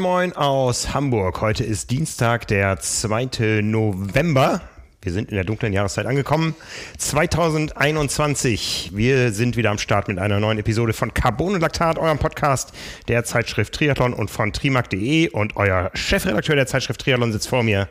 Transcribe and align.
Moin 0.00 0.32
aus 0.32 0.94
Hamburg. 0.94 1.42
Heute 1.42 1.62
ist 1.62 1.90
Dienstag, 1.90 2.46
der 2.46 2.80
2. 2.80 3.60
November. 3.60 4.62
Wir 5.02 5.12
sind 5.12 5.28
in 5.28 5.34
der 5.34 5.44
dunklen 5.44 5.74
Jahreszeit 5.74 6.06
angekommen. 6.06 6.54
2021. 6.96 8.92
Wir 8.94 9.30
sind 9.32 9.58
wieder 9.58 9.70
am 9.70 9.76
Start 9.76 10.08
mit 10.08 10.18
einer 10.18 10.40
neuen 10.40 10.58
Episode 10.58 10.94
von 10.94 11.12
Carbon 11.12 11.52
und 11.54 11.60
Laktat, 11.60 11.98
eurem 11.98 12.16
Podcast 12.16 12.72
der 13.08 13.24
Zeitschrift 13.24 13.74
Triathlon 13.74 14.14
und 14.14 14.30
von 14.30 14.54
trimark.de. 14.54 15.28
Und 15.28 15.56
euer 15.56 15.90
Chefredakteur 15.92 16.56
der 16.56 16.66
Zeitschrift 16.66 17.02
Triathlon 17.02 17.32
sitzt 17.32 17.48
vor 17.48 17.62
mir. 17.62 17.86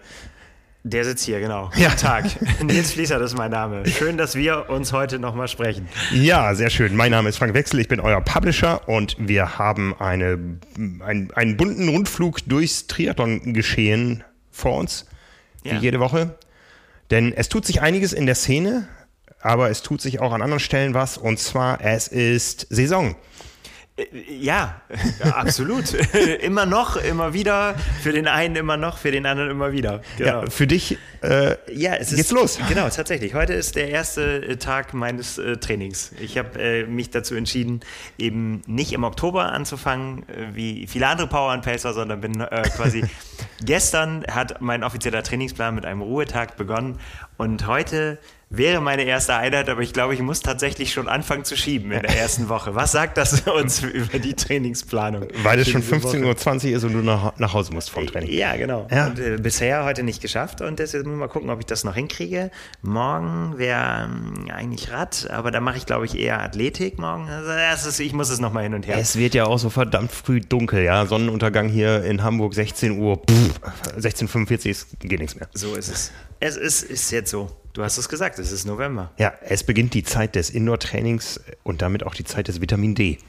Der 0.84 1.04
sitzt 1.04 1.26
hier, 1.26 1.40
genau. 1.42 1.70
Ja. 1.76 1.90
Guten 1.90 1.98
Tag. 2.00 2.26
Nils 2.64 2.94
Fließer, 2.94 3.20
das 3.20 3.32
ist 3.34 3.38
mein 3.38 3.52
Name. 3.52 3.86
Schön, 3.86 4.18
dass 4.18 4.36
wir 4.36 4.70
uns 4.70 4.94
heute 4.94 5.20
nochmal 5.20 5.50
sprechen. 5.50 5.90
Ja, 6.14 6.56
sehr 6.56 6.70
schön. 6.70 6.96
Mein 6.96 7.12
Name 7.12 7.28
ist 7.28 7.38
Frank 7.38 7.54
Wechsel, 7.54 7.80
ich 7.82 7.90
bin 7.90 8.00
euer 8.00 8.22
Publisher 8.22 8.88
und 8.88 9.18
wir 9.20 9.58
haben 9.60 9.94
eine, 10.00 10.40
ein, 11.06 11.32
einen 11.36 11.58
bunten 11.58 11.90
Rundflug 11.90 12.40
durchs 12.48 12.88
Triathlon-Geschehen 12.88 14.24
vor 14.52 14.78
uns, 14.78 15.06
wie 15.64 15.70
Ja. 15.70 15.80
jede 15.80 16.00
Woche. 16.00 16.38
Denn 17.12 17.34
es 17.34 17.50
tut 17.50 17.66
sich 17.66 17.82
einiges 17.82 18.14
in 18.14 18.26
der 18.26 18.36
Szene, 18.36 18.88
aber 19.42 19.70
es 19.70 19.82
tut 19.82 20.00
sich 20.00 20.22
auch 20.22 20.32
an 20.32 20.42
anderen 20.42 20.60
Stellen 20.62 20.94
was. 20.94 21.18
Und 21.18 21.40
zwar, 21.40 21.82
es 21.82 22.08
ist 22.08 22.68
Saison. 22.70 23.16
Ja, 24.30 24.82
ja 25.24 25.32
absolut. 25.36 25.94
immer 26.42 26.66
noch, 26.66 26.96
immer 26.96 27.34
wieder. 27.34 27.76
Für 28.02 28.12
den 28.12 28.28
einen 28.28 28.56
immer 28.56 28.78
noch, 28.78 28.98
für 28.98 29.12
den 29.12 29.26
anderen 29.26 29.50
immer 29.50 29.72
wieder. 29.72 30.02
Genau. 30.18 30.44
Ja, 30.44 30.50
für 30.50 30.68
dich 30.68 30.98
äh, 31.22 31.56
Ja, 31.74 31.96
es 31.96 32.12
ist 32.12 32.18
geht's 32.18 32.32
los. 32.32 32.60
Genau, 32.70 32.90
tatsächlich. 32.90 33.34
Heute 33.34 33.54
ist 33.54 33.76
der 33.76 33.90
erste 33.90 34.44
äh, 34.44 34.58
Tag 34.58 34.94
meines 34.94 35.38
äh, 35.38 35.58
Trainings. 35.58 36.12
Ich 36.20 36.38
habe 36.38 36.60
äh, 36.60 36.86
mich 36.86 37.10
dazu 37.10 37.36
entschieden, 37.36 37.82
eben 38.18 38.62
nicht 38.68 38.94
im 38.94 39.04
Oktober 39.04 39.52
anzufangen, 39.52 40.28
äh, 40.30 40.54
wie 40.54 40.88
viele 40.88 41.08
andere 41.08 41.28
Power 41.28 41.52
and 41.52 41.64
Pacer, 41.64 41.94
sondern 41.94 42.22
bin 42.22 42.40
äh, 42.40 42.62
quasi 42.76 43.04
gestern 43.64 44.26
hat 44.30 44.62
mein 44.62 44.84
offizieller 44.84 45.24
Trainingsplan 45.24 45.76
mit 45.76 45.86
einem 45.86 46.02
Ruhetag 46.02 46.58
begonnen 46.58 47.00
und 47.38 47.68
heute 47.68 48.20
wäre 48.50 48.82
meine 48.82 49.04
erste 49.04 49.36
Einheit, 49.36 49.70
aber 49.70 49.82
ich 49.82 49.94
glaube, 49.94 50.14
ich 50.16 50.22
muss 50.22 50.42
tatsächlich 50.42 50.92
schon 50.92 51.08
anfangen 51.08 51.46
zu 51.46 51.56
schieben 51.56 51.92
in 51.92 52.02
der 52.02 52.18
ersten 52.18 52.50
Woche. 52.50 52.74
Was 52.76 52.92
sagt 52.92 53.18
das 53.18 53.42
uns 53.48 53.84
über 53.84 54.20
die 54.20 54.34
Trainingsplanung? 54.34 55.28
Weil 55.44 55.60
es 55.60 55.70
schon 55.70 55.82
diese 55.82 56.04
Woche? 56.04 56.18
15.20 56.18 56.70
Uhr 56.72 56.78
ist 56.78 56.84
und 56.84 56.94
du 56.94 57.00
nach, 57.00 57.38
nach 57.38 57.54
Hause 57.54 57.74
musst 57.74 57.92
vom 57.92 58.08
Training. 58.08 58.32
Ja, 58.32 58.56
genau. 58.56 58.88
Ja. 58.92 59.08
Und 59.08 59.20
äh, 59.20 59.38
bisher 59.38 59.86
heute 59.86 60.04
nicht 60.04 60.22
geschafft 60.22 60.62
und 60.62 60.80
deswegen 60.80 61.04
muss 61.06 61.14
ich 61.14 61.20
mal 61.20 61.28
gucken, 61.28 61.50
ob 61.50 61.60
ich 61.60 61.68
das 61.68 61.84
noch 61.84 61.96
hinkriege. 61.96 62.50
Morgen 62.82 63.58
wäre 63.58 64.10
ähm, 64.10 64.50
eigentlich 64.52 64.92
Rad, 64.92 65.30
aber 65.30 65.52
da 65.52 65.60
mache 65.60 65.78
ich, 65.78 65.86
glaube 65.86 66.06
ich, 66.06 66.18
eher 66.18 66.42
Athletik 66.42 66.98
morgen. 66.98 67.30
Also, 67.30 67.90
ist, 67.90 68.00
ich 68.00 68.14
muss 68.14 68.30
es 68.30 68.40
nochmal 68.40 68.64
hin 68.64 68.74
und 68.74 68.88
her. 68.88 68.98
Es 68.98 69.16
wird 69.16 69.36
ja 69.36 69.46
auch 69.46 69.60
so 69.60 69.70
verdammt 69.70 70.12
früh 70.12 70.42
dunkel, 70.42 70.84
ja. 70.84 71.06
Sonnenuntergang 71.06 71.70
hier 71.70 72.04
in 72.04 72.24
Hamburg 72.24 72.54
16 72.56 73.00
Uhr, 73.00 73.18
pff, 73.18 73.60
16.45 73.98 74.70
Uhr, 74.70 75.08
geht 75.08 75.20
nichts 75.20 75.36
mehr. 75.36 75.48
so 75.54 75.76
ist 75.76 75.90
es. 75.90 76.12
Es 76.40 76.56
ist, 76.58 76.84
ist 76.84 77.12
jetzt 77.12 77.32
so. 77.32 77.52
Du 77.80 77.86
hast 77.86 77.98
es 77.98 78.10
gesagt, 78.10 78.40
es 78.40 78.52
ist 78.52 78.66
November. 78.66 79.10
Ja, 79.18 79.32
es 79.40 79.64
beginnt 79.64 79.94
die 79.94 80.04
Zeit 80.04 80.36
des 80.36 80.50
Indoor-Trainings 80.50 81.40
und 81.64 81.82
damit 81.82 82.06
auch 82.06 82.14
die 82.14 82.26
Zeit 82.26 82.50
des 82.50 82.60
Vitamin 82.60 82.94
D. 82.94 83.20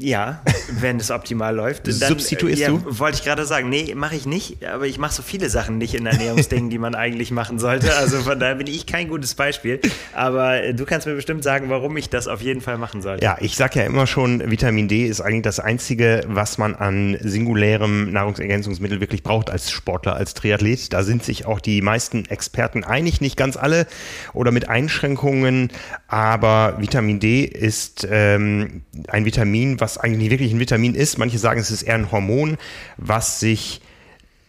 Ja, 0.00 0.42
wenn 0.80 0.98
es 0.98 1.10
optimal 1.10 1.54
läuft. 1.54 1.86
Substituierst 1.86 2.62
äh, 2.62 2.64
ja, 2.64 2.68
du? 2.70 2.98
Wollte 2.98 3.18
ich 3.18 3.24
gerade 3.24 3.44
sagen. 3.44 3.68
Nee, 3.68 3.94
mache 3.96 4.16
ich 4.16 4.26
nicht. 4.26 4.64
Aber 4.66 4.86
ich 4.86 4.98
mache 4.98 5.12
so 5.12 5.22
viele 5.22 5.50
Sachen 5.50 5.78
nicht 5.78 5.94
in 5.94 6.06
Ernährungsdingen, 6.06 6.70
die 6.70 6.78
man 6.78 6.94
eigentlich 6.94 7.30
machen 7.30 7.58
sollte. 7.58 7.94
Also 7.96 8.18
von 8.20 8.38
daher 8.38 8.54
bin 8.54 8.66
ich 8.66 8.86
kein 8.86 9.08
gutes 9.08 9.34
Beispiel. 9.34 9.80
Aber 10.14 10.62
äh, 10.62 10.74
du 10.74 10.84
kannst 10.84 11.06
mir 11.06 11.14
bestimmt 11.14 11.42
sagen, 11.42 11.68
warum 11.68 11.96
ich 11.96 12.08
das 12.10 12.28
auf 12.28 12.40
jeden 12.40 12.60
Fall 12.60 12.78
machen 12.78 13.02
sollte. 13.02 13.24
Ja, 13.24 13.38
ich 13.40 13.56
sag 13.56 13.74
ja 13.74 13.82
immer 13.82 14.06
schon, 14.06 14.50
Vitamin 14.50 14.88
D 14.88 15.06
ist 15.06 15.20
eigentlich 15.20 15.42
das 15.42 15.60
einzige, 15.60 16.22
was 16.26 16.58
man 16.58 16.74
an 16.74 17.16
singulärem 17.20 18.12
Nahrungsergänzungsmittel 18.12 19.00
wirklich 19.00 19.22
braucht 19.22 19.50
als 19.50 19.70
Sportler, 19.70 20.14
als 20.14 20.34
Triathlet. 20.34 20.92
Da 20.92 21.02
sind 21.02 21.24
sich 21.24 21.46
auch 21.46 21.60
die 21.60 21.82
meisten 21.82 22.24
Experten 22.26 22.84
einig, 22.84 23.20
nicht 23.20 23.36
ganz 23.36 23.56
alle 23.56 23.86
oder 24.32 24.52
mit 24.52 24.68
Einschränkungen. 24.68 25.70
Aber 26.06 26.76
Vitamin 26.78 27.20
D 27.20 27.44
ist 27.44 28.06
ähm, 28.10 28.82
ein 29.08 29.24
Vitamin, 29.24 29.80
was 29.80 29.87
eigentlich 29.96 30.18
nicht 30.18 30.30
wirklich 30.30 30.52
ein 30.52 30.60
Vitamin 30.60 30.94
ist. 30.94 31.16
Manche 31.16 31.38
sagen, 31.38 31.60
es 31.60 31.70
ist 31.70 31.82
eher 31.82 31.94
ein 31.94 32.12
Hormon, 32.12 32.58
was 32.98 33.40
sich 33.40 33.80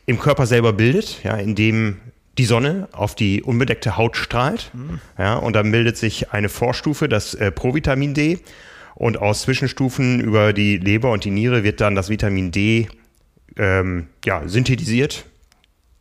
im 0.05 0.19
Körper 0.19 0.45
selber 0.47 0.73
bildet, 0.73 1.23
ja, 1.23 1.37
indem 1.37 1.97
die 2.37 2.45
Sonne 2.45 2.87
auf 2.93 3.15
die 3.15 3.43
unbedeckte 3.43 3.95
Haut 3.95 4.17
strahlt. 4.17 4.71
Ja, 5.17 5.35
und 5.35 5.53
dann 5.53 5.71
bildet 5.71 5.97
sich 5.97 6.31
eine 6.31 6.49
Vorstufe, 6.49 7.07
das 7.07 7.33
äh, 7.35 7.51
Provitamin 7.51 8.13
D. 8.13 8.39
Und 8.95 9.17
aus 9.17 9.43
Zwischenstufen 9.43 10.19
über 10.19 10.51
die 10.51 10.77
Leber 10.77 11.11
und 11.11 11.23
die 11.23 11.31
Niere 11.31 11.63
wird 11.63 11.79
dann 11.79 11.95
das 11.95 12.09
Vitamin 12.09 12.51
D 12.51 12.89
ähm, 13.55 14.07
ja, 14.25 14.45
synthetisiert. 14.45 15.25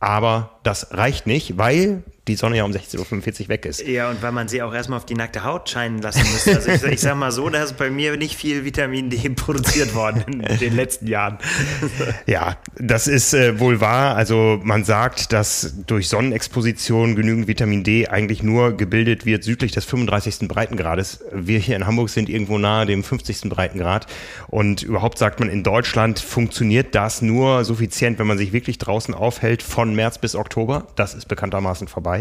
Aber 0.01 0.59
das 0.63 0.93
reicht 0.93 1.27
nicht, 1.27 1.59
weil 1.59 2.03
die 2.29 2.37
Sonne 2.37 2.59
ja 2.59 2.65
um 2.65 2.73
16.45 2.73 3.43
Uhr 3.43 3.49
weg 3.49 3.67
ist. 3.67 3.87
Ja, 3.87 4.11
und 4.11 4.23
weil 4.23 4.33
man 4.33 4.49
sie 4.49 4.63
auch 4.63 4.73
erstmal 4.73 4.99
auf 4.99 5.07
die 5.07 5.15
nackte 5.15 5.45
Haut 5.45 5.69
scheinen 5.69 6.01
lassen 6.01 6.23
müsste. 6.33 6.57
Also 6.57 6.71
ich, 6.71 6.83
ich 6.93 7.01
sag 7.01 7.17
mal 7.17 7.33
so, 7.33 7.49
da 7.49 7.63
ist 7.63 7.77
bei 7.77 7.91
mir 7.91 8.17
nicht 8.17 8.37
viel 8.37 8.65
Vitamin 8.65 9.11
D 9.11 9.29
produziert 9.31 9.95
worden 9.95 10.43
in 10.43 10.59
den 10.59 10.77
letzten 10.77 11.07
Jahren. 11.07 11.39
Ja, 12.27 12.57
das 12.77 13.07
ist 13.07 13.35
äh, 13.35 13.59
wohl 13.59 13.81
wahr. 13.81 14.17
Also 14.17 14.61
man 14.63 14.85
sagt, 14.85 15.33
dass 15.33 15.75
durch 15.87 16.09
Sonnenexposition 16.09 17.17
genügend 17.17 17.49
Vitamin 17.49 17.85
D 17.85 18.09
eigentlich 18.09 18.43
nur 18.43 18.77
gebildet 18.77 19.25
wird 19.27 19.45
südlich 19.45 19.73
des 19.73 19.85
35. 19.85 20.49
Breitengrades. 20.49 21.25
Wir 21.33 21.59
hier 21.59 21.77
in 21.77 21.87
Hamburg 21.87 22.11
sind 22.11 22.29
irgendwo 22.29 22.59
nahe 22.59 22.87
dem 22.87 23.03
50. 23.03 23.49
Breitengrad. 23.49 24.07
Und 24.49 24.83
überhaupt 24.83 25.19
sagt 25.19 25.41
man, 25.41 25.49
in 25.49 25.63
Deutschland 25.63 26.19
funktioniert 26.19 26.95
das 26.95 27.23
nur 27.23 27.65
suffizient, 27.65 28.19
wenn 28.19 28.27
man 28.27 28.39
sich 28.39 28.53
wirklich 28.53 28.79
draußen 28.79 29.15
aufhält 29.15 29.63
von 29.63 29.95
März 29.95 30.19
bis 30.19 30.35
Oktober. 30.35 30.87
Das 30.97 31.15
ist 31.15 31.27
bekanntermaßen 31.27 31.89
vorbei. 31.89 32.18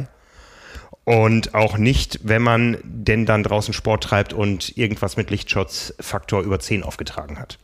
Und 1.04 1.54
auch 1.56 1.78
nicht, 1.78 2.20
wenn 2.24 2.42
man 2.42 2.78
denn 2.84 3.26
dann 3.26 3.44
draußen 3.44 3.74
Sport 3.74 4.04
treibt 4.04 4.34
und 4.34 4.78
irgendwas 4.78 5.16
mit 5.16 5.30
Lichtschutzfaktor 5.30 6.42
über 6.42 6.60
10 6.60 6.84
aufgetragen 6.84 7.40
hat. 7.40 7.58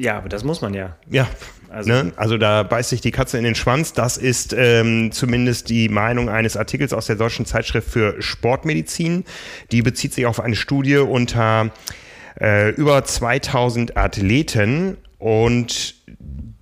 Ja, 0.00 0.18
aber 0.18 0.28
das 0.28 0.42
muss 0.44 0.60
man 0.60 0.74
ja. 0.74 0.96
Ja, 1.08 1.28
Also- 1.68 1.92
also, 1.92 2.04
ne? 2.04 2.12
also 2.16 2.38
da 2.38 2.62
beißt 2.62 2.90
sich 2.90 3.00
die 3.00 3.10
Katze 3.12 3.38
in 3.38 3.44
den 3.44 3.54
Schwanz. 3.54 3.92
Das 3.92 4.16
ist 4.16 4.54
ähm, 4.56 5.12
zumindest 5.12 5.68
die 5.68 5.88
Meinung 5.88 6.28
eines 6.28 6.56
Artikels 6.56 6.92
aus 6.92 7.06
der 7.06 7.16
Deutschen 7.16 7.46
Zeitschrift 7.46 7.88
für 7.90 8.20
Sportmedizin. 8.20 9.24
Die 9.72 9.82
bezieht 9.82 10.14
sich 10.14 10.26
auf 10.26 10.40
eine 10.40 10.56
Studie 10.56 10.96
unter 10.96 11.70
äh, 12.40 12.70
über 12.70 13.04
2000 13.04 13.96
Athleten 13.96 14.96
und 15.18 15.94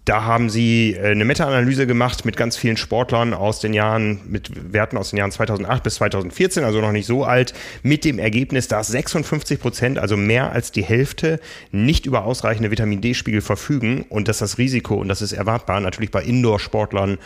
da 0.05 0.25
haben 0.25 0.51
sie 0.51 0.95
äh, 0.95 1.11
eine 1.11 1.25
Meta-Analyse 1.25 1.87
gemacht 1.87 2.25
mit 2.25 2.37
ganz 2.37 2.57
vielen 2.57 2.77
Sportlern 2.77 3.33
aus 3.35 3.61
den 3.61 3.73
Jahren, 3.73 4.21
mit 4.27 4.73
Werten 4.73 4.99
aus 4.99 5.11
den 5.11 5.19
Jahren 5.19 5.31
2008 5.31 5.83
bis 5.83 5.95
2014, 5.97 6.65
also 6.65 6.81
noch 6.81 6.93
nicht 6.93 7.07
so 7.07 7.25
alt, 7.25 7.55
mit 7.83 8.05
dem 8.05 8.19
Ergebnis, 8.19 8.69
dass 8.69 8.89
56 8.89 9.59
Prozent, 9.59 9.99
also 9.99 10.17
mehr 10.17 10.53
als 10.53 10.73
die 10.73 10.85
Hälfte, 10.85 11.41
nicht 11.73 12.07
über 12.07 12.25
ausreichende 12.25 12.71
Vitamin 12.71 13.01
D-Spiegel 13.01 13.41
verfügen 13.41 14.05
und 14.09 14.29
dass 14.29 14.39
das 14.39 14.59
Risiko, 14.59 14.97
und 14.97 15.09
das 15.09 15.23
ist 15.23 15.33
erwartbar, 15.33 15.81
natürlich 15.81 16.11
bei 16.11 16.23
Indoor-Sportlern 16.23 17.19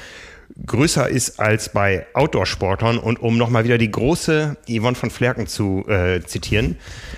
größer 0.66 1.08
ist 1.08 1.40
als 1.40 1.70
bei 1.70 2.06
Outdoor-Sportlern. 2.14 2.98
Und 2.98 3.20
um 3.20 3.36
nochmal 3.36 3.64
wieder 3.64 3.78
die 3.78 3.90
große 3.90 4.56
Yvonne 4.68 4.96
von 4.96 5.10
Flerken 5.10 5.46
zu 5.46 5.84
äh, 5.88 6.20
zitieren, 6.22 6.76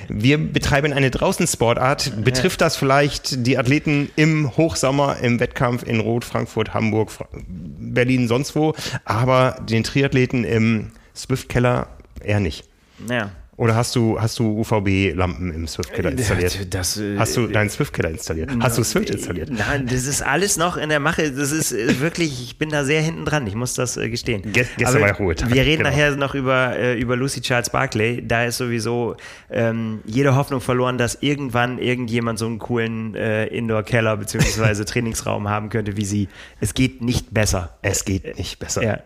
wir 0.09 0.39
betreiben 0.39 0.93
eine 0.93 1.11
Draußensportart. 1.11 2.25
Betrifft 2.25 2.61
das 2.61 2.77
vielleicht 2.77 3.47
die 3.47 3.59
Athleten 3.59 4.11
im 4.17 4.57
Hochsommer, 4.57 5.19
im 5.19 5.41
Wettkampf 5.41 5.83
in 5.83 6.01
Rot, 6.01 6.25
Frankfurt, 6.25 6.75
Hamburg, 6.75 7.11
Fra 7.11 7.27
Berlin, 7.33 8.29
sonst 8.29 8.55
wo, 8.55 8.75
aber 9.05 9.57
den 9.69 9.83
Triathleten 9.83 10.45
im 10.45 10.93
Swift-Keller 11.15 11.89
eher 12.23 12.41
nicht? 12.41 12.65
Ja. 13.09 13.31
Oder 13.61 13.75
hast 13.77 13.95
du, 13.95 14.19
hast 14.19 14.39
du 14.39 14.59
UVB-Lampen 14.61 15.53
im 15.53 15.69
Swift-Keller 15.69 16.13
installiert? 16.13 16.73
Das, 16.73 16.97
äh, 16.97 17.19
Hast 17.19 17.37
du 17.37 17.47
deinen 17.47 17.69
Swift-Keller 17.69 18.09
installiert? 18.09 18.49
Hast 18.59 18.79
du 18.79 18.83
Swift 18.83 19.11
installiert? 19.11 19.51
Nein, 19.51 19.87
das 19.87 20.07
ist 20.07 20.23
alles 20.23 20.57
noch 20.57 20.79
in 20.79 20.89
der 20.89 20.99
Mache. 20.99 21.31
Das 21.31 21.53
ist 21.53 21.71
äh, 21.73 22.01
wirklich, 22.01 22.43
ich 22.43 22.57
bin 22.57 22.71
da 22.71 22.85
sehr 22.85 23.03
hinten 23.03 23.27
dran. 23.27 23.47
Ich 23.47 23.55
muss 23.55 23.75
das 23.75 23.99
äh, 23.99 24.09
gestehen. 24.09 24.41
Ge- 24.51 24.65
gestern 24.79 25.03
war 25.03 25.09
ja 25.09 25.15
Ruhetag, 25.15 25.53
Wir 25.53 25.61
reden 25.67 25.83
genau. 25.85 25.91
nachher 25.91 26.17
noch 26.17 26.35
über, 26.35 26.75
äh, 26.75 26.99
über 26.99 27.17
Lucy 27.17 27.43
Charles 27.43 27.69
Barclay. 27.69 28.23
Da 28.27 28.45
ist 28.47 28.57
sowieso 28.57 29.17
ähm, 29.51 30.01
jede 30.07 30.35
Hoffnung 30.37 30.63
verloren, 30.63 30.97
dass 30.97 31.19
irgendwann 31.21 31.79
irgendjemand 31.79 32.39
so 32.39 32.47
einen 32.47 32.61
coolen 32.61 33.15
äh, 33.15 33.45
Indoor-Keller 33.49 34.17
bzw. 34.17 34.85
Trainingsraum 34.87 35.51
haben 35.51 35.69
könnte 35.69 35.99
wie 35.99 36.07
sie. 36.07 36.29
Es 36.61 36.73
geht 36.73 37.03
nicht 37.03 37.35
besser. 37.35 37.77
Es 37.83 38.07
geht 38.07 38.39
nicht 38.39 38.59
besser. 38.59 38.83
Ja. 38.83 39.01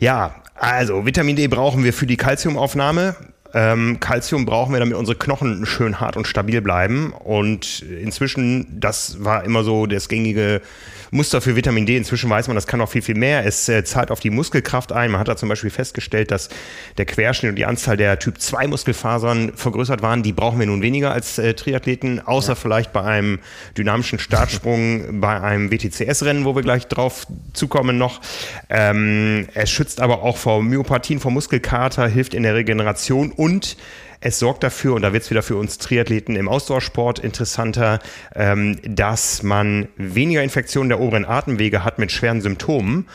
Ja, 0.00 0.36
also 0.54 1.04
Vitamin 1.04 1.36
D 1.36 1.48
brauchen 1.48 1.84
wir 1.84 1.92
für 1.92 2.06
die 2.06 2.16
Kalziumaufnahme. 2.16 3.14
Ähm, 3.52 3.98
Calcium 4.00 4.46
brauchen 4.46 4.72
wir, 4.72 4.80
damit 4.80 4.96
unsere 4.96 5.18
Knochen 5.18 5.66
schön 5.66 6.00
hart 6.00 6.16
und 6.16 6.26
stabil 6.26 6.60
bleiben. 6.60 7.12
Und 7.12 7.82
inzwischen, 7.82 8.66
das 8.80 9.24
war 9.24 9.44
immer 9.44 9.64
so 9.64 9.86
das 9.86 10.08
gängige 10.08 10.60
Muster 11.12 11.40
für 11.40 11.56
Vitamin 11.56 11.86
D. 11.86 11.96
Inzwischen 11.96 12.30
weiß 12.30 12.46
man, 12.46 12.54
das 12.54 12.66
kann 12.66 12.80
auch 12.80 12.88
viel, 12.88 13.02
viel 13.02 13.16
mehr. 13.16 13.44
Es 13.44 13.68
äh, 13.68 13.82
zahlt 13.84 14.10
auf 14.10 14.20
die 14.20 14.30
Muskelkraft 14.30 14.92
ein. 14.92 15.10
Man 15.10 15.20
hat 15.20 15.28
da 15.28 15.36
zum 15.36 15.48
Beispiel 15.48 15.70
festgestellt, 15.70 16.30
dass 16.30 16.48
der 16.98 17.04
Querschnitt 17.04 17.50
und 17.50 17.56
die 17.56 17.66
Anzahl 17.66 17.96
der 17.96 18.18
Typ 18.18 18.40
2 18.40 18.68
Muskelfasern 18.68 19.52
vergrößert 19.56 20.02
waren. 20.02 20.22
Die 20.22 20.32
brauchen 20.32 20.60
wir 20.60 20.66
nun 20.66 20.82
weniger 20.82 21.12
als 21.12 21.38
äh, 21.38 21.54
Triathleten, 21.54 22.20
außer 22.20 22.52
ja. 22.52 22.54
vielleicht 22.54 22.92
bei 22.92 23.02
einem 23.02 23.40
dynamischen 23.76 24.18
Startsprung, 24.20 25.20
bei 25.20 25.40
einem 25.40 25.72
WTCS-Rennen, 25.72 26.44
wo 26.44 26.54
wir 26.54 26.62
gleich 26.62 26.86
drauf 26.86 27.26
zukommen 27.54 27.98
noch. 27.98 28.20
Ähm, 28.68 29.48
es 29.54 29.70
schützt 29.70 30.00
aber 30.00 30.22
auch 30.22 30.36
vor 30.36 30.62
Myopathien, 30.62 31.18
vor 31.18 31.32
Muskelkater, 31.32 32.06
hilft 32.06 32.34
in 32.34 32.44
der 32.44 32.54
Regeneration 32.54 33.32
und 33.32 33.76
es 34.20 34.38
sorgt 34.38 34.62
dafür, 34.62 34.94
und 34.94 35.02
da 35.02 35.12
wird 35.12 35.22
es 35.22 35.30
wieder 35.30 35.42
für 35.42 35.56
uns 35.56 35.78
Triathleten 35.78 36.36
im 36.36 36.48
Ausdauersport 36.48 37.18
interessanter, 37.18 38.00
ähm, 38.34 38.78
dass 38.82 39.42
man 39.42 39.88
weniger 39.96 40.42
Infektionen 40.42 40.90
der 40.90 41.00
oberen 41.00 41.24
Atemwege 41.24 41.84
hat 41.84 41.98
mit 41.98 42.12
schweren 42.12 42.40
Symptomen. 42.40 43.06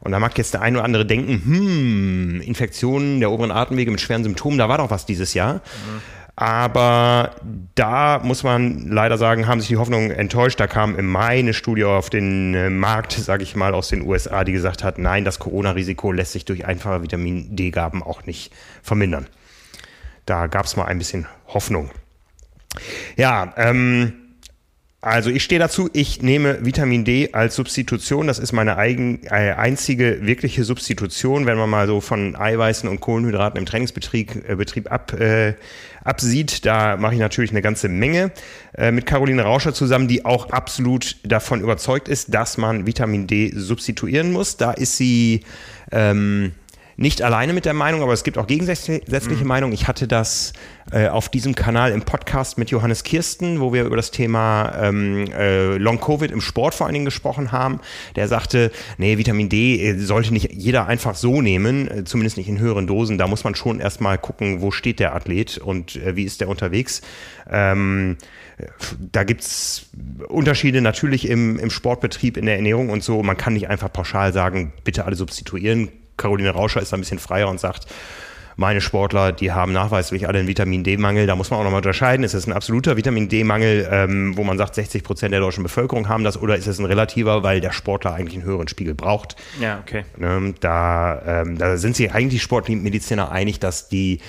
Und 0.00 0.12
da 0.12 0.18
mag 0.18 0.36
jetzt 0.36 0.54
der 0.54 0.62
eine 0.62 0.78
oder 0.78 0.84
andere 0.84 1.06
denken, 1.06 1.42
hm, 1.44 2.40
Infektionen 2.42 3.20
der 3.20 3.30
oberen 3.30 3.50
Atemwege 3.50 3.90
mit 3.90 4.00
schweren 4.00 4.24
Symptomen, 4.24 4.58
da 4.58 4.68
war 4.68 4.78
doch 4.78 4.90
was 4.90 5.06
dieses 5.06 5.34
Jahr. 5.34 5.54
Mhm. 5.54 6.00
Aber 6.36 7.36
da 7.76 8.20
muss 8.22 8.42
man 8.42 8.88
leider 8.88 9.18
sagen, 9.18 9.46
haben 9.46 9.60
sich 9.60 9.68
die 9.68 9.76
Hoffnungen 9.76 10.10
enttäuscht. 10.10 10.58
Da 10.58 10.66
kam 10.66 10.98
im 10.98 11.06
Mai 11.06 11.38
eine 11.38 11.54
Studie 11.54 11.84
auf 11.84 12.10
den 12.10 12.54
äh, 12.54 12.70
Markt, 12.70 13.12
sage 13.12 13.44
ich 13.44 13.54
mal, 13.54 13.72
aus 13.72 13.88
den 13.88 14.02
USA, 14.02 14.42
die 14.42 14.52
gesagt 14.52 14.82
hat, 14.82 14.98
nein, 14.98 15.24
das 15.24 15.38
Corona-Risiko 15.38 16.10
lässt 16.10 16.32
sich 16.32 16.44
durch 16.44 16.64
einfache 16.66 17.02
Vitamin 17.02 17.54
D-Gaben 17.54 18.02
auch 18.02 18.26
nicht 18.26 18.52
vermindern. 18.82 19.28
Da 20.26 20.46
gab 20.46 20.66
es 20.66 20.76
mal 20.76 20.84
ein 20.84 20.98
bisschen 20.98 21.26
Hoffnung. 21.48 21.90
Ja, 23.16 23.52
ähm, 23.56 24.24
also 25.04 25.28
ich 25.28 25.44
stehe 25.44 25.58
dazu, 25.58 25.90
ich 25.92 26.22
nehme 26.22 26.64
Vitamin 26.64 27.04
D 27.04 27.28
als 27.34 27.56
Substitution. 27.56 28.26
Das 28.26 28.38
ist 28.38 28.52
meine 28.52 28.78
eigen, 28.78 29.22
äh, 29.24 29.52
einzige 29.52 30.26
wirkliche 30.26 30.64
Substitution, 30.64 31.44
wenn 31.44 31.58
man 31.58 31.68
mal 31.68 31.86
so 31.86 32.00
von 32.00 32.36
Eiweißen 32.36 32.88
und 32.88 33.00
Kohlenhydraten 33.00 33.58
im 33.58 33.66
Trainingsbetrieb 33.66 34.48
äh, 34.48 34.56
Betrieb 34.56 34.90
ab, 34.90 35.12
äh, 35.12 35.56
absieht. 36.02 36.64
Da 36.64 36.96
mache 36.96 37.12
ich 37.12 37.20
natürlich 37.20 37.50
eine 37.50 37.60
ganze 37.60 37.90
Menge 37.90 38.32
äh, 38.78 38.92
mit 38.92 39.04
Caroline 39.04 39.42
Rauscher 39.42 39.74
zusammen, 39.74 40.08
die 40.08 40.24
auch 40.24 40.48
absolut 40.48 41.18
davon 41.22 41.60
überzeugt 41.60 42.08
ist, 42.08 42.32
dass 42.32 42.56
man 42.56 42.86
Vitamin 42.86 43.26
D 43.26 43.52
substituieren 43.54 44.32
muss. 44.32 44.56
Da 44.56 44.72
ist 44.72 44.96
sie 44.96 45.44
ähm, 45.92 46.52
nicht 46.96 47.22
alleine 47.22 47.52
mit 47.52 47.64
der 47.64 47.74
Meinung, 47.74 48.02
aber 48.02 48.12
es 48.12 48.24
gibt 48.24 48.38
auch 48.38 48.46
gegensätzliche 48.46 49.42
mhm. 49.42 49.46
Meinungen. 49.46 49.72
Ich 49.72 49.88
hatte 49.88 50.06
das 50.06 50.52
äh, 50.92 51.08
auf 51.08 51.28
diesem 51.28 51.54
Kanal 51.54 51.92
im 51.92 52.02
Podcast 52.02 52.58
mit 52.58 52.70
Johannes 52.70 53.04
Kirsten, 53.04 53.60
wo 53.60 53.72
wir 53.72 53.84
über 53.84 53.96
das 53.96 54.10
Thema 54.10 54.72
ähm, 54.80 55.26
äh, 55.32 55.76
Long 55.76 56.00
Covid 56.00 56.30
im 56.30 56.40
Sport 56.40 56.74
vor 56.74 56.86
allen 56.86 56.94
Dingen 56.94 57.04
gesprochen 57.04 57.52
haben. 57.52 57.80
Der 58.16 58.28
sagte, 58.28 58.70
nee, 58.98 59.18
Vitamin 59.18 59.48
D 59.48 59.80
äh, 59.80 59.98
sollte 59.98 60.32
nicht 60.32 60.52
jeder 60.52 60.86
einfach 60.86 61.14
so 61.14 61.40
nehmen, 61.40 61.90
äh, 61.90 62.04
zumindest 62.04 62.36
nicht 62.36 62.48
in 62.48 62.58
höheren 62.58 62.86
Dosen. 62.86 63.18
Da 63.18 63.26
muss 63.26 63.44
man 63.44 63.54
schon 63.54 63.80
erstmal 63.80 64.18
gucken, 64.18 64.60
wo 64.60 64.70
steht 64.70 65.00
der 65.00 65.14
Athlet 65.14 65.58
und 65.58 65.96
äh, 65.96 66.16
wie 66.16 66.24
ist 66.24 66.40
der 66.40 66.48
unterwegs. 66.48 67.02
Ähm, 67.50 68.16
da 69.12 69.24
gibt's 69.24 69.86
Unterschiede 70.28 70.80
natürlich 70.80 71.28
im, 71.28 71.58
im 71.58 71.70
Sportbetrieb, 71.70 72.36
in 72.36 72.46
der 72.46 72.56
Ernährung 72.56 72.90
und 72.90 73.02
so. 73.02 73.22
Man 73.22 73.36
kann 73.36 73.54
nicht 73.54 73.68
einfach 73.68 73.92
pauschal 73.92 74.32
sagen, 74.32 74.72
bitte 74.84 75.06
alle 75.06 75.16
substituieren 75.16 75.88
Caroline 76.16 76.50
Rauscher 76.50 76.80
ist 76.80 76.92
da 76.92 76.96
ein 76.96 77.00
bisschen 77.00 77.18
freier 77.18 77.48
und 77.48 77.60
sagt, 77.60 77.86
meine 78.56 78.80
Sportler, 78.80 79.32
die 79.32 79.52
haben 79.52 79.72
nachweislich 79.72 80.28
alle 80.28 80.38
einen 80.38 80.48
Vitamin 80.48 80.84
D-Mangel. 80.84 81.26
Da 81.26 81.34
muss 81.34 81.50
man 81.50 81.60
auch 81.60 81.64
nochmal 81.64 81.78
unterscheiden. 81.78 82.24
Ist 82.24 82.34
es 82.34 82.46
ein 82.46 82.52
absoluter 82.52 82.96
Vitamin 82.96 83.28
D-Mangel, 83.28 83.88
ähm, 83.90 84.36
wo 84.36 84.44
man 84.44 84.58
sagt, 84.58 84.76
60 84.76 85.02
Prozent 85.02 85.32
der 85.32 85.40
deutschen 85.40 85.62
Bevölkerung 85.62 86.08
haben 86.08 86.24
das, 86.24 86.40
oder 86.40 86.56
ist 86.56 86.66
es 86.66 86.78
ein 86.78 86.84
relativer, 86.84 87.42
weil 87.42 87.60
der 87.60 87.72
Sportler 87.72 88.14
eigentlich 88.14 88.36
einen 88.36 88.44
höheren 88.44 88.68
Spiegel 88.68 88.94
braucht? 88.94 89.36
Ja, 89.60 89.80
okay. 89.80 90.04
Ähm, 90.20 90.54
da, 90.60 91.42
ähm, 91.42 91.58
da 91.58 91.76
sind 91.76 91.96
sich 91.96 92.12
eigentlich 92.12 92.42
Sportmediziner 92.42 93.32
einig, 93.32 93.58
dass 93.58 93.88
die, 93.88 94.20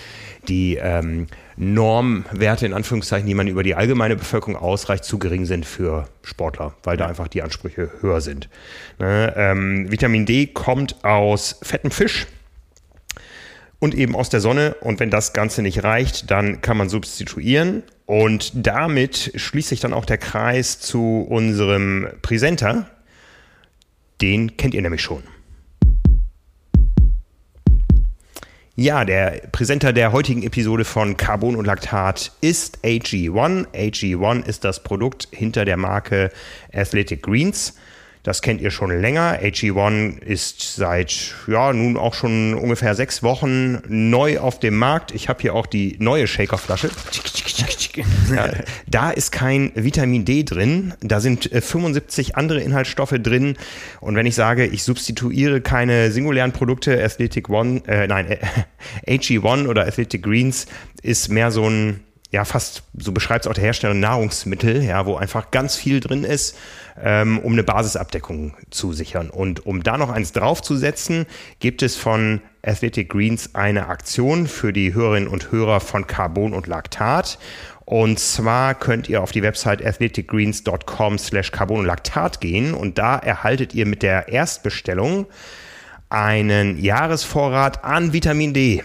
die 0.49 0.75
ähm, 0.75 1.27
Normwerte 1.57 2.65
in 2.65 2.73
Anführungszeichen, 2.73 3.27
die 3.27 3.33
man 3.33 3.47
über 3.47 3.63
die 3.63 3.75
allgemeine 3.75 4.15
Bevölkerung 4.15 4.55
ausreicht, 4.55 5.03
zu 5.03 5.19
gering 5.19 5.45
sind 5.45 5.65
für 5.65 6.07
Sportler, 6.21 6.73
weil 6.83 6.97
da 6.97 7.07
einfach 7.07 7.27
die 7.27 7.41
Ansprüche 7.41 7.91
höher 8.01 8.21
sind. 8.21 8.49
Ne? 8.99 9.33
Ähm, 9.35 9.91
Vitamin 9.91 10.25
D 10.25 10.47
kommt 10.47 11.03
aus 11.03 11.59
fettem 11.61 11.91
Fisch 11.91 12.27
und 13.79 13.95
eben 13.95 14.15
aus 14.15 14.29
der 14.29 14.41
Sonne. 14.41 14.75
Und 14.81 14.99
wenn 14.99 15.09
das 15.09 15.33
Ganze 15.33 15.61
nicht 15.61 15.83
reicht, 15.83 16.31
dann 16.31 16.61
kann 16.61 16.77
man 16.77 16.89
substituieren. 16.89 17.83
Und 18.05 18.51
damit 18.55 19.31
schließt 19.35 19.69
sich 19.69 19.79
dann 19.79 19.93
auch 19.93 20.05
der 20.05 20.17
Kreis 20.17 20.79
zu 20.79 21.25
unserem 21.29 22.07
Präsenter. 22.21 22.89
Den 24.21 24.57
kennt 24.57 24.73
ihr 24.73 24.81
nämlich 24.81 25.01
schon. 25.01 25.23
Ja, 28.77 29.05
der 29.05 29.41
Präsenter 29.53 29.93
der 29.93 30.11
heutigen 30.11 30.43
Episode 30.43 30.83
von 30.83 31.15
Carbon 31.15 31.55
und 31.55 31.63
Laktat 31.63 32.33
ist 32.41 32.79
AG1. 32.83 33.67
AG1 33.73 34.45
ist 34.45 34.65
das 34.65 34.83
Produkt 34.83 35.29
hinter 35.31 35.63
der 35.63 35.77
Marke 35.77 36.29
Athletic 36.73 37.23
Greens. 37.23 37.75
Das 38.25 38.41
kennt 38.41 38.59
ihr 38.59 38.71
schon 38.71 38.89
länger. 38.89 39.39
AG1 39.39 40.19
ist 40.19 40.77
seit, 40.77 41.35
ja, 41.45 41.71
nun 41.71 41.95
auch 41.95 42.15
schon 42.15 42.55
ungefähr 42.55 42.95
sechs 42.95 43.21
Wochen 43.21 43.83
neu 43.87 44.39
auf 44.39 44.59
dem 44.59 44.77
Markt. 44.77 45.13
Ich 45.13 45.29
habe 45.29 45.43
hier 45.43 45.53
auch 45.53 45.67
die 45.67 45.95
neue 45.99 46.25
Shakerflasche. 46.25 46.89
Ja, 48.35 48.49
da 48.87 49.11
ist 49.11 49.31
kein 49.31 49.71
Vitamin 49.75 50.25
D 50.25 50.41
drin. 50.41 50.95
Da 51.01 51.19
sind 51.19 51.51
75 51.53 52.29
äh, 52.29 52.33
andere 52.33 52.61
Inhaltsstoffe 52.61 53.13
drin. 53.21 53.57
Und 54.01 54.15
wenn 54.15 54.25
ich 54.25 54.33
sage, 54.33 54.65
ich 54.65 54.81
substituiere 54.81 55.61
keine 55.61 56.11
singulären 56.11 56.51
Produkte, 56.51 57.03
Athletic 57.03 57.47
One, 57.47 57.83
äh, 57.85 58.07
nein, 58.07 58.25
äh, 58.25 58.37
AG1 59.07 59.67
oder 59.67 59.85
Athletic 59.85 60.23
Greens 60.23 60.65
ist 61.03 61.29
mehr 61.29 61.51
so 61.51 61.69
ein 61.69 61.99
ja 62.31 62.43
fast, 62.43 62.83
so 62.97 63.11
beschreibt 63.11 63.45
es 63.45 63.49
auch 63.49 63.53
der 63.53 63.63
Hersteller, 63.63 63.93
Nahrungsmittel, 63.93 64.83
ja, 64.83 65.05
wo 65.05 65.15
einfach 65.15 65.51
ganz 65.51 65.75
viel 65.75 66.01
drin 66.01 66.23
ist, 66.23 66.57
ähm, 67.01 67.39
um 67.39 67.53
eine 67.53 67.63
Basisabdeckung 67.63 68.55
zu 68.69 68.93
sichern. 68.93 69.29
Und 69.29 69.65
um 69.65 69.83
da 69.83 69.97
noch 69.97 70.09
eins 70.09 70.31
draufzusetzen, 70.31 71.25
gibt 71.59 71.81
es 71.81 71.95
von 71.95 72.41
Athletic 72.63 73.09
Greens 73.09 73.53
eine 73.53 73.87
Aktion 73.87 74.47
für 74.47 74.73
die 74.73 74.93
Hörerinnen 74.93 75.29
und 75.29 75.51
Hörer 75.51 75.79
von 75.79 76.07
Carbon 76.07 76.53
und 76.53 76.67
Laktat. 76.67 77.37
Und 77.85 78.19
zwar 78.19 78.73
könnt 78.73 79.09
ihr 79.09 79.21
auf 79.21 79.31
die 79.31 79.43
Website 79.43 79.85
athleticgreens.com 79.85 81.19
slash 81.19 81.51
Carbon 81.51 81.79
und 81.79 81.85
Laktat 81.85 82.41
gehen 82.41 82.73
und 82.73 82.97
da 82.97 83.17
erhaltet 83.17 83.75
ihr 83.75 83.85
mit 83.85 84.01
der 84.01 84.29
Erstbestellung 84.29 85.27
einen 86.09 86.79
Jahresvorrat 86.81 87.83
an 87.83 88.11
Vitamin 88.11 88.53
D. 88.53 88.83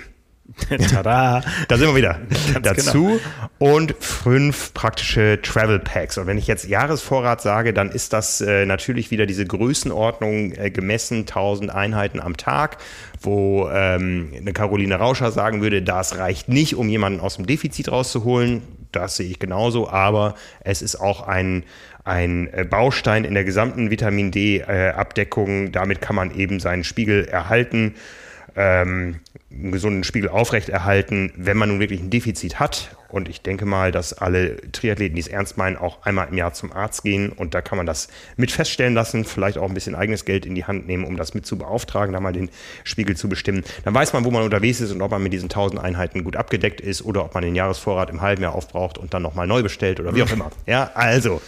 Tada! 0.90 1.42
Da 1.68 1.76
sind 1.76 1.88
wir 1.88 1.96
wieder. 1.96 2.18
Dazu 2.62 3.20
genau. 3.58 3.74
und 3.76 3.94
fünf 4.00 4.74
praktische 4.74 5.40
Travel 5.42 5.78
Packs. 5.78 6.18
Und 6.18 6.26
wenn 6.26 6.38
ich 6.38 6.46
jetzt 6.46 6.68
Jahresvorrat 6.68 7.40
sage, 7.40 7.72
dann 7.72 7.90
ist 7.90 8.12
das 8.12 8.40
äh, 8.40 8.66
natürlich 8.66 9.10
wieder 9.10 9.26
diese 9.26 9.46
Größenordnung 9.46 10.52
äh, 10.52 10.70
gemessen, 10.70 11.20
1000 11.20 11.70
Einheiten 11.70 12.20
am 12.20 12.36
Tag, 12.36 12.78
wo 13.20 13.68
ähm, 13.72 14.32
eine 14.36 14.52
Caroline 14.52 14.96
Rauscher 14.96 15.30
sagen 15.30 15.60
würde, 15.62 15.82
das 15.82 16.18
reicht 16.18 16.48
nicht, 16.48 16.74
um 16.74 16.88
jemanden 16.88 17.20
aus 17.20 17.36
dem 17.36 17.46
Defizit 17.46 17.90
rauszuholen. 17.90 18.62
Das 18.92 19.16
sehe 19.16 19.30
ich 19.30 19.38
genauso, 19.38 19.88
aber 19.88 20.34
es 20.60 20.82
ist 20.82 20.96
auch 20.96 21.26
ein, 21.28 21.64
ein 22.04 22.52
äh, 22.52 22.64
Baustein 22.64 23.24
in 23.24 23.34
der 23.34 23.44
gesamten 23.44 23.90
Vitamin 23.90 24.32
D-Abdeckung. 24.32 25.68
Äh, 25.68 25.70
Damit 25.70 26.00
kann 26.00 26.16
man 26.16 26.34
eben 26.36 26.58
seinen 26.58 26.82
Spiegel 26.82 27.26
erhalten 27.26 27.94
ähm, 28.56 29.20
einen 29.50 29.72
gesunden 29.72 30.04
Spiegel 30.04 30.28
aufrechterhalten, 30.28 31.32
wenn 31.36 31.56
man 31.56 31.68
nun 31.68 31.80
wirklich 31.80 32.00
ein 32.00 32.10
Defizit 32.10 32.60
hat. 32.60 32.96
Und 33.08 33.28
ich 33.28 33.42
denke 33.42 33.66
mal, 33.66 33.90
dass 33.90 34.12
alle 34.12 34.56
Triathleten, 34.70 35.16
die 35.16 35.20
es 35.20 35.26
ernst 35.26 35.56
meinen, 35.56 35.76
auch 35.76 36.04
einmal 36.04 36.28
im 36.28 36.36
Jahr 36.36 36.52
zum 36.52 36.72
Arzt 36.72 37.02
gehen. 37.02 37.30
Und 37.30 37.54
da 37.54 37.60
kann 37.60 37.76
man 37.76 37.86
das 37.86 38.08
mit 38.36 38.52
feststellen 38.52 38.94
lassen, 38.94 39.24
vielleicht 39.24 39.58
auch 39.58 39.68
ein 39.68 39.74
bisschen 39.74 39.96
eigenes 39.96 40.24
Geld 40.24 40.46
in 40.46 40.54
die 40.54 40.64
Hand 40.64 40.86
nehmen, 40.86 41.04
um 41.04 41.16
das 41.16 41.34
mit 41.34 41.44
zu 41.44 41.58
beauftragen, 41.58 42.12
da 42.12 42.20
mal 42.20 42.32
den 42.32 42.50
Spiegel 42.84 43.16
zu 43.16 43.28
bestimmen. 43.28 43.64
Dann 43.84 43.94
weiß 43.94 44.12
man, 44.12 44.24
wo 44.24 44.30
man 44.30 44.44
unterwegs 44.44 44.80
ist 44.80 44.92
und 44.92 45.02
ob 45.02 45.10
man 45.10 45.22
mit 45.22 45.32
diesen 45.32 45.46
1000 45.46 45.80
Einheiten 45.80 46.22
gut 46.22 46.36
abgedeckt 46.36 46.80
ist 46.80 47.02
oder 47.02 47.24
ob 47.24 47.34
man 47.34 47.42
den 47.42 47.56
Jahresvorrat 47.56 48.10
im 48.10 48.20
halben 48.20 48.42
Jahr 48.42 48.54
aufbraucht 48.54 48.98
und 48.98 49.12
dann 49.12 49.22
nochmal 49.22 49.48
neu 49.48 49.62
bestellt 49.62 49.98
oder 49.98 50.14
wie 50.14 50.22
auch 50.22 50.30
immer. 50.30 50.50
Ja, 50.66 50.92
also 50.94 51.42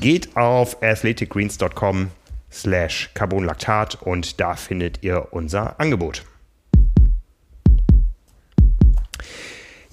geht 0.00 0.34
auf 0.36 0.82
athleticgreens.com 0.82 2.10
slash 2.50 3.10
Carbonlaktat 3.14 4.00
und 4.00 4.40
da 4.40 4.56
findet 4.56 5.02
ihr 5.02 5.28
unser 5.30 5.78
Angebot. 5.78 6.24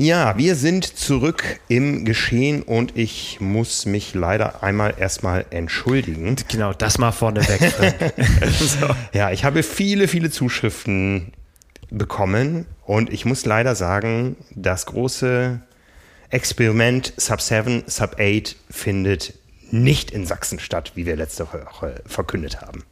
Ja, 0.02 0.38
wir 0.38 0.56
sind 0.56 0.86
zurück 0.86 1.60
im 1.68 2.06
Geschehen 2.06 2.62
und 2.62 2.96
ich 2.96 3.42
muss 3.42 3.86
mich 3.86 4.14
leider 4.14 4.64
einmal 4.64 4.94
erstmal 4.98 5.46
entschuldigen. 5.50 6.38
Genau, 6.48 6.72
das 6.72 6.98
mal 6.98 7.12
vorneweg. 7.12 7.60
so. 8.60 8.88
Ja, 9.12 9.32
ich 9.32 9.44
habe 9.44 9.62
viele, 9.62 10.08
viele 10.08 10.32
Zuschriften 10.32 11.34
bekommen 11.90 12.66
und 12.86 13.12
ich 13.12 13.26
muss 13.26 13.46
leider 13.46 13.76
sagen, 13.76 14.38
das 14.56 14.86
große 14.86 15.60
Experiment 16.30 17.14
Sub 17.18 17.42
7, 17.42 17.84
Sub 17.88 18.16
8 18.20 18.56
findet 18.70 19.34
nicht 19.70 20.12
in 20.12 20.26
Sachsen 20.26 20.60
statt, 20.60 20.94
wie 20.96 21.06
wir 21.06 21.18
letzte 21.18 21.46
Woche 21.52 22.02
verkündet 22.06 22.62
haben. 22.62 22.86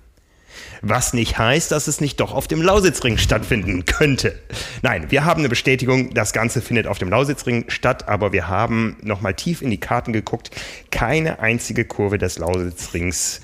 Was 0.82 1.14
nicht 1.14 1.38
heißt, 1.38 1.72
dass 1.72 1.88
es 1.88 2.02
nicht 2.02 2.20
doch 2.20 2.34
auf 2.34 2.48
dem 2.48 2.62
Lausitzring 2.62 3.18
stattfinden 3.18 3.86
könnte. 3.86 4.38
Nein, 4.82 5.10
wir 5.10 5.26
haben 5.26 5.40
eine 5.40 5.50
Bestätigung, 5.50 6.14
das 6.14 6.34
Ganze 6.34 6.62
findet 6.62 6.88
auf 6.88 7.00
dem 7.00 7.10
Lausitzring 7.10 7.66
statt, 7.70 8.08
aber 8.08 8.32
wir 8.32 8.48
haben 8.48 8.98
nochmal 9.02 9.34
tief 9.34 9.62
in 9.62 9.70
die 9.70 9.80
Karten 9.80 10.14
geguckt. 10.14 10.52
Keine 10.92 11.40
einzige 11.40 11.86
Kurve 11.86 12.18
des 12.18 12.38
Lausitzrings 12.40 13.42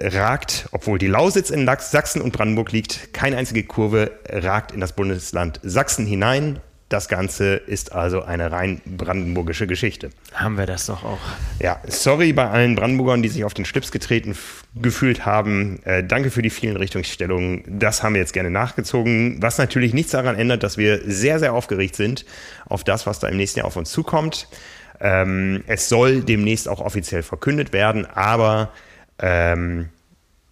ragt, 0.00 0.68
obwohl 0.72 0.98
die 0.98 1.06
Lausitz 1.06 1.50
in 1.50 1.68
Sachsen 1.78 2.22
und 2.22 2.32
Brandenburg 2.32 2.72
liegt, 2.72 3.12
keine 3.12 3.36
einzige 3.36 3.64
Kurve 3.64 4.12
ragt 4.28 4.72
in 4.72 4.80
das 4.80 4.94
Bundesland 4.94 5.60
Sachsen 5.62 6.06
hinein. 6.06 6.60
Das 6.88 7.08
Ganze 7.08 7.56
ist 7.56 7.92
also 7.92 8.22
eine 8.22 8.50
rein 8.50 8.80
brandenburgische 8.86 9.66
Geschichte. 9.66 10.08
Haben 10.32 10.56
wir 10.56 10.64
das 10.64 10.86
doch 10.86 11.04
auch. 11.04 11.18
Ja, 11.60 11.82
sorry 11.86 12.32
bei 12.32 12.48
allen 12.48 12.76
Brandenburgern, 12.76 13.22
die 13.22 13.28
sich 13.28 13.44
auf 13.44 13.52
den 13.52 13.66
Schlips 13.66 13.92
getreten 13.92 14.34
gefühlt 14.74 15.26
haben. 15.26 15.82
Äh, 15.84 16.02
danke 16.04 16.30
für 16.30 16.40
die 16.40 16.48
vielen 16.48 16.76
Richtungsstellungen. 16.76 17.62
Das 17.66 18.02
haben 18.02 18.14
wir 18.14 18.22
jetzt 18.22 18.32
gerne 18.32 18.50
nachgezogen. 18.50 19.36
Was 19.42 19.58
natürlich 19.58 19.92
nichts 19.92 20.12
daran 20.12 20.34
ändert, 20.36 20.62
dass 20.62 20.78
wir 20.78 21.00
sehr, 21.04 21.38
sehr 21.38 21.52
aufgeregt 21.52 21.94
sind 21.94 22.24
auf 22.66 22.84
das, 22.84 23.06
was 23.06 23.18
da 23.18 23.28
im 23.28 23.36
nächsten 23.36 23.58
Jahr 23.58 23.66
auf 23.66 23.76
uns 23.76 23.90
zukommt. 23.90 24.48
Ähm, 25.00 25.62
es 25.66 25.90
soll 25.90 26.22
demnächst 26.22 26.68
auch 26.68 26.80
offiziell 26.80 27.22
verkündet 27.22 27.74
werden, 27.74 28.06
aber 28.06 28.70
ähm, 29.18 29.90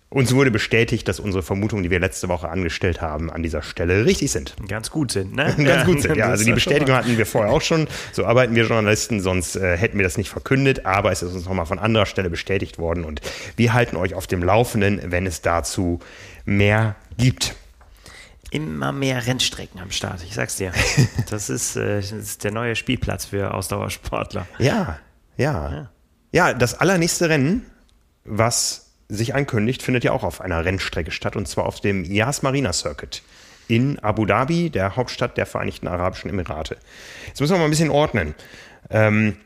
uns 0.08 0.32
wurde 0.32 0.52
bestätigt, 0.52 1.08
dass 1.08 1.18
unsere 1.18 1.42
Vermutungen, 1.42 1.82
die 1.82 1.90
wir 1.90 1.98
letzte 1.98 2.28
Woche 2.28 2.48
angestellt 2.48 3.00
haben, 3.00 3.30
an 3.30 3.42
dieser 3.42 3.62
Stelle 3.62 4.06
richtig 4.06 4.30
sind. 4.30 4.54
Ganz 4.68 4.90
gut 4.90 5.10
sind, 5.10 5.34
ne? 5.34 5.44
Ganz 5.56 5.68
ja, 5.68 5.84
gut 5.84 6.02
sind, 6.02 6.16
ja. 6.16 6.28
Also 6.28 6.44
die 6.44 6.52
Bestätigung 6.52 6.94
hatten 6.94 7.18
wir 7.18 7.26
vorher 7.26 7.52
auch 7.52 7.60
schon. 7.60 7.88
So 8.12 8.24
arbeiten 8.24 8.54
wir 8.54 8.66
Journalisten, 8.66 9.20
sonst 9.20 9.56
äh, 9.56 9.76
hätten 9.76 9.98
wir 9.98 10.04
das 10.04 10.16
nicht 10.16 10.30
verkündet. 10.30 10.86
Aber 10.86 11.10
es 11.10 11.22
ist 11.22 11.34
uns 11.34 11.44
nochmal 11.44 11.66
von 11.66 11.80
anderer 11.80 12.06
Stelle 12.06 12.30
bestätigt 12.30 12.78
worden. 12.78 13.04
Und 13.04 13.20
wir 13.56 13.72
halten 13.72 13.96
euch 13.96 14.14
auf 14.14 14.28
dem 14.28 14.44
Laufenden, 14.44 15.00
wenn 15.10 15.26
es 15.26 15.42
dazu 15.42 15.98
mehr 16.44 16.94
gibt. 17.18 17.56
Immer 18.52 18.92
mehr 18.92 19.26
Rennstrecken 19.26 19.80
am 19.80 19.90
Start, 19.90 20.22
ich 20.22 20.34
sag's 20.34 20.56
dir. 20.56 20.72
Das 21.30 21.50
ist, 21.50 21.74
äh, 21.74 21.96
das 21.96 22.12
ist 22.12 22.44
der 22.44 22.52
neue 22.52 22.76
Spielplatz 22.76 23.26
für 23.26 23.52
Ausdauersportler. 23.52 24.46
Ja, 24.58 25.00
ja. 25.36 25.72
Ja, 25.72 25.90
ja 26.30 26.54
das 26.54 26.74
allernächste 26.78 27.28
Rennen, 27.28 27.66
was 28.24 28.85
sich 29.08 29.34
ankündigt, 29.34 29.82
findet 29.82 30.04
ja 30.04 30.12
auch 30.12 30.24
auf 30.24 30.40
einer 30.40 30.64
Rennstrecke 30.64 31.10
statt 31.10 31.36
und 31.36 31.46
zwar 31.46 31.66
auf 31.66 31.80
dem 31.80 32.04
Yas 32.04 32.42
Marina 32.42 32.72
Circuit 32.72 33.22
in 33.68 33.98
Abu 33.98 34.26
Dhabi, 34.26 34.70
der 34.70 34.96
Hauptstadt 34.96 35.36
der 35.36 35.46
Vereinigten 35.46 35.88
Arabischen 35.88 36.30
Emirate. 36.30 36.76
Jetzt 37.26 37.40
müssen 37.40 37.54
wir 37.54 37.58
mal 37.58 37.64
ein 37.64 37.70
bisschen 37.70 37.90
ordnen. 37.90 38.34
Ähm, 38.90 39.36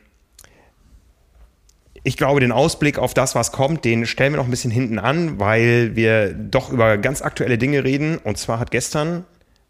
ich 2.03 2.17
glaube, 2.17 2.39
den 2.39 2.51
Ausblick 2.51 2.97
auf 2.97 3.13
das, 3.13 3.35
was 3.35 3.51
kommt, 3.51 3.85
den 3.85 4.05
stellen 4.05 4.33
wir 4.33 4.37
noch 4.37 4.45
ein 4.45 4.51
bisschen 4.51 4.71
hinten 4.71 4.97
an, 4.97 5.39
weil 5.39 5.95
wir 5.95 6.33
doch 6.33 6.71
über 6.71 6.97
ganz 6.97 7.21
aktuelle 7.21 7.57
Dinge 7.57 7.83
reden. 7.83 8.17
Und 8.17 8.37
zwar 8.37 8.59
hat 8.59 8.71
gestern 8.71 9.25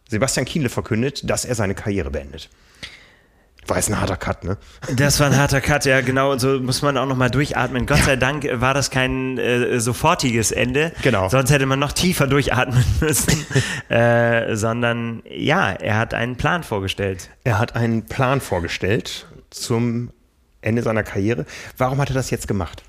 Sebastian 0.09 0.45
Kienle 0.45 0.69
verkündet, 0.69 1.29
dass 1.29 1.43
er 1.45 1.55
seine 1.55 1.75
Karriere 1.75 2.09
beendet. 2.09 2.49
War 3.67 3.77
jetzt 3.77 3.89
ein 3.89 4.01
harter 4.01 4.17
Cut, 4.17 4.43
ne? 4.43 4.57
Das 4.95 5.19
war 5.19 5.27
ein 5.27 5.37
harter 5.37 5.61
Cut, 5.61 5.85
ja, 5.85 6.01
genau. 6.01 6.31
Und 6.31 6.39
so 6.39 6.59
muss 6.59 6.81
man 6.81 6.97
auch 6.97 7.05
nochmal 7.05 7.29
durchatmen. 7.29 7.85
Gott 7.85 7.99
sei 7.99 8.15
Dank 8.15 8.47
war 8.53 8.73
das 8.73 8.89
kein 8.89 9.37
äh, 9.37 9.79
sofortiges 9.79 10.51
Ende. 10.51 10.91
Genau. 11.03 11.29
Sonst 11.29 11.51
hätte 11.51 11.67
man 11.67 11.77
noch 11.77 11.91
tiefer 11.91 12.25
durchatmen 12.25 12.83
müssen. 12.99 13.45
äh, 13.89 14.55
sondern 14.55 15.21
ja, 15.29 15.71
er 15.71 15.97
hat 15.97 16.13
einen 16.13 16.37
Plan 16.37 16.63
vorgestellt. 16.63 17.29
Er 17.43 17.59
hat 17.59 17.75
einen 17.75 18.05
Plan 18.05 18.41
vorgestellt 18.41 19.27
zum 19.51 20.11
Ende 20.61 20.81
seiner 20.81 21.03
Karriere. 21.03 21.45
Warum 21.77 21.99
hat 22.01 22.09
er 22.09 22.15
das 22.15 22.31
jetzt 22.31 22.47
gemacht? 22.47 22.83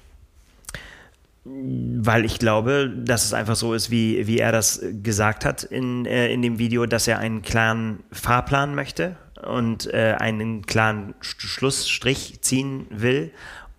Weil 1.45 2.25
ich 2.25 2.39
glaube, 2.39 2.91
dass 2.97 3.25
es 3.25 3.35
einfach 3.35 3.57
so 3.57 3.75
ist, 3.75 3.91
wie, 3.91 4.27
wie 4.27 4.39
er 4.39 4.53
das 4.53 4.81
gesagt 5.03 5.45
hat 5.45 5.65
in, 5.65 6.07
äh, 6.07 6.33
in 6.33 6.41
dem 6.41 6.59
Video, 6.59 6.87
dass 6.87 7.09
er 7.09 7.19
einen 7.19 7.43
klaren 7.43 8.05
Fahrplan 8.13 8.75
möchte 8.75 9.17
und 9.45 9.93
äh, 9.93 10.17
einen 10.19 10.67
klaren 10.67 11.15
Schlussstrich 11.21 12.41
ziehen 12.43 12.87
will. 12.91 13.33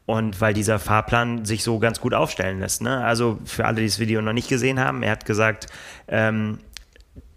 Und 0.05 0.41
weil 0.41 0.53
dieser 0.53 0.79
Fahrplan 0.79 1.45
sich 1.45 1.63
so 1.63 1.79
ganz 1.79 2.01
gut 2.01 2.13
aufstellen 2.13 2.59
lässt. 2.59 2.81
Ne? 2.81 3.03
Also 3.05 3.39
für 3.45 3.65
alle, 3.65 3.79
die 3.79 3.87
das 3.87 3.99
Video 3.99 4.21
noch 4.21 4.33
nicht 4.33 4.49
gesehen 4.49 4.79
haben, 4.79 5.01
er 5.01 5.11
hat 5.11 5.25
gesagt, 5.25 5.67
ähm, 6.09 6.59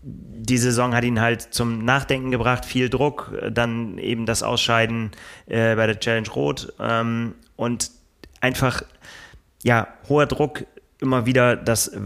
die 0.03 0.59
Saison 0.59 0.95
hat 0.95 1.05
ihn 1.05 1.21
halt 1.21 1.43
zum 1.43 1.85
Nachdenken 1.85 2.31
gebracht, 2.31 2.65
viel 2.65 2.89
Druck, 2.89 3.33
dann 3.51 3.99
eben 3.99 4.27
das 4.27 4.43
Ausscheiden 4.43 5.11
äh, 5.47 5.75
bei 5.75 5.87
der 5.87 5.99
Challenge 5.99 6.29
Rot 6.29 6.73
ähm, 6.79 7.35
und 7.57 7.91
einfach 8.41 8.83
ja 9.63 9.89
hoher 10.09 10.27
Druck, 10.27 10.65
immer 11.01 11.27
wieder 11.27 11.57
das 11.57 11.89
äh, 11.89 12.01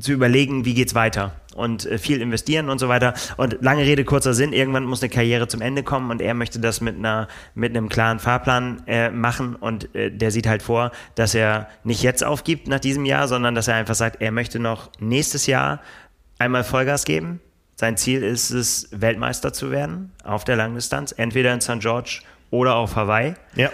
zu 0.00 0.12
überlegen, 0.12 0.64
wie 0.64 0.74
geht's 0.74 0.94
weiter 0.94 1.34
und 1.58 1.84
äh, 1.84 1.98
viel 1.98 2.22
investieren 2.22 2.70
und 2.70 2.78
so 2.78 2.88
weiter. 2.88 3.14
Und 3.36 3.58
lange 3.60 3.82
Rede, 3.82 4.04
kurzer 4.04 4.32
Sinn, 4.32 4.52
irgendwann 4.52 4.84
muss 4.84 5.02
eine 5.02 5.10
Karriere 5.10 5.48
zum 5.48 5.60
Ende 5.60 5.82
kommen 5.82 6.10
und 6.10 6.22
er 6.22 6.34
möchte 6.34 6.60
das 6.60 6.80
mit 6.80 6.96
einer 6.96 7.28
mit 7.54 7.76
einem 7.76 7.88
klaren 7.88 8.18
Fahrplan 8.18 8.82
äh, 8.86 9.10
machen 9.10 9.54
und 9.56 9.94
äh, 9.94 10.10
der 10.10 10.30
sieht 10.30 10.46
halt 10.46 10.62
vor, 10.62 10.92
dass 11.14 11.34
er 11.34 11.68
nicht 11.84 12.02
jetzt 12.02 12.24
aufgibt 12.24 12.68
nach 12.68 12.80
diesem 12.80 13.04
Jahr, 13.04 13.28
sondern 13.28 13.54
dass 13.54 13.68
er 13.68 13.74
einfach 13.74 13.94
sagt, 13.94 14.22
er 14.22 14.32
möchte 14.32 14.58
noch 14.58 14.90
nächstes 15.00 15.46
Jahr 15.46 15.80
einmal 16.38 16.64
Vollgas 16.64 17.04
geben. 17.04 17.40
Sein 17.76 17.96
Ziel 17.96 18.22
ist 18.22 18.50
es, 18.50 18.88
Weltmeister 18.90 19.52
zu 19.52 19.70
werden 19.70 20.12
auf 20.24 20.44
der 20.44 20.56
Langdistanz, 20.56 21.12
entweder 21.12 21.52
in 21.52 21.60
St. 21.60 21.80
George 21.80 22.22
oder 22.50 22.74
auf 22.76 22.96
Hawaii. 22.96 23.34
Ja. 23.54 23.70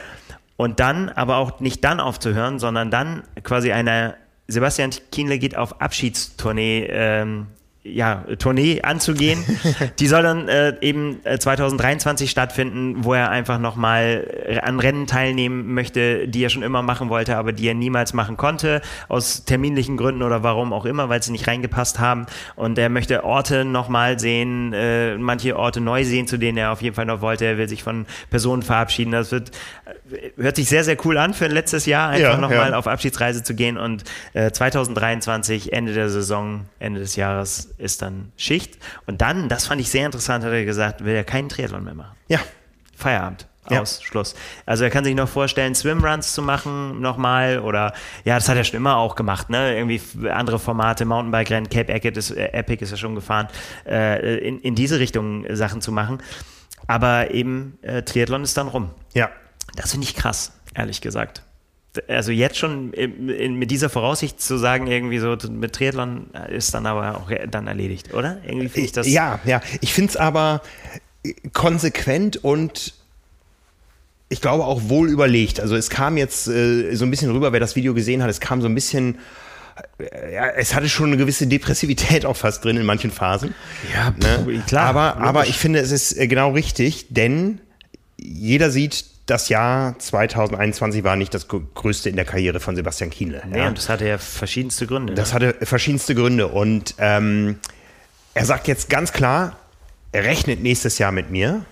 Und 0.57 0.79
dann 0.81 1.09
aber 1.09 1.37
auch 1.37 1.61
nicht 1.61 1.83
dann 1.85 2.01
aufzuhören, 2.01 2.59
sondern 2.59 2.91
dann 2.91 3.23
quasi 3.43 3.73
eine 3.73 4.17
Sebastian 4.47 4.91
Kienle 5.11 5.39
geht 5.39 5.57
auf 5.57 5.81
Abschiedstournee 5.81 6.87
ähm, 6.91 7.47
ja, 7.85 8.25
Tournee 8.39 8.81
anzugehen. 8.83 9.45
Die 9.99 10.07
soll 10.07 10.23
dann 10.23 10.49
äh, 10.49 10.75
eben 10.81 11.21
2023 11.23 12.27
äh, 12.27 12.31
stattfinden, 12.31 13.05
wo 13.05 13.13
er 13.13 13.31
einfach 13.31 13.59
nochmal 13.59 14.27
äh, 14.47 14.59
an 14.61 14.81
Rennen 14.81 15.07
teilnehmen 15.07 15.75
möchte, 15.75 16.27
die 16.27 16.43
er 16.43 16.49
schon 16.49 16.63
immer 16.63 16.81
machen 16.81 17.11
wollte, 17.11 17.37
aber 17.37 17.53
die 17.53 17.69
er 17.69 17.75
niemals 17.75 18.15
machen 18.15 18.39
konnte, 18.39 18.81
aus 19.09 19.45
terminlichen 19.45 19.99
Gründen 19.99 20.23
oder 20.23 20.43
warum 20.43 20.73
auch 20.73 20.87
immer, 20.87 21.11
weil 21.11 21.23
sie 21.23 21.33
nicht 21.33 21.47
reingepasst 21.47 21.99
haben. 21.99 22.25
Und 22.57 22.79
er 22.79 22.89
möchte 22.89 23.23
Orte 23.23 23.67
nochmal 23.67 24.19
sehen, 24.19 24.73
äh, 24.73 25.19
manche 25.19 25.57
Orte 25.57 25.83
neu 25.83 26.05
sehen, 26.05 26.27
zu 26.27 26.39
denen 26.39 26.57
er 26.57 26.73
auf 26.73 26.81
jeden 26.81 26.97
Fall 26.97 27.07
noch 27.07 27.21
wollte. 27.21 27.45
Er 27.45 27.59
will 27.59 27.69
sich 27.69 27.83
von 27.83 28.07
Personen 28.31 28.63
verabschieden. 28.63 29.13
Das 29.13 29.31
wird, 29.31 29.51
äh, 30.11 30.31
hört 30.41 30.57
sich 30.57 30.71
sehr, 30.71 30.85
sehr 30.85 30.97
cool 31.05 31.19
an 31.19 31.35
für 31.35 31.49
letztes 31.49 31.85
Jahr, 31.85 32.09
einfach 32.09 32.35
ja, 32.35 32.39
nochmal 32.39 32.71
ja. 32.71 32.79
auf 32.79 32.87
Abschiedsreise 32.87 33.43
zu 33.43 33.55
gehen. 33.55 33.77
Und 33.77 34.05
äh, 34.33 34.51
2023, 34.51 35.75
Ende 35.75 35.93
der 35.93 36.09
Saison, 36.09 36.63
Ende 36.79 37.01
des 37.01 37.17
Jahres, 37.17 37.74
ist 37.79 38.03
dann 38.03 38.33
Schicht. 38.37 38.79
Und 39.07 39.21
dann, 39.21 39.49
das 39.49 39.67
fand 39.67 39.81
ich 39.81 39.91
sehr 39.91 40.07
interessant, 40.07 40.45
hat 40.45 40.53
er 40.53 40.65
gesagt, 40.65 41.05
will 41.05 41.15
er 41.15 41.25
keinen 41.25 41.49
Triathlon 41.49 41.85
mehr 41.85 41.95
machen. 41.95 42.17
Ja. 42.29 42.41
Feierabend. 42.97 43.47
Aus, 43.67 44.01
ja. 44.01 44.07
Schluss. 44.07 44.35
Also 44.67 44.85
er 44.85 44.91
kann 44.91 45.05
sich 45.05 45.15
noch 45.15 45.29
vorstellen, 45.29 45.75
Swimruns 45.75 46.35
zu 46.35 46.43
machen 46.43 47.01
nochmal 47.01 47.61
oder 47.61 47.95
ja, 48.25 48.35
das 48.35 48.49
hat 48.49 48.59
er 48.59 48.65
schon 48.65 48.77
immer 48.77 48.99
auch 48.99 49.15
gemacht, 49.15 49.49
ne? 49.49 49.75
Irgendwie 49.75 50.03
andere 50.29 50.59
Formate, 50.59 51.07
Mountainbike-Rennen, 51.07 51.71
Cape 51.71 51.91
Epic 51.91 52.19
ist, 52.19 52.31
äh, 52.31 52.49
Epic 52.53 52.85
ist 52.85 52.91
er 52.91 52.99
schon 52.99 53.15
gefahren, 53.15 53.49
äh, 53.87 54.37
in, 54.47 54.61
in 54.61 54.75
diese 54.75 54.99
Richtung 54.99 55.47
Sachen 55.57 55.81
zu 55.81 55.93
machen. 55.93 56.19
Aber 56.87 57.31
eben 57.31 57.79
äh, 57.81 58.03
Triathlon 58.03 58.43
ist 58.43 58.55
dann 58.59 58.69
rum. 58.69 58.91
Ja. 59.15 59.31
Das 59.77 59.93
finde 59.93 60.07
ich 60.07 60.15
krass, 60.15 60.53
ehrlich 60.75 61.01
gesagt 61.01 61.43
also 62.09 62.33
jetzt 62.33 62.59
schon 62.59 62.91
mit 62.91 63.71
dieser 63.71 63.89
Voraussicht 63.89 64.41
zu 64.41 64.57
sagen, 64.59 64.87
irgendwie 64.87 65.19
so 65.19 65.37
mit 65.51 65.75
Triathlon 65.75 66.27
ist 66.49 66.75
dann 66.75 66.87
aber 66.87 67.17
auch 67.17 67.31
dann 67.51 67.67
erledigt, 67.67 68.13
oder? 68.15 68.39
Irgendwie 68.45 68.69
finde 68.69 68.87
ich 68.87 68.93
das. 68.93 69.09
Ja, 69.09 69.41
ja. 69.45 69.61
Ich 69.81 69.93
finde 69.93 70.11
es 70.11 70.17
aber 70.17 70.63
konsequent 71.53 72.43
und 72.43 72.95
ich 74.29 74.41
glaube 74.41 74.65
auch 74.65 74.89
wohl 74.89 75.09
überlegt. 75.09 75.61
Also 75.61 75.77
es 75.77 75.91
kam 75.91 76.17
jetzt 76.17 76.49
äh, 76.49 76.95
so 76.95 77.05
ein 77.05 77.11
bisschen 77.11 77.31
rüber, 77.31 77.53
wer 77.53 77.61
das 77.61 77.77
Video 77.77 77.95
gesehen 77.95 78.23
hat, 78.23 78.31
es 78.31 78.41
kam 78.41 78.61
so 78.61 78.69
ein 78.69 78.75
bisschen 78.75 79.19
äh, 79.99 80.35
ja, 80.35 80.47
es 80.49 80.75
hatte 80.75 80.89
schon 80.89 81.07
eine 81.07 81.17
gewisse 81.17 81.47
Depressivität 81.47 82.27
auch 82.27 82.37
fast 82.37 82.65
drin 82.65 82.77
in 82.77 82.85
manchen 82.85 83.11
Phasen. 83.11 83.55
Ja, 83.93 84.11
ne? 84.11 84.63
klar. 84.67 84.87
Aber, 84.87 85.17
aber 85.19 85.47
ich 85.47 85.59
finde, 85.59 85.81
es 85.81 85.91
ist 85.91 86.17
äh, 86.19 86.27
genau 86.27 86.53
richtig, 86.53 87.07
denn 87.11 87.61
jeder 88.17 88.71
sieht, 88.71 89.05
das 89.27 89.49
Jahr 89.49 89.99
2021 89.99 91.03
war 91.03 91.17
nicht 91.17 91.33
das 91.33 91.49
größte 91.49 92.11
in 92.11 92.17
der 92.17 92.25
Karriere 92.25 92.61
von 92.61 92.77
Sebastian 92.77 93.11
Kienle. 93.11 93.43
Nee, 93.47 93.59
ja. 93.59 93.69
und 93.69 93.79
das 93.79 93.89
hatte 93.89 94.07
ja 94.07 94.19
verschiedenste 94.19 94.87
Gründe. 94.87 95.15
Das 95.15 95.31
ne? 95.31 95.35
hatte 95.35 95.67
verschiedenste 95.67 96.15
Gründe. 96.15 96.49
Und 96.49 96.95
ähm, 96.99 97.59
er 98.35 98.45
sagt 98.45 98.69
jetzt 98.69 98.91
ganz 98.91 99.13
klar, 99.13 99.57
er 100.13 100.25
rechnet 100.25 100.63
nächstes 100.63 100.99
Jahr 100.99 101.11
mit 101.11 101.31
mir. 101.31 101.65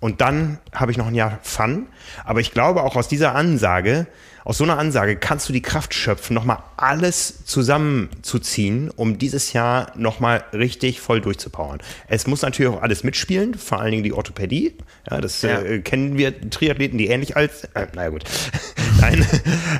Und 0.00 0.20
dann 0.20 0.58
habe 0.72 0.92
ich 0.92 0.98
noch 0.98 1.06
ein 1.06 1.14
Jahr 1.14 1.38
Fun. 1.42 1.86
Aber 2.24 2.40
ich 2.40 2.52
glaube 2.52 2.82
auch 2.82 2.96
aus 2.96 3.08
dieser 3.08 3.34
Ansage 3.34 4.06
aus 4.48 4.56
so 4.56 4.64
einer 4.64 4.78
Ansage 4.78 5.16
kannst 5.16 5.46
du 5.50 5.52
die 5.52 5.60
Kraft 5.60 5.92
schöpfen, 5.92 6.32
nochmal 6.32 6.60
alles 6.78 7.44
zusammenzuziehen, 7.44 8.90
um 8.90 9.18
dieses 9.18 9.52
Jahr 9.52 9.92
nochmal 9.94 10.42
richtig 10.54 11.02
voll 11.02 11.20
durchzupowern. 11.20 11.80
Es 12.08 12.26
muss 12.26 12.40
natürlich 12.40 12.72
auch 12.74 12.80
alles 12.80 13.04
mitspielen, 13.04 13.52
vor 13.58 13.78
allen 13.78 13.90
Dingen 13.90 14.04
die 14.04 14.14
Orthopädie. 14.14 14.74
Ja, 15.10 15.20
das 15.20 15.42
ja. 15.42 15.60
Äh, 15.60 15.80
kennen 15.80 16.16
wir 16.16 16.48
Triathleten, 16.48 16.96
die 16.96 17.08
ähnlich 17.08 17.36
als, 17.36 17.64
äh, 17.74 17.88
naja 17.94 18.08
gut, 18.08 18.24
Nein, 19.02 19.26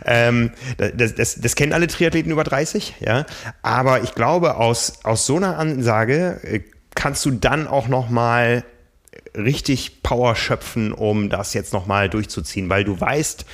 ähm, 0.04 0.50
das, 0.76 1.14
das, 1.14 1.40
das 1.40 1.54
kennen 1.54 1.72
alle 1.72 1.86
Triathleten 1.86 2.30
über 2.30 2.44
30, 2.44 2.96
ja. 3.00 3.24
Aber 3.62 4.02
ich 4.02 4.14
glaube, 4.14 4.56
aus, 4.56 5.02
aus 5.02 5.24
so 5.24 5.36
einer 5.36 5.56
Ansage 5.58 6.40
äh, 6.42 6.60
kannst 6.94 7.24
du 7.24 7.30
dann 7.30 7.66
auch 7.66 7.88
noch 7.88 8.10
mal 8.10 8.64
richtig 9.34 10.02
Power 10.02 10.36
schöpfen, 10.36 10.92
um 10.92 11.30
das 11.30 11.54
jetzt 11.54 11.72
noch 11.72 11.86
mal 11.86 12.10
durchzuziehen, 12.10 12.68
weil 12.68 12.84
du 12.84 13.00
weißt, 13.00 13.46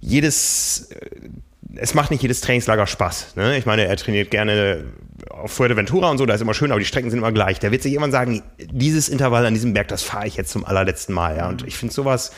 jedes 0.00 0.90
äh, 0.90 1.28
es 1.76 1.94
macht 1.94 2.10
nicht 2.10 2.22
jedes 2.22 2.40
Trainingslager 2.40 2.86
Spaß. 2.86 3.36
Ne? 3.36 3.58
Ich 3.58 3.66
meine, 3.66 3.86
er 3.86 3.96
trainiert 3.96 4.30
gerne 4.30 4.84
auf 5.30 5.52
Fuerteventura 5.52 6.10
und 6.10 6.18
so, 6.18 6.26
da 6.26 6.34
ist 6.34 6.40
immer 6.40 6.54
schön, 6.54 6.70
aber 6.70 6.80
die 6.80 6.86
Strecken 6.86 7.10
sind 7.10 7.18
immer 7.18 7.32
gleich. 7.32 7.58
Der 7.60 7.70
wird 7.70 7.82
sich 7.82 7.92
irgendwann 7.92 8.12
sagen, 8.12 8.42
dieses 8.58 9.08
Intervall 9.08 9.46
an 9.46 9.54
diesem 9.54 9.74
Berg, 9.74 9.88
das 9.88 10.02
fahre 10.02 10.26
ich 10.26 10.36
jetzt 10.36 10.50
zum 10.50 10.64
allerletzten 10.64 11.14
Mal. 11.14 11.36
Ja? 11.36 11.48
Und 11.48 11.66
ich 11.66 11.76
finde 11.76 11.94
sowas 11.94 12.32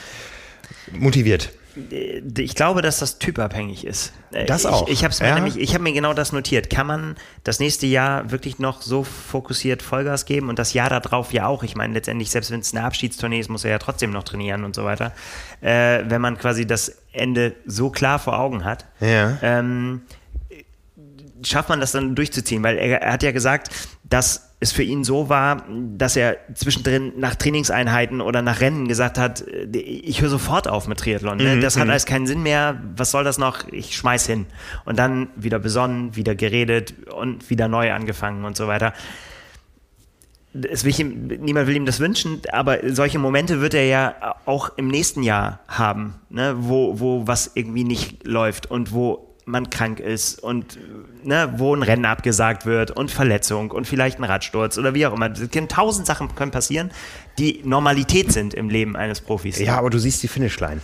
motiviert. 0.92 1.52
Äh, 1.90 2.22
ich 2.38 2.54
glaube, 2.54 2.82
dass 2.82 2.98
das 2.98 3.18
typabhängig 3.18 3.86
ist. 3.86 4.12
Äh, 4.32 4.46
das 4.46 4.66
auch. 4.66 4.88
Ich, 4.88 4.94
ich 4.94 5.04
habe 5.04 5.14
ja. 5.20 5.34
nämlich, 5.34 5.58
ich 5.58 5.74
habe 5.74 5.84
mir 5.84 5.92
genau 5.92 6.12
das 6.12 6.32
notiert. 6.32 6.68
Kann 6.68 6.86
man 6.86 7.16
das 7.44 7.60
nächste 7.60 7.86
Jahr 7.86 8.30
wirklich 8.30 8.58
noch 8.58 8.82
so 8.82 9.04
fokussiert 9.04 9.82
Vollgas 9.82 10.24
geben 10.24 10.48
und 10.48 10.58
das 10.58 10.72
Jahr 10.72 10.90
darauf 10.90 11.32
ja 11.32 11.46
auch? 11.46 11.62
Ich 11.62 11.76
meine, 11.76 11.94
letztendlich, 11.94 12.30
selbst 12.30 12.50
wenn 12.50 12.60
es 12.60 12.74
eine 12.74 12.84
Abschiedstournee 12.84 13.40
ist, 13.40 13.48
muss 13.48 13.64
er 13.64 13.70
ja 13.70 13.78
trotzdem 13.78 14.10
noch 14.10 14.24
trainieren 14.24 14.64
und 14.64 14.74
so 14.74 14.84
weiter. 14.84 15.12
Äh, 15.60 16.04
wenn 16.06 16.20
man 16.20 16.36
quasi 16.36 16.66
das 16.66 16.99
Ende 17.12 17.54
so 17.66 17.90
klar 17.90 18.18
vor 18.18 18.38
Augen 18.38 18.64
hat. 18.64 18.86
Ja. 19.00 19.38
Ähm, 19.42 20.02
schafft 21.44 21.68
man 21.68 21.80
das 21.80 21.92
dann 21.92 22.14
durchzuziehen? 22.14 22.62
Weil 22.62 22.76
er, 22.78 23.02
er 23.02 23.12
hat 23.12 23.22
ja 23.22 23.32
gesagt, 23.32 23.70
dass 24.04 24.50
es 24.60 24.72
für 24.72 24.82
ihn 24.82 25.04
so 25.04 25.30
war, 25.30 25.64
dass 25.96 26.16
er 26.16 26.36
zwischendrin 26.54 27.14
nach 27.16 27.34
Trainingseinheiten 27.34 28.20
oder 28.20 28.42
nach 28.42 28.60
Rennen 28.60 28.88
gesagt 28.88 29.16
hat, 29.16 29.46
äh, 29.48 29.78
ich 29.78 30.20
höre 30.20 30.28
sofort 30.28 30.68
auf 30.68 30.86
mit 30.86 30.98
Triathlon. 30.98 31.38
Ne? 31.38 31.56
Mhm, 31.56 31.60
das 31.62 31.76
hat 31.76 31.84
mhm. 31.84 31.90
alles 31.90 32.04
keinen 32.04 32.26
Sinn 32.26 32.42
mehr. 32.42 32.80
Was 32.96 33.10
soll 33.10 33.24
das 33.24 33.38
noch? 33.38 33.66
Ich 33.68 33.96
schmeiß 33.96 34.26
hin. 34.26 34.46
Und 34.84 34.98
dann 34.98 35.28
wieder 35.34 35.58
besonnen, 35.58 36.14
wieder 36.14 36.34
geredet 36.34 36.94
und 37.08 37.48
wieder 37.48 37.68
neu 37.68 37.92
angefangen 37.92 38.44
und 38.44 38.56
so 38.56 38.68
weiter. 38.68 38.92
Es 40.52 40.84
will 40.84 40.98
ihm, 40.98 41.28
niemand 41.28 41.68
will 41.68 41.76
ihm 41.76 41.86
das 41.86 42.00
wünschen, 42.00 42.42
aber 42.50 42.78
solche 42.92 43.18
Momente 43.18 43.60
wird 43.60 43.74
er 43.74 43.86
ja 43.86 44.34
auch 44.46 44.76
im 44.76 44.88
nächsten 44.88 45.22
Jahr 45.22 45.60
haben, 45.68 46.14
ne? 46.28 46.56
wo, 46.58 46.98
wo 46.98 47.26
was 47.26 47.52
irgendwie 47.54 47.84
nicht 47.84 48.26
läuft 48.26 48.68
und 48.68 48.92
wo 48.92 49.30
man 49.50 49.70
krank 49.70 50.00
ist 50.00 50.38
und 50.42 50.78
ne, 51.24 51.52
wo 51.56 51.74
ein 51.74 51.82
Rennen 51.82 52.04
abgesagt 52.04 52.66
wird 52.66 52.90
und 52.90 53.10
Verletzung 53.10 53.70
und 53.70 53.86
vielleicht 53.86 54.18
ein 54.18 54.24
Radsturz 54.24 54.78
oder 54.78 54.94
wie 54.94 55.06
auch 55.06 55.12
immer. 55.12 55.32
Tausend 55.32 56.06
Sachen 56.06 56.34
können 56.34 56.50
passieren, 56.50 56.90
die 57.38 57.60
Normalität 57.64 58.32
sind 58.32 58.54
im 58.54 58.68
Leben 58.68 58.96
eines 58.96 59.20
Profis. 59.20 59.58
Ja, 59.58 59.76
aber 59.76 59.90
du 59.90 59.98
siehst 59.98 60.22
die 60.22 60.28
Finishline. 60.28 60.80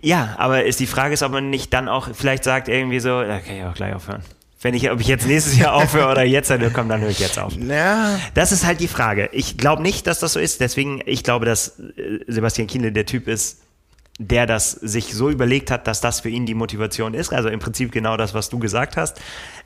Ja, 0.00 0.36
aber 0.38 0.64
ist 0.64 0.80
die 0.80 0.86
Frage 0.86 1.14
ist, 1.14 1.22
ob 1.22 1.32
man 1.32 1.50
nicht 1.50 1.72
dann 1.72 1.88
auch 1.88 2.08
vielleicht 2.14 2.44
sagt 2.44 2.68
irgendwie 2.68 3.00
so, 3.00 3.22
da 3.22 3.40
kann 3.40 3.56
ich 3.56 3.64
auch 3.64 3.74
gleich 3.74 3.94
aufhören. 3.94 4.22
Wenn 4.62 4.74
ich, 4.74 4.90
ob 4.90 5.00
ich 5.00 5.08
jetzt 5.08 5.26
nächstes 5.26 5.58
Jahr 5.58 5.74
aufhöre 5.74 6.10
oder 6.10 6.22
jetzt 6.22 6.48
dann 6.48 6.72
komm, 6.72 6.88
dann 6.88 7.00
höre 7.00 7.10
ich 7.10 7.18
jetzt 7.18 7.38
auf. 7.38 7.52
Ja. 7.56 8.18
Das 8.34 8.52
ist 8.52 8.64
halt 8.64 8.80
die 8.80 8.88
Frage. 8.88 9.28
Ich 9.32 9.58
glaube 9.58 9.82
nicht, 9.82 10.06
dass 10.06 10.20
das 10.20 10.34
so 10.34 10.40
ist. 10.40 10.60
Deswegen, 10.60 11.02
ich 11.04 11.24
glaube, 11.24 11.46
dass 11.46 11.80
äh, 11.80 12.20
Sebastian 12.28 12.68
Kienle 12.68 12.92
der 12.92 13.04
Typ 13.04 13.26
ist, 13.26 13.61
der 14.28 14.46
das 14.46 14.72
sich 14.72 15.14
so 15.14 15.30
überlegt 15.30 15.70
hat, 15.70 15.86
dass 15.86 16.00
das 16.00 16.20
für 16.20 16.28
ihn 16.28 16.46
die 16.46 16.54
Motivation 16.54 17.14
ist. 17.14 17.32
Also 17.32 17.48
im 17.48 17.58
Prinzip 17.58 17.92
genau 17.92 18.16
das, 18.16 18.34
was 18.34 18.48
du 18.48 18.58
gesagt 18.58 18.96
hast. 18.96 19.20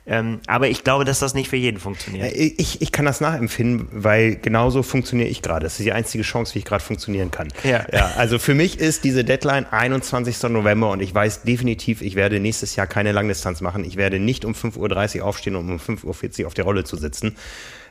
Ähm, 0.05 0.39
aber 0.47 0.69
ich 0.69 0.85
glaube, 0.85 1.03
dass 1.03 1.19
das 1.19 1.33
nicht 1.33 1.49
für 1.49 1.57
jeden 1.57 1.79
funktioniert. 1.79 2.33
Äh, 2.33 2.53
ich, 2.57 2.81
ich 2.81 2.91
kann 2.91 3.05
das 3.05 3.19
nachempfinden, 3.19 3.89
weil 3.91 4.37
genauso 4.37 4.81
funktioniere 4.81 5.27
ich 5.27 5.41
gerade. 5.41 5.65
Das 5.65 5.79
ist 5.79 5.85
die 5.85 5.91
einzige 5.91 6.23
Chance, 6.23 6.55
wie 6.55 6.59
ich 6.59 6.65
gerade 6.65 6.83
funktionieren 6.83 7.29
kann. 7.29 7.49
Ja. 7.63 7.85
ja. 7.91 8.11
Also 8.15 8.39
für 8.39 8.53
mich 8.53 8.79
ist 8.79 9.03
diese 9.03 9.25
Deadline 9.25 9.65
21. 9.69 10.43
November 10.43 10.91
und 10.91 11.01
ich 11.01 11.13
weiß 11.13 11.43
definitiv, 11.43 12.01
ich 12.01 12.15
werde 12.15 12.39
nächstes 12.39 12.75
Jahr 12.75 12.87
keine 12.87 13.11
Langdistanz 13.11 13.59
machen. 13.59 13.83
Ich 13.83 13.97
werde 13.97 14.19
nicht 14.19 14.45
um 14.45 14.53
5.30 14.53 15.19
Uhr 15.19 15.25
aufstehen, 15.25 15.55
um 15.55 15.69
um 15.69 15.77
5.40 15.77 16.41
Uhr 16.41 16.47
auf 16.47 16.53
der 16.53 16.63
Rolle 16.63 16.85
zu 16.85 16.95
sitzen, 16.95 17.35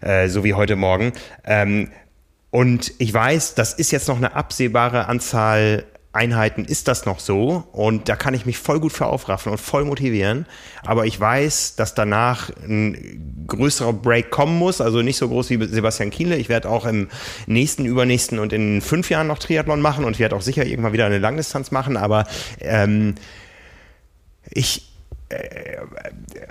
äh, 0.00 0.28
so 0.28 0.42
wie 0.42 0.54
heute 0.54 0.76
Morgen. 0.76 1.12
Ähm, 1.44 1.90
und 2.50 2.94
ich 2.98 3.12
weiß, 3.12 3.54
das 3.54 3.74
ist 3.74 3.90
jetzt 3.90 4.08
noch 4.08 4.16
eine 4.16 4.34
absehbare 4.34 5.08
Anzahl 5.08 5.84
Einheiten 6.16 6.64
ist 6.64 6.88
das 6.88 7.06
noch 7.06 7.20
so 7.20 7.64
und 7.72 8.08
da 8.08 8.16
kann 8.16 8.34
ich 8.34 8.46
mich 8.46 8.58
voll 8.58 8.80
gut 8.80 8.92
für 8.92 9.06
aufraffen 9.06 9.52
und 9.52 9.58
voll 9.58 9.84
motivieren. 9.84 10.46
Aber 10.84 11.06
ich 11.06 11.18
weiß, 11.18 11.76
dass 11.76 11.94
danach 11.94 12.50
ein 12.64 13.44
größerer 13.46 13.92
Break 13.92 14.30
kommen 14.30 14.58
muss, 14.58 14.80
also 14.80 15.02
nicht 15.02 15.18
so 15.18 15.28
groß 15.28 15.50
wie 15.50 15.64
Sebastian 15.66 16.10
Kienle. 16.10 16.36
Ich 16.36 16.48
werde 16.48 16.68
auch 16.68 16.86
im 16.86 17.08
nächsten, 17.46 17.84
übernächsten 17.84 18.38
und 18.38 18.52
in 18.52 18.80
fünf 18.80 19.10
Jahren 19.10 19.26
noch 19.26 19.38
Triathlon 19.38 19.80
machen 19.80 20.04
und 20.04 20.12
ich 20.12 20.18
werde 20.18 20.34
auch 20.34 20.42
sicher 20.42 20.64
irgendwann 20.64 20.92
wieder 20.92 21.06
eine 21.06 21.18
Langdistanz 21.18 21.70
machen. 21.70 21.96
Aber 21.96 22.24
ähm, 22.60 23.14
ich, 24.50 24.95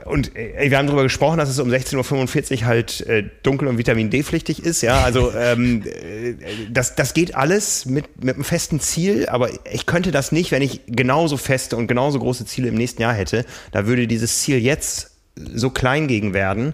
und 0.05 0.35
äh, 0.35 0.69
wir 0.69 0.77
haben 0.77 0.87
darüber 0.87 1.03
gesprochen, 1.03 1.37
dass 1.37 1.49
es 1.49 1.59
um 1.59 1.69
16.45 1.69 2.61
Uhr 2.61 2.65
halt 2.65 3.01
äh, 3.01 3.23
dunkel 3.41 3.67
und 3.69 3.77
Vitamin 3.77 4.09
D 4.09 4.21
pflichtig 4.21 4.63
ist. 4.63 4.81
Ja, 4.81 5.01
also 5.01 5.31
ähm, 5.33 5.83
äh, 5.85 6.35
das, 6.69 6.95
das 6.95 7.13
geht 7.13 7.35
alles 7.35 7.85
mit, 7.85 8.23
mit 8.23 8.35
einem 8.35 8.43
festen 8.43 8.81
Ziel, 8.81 9.27
aber 9.29 9.49
ich 9.71 9.85
könnte 9.85 10.11
das 10.11 10.31
nicht, 10.31 10.51
wenn 10.51 10.61
ich 10.61 10.81
genauso 10.87 11.37
feste 11.37 11.77
und 11.77 11.87
genauso 11.87 12.19
große 12.19 12.45
Ziele 12.45 12.67
im 12.67 12.75
nächsten 12.75 13.01
Jahr 13.01 13.13
hätte. 13.13 13.45
Da 13.71 13.87
würde 13.87 14.07
dieses 14.07 14.39
Ziel 14.41 14.57
jetzt 14.59 15.11
so 15.35 15.69
klein 15.69 16.07
gegen 16.07 16.33
werden. 16.33 16.73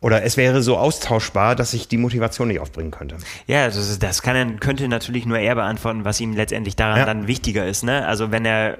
Oder 0.00 0.24
es 0.24 0.36
wäre 0.36 0.62
so 0.62 0.78
austauschbar, 0.78 1.54
dass 1.54 1.74
ich 1.74 1.86
die 1.86 1.96
Motivation 1.96 2.48
nicht 2.48 2.58
aufbringen 2.58 2.90
könnte. 2.90 3.18
Ja, 3.46 3.66
das, 3.66 4.00
das 4.00 4.22
kann, 4.22 4.58
könnte 4.58 4.88
natürlich 4.88 5.26
nur 5.26 5.38
er 5.38 5.54
beantworten, 5.54 6.04
was 6.04 6.20
ihm 6.20 6.34
letztendlich 6.34 6.74
daran 6.74 6.98
ja. 6.98 7.06
dann 7.06 7.28
wichtiger 7.28 7.64
ist. 7.64 7.84
Ne? 7.84 8.04
Also 8.04 8.32
wenn 8.32 8.44
er 8.44 8.78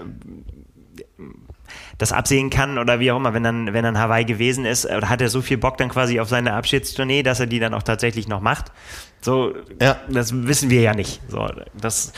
das 1.98 2.12
absehen 2.12 2.50
kann 2.50 2.78
oder 2.78 3.00
wie 3.00 3.12
auch 3.12 3.16
immer, 3.16 3.34
wenn 3.34 3.42
dann, 3.42 3.72
wenn 3.72 3.84
dann 3.84 3.98
Hawaii 3.98 4.24
gewesen 4.24 4.64
ist, 4.64 4.86
oder 4.86 5.08
hat 5.08 5.20
er 5.20 5.28
so 5.28 5.42
viel 5.42 5.58
Bock 5.58 5.76
dann 5.76 5.88
quasi 5.88 6.20
auf 6.20 6.28
seine 6.28 6.54
Abschiedstournee, 6.54 7.22
dass 7.22 7.40
er 7.40 7.46
die 7.46 7.60
dann 7.60 7.74
auch 7.74 7.82
tatsächlich 7.82 8.28
noch 8.28 8.40
macht. 8.40 8.72
So, 9.20 9.54
ja. 9.80 9.96
das 10.08 10.46
wissen 10.46 10.70
wir 10.70 10.80
ja 10.80 10.94
nicht. 10.94 11.20
So, 11.28 11.48
das 11.80 12.12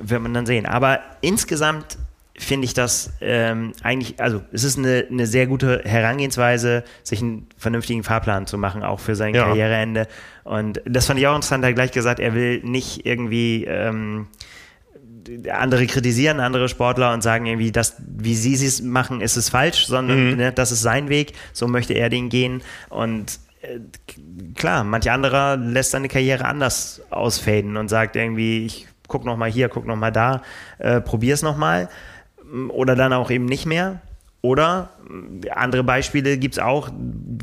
wird 0.00 0.22
man 0.22 0.34
dann 0.34 0.46
sehen. 0.46 0.66
Aber 0.66 1.00
insgesamt 1.20 1.98
finde 2.38 2.66
ich 2.66 2.74
das 2.74 3.12
ähm, 3.20 3.72
eigentlich, 3.82 4.20
also 4.20 4.42
es 4.52 4.64
ist 4.64 4.78
eine, 4.78 5.06
eine 5.10 5.26
sehr 5.26 5.46
gute 5.46 5.82
Herangehensweise, 5.84 6.84
sich 7.02 7.22
einen 7.22 7.46
vernünftigen 7.56 8.04
Fahrplan 8.04 8.46
zu 8.46 8.58
machen, 8.58 8.82
auch 8.82 9.00
für 9.00 9.16
sein 9.16 9.34
ja. 9.34 9.44
Karriereende. 9.44 10.06
Und 10.44 10.82
das 10.84 11.06
fand 11.06 11.18
ich 11.18 11.26
auch 11.26 11.34
interessant, 11.34 11.64
er 11.64 11.68
hat 11.68 11.76
gleich 11.76 11.92
gesagt, 11.92 12.20
er 12.20 12.34
will 12.34 12.60
nicht 12.62 13.06
irgendwie 13.06 13.64
ähm, 13.64 14.26
andere 15.50 15.86
kritisieren 15.86 16.40
andere 16.40 16.68
Sportler 16.68 17.12
und 17.12 17.22
sagen 17.22 17.46
irgendwie, 17.46 17.72
das, 17.72 17.96
wie 18.06 18.34
sie 18.34 18.54
es 18.54 18.82
machen, 18.82 19.20
ist 19.20 19.36
es 19.36 19.48
falsch, 19.48 19.86
sondern 19.86 20.30
mhm. 20.30 20.36
ne, 20.36 20.52
das 20.52 20.72
ist 20.72 20.82
sein 20.82 21.08
Weg, 21.08 21.32
so 21.52 21.68
möchte 21.68 21.94
er 21.94 22.08
den 22.08 22.28
gehen. 22.28 22.62
Und 22.88 23.38
äh, 23.62 23.80
klar, 24.54 24.84
manch 24.84 25.10
anderer 25.10 25.56
lässt 25.56 25.92
seine 25.92 26.08
Karriere 26.08 26.44
anders 26.44 27.02
ausfaden 27.10 27.76
und 27.76 27.88
sagt 27.88 28.16
irgendwie, 28.16 28.66
ich 28.66 28.86
guck 29.08 29.24
noch 29.24 29.36
mal 29.36 29.50
hier, 29.50 29.68
guck 29.68 29.86
noch 29.86 29.96
mal 29.96 30.10
da, 30.10 30.42
äh, 30.78 31.00
probier's 31.00 31.42
noch 31.42 31.56
mal 31.56 31.88
oder 32.68 32.94
dann 32.94 33.12
auch 33.12 33.30
eben 33.30 33.46
nicht 33.46 33.66
mehr. 33.66 34.00
Oder 34.42 34.90
andere 35.50 35.82
Beispiele 35.82 36.38
gibt 36.38 36.54
es 36.54 36.60
auch, 36.60 36.88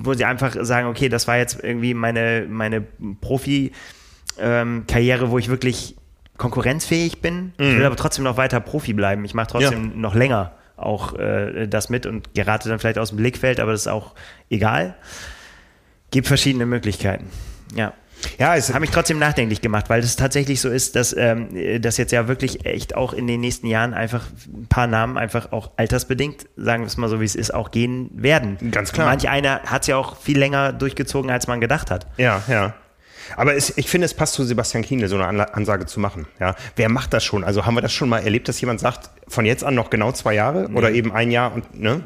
wo 0.02 0.14
sie 0.14 0.24
einfach 0.24 0.56
sagen, 0.62 0.88
okay, 0.88 1.10
das 1.10 1.28
war 1.28 1.38
jetzt 1.38 1.62
irgendwie 1.62 1.94
meine, 1.94 2.48
meine 2.50 2.82
Profi-Karriere, 3.20 5.26
ähm, 5.26 5.32
wo 5.32 5.38
ich 5.38 5.50
wirklich 5.50 5.98
konkurrenzfähig 6.44 7.22
bin. 7.22 7.54
Mhm. 7.58 7.66
Ich 7.66 7.78
will 7.78 7.86
aber 7.86 7.96
trotzdem 7.96 8.26
noch 8.26 8.36
weiter 8.36 8.60
Profi 8.60 8.94
bleiben. 8.94 9.24
Ich 9.24 9.34
mache 9.34 9.48
trotzdem 9.48 9.92
ja. 9.92 9.98
noch 9.98 10.14
länger 10.14 10.52
auch 10.76 11.16
äh, 11.16 11.68
das 11.68 11.90
mit 11.90 12.06
und 12.06 12.34
gerate 12.34 12.68
dann 12.68 12.80
vielleicht 12.80 12.98
aus 12.98 13.10
dem 13.10 13.18
Blickfeld, 13.18 13.60
aber 13.60 13.72
das 13.72 13.82
ist 13.82 13.88
auch 13.88 14.14
egal. 14.50 14.96
Gibt 16.12 16.28
verschiedene 16.28 16.66
Möglichkeiten. 16.66 17.30
Ja. 17.76 17.94
Ja, 18.40 18.56
es 18.56 18.74
hat 18.74 18.80
mich 18.80 18.90
trotzdem 18.90 19.20
nachdenklich 19.20 19.62
gemacht, 19.62 19.90
weil 19.90 20.00
es 20.00 20.16
tatsächlich 20.16 20.62
so 20.62 20.70
ist, 20.70 20.96
dass 20.96 21.16
ähm, 21.16 21.50
das 21.82 21.98
jetzt 21.98 22.12
ja 22.12 22.28
wirklich 22.28 22.66
echt 22.66 22.96
auch 22.96 23.14
in 23.14 23.28
den 23.28 23.42
nächsten 23.42 23.68
Jahren 23.68 23.94
einfach 23.94 24.24
ein 24.48 24.68
paar 24.68 24.88
Namen 24.88 25.18
einfach 25.18 25.52
auch 25.52 25.72
altersbedingt, 25.76 26.48
sagen 26.56 26.84
wir 26.84 26.88
es 26.88 26.96
mal 26.96 27.10
so, 27.10 27.20
wie 27.20 27.26
es 27.26 27.36
ist, 27.36 27.54
auch 27.54 27.72
gehen 27.72 28.10
werden. 28.14 28.58
Ganz 28.72 28.94
klar. 28.94 29.08
Manch 29.08 29.28
einer 29.28 29.62
hat 29.64 29.82
es 29.82 29.88
ja 29.88 29.98
auch 29.98 30.18
viel 30.18 30.40
länger 30.40 30.72
durchgezogen, 30.72 31.32
als 31.32 31.48
man 31.48 31.60
gedacht 31.60 31.92
hat. 31.92 32.08
Ja, 32.18 32.42
ja. 32.48 32.74
Aber 33.36 33.56
es, 33.56 33.78
ich 33.78 33.90
finde, 33.90 34.06
es 34.06 34.14
passt 34.14 34.34
zu 34.34 34.44
Sebastian 34.44 34.84
Kienle, 34.84 35.08
so 35.08 35.18
eine 35.18 35.54
Ansage 35.54 35.86
zu 35.86 36.00
machen. 36.00 36.28
Ja, 36.40 36.56
wer 36.76 36.90
macht 36.90 37.14
das 37.14 37.24
schon? 37.24 37.44
Also 37.44 37.66
haben 37.66 37.76
wir 37.76 37.82
das 37.82 37.94
schon 37.94 38.10
mal 38.10 38.20
erlebt, 38.20 38.48
dass 38.48 38.60
jemand 38.62 38.80
sagt, 38.80 39.10
von 39.28 39.46
jetzt 39.46 39.64
an 39.64 39.76
noch 39.76 39.90
genau 39.90 40.12
zwei 40.12 40.34
Jahre 40.34 40.70
nee. 40.70 40.78
oder 40.78 40.92
eben 40.92 41.12
ein 41.12 41.32
Jahr 41.32 41.54
und 41.54 41.80
ne? 41.80 42.04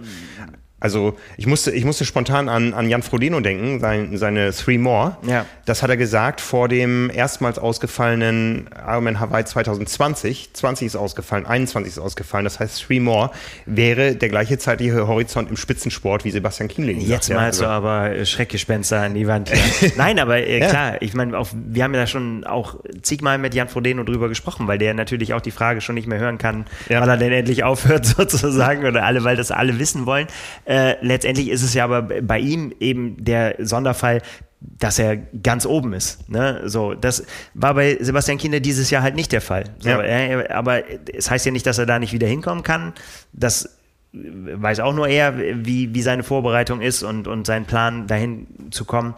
Also 0.79 1.17
ich 1.37 1.47
musste, 1.47 1.71
ich 1.71 1.85
musste 1.85 2.05
spontan 2.05 2.49
an, 2.49 2.73
an 2.75 2.87
Jan 2.87 3.01
Frodeno 3.01 3.39
denken, 3.39 3.79
sein, 3.79 4.15
seine 4.17 4.51
Three 4.53 4.77
More. 4.77 5.17
Ja. 5.23 5.45
Das 5.65 5.81
hat 5.81 5.89
er 5.89 5.97
gesagt 5.97 6.39
vor 6.39 6.67
dem 6.67 7.09
erstmals 7.11 7.57
ausgefallenen 7.57 8.69
Ironman 8.87 9.19
Hawaii 9.19 9.43
2020. 9.43 10.51
20 10.53 10.85
ist 10.85 10.95
ausgefallen, 10.95 11.45
21 11.47 11.93
ist 11.93 11.99
ausgefallen. 11.99 12.43
Das 12.43 12.59
heißt, 12.59 12.83
Three 12.85 12.99
More 12.99 13.31
wäre 13.65 14.15
der 14.15 14.29
gleiche 14.29 14.59
zeitliche 14.59 15.07
Horizont 15.07 15.49
im 15.49 15.57
Spitzensport 15.57 16.25
wie 16.25 16.31
Sebastian 16.31 16.67
Kienling. 16.69 16.99
Jetzt 17.01 17.29
ja, 17.29 17.37
malst 17.37 17.61
also. 17.61 17.63
du 17.63 17.69
aber 17.69 18.25
Schreckgespenster 18.25 19.01
an 19.01 19.15
die 19.15 19.27
Wand. 19.27 19.51
Nein, 19.97 20.19
aber 20.19 20.37
äh, 20.37 20.59
Ja. 20.59 20.69
klar, 20.69 21.01
ich 21.01 21.13
meine, 21.15 21.33
wir 21.53 21.83
haben 21.83 21.93
ja 21.95 22.05
schon 22.05 22.43
auch 22.43 22.75
zigmal 23.01 23.37
mit 23.39 23.53
Jan 23.55 23.67
Frodeno 23.67 24.03
drüber 24.03 24.29
gesprochen, 24.29 24.67
weil 24.67 24.77
der 24.77 24.93
natürlich 24.93 25.33
auch 25.33 25.41
die 25.41 25.51
Frage 25.51 25.81
schon 25.81 25.95
nicht 25.95 26.07
mehr 26.07 26.19
hören 26.19 26.37
kann, 26.37 26.65
Ja. 26.87 27.01
weil 27.01 27.09
er 27.09 27.17
denn 27.17 27.31
endlich 27.31 27.63
aufhört 27.63 28.05
sozusagen 28.17 28.85
oder 28.85 29.03
alle, 29.05 29.23
weil 29.23 29.35
das 29.35 29.49
alle 29.51 29.79
wissen 29.79 30.05
wollen. 30.05 30.27
Äh, 30.67 30.95
letztendlich 31.05 31.49
ist 31.49 31.63
es 31.63 31.73
ja 31.73 31.85
aber 31.85 32.01
bei 32.01 32.39
ihm 32.39 32.73
eben 32.79 33.23
der 33.23 33.55
Sonderfall, 33.59 34.21
dass 34.59 34.99
er 34.99 35.15
ganz 35.17 35.65
oben 35.65 35.93
ist. 35.93 36.29
Ne? 36.29 36.61
So, 36.65 36.93
das 36.93 37.23
war 37.53 37.73
bei 37.75 37.97
Sebastian 38.01 38.37
Kinder 38.37 38.59
dieses 38.59 38.89
Jahr 38.89 39.01
halt 39.03 39.15
nicht 39.15 39.31
der 39.31 39.41
Fall. 39.41 39.65
So, 39.79 39.89
Ja. 39.89 40.01
äh, 40.01 40.49
aber 40.49 40.83
es 41.13 41.29
heißt 41.31 41.45
ja 41.45 41.51
nicht, 41.51 41.65
dass 41.65 41.77
er 41.77 41.85
da 41.85 41.99
nicht 41.99 42.11
wieder 42.11 42.27
hinkommen 42.27 42.63
kann. 42.63 42.93
Das 43.33 43.77
weiß 44.11 44.79
auch 44.79 44.93
nur 44.93 45.07
er, 45.07 45.37
wie, 45.37 45.93
wie 45.93 46.01
seine 46.01 46.23
Vorbereitung 46.23 46.81
ist 46.81 47.03
und, 47.03 47.27
und 47.27 47.45
sein 47.45 47.65
Plan, 47.65 48.07
dahin 48.07 48.47
zu 48.71 48.83
kommen. 48.83 49.13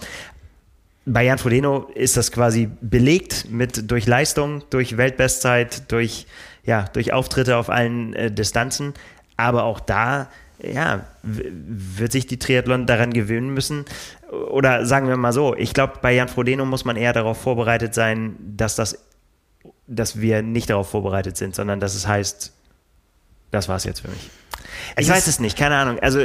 Bei 1.06 1.24
Jan 1.24 1.38
Frodeno 1.38 1.90
ist 1.96 2.18
das 2.18 2.32
quasi 2.32 2.70
belegt 2.82 3.48
mit 3.50 3.90
durch 3.90 4.06
Leistung, 4.06 4.64
durch 4.70 4.98
Weltbestzeit, 4.98 5.92
durch, 5.92 6.28
ja, 6.64 6.86
durch 6.94 7.14
Auftritte 7.14 7.58
auf 7.58 7.70
allen 7.70 8.14
äh, 8.14 8.30
Distanzen. 8.32 8.94
Aber 9.38 9.64
auch 9.64 9.80
da 9.80 10.28
ja, 10.62 11.06
wird 11.24 12.12
sich 12.12 12.28
die 12.28 12.40
Triathlon 12.40 12.86
daran 12.86 13.14
gewöhnen 13.14 13.54
müssen. 13.54 13.86
Oder 14.50 14.86
sagen 14.86 15.08
wir 15.08 15.18
mal 15.18 15.34
so, 15.34 15.56
ich 15.56 15.74
glaube, 15.74 15.94
bei 16.02 16.14
Jan 16.14 16.28
Frodeno 16.28 16.66
muss 16.66 16.86
man 16.86 16.98
eher 16.98 17.14
darauf 17.14 17.42
vorbereitet 17.42 17.94
sein, 17.94 18.36
dass 18.40 18.76
das 18.76 18.98
dass 19.90 20.22
wir 20.22 20.42
nicht 20.42 20.70
darauf 20.70 20.90
vorbereitet 20.90 21.36
sind, 21.36 21.56
sondern 21.56 21.80
dass 21.80 21.96
es 21.96 22.08
heißt, 22.08 22.54
das 23.52 23.68
war's 23.70 23.84
jetzt 23.84 24.02
für 24.02 24.10
mich. 24.10 24.30
Ich 24.98 25.08
Es 25.08 25.10
weiß 25.14 25.28
es 25.28 25.40
nicht, 25.40 25.58
keine 25.58 25.76
Ahnung. 25.76 26.00
Also, 26.00 26.22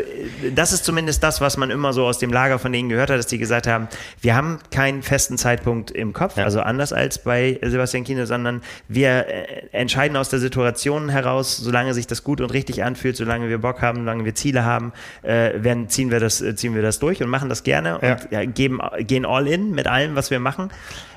das 0.54 0.72
ist 0.72 0.84
zumindest 0.84 1.22
das, 1.22 1.40
was 1.40 1.56
man 1.56 1.70
immer 1.70 1.92
so 1.92 2.04
aus 2.04 2.18
dem 2.18 2.32
Lager 2.32 2.58
von 2.58 2.72
denen 2.72 2.88
gehört 2.88 3.10
hat, 3.10 3.18
dass 3.18 3.26
die 3.26 3.38
gesagt 3.38 3.66
haben, 3.66 3.88
wir 4.20 4.34
haben 4.34 4.58
keinen 4.70 5.02
festen 5.02 5.38
Zeitpunkt 5.38 5.90
im 5.90 6.12
Kopf, 6.12 6.36
Ja. 6.36 6.44
also 6.44 6.60
anders 6.60 6.92
als 6.92 7.18
bei 7.18 7.58
Sebastian 7.62 8.04
Kiene, 8.04 8.26
sondern 8.26 8.62
wir 8.88 9.26
äh, 9.26 9.66
entscheiden 9.72 10.16
aus 10.16 10.28
der 10.28 10.38
Situation 10.38 11.08
heraus, 11.08 11.56
solange 11.56 11.94
sich 11.94 12.06
das 12.06 12.22
gut 12.24 12.40
und 12.40 12.52
richtig 12.52 12.82
anfühlt, 12.84 13.16
solange 13.16 13.48
wir 13.48 13.58
Bock 13.58 13.82
haben, 13.82 13.98
solange 13.98 14.24
wir 14.24 14.34
Ziele 14.34 14.64
haben, 14.64 14.92
äh, 15.22 15.52
werden, 15.62 15.88
ziehen, 15.88 16.10
wir 16.10 16.20
das, 16.20 16.40
äh, 16.40 16.54
ziehen 16.54 16.74
wir 16.74 16.82
das 16.82 16.98
durch 16.98 17.22
und 17.22 17.28
machen 17.30 17.48
das 17.48 17.62
gerne 17.64 17.98
Ja. 18.02 18.12
und 18.12 18.28
ja, 18.30 18.44
geben, 18.44 18.80
gehen 19.00 19.26
all 19.26 19.46
in 19.48 19.70
mit 19.72 19.86
allem, 19.86 20.16
was 20.16 20.30
wir 20.30 20.40
machen. 20.40 20.70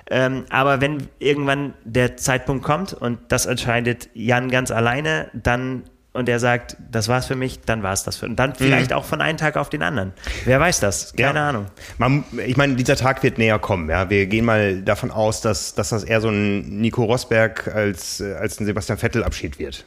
Ähm, 0.09 0.45
aber 0.49 0.79
wenn 0.81 1.07
irgendwann 1.19 1.73
der 1.83 2.15
Zeitpunkt 2.17 2.63
kommt 2.63 2.93
und 2.93 3.19
das 3.27 3.45
entscheidet 3.45 4.09
Jan 4.13 4.49
ganz 4.49 4.71
alleine, 4.71 5.29
dann 5.33 5.83
und 6.17 6.27
er 6.27 6.39
sagt, 6.39 6.75
das 6.91 7.07
war's 7.07 7.27
für 7.27 7.35
mich, 7.35 7.61
dann 7.61 7.83
war's 7.83 8.03
das 8.03 8.17
für 8.17 8.25
und 8.25 8.35
dann 8.35 8.55
vielleicht 8.55 8.91
auch 8.91 9.05
von 9.05 9.21
einem 9.21 9.37
Tag 9.37 9.55
auf 9.55 9.69
den 9.69 9.83
anderen. 9.83 10.13
Wer 10.45 10.59
weiß 10.59 10.79
das? 10.79 11.13
Keine 11.15 11.29
Mhm. 11.31 11.35
Ja. 11.37 11.49
Ahnung. 11.49 11.65
Man, 11.97 12.23
ich 12.45 12.57
meine, 12.57 12.75
dieser 12.75 12.95
Tag 12.95 13.23
wird 13.23 13.37
näher 13.37 13.59
kommen. 13.59 13.89
Ja. 13.89 14.09
Wir 14.09 14.25
gehen 14.25 14.45
mal 14.45 14.81
davon 14.81 15.11
aus, 15.11 15.41
dass, 15.41 15.75
dass 15.75 15.89
das 15.89 16.03
eher 16.03 16.19
so 16.21 16.29
ein 16.29 16.79
Nico 16.81 17.03
Rosberg 17.03 17.67
als, 17.73 18.19
äh, 18.19 18.33
als 18.33 18.59
ein 18.59 18.65
Sebastian 18.65 18.97
Vettel 18.97 19.23
Abschied 19.23 19.59
wird. 19.59 19.85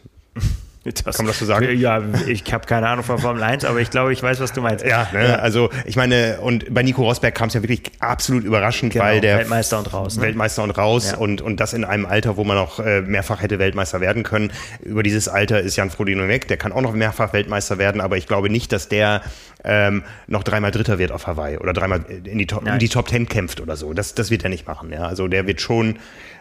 Das, 0.82 1.04
Kann 1.04 1.26
man 1.26 1.26
das 1.26 1.38
so 1.38 1.44
sagen? 1.44 1.78
Ja, 1.78 2.02
ich 2.26 2.50
habe 2.54 2.66
keine 2.66 2.88
Ahnung 2.88 3.04
von 3.04 3.18
Formel 3.18 3.42
1, 3.42 3.66
aber 3.66 3.80
ich 3.80 3.90
glaube, 3.90 4.14
ich 4.14 4.22
weiß, 4.22 4.40
was 4.40 4.54
du 4.54 4.62
meinst. 4.62 4.82
Ja, 4.82 5.08
ne? 5.12 5.38
also 5.38 5.68
ich 5.84 5.94
meine, 5.96 6.38
und 6.40 6.72
bei 6.72 6.82
Nico 6.82 7.02
Rosberg 7.02 7.34
kam 7.34 7.48
es 7.48 7.54
ja 7.54 7.62
wirklich 7.62 7.82
absolut 7.98 8.44
überraschend, 8.44 8.94
Genau, 8.94 9.04
weil 9.04 9.20
der 9.20 9.40
Weltmeister 9.40 9.78
und 9.78 9.92
raus, 9.92 10.16
ne? 10.16 10.22
Weltmeister 10.22 10.62
und 10.62 10.70
raus 10.70 11.10
Ja. 11.10 11.18
und, 11.18 11.42
und 11.42 11.60
das 11.60 11.74
in 11.74 11.84
einem 11.84 12.06
Alter, 12.06 12.38
wo 12.38 12.44
man 12.44 12.56
auch 12.56 12.80
äh, 12.80 13.02
mehrfach 13.02 13.42
hätte 13.42 13.58
Weltmeister 13.58 14.00
werden 14.00 14.22
können. 14.22 14.52
Über 14.82 15.02
dieses 15.02 15.28
Alter 15.28 15.60
ist 15.60 15.76
Jan 15.76 15.90
Frodeno 15.90 16.26
weg, 16.28 16.48
der 16.48 16.56
kann 16.56 16.72
auch 16.72 16.80
noch 16.80 16.94
mehrfach 16.94 17.34
Weltmeister 17.34 17.76
werden, 17.76 18.00
aber 18.00 18.16
ich 18.16 18.26
glaube 18.26 18.48
nicht, 18.48 18.72
dass 18.72 18.88
der 18.88 19.20
ähm, 19.62 20.02
noch 20.28 20.42
dreimal 20.42 20.70
Dritter 20.70 20.98
wird 20.98 21.12
auf 21.12 21.26
Hawaii 21.26 21.58
oder 21.58 21.74
dreimal 21.74 22.00
in 22.24 22.38
die 22.38 22.46
Top, 22.46 22.60
in 22.60 22.68
Nein. 22.68 22.78
die 22.78 22.88
Top 22.88 23.06
Ten 23.08 23.28
kämpft 23.28 23.60
oder 23.60 23.76
so. 23.76 23.92
Das, 23.92 24.14
das 24.14 24.30
wird 24.30 24.44
er 24.44 24.48
nicht 24.48 24.66
machen. 24.66 24.90
Ja? 24.90 25.02
Also 25.02 25.28
der 25.28 25.46
wird 25.46 25.60
schon, 25.60 25.98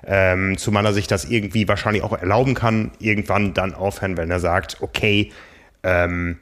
ähm, 0.08 0.58
zu 0.58 0.72
meiner 0.72 0.94
Sicht, 0.94 1.12
das 1.12 1.26
irgendwie 1.26 1.68
wahrscheinlich 1.68 2.04
auch 2.04 2.14
erlauben 2.18 2.54
kann, 2.54 2.92
irgendwann 3.00 3.54
dann 3.54 3.74
aufhören, 3.74 4.16
wenn 4.16 4.29
er 4.32 4.40
sagt, 4.40 4.78
okay, 4.82 5.32
ähm, 5.84 6.40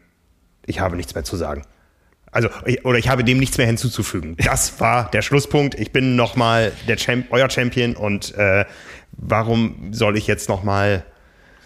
ich 0.65 0.80
habe 0.80 0.95
nichts 0.95 1.15
mehr 1.15 1.23
zu 1.23 1.36
sagen. 1.36 1.63
Also, 2.32 2.50
oder 2.84 3.00
ich 3.00 3.10
habe 3.10 3.23
dem 3.23 3.39
nichts 3.39 3.58
mehr 3.58 3.67
hinzuzufügen. 3.67 4.36
Das 4.38 4.80
war 4.80 5.10
der 5.12 5.21
Schlusspunkt. 5.21 5.76
Ich 5.76 5.91
bin 5.91 6.15
nochmal 6.15 6.71
Champ, 6.97 7.28
euer 7.32 7.50
Champion 7.50 7.95
und 7.95 8.36
äh, 8.36 8.65
warum 9.13 9.93
soll 9.93 10.17
ich 10.17 10.28
jetzt 10.28 10.50
nochmal 10.50 11.06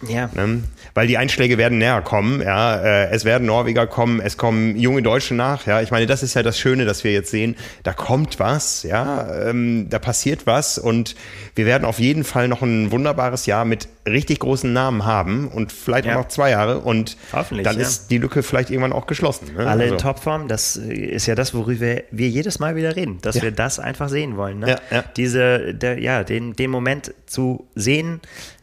Ja. 0.08 0.28
Ne? 0.34 0.62
Weil 0.94 1.06
die 1.06 1.16
Einschläge 1.18 1.58
werden 1.58 1.78
näher 1.78 2.02
kommen, 2.02 2.42
ja. 2.42 2.76
Äh, 2.76 3.10
es 3.10 3.24
werden 3.24 3.46
Norweger 3.46 3.86
kommen, 3.86 4.20
es 4.20 4.36
kommen 4.36 4.76
junge 4.76 5.02
Deutsche 5.02 5.34
nach, 5.34 5.66
ja. 5.66 5.80
Ich 5.80 5.90
meine, 5.90 6.06
das 6.06 6.22
ist 6.22 6.34
ja 6.34 6.42
das 6.42 6.58
Schöne, 6.58 6.84
dass 6.84 7.04
wir 7.04 7.12
jetzt 7.12 7.30
sehen, 7.30 7.56
da 7.82 7.92
kommt 7.92 8.38
was, 8.40 8.82
ja, 8.82 9.48
ähm, 9.48 9.86
da 9.90 9.98
passiert 9.98 10.46
was 10.46 10.78
und 10.78 11.14
wir 11.54 11.66
werden 11.66 11.84
auf 11.84 11.98
jeden 11.98 12.24
Fall 12.24 12.48
noch 12.48 12.62
ein 12.62 12.90
wunderbares 12.92 13.46
Jahr 13.46 13.64
mit 13.64 13.88
richtig 14.06 14.40
großen 14.40 14.72
Namen 14.72 15.04
haben 15.04 15.48
und 15.48 15.70
vielleicht 15.72 16.06
Ja. 16.06 16.14
auch 16.14 16.22
noch 16.22 16.28
zwei 16.28 16.50
Jahre 16.50 16.80
und 16.80 17.16
Hoffentlich, 17.32 17.64
dann 17.64 17.76
ja. 17.76 17.82
ist 17.82 18.10
die 18.10 18.18
Lücke 18.18 18.42
vielleicht 18.42 18.70
irgendwann 18.70 18.92
auch 18.92 19.06
geschlossen. 19.06 19.54
Ne? 19.56 19.66
Alle 19.66 19.84
in 19.86 19.92
Also, 19.92 20.04
Topform, 20.04 20.48
das 20.48 20.76
ist 20.76 21.26
ja 21.26 21.34
das, 21.34 21.54
worüber 21.54 21.96
wir 22.10 22.28
jedes 22.28 22.58
Mal 22.58 22.74
wieder 22.76 22.96
reden, 22.96 23.18
dass 23.22 23.36
Ja. 23.36 23.42
wir 23.42 23.52
das 23.52 23.78
einfach 23.78 24.08
sehen 24.08 24.36
wollen. 24.36 24.58
Ne? 24.58 24.70
Ja, 24.70 24.76
ja. 24.90 25.04
Diese, 25.16 25.72
der, 25.74 25.98
ja, 26.00 26.24
den, 26.24 26.54
den 26.54 26.70
Moment 26.70 27.14
zu 27.26 27.66
sehen, 27.76 28.20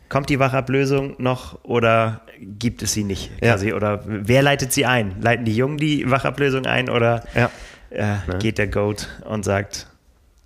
kommt 0.09 0.29
die 0.29 0.39
Wachablösung 0.39 1.15
noch 1.19 1.63
oder 1.63 2.21
gibt 2.41 2.81
es 2.81 2.93
sie 2.93 3.03
nicht? 3.03 3.31
Ja. 3.41 3.53
Quasi? 3.53 3.73
Oder 3.73 4.01
wer 4.05 4.41
leitet 4.41 4.73
sie 4.73 4.85
ein? 4.85 5.21
Leiten 5.21 5.45
die 5.45 5.55
Jungen 5.55 5.77
die 5.77 6.09
Wachablösung 6.09 6.65
ein 6.65 6.89
oder 6.89 7.23
Ja. 7.35 7.49
äh, 7.91 8.15
geht 8.39 8.57
der 8.57 8.67
Goat 8.67 9.07
und 9.25 9.45
sagt, 9.45 9.87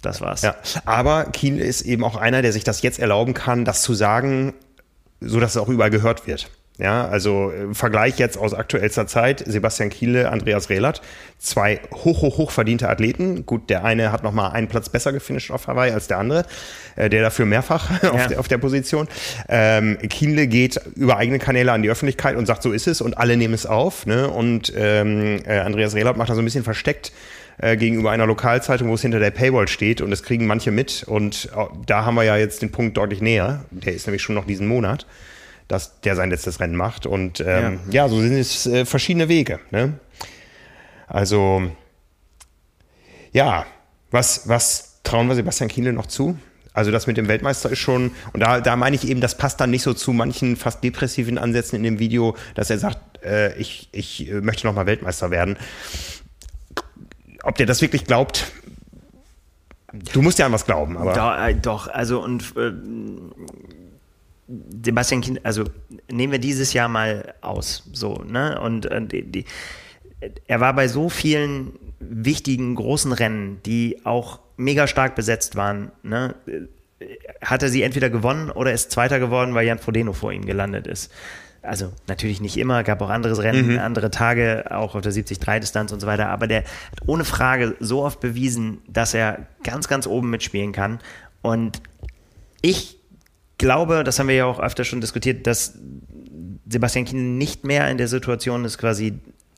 das 0.02 0.20
war's? 0.22 0.42
Ja, 0.42 0.56
aber 0.86 1.26
Kiel 1.26 1.60
ist 1.60 1.82
eben 1.82 2.04
auch 2.04 2.18
einer, 2.18 2.42
der 2.42 2.52
sich 2.52 2.64
das 2.64 2.82
jetzt 2.82 3.00
erlauben 3.00 3.34
kann, 3.34 3.64
das 3.66 3.82
zu 3.82 3.94
sagen, 3.94 4.54
so 5.22 5.40
dass 5.40 5.52
es 5.52 5.58
auch 5.58 5.70
überall 5.70 5.90
gehört 5.90 6.28
wird. 6.28 6.50
Ja, 6.84 7.08
also 7.08 7.52
äh, 7.52 7.74
Vergleich 7.74 8.20
jetzt 8.20 8.38
aus 8.38 8.54
aktuellster 8.54 9.08
Zeit, 9.08 9.42
Sebastian 9.48 9.90
Kiele, 9.90 10.30
Andreas 10.30 10.70
Rehlert, 10.70 11.02
zwei 11.40 11.80
hoch, 11.94 12.22
hoch, 12.22 12.38
hoch 12.38 12.52
verdiente 12.52 12.90
Athleten. 12.90 13.46
Gut, 13.46 13.70
der 13.70 13.86
eine 13.86 14.12
hat 14.12 14.24
noch 14.24 14.34
mal 14.34 14.50
einen 14.50 14.68
Platz 14.68 14.90
besser 14.90 15.14
gefinisht 15.14 15.50
auf 15.50 15.68
Hawaii 15.68 15.94
als 15.94 16.08
der 16.08 16.18
andere, 16.18 16.46
äh, 16.98 17.10
der 17.10 17.22
dafür 17.22 17.46
mehrfach 17.46 17.90
auf, 18.04 18.20
Ja. 18.20 18.28
der, 18.28 18.40
auf 18.42 18.50
der 18.50 18.58
Position. 18.58 19.08
Ähm, 19.48 19.98
Kienle 20.10 20.48
geht 20.48 20.78
über 20.98 21.16
eigene 21.16 21.40
Kanäle 21.40 21.72
an 21.72 21.84
die 21.84 21.90
Öffentlichkeit 21.90 22.36
und 22.36 22.46
sagt, 22.48 22.62
so 22.64 22.74
ist 22.74 22.88
es 22.88 23.00
und 23.00 23.18
alle 23.18 23.38
nehmen 23.38 23.54
es 23.54 23.66
auf. 23.66 24.06
Ne? 24.06 24.28
Und 24.30 24.74
ähm, 24.76 25.40
äh, 25.46 25.60
Andreas 25.60 25.96
Rehlert 25.96 26.18
macht 26.18 26.30
da 26.30 26.36
so 26.36 26.42
ein 26.42 26.46
bisschen 26.46 26.66
versteckt 26.66 27.14
äh, 27.60 27.78
gegenüber 27.78 28.12
einer 28.12 28.26
Lokalzeitung, 28.26 28.90
wo 28.90 28.96
es 28.96 29.02
hinter 29.02 29.20
der 29.20 29.32
Paywall 29.32 29.70
steht 29.70 30.02
und 30.02 30.10
das 30.12 30.22
kriegen 30.22 30.48
manche 30.48 30.72
mit. 30.72 31.04
Und 31.08 31.48
da 31.88 32.04
haben 32.04 32.16
wir 32.16 32.24
ja 32.24 32.36
jetzt 32.36 32.62
den 32.62 32.72
Punkt 32.72 32.98
deutlich 32.98 33.22
näher. 33.22 33.64
Der 33.72 33.94
ist 33.94 34.06
nämlich 34.06 34.22
schon 34.22 34.36
noch 34.36 34.46
diesen 34.46 34.68
Monat, 34.68 35.06
dass 35.68 36.02
der 36.02 36.16
sein 36.16 36.30
letztes 36.30 36.60
Rennen 36.60 36.76
macht. 36.76 37.06
Und 37.06 37.40
ähm, 37.46 37.80
ja. 37.90 38.08
so 38.10 38.20
sind 38.20 38.34
es 38.34 38.66
äh, 38.66 38.86
verschiedene 38.86 39.30
Wege. 39.30 39.60
Ne? 39.72 39.94
Also 41.08 41.64
ja, 43.32 43.66
was, 44.12 44.48
was 44.48 45.02
trauen 45.04 45.28
wir 45.28 45.36
Sebastian 45.36 45.70
Kienle 45.70 45.94
noch 45.94 46.06
zu? 46.06 46.38
Also 46.74 46.92
das 46.92 47.06
mit 47.06 47.18
dem 47.18 47.28
Weltmeister 47.28 47.70
ist 47.70 47.80
schon, 47.80 48.12
und 48.34 48.40
da, 48.40 48.60
da 48.60 48.76
meine 48.76 48.96
ich 48.96 49.08
eben, 49.08 49.22
das 49.22 49.38
passt 49.38 49.60
dann 49.60 49.70
nicht 49.70 49.84
so 49.84 49.94
zu 49.94 50.12
manchen 50.12 50.56
fast 50.56 50.84
depressiven 50.84 51.38
Ansätzen 51.38 51.76
in 51.76 51.84
dem 51.84 52.00
Video, 52.00 52.36
dass 52.56 52.70
er 52.70 52.80
sagt, 52.80 53.24
äh, 53.24 53.56
ich, 53.58 53.90
ich 53.92 54.30
äh, 54.30 54.42
möchte 54.42 54.66
nochmal 54.66 54.88
Weltmeister 54.88 55.30
werden. 55.30 55.58
Ob 57.44 57.58
der 57.58 57.68
das 57.68 57.82
wirklich 57.82 58.06
glaubt, 58.06 58.52
du 59.92 60.22
musst 60.24 60.40
ja 60.40 60.48
an 60.48 60.52
was 60.52 60.66
glauben, 60.66 60.98
aber 60.98 61.14
Doch, 61.14 61.38
äh, 61.38 61.54
doch 61.54 61.88
also 61.88 62.24
und 62.24 62.54
äh, 62.58 62.72
Sebastian 64.48 65.22
Kind, 65.22 65.46
also 65.46 65.64
nehmen 66.12 66.32
wir 66.32 66.40
dieses 66.40 66.74
Jahr 66.74 66.90
mal 66.90 67.34
aus, 67.42 67.90
so, 67.94 68.24
ne? 68.28 68.60
Und 68.60 68.86
äh, 68.86 69.02
die, 69.06 69.24
die, 69.24 69.46
er 70.48 70.60
war 70.60 70.74
bei 70.74 70.88
so 70.88 71.10
vielen 71.10 71.74
wichtigen 72.00 72.76
großen 72.76 73.12
Rennen, 73.12 73.60
die 73.66 74.02
auch 74.06 74.40
mega 74.58 74.88
stark 74.88 75.16
besetzt 75.16 75.56
waren, 75.56 75.92
ne? 76.04 76.36
Hat 77.42 77.64
er 77.64 77.70
sie 77.70 77.84
entweder 77.84 78.10
gewonnen 78.10 78.50
oder 78.50 78.72
ist 78.72 78.92
Zweiter 78.92 79.20
geworden, 79.20 79.54
weil 79.54 79.66
Jan 79.68 79.80
Frodeno 79.80 80.14
vor 80.14 80.32
ihm 80.32 80.46
gelandet 80.46 80.88
ist. 80.88 81.12
Also 81.62 81.92
natürlich 82.08 82.42
nicht 82.42 82.58
immer, 82.58 82.84
gab 82.84 83.02
auch 83.02 83.10
anderes 83.10 83.42
Rennen, 83.42 83.80
andere 83.80 84.12
Tage, 84.12 84.66
auch 84.70 84.96
auf 84.96 85.02
der 85.02 85.14
70-3-Distanz 85.14 85.94
und 85.94 86.02
so 86.02 86.08
weiter, 86.08 86.28
aber 86.28 86.48
der 86.48 86.64
hat 86.64 87.02
ohne 87.08 87.24
Frage 87.24 87.76
so 87.80 88.04
oft 88.04 88.20
bewiesen, 88.20 88.80
dass 88.88 89.14
er 89.14 89.48
ganz, 89.64 89.88
ganz 89.88 90.06
oben 90.06 90.30
mitspielen 90.30 90.74
kann. 90.74 91.00
Und 91.42 91.82
ich 92.62 92.98
glaube, 93.58 94.04
das 94.04 94.20
haben 94.20 94.28
wir 94.28 94.36
ja 94.36 94.46
auch 94.46 94.60
öfter 94.60 94.84
schon 94.84 95.02
diskutiert, 95.02 95.48
dass 95.48 95.78
Sebastian 96.68 97.06
Kienle 97.06 97.24
nicht 97.24 97.66
mehr 97.66 97.90
in 97.90 97.98
der 97.98 98.08
Situation 98.08 98.66
ist, 98.66 98.78
quasi 98.78 99.14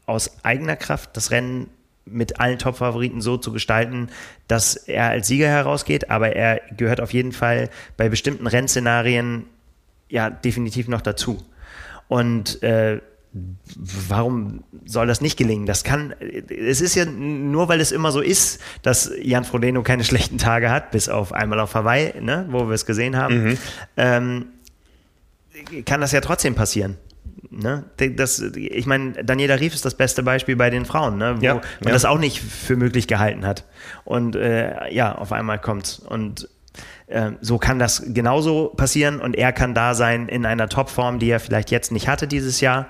aus 0.05 0.43
eigener 0.43 0.75
Kraft 0.75 1.15
das 1.17 1.31
Rennen 1.31 1.69
mit 2.05 2.39
allen 2.39 2.59
Top-Favoriten 2.59 3.21
so 3.21 3.37
zu 3.37 3.51
gestalten, 3.51 4.09
dass 4.47 4.75
er 4.75 5.09
als 5.09 5.27
Sieger 5.27 5.47
herausgeht, 5.47 6.11
aber 6.11 6.35
er 6.35 6.61
gehört 6.77 7.01
auf 7.01 7.13
jeden 7.13 7.31
Fall 7.31 7.69
bei 7.97 8.09
bestimmten 8.09 8.45
Rennszenarien 8.45 9.45
ja 10.09 10.29
definitiv 10.29 10.87
noch 10.87 11.01
dazu. 11.01 11.43
Und 12.07 12.61
äh, 12.61 13.01
warum 14.07 14.63
soll 14.85 15.07
das 15.07 15.19
nicht 15.21 15.37
gelingen? 15.37 15.65
Das 15.65 15.83
kann, 15.83 16.13
es 16.49 16.81
ist 16.81 16.95
ja 16.95 17.05
nur, 17.05 17.67
weil 17.67 17.81
es 17.81 17.91
immer 17.91 18.11
so 18.11 18.21
ist, 18.21 18.61
dass 18.81 19.11
Jan 19.21 19.43
Frodeno 19.43 19.83
keine 19.83 20.03
schlechten 20.05 20.37
Tage 20.37 20.69
hat, 20.69 20.91
bis 20.91 21.09
auf 21.09 21.33
einmal 21.33 21.59
auf 21.59 21.75
Hawaii, 21.75 22.19
ne, 22.21 22.45
wo 22.49 22.67
wir 22.67 22.73
es 22.73 22.85
gesehen 22.85 23.17
haben, 23.17 23.43
mhm. 23.43 23.57
ähm, 23.97 24.45
kann 25.85 26.01
das 26.01 26.11
ja 26.11 26.21
trotzdem 26.21 26.55
passieren. 26.55 26.97
Ne? 27.49 27.85
Das, 28.15 28.39
ich 28.39 28.85
meine, 28.85 29.23
Daniela 29.23 29.55
Rief 29.55 29.73
ist 29.73 29.85
das 29.85 29.95
beste 29.95 30.23
Beispiel 30.23 30.55
bei 30.55 30.69
den 30.69 30.85
Frauen, 30.85 31.17
ne? 31.17 31.35
wo 31.37 31.43
ja, 31.43 31.55
man 31.55 31.63
ja. 31.85 31.91
das 31.91 32.05
auch 32.05 32.17
nicht 32.17 32.41
für 32.41 32.75
möglich 32.75 33.07
gehalten 33.07 33.45
hat. 33.45 33.65
Und 34.03 34.35
äh, 34.35 34.93
ja, 34.93 35.15
auf 35.15 35.31
einmal 35.31 35.59
kommt's. 35.59 35.99
Und 35.99 36.49
äh, 37.07 37.31
so 37.41 37.57
kann 37.57 37.79
das 37.79 38.03
genauso 38.07 38.69
passieren 38.75 39.21
und 39.21 39.35
er 39.35 39.53
kann 39.53 39.73
da 39.73 39.93
sein 39.93 40.27
in 40.27 40.45
einer 40.45 40.67
Topform, 40.67 41.19
die 41.19 41.29
er 41.29 41.39
vielleicht 41.39 41.71
jetzt 41.71 41.91
nicht 41.91 42.07
hatte 42.07 42.27
dieses 42.27 42.61
Jahr. 42.61 42.87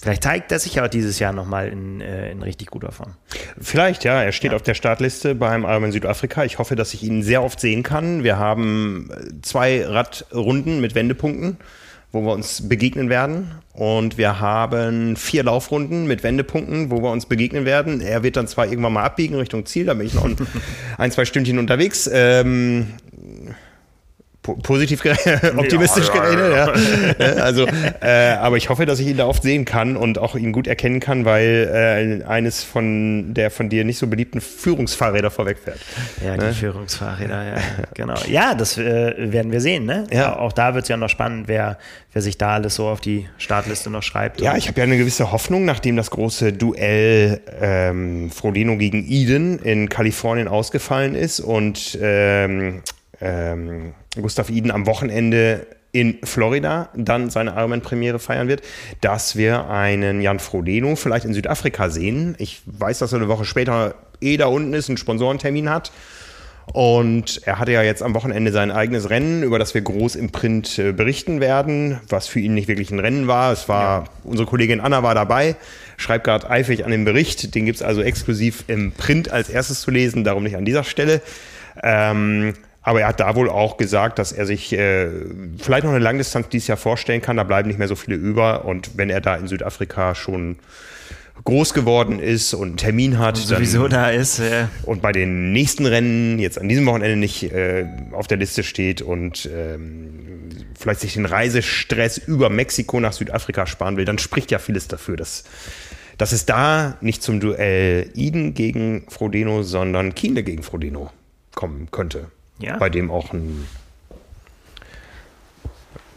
Vielleicht 0.00 0.22
zeigt 0.22 0.52
er 0.52 0.60
sich 0.60 0.76
ja 0.76 0.84
auch 0.84 0.88
dieses 0.88 1.18
Jahr 1.18 1.32
nochmal 1.32 1.68
in, 1.68 2.00
äh, 2.00 2.30
in 2.30 2.42
richtig 2.42 2.68
guter 2.68 2.92
Form. 2.92 3.14
Vielleicht, 3.60 4.04
ja. 4.04 4.22
Er 4.22 4.32
steht 4.32 4.52
ja. 4.52 4.56
auf 4.56 4.62
der 4.62 4.74
Startliste 4.74 5.34
beim 5.34 5.64
Ironman 5.64 5.90
Südafrika. 5.90 6.44
Ich 6.44 6.58
hoffe, 6.58 6.76
dass 6.76 6.94
ich 6.94 7.02
ihn 7.02 7.22
sehr 7.22 7.42
oft 7.42 7.58
sehen 7.58 7.82
kann. 7.82 8.22
Wir 8.22 8.38
haben 8.38 9.10
äh, 9.10 9.42
zwei 9.42 9.84
Radrunden 9.84 10.80
mit 10.80 10.94
Wendepunkten, 10.94 11.56
wo 12.12 12.22
wir 12.22 12.32
uns 12.32 12.68
begegnen 12.68 13.08
werden. 13.08 13.50
Und 13.72 14.18
wir 14.18 14.38
haben 14.38 15.16
vier 15.16 15.42
Laufrunden 15.42 16.06
mit 16.06 16.22
Wendepunkten, 16.22 16.92
wo 16.92 17.02
wir 17.02 17.10
uns 17.10 17.26
begegnen 17.26 17.64
werden. 17.64 18.00
Er 18.00 18.22
wird 18.22 18.36
dann 18.36 18.46
zwar 18.46 18.66
irgendwann 18.66 18.92
mal 18.92 19.04
abbiegen 19.04 19.34
Richtung 19.34 19.66
Ziel, 19.66 19.86
da 19.86 19.94
bin 19.94 20.06
ich 20.06 20.14
noch 20.14 20.24
ein, 20.24 20.36
ein 20.98 21.10
zwei 21.10 21.24
Stündchen 21.24 21.58
unterwegs. 21.58 22.08
Ähm, 22.12 22.94
positiv 24.56 25.04
optimistisch 25.56 26.08
ja, 26.08 26.14
geredet. 26.14 26.52
Ja, 27.18 27.26
ja. 27.26 27.42
Also, 27.42 27.66
äh, 28.00 28.32
aber 28.40 28.56
ich 28.56 28.68
hoffe, 28.68 28.86
dass 28.86 29.00
ich 29.00 29.08
ihn 29.08 29.16
da 29.16 29.26
oft 29.26 29.42
sehen 29.42 29.64
kann 29.64 29.96
und 29.96 30.18
auch 30.18 30.34
ihn 30.34 30.52
gut 30.52 30.66
erkennen 30.66 31.00
kann, 31.00 31.24
weil 31.24 32.22
äh, 32.22 32.24
eines 32.24 32.64
von 32.64 33.34
der 33.34 33.50
von 33.50 33.68
dir 33.68 33.84
nicht 33.84 33.98
so 33.98 34.06
beliebten 34.06 34.40
Führungsfahrräder 34.40 35.30
vorwegfährt. 35.30 35.78
Ja, 36.24 36.36
die 36.36 36.44
ne? 36.46 36.52
Führungsfahrräder, 36.52 37.44
ja, 37.44 37.56
genau. 37.94 38.14
Ja, 38.28 38.54
das 38.54 38.78
äh, 38.78 39.14
werden 39.16 39.52
wir 39.52 39.60
sehen. 39.60 39.84
Ne? 39.84 40.06
Ja. 40.12 40.36
Auch 40.36 40.52
da 40.52 40.74
wird 40.74 40.84
es 40.84 40.88
ja 40.88 40.96
noch 40.96 41.08
spannend, 41.08 41.48
wer, 41.48 41.78
wer 42.12 42.22
sich 42.22 42.38
da 42.38 42.54
alles 42.54 42.74
so 42.74 42.88
auf 42.88 43.00
die 43.00 43.26
Startliste 43.38 43.90
noch 43.90 44.02
schreibt. 44.02 44.40
Ja, 44.40 44.56
ich 44.56 44.68
habe 44.68 44.78
ja 44.78 44.84
eine 44.84 44.98
gewisse 44.98 45.32
Hoffnung, 45.32 45.64
nachdem 45.64 45.96
das 45.96 46.10
große 46.10 46.52
Duell 46.52 47.40
ähm, 47.60 48.30
Frodeno 48.30 48.76
gegen 48.76 49.04
Eden 49.08 49.58
in 49.58 49.88
Kalifornien 49.88 50.48
ausgefallen 50.48 51.14
ist 51.14 51.40
und 51.40 51.98
ähm, 52.00 52.82
ähm, 53.20 53.94
Gustav 54.20 54.50
Iden 54.50 54.70
am 54.70 54.86
Wochenende 54.86 55.66
in 55.92 56.18
Florida 56.22 56.90
dann 56.94 57.30
seine 57.30 57.52
Ironman-Premiere 57.52 58.18
feiern 58.18 58.48
wird, 58.48 58.62
dass 59.00 59.36
wir 59.36 59.68
einen 59.68 60.20
Jan 60.20 60.38
Frodeno 60.38 60.96
vielleicht 60.96 61.24
in 61.24 61.34
Südafrika 61.34 61.88
sehen. 61.88 62.34
Ich 62.38 62.62
weiß, 62.66 62.98
dass 62.98 63.12
er 63.12 63.18
eine 63.18 63.28
Woche 63.28 63.44
später 63.44 63.94
eh 64.20 64.36
da 64.36 64.46
unten 64.46 64.74
ist, 64.74 64.88
einen 64.88 64.98
Sponsorentermin 64.98 65.70
hat. 65.70 65.92
Und 66.72 67.40
er 67.46 67.58
hatte 67.58 67.72
ja 67.72 67.82
jetzt 67.82 68.02
am 68.02 68.14
Wochenende 68.14 68.52
sein 68.52 68.70
eigenes 68.70 69.08
Rennen, 69.08 69.42
über 69.42 69.58
das 69.58 69.72
wir 69.72 69.80
groß 69.80 70.16
im 70.16 70.30
Print 70.30 70.78
äh, 70.78 70.92
berichten 70.92 71.40
werden, 71.40 71.98
was 72.10 72.28
für 72.28 72.40
ihn 72.40 72.52
nicht 72.52 72.68
wirklich 72.68 72.90
ein 72.90 72.98
Rennen 72.98 73.26
war. 73.26 73.52
Es 73.52 73.70
war, 73.70 74.04
ja. 74.04 74.10
unsere 74.24 74.46
Kollegin 74.46 74.80
Anna 74.80 75.02
war 75.02 75.14
dabei, 75.14 75.56
schreibt 75.96 76.24
gerade 76.24 76.50
eifrig 76.50 76.84
an 76.84 76.90
dem 76.90 77.06
Bericht. 77.06 77.54
Den 77.54 77.64
gibt 77.64 77.76
es 77.76 77.82
also 77.82 78.02
exklusiv 78.02 78.64
im 78.66 78.92
Print 78.92 79.30
als 79.32 79.48
erstes 79.48 79.80
zu 79.80 79.90
lesen, 79.90 80.24
darum 80.24 80.42
nicht 80.42 80.56
an 80.56 80.66
dieser 80.66 80.84
Stelle. 80.84 81.22
Ähm, 81.82 82.52
aber 82.88 83.02
er 83.02 83.08
hat 83.08 83.20
da 83.20 83.34
wohl 83.34 83.50
auch 83.50 83.76
gesagt, 83.76 84.18
dass 84.18 84.32
er 84.32 84.46
sich 84.46 84.72
äh, 84.72 85.10
vielleicht 85.58 85.84
noch 85.84 85.90
eine 85.90 86.02
Langdistanz 86.02 86.48
dieses 86.48 86.68
Jahr 86.68 86.78
vorstellen 86.78 87.20
kann. 87.20 87.36
Da 87.36 87.42
bleiben 87.42 87.68
nicht 87.68 87.78
mehr 87.78 87.86
so 87.86 87.96
viele 87.96 88.16
über. 88.16 88.64
Und 88.64 88.96
wenn 88.96 89.10
er 89.10 89.20
da 89.20 89.36
in 89.36 89.46
Südafrika 89.46 90.14
schon 90.14 90.56
groß 91.44 91.74
geworden 91.74 92.18
ist 92.18 92.54
und 92.54 92.68
einen 92.68 92.76
Termin 92.78 93.18
hat. 93.18 93.36
Und 93.36 93.46
sowieso 93.46 93.88
dann, 93.88 93.90
da 93.90 94.10
ist. 94.10 94.38
Ja. 94.38 94.70
Und 94.84 95.02
bei 95.02 95.12
den 95.12 95.52
nächsten 95.52 95.84
Rennen 95.84 96.38
jetzt 96.38 96.58
an 96.58 96.66
diesem 96.66 96.86
Wochenende 96.86 97.16
nicht 97.16 97.52
äh, 97.52 97.84
auf 98.12 98.26
der 98.26 98.38
Liste 98.38 98.62
steht 98.62 99.02
und 99.02 99.46
ähm, 99.54 100.48
vielleicht 100.78 101.00
sich 101.00 101.12
den 101.12 101.26
Reisestress 101.26 102.16
über 102.16 102.48
Mexiko 102.48 103.00
nach 103.00 103.12
Südafrika 103.12 103.66
sparen 103.66 103.98
will, 103.98 104.06
dann 104.06 104.16
spricht 104.16 104.50
ja 104.50 104.58
vieles 104.58 104.88
dafür, 104.88 105.18
dass, 105.18 105.44
dass 106.16 106.32
es 106.32 106.46
da 106.46 106.96
nicht 107.02 107.22
zum 107.22 107.38
Duell 107.38 108.08
Iden 108.14 108.54
gegen 108.54 109.04
Frodeno, 109.08 109.62
sondern 109.62 110.14
Kienle 110.14 110.42
gegen 110.42 110.62
Frodeno 110.62 111.10
kommen 111.54 111.88
könnte. 111.90 112.28
Ja. 112.58 112.76
Bei 112.76 112.90
dem 112.90 113.10
auch 113.10 113.32
ein. 113.32 113.66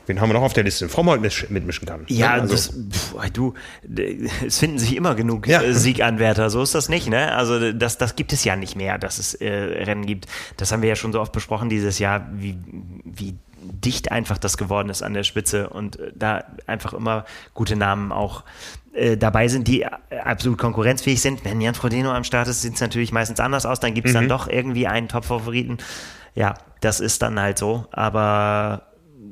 Wen 0.08 0.20
haben 0.20 0.30
wir 0.30 0.34
noch 0.34 0.42
auf 0.42 0.54
der 0.54 0.64
Liste? 0.64 0.90
Frommold 0.90 1.22
mitmischen 1.50 1.88
kann. 1.88 2.06
Ja, 2.08 2.32
also, 2.32 2.54
das, 2.54 2.74
pf, 2.92 3.16
du, 3.32 3.54
es 4.46 4.58
finden 4.58 4.80
sich 4.80 4.96
immer 4.96 5.16
genug 5.16 5.48
ja. 5.48 5.62
Äh, 5.62 5.74
Sieganwärter, 5.74 6.50
so 6.50 6.64
ist 6.64 6.74
das 6.74 6.90
nicht, 6.90 7.08
ne? 7.08 7.32
Also 7.34 7.72
das, 7.72 7.98
das 7.98 8.16
gibt 8.16 8.34
es 8.34 8.44
ja 8.44 8.56
nicht 8.56 8.76
mehr, 8.76 8.98
dass 8.98 9.20
es 9.20 9.36
äh, 9.36 9.50
Rennen 9.50 10.06
gibt. 10.06 10.26
Das 10.58 10.72
haben 10.72 10.82
wir 10.82 10.90
ja 10.90 10.96
schon 10.96 11.14
so 11.14 11.22
oft 11.22 11.32
besprochen 11.32 11.70
dieses 11.70 12.00
Jahr, 12.00 12.28
wie, 12.34 12.58
wie 13.06 13.36
dicht 13.62 14.12
einfach 14.12 14.40
das 14.40 14.58
geworden 14.58 14.90
ist 14.90 15.04
an 15.04 15.14
der 15.14 15.24
Spitze 15.24 15.70
und 15.70 16.00
äh, 16.00 16.12
da 16.16 16.44
einfach 16.66 16.94
immer 16.94 17.26
gute 17.54 17.76
Namen 17.76 18.12
auch 18.12 18.44
äh, 18.94 19.16
dabei 19.16 19.48
sind, 19.48 19.68
die 19.68 19.86
absolut 19.86 20.58
konkurrenzfähig 20.58 21.22
sind. 21.22 21.46
Wenn 21.46 21.62
Jan 21.62 21.76
Frodeno 21.76 22.12
am 22.12 22.24
Start 22.24 22.48
ist, 22.48 22.62
sieht 22.62 22.74
es 22.74 22.82
natürlich 22.82 23.12
meistens 23.12 23.40
anders 23.40 23.66
aus. 23.66 23.80
Dann 23.80 23.94
gibt 23.94 24.08
es 24.08 24.14
mhm. 24.14 24.20
dann 24.20 24.30
doch 24.30 24.48
irgendwie 24.50 24.88
einen 24.88 25.08
Top-Favoriten 25.08 25.78
ja, 26.36 26.54
das 26.82 27.00
ist 27.00 27.22
dann 27.22 27.40
halt 27.40 27.58
so. 27.58 27.86
Aber 27.92 28.88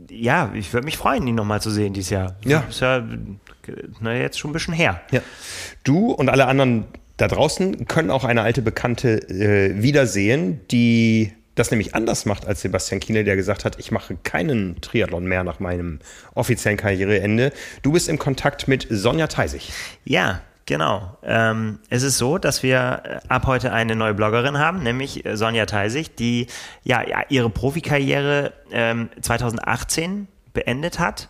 ja, 0.09 0.51
ich 0.53 0.73
würde 0.73 0.85
mich 0.85 0.97
freuen, 0.97 1.25
ihn 1.27 1.35
nochmal 1.35 1.61
zu 1.61 1.71
sehen 1.71 1.93
dieses 1.93 2.09
Jahr. 2.09 2.35
Ja. 2.43 2.63
Ist 2.69 2.81
ja 2.81 3.03
na, 3.99 4.15
jetzt 4.15 4.39
schon 4.39 4.51
ein 4.51 4.53
bisschen 4.53 4.73
her. 4.73 5.01
Ja. 5.11 5.21
Du 5.83 6.11
und 6.11 6.29
alle 6.29 6.47
anderen 6.47 6.85
da 7.17 7.27
draußen 7.27 7.85
können 7.85 8.11
auch 8.11 8.23
eine 8.23 8.41
alte 8.41 8.61
Bekannte 8.61 9.17
äh, 9.29 9.81
wiedersehen, 9.81 10.61
die 10.71 11.33
das 11.55 11.71
nämlich 11.71 11.93
anders 11.93 12.25
macht 12.25 12.47
als 12.47 12.61
Sebastian 12.61 13.01
Kienle, 13.01 13.25
der 13.25 13.35
gesagt 13.35 13.65
hat, 13.65 13.77
ich 13.79 13.91
mache 13.91 14.15
keinen 14.23 14.79
Triathlon 14.79 15.25
mehr 15.25 15.43
nach 15.43 15.59
meinem 15.59 15.99
offiziellen 16.33 16.77
Karriereende. 16.77 17.51
Du 17.81 17.91
bist 17.91 18.07
im 18.07 18.17
Kontakt 18.17 18.69
mit 18.69 18.87
Sonja 18.89 19.27
Theisig. 19.27 19.73
Ja, 20.05 20.41
Genau. 20.69 21.17
Ähm, 21.23 21.79
es 21.89 22.03
ist 22.03 22.19
so, 22.19 22.37
dass 22.37 22.61
wir 22.61 23.01
äh, 23.03 23.19
ab 23.27 23.47
heute 23.47 23.73
eine 23.73 23.95
neue 23.95 24.13
Bloggerin 24.13 24.59
haben, 24.59 24.83
nämlich 24.83 25.25
äh, 25.25 25.35
Sonja 25.35 25.65
Theisig, 25.65 26.15
die 26.15 26.45
ja, 26.83 27.01
ihre 27.27 27.49
Profikarriere 27.49 28.53
ähm, 28.71 29.09
2018 29.19 30.27
beendet 30.53 30.99
hat 30.99 31.29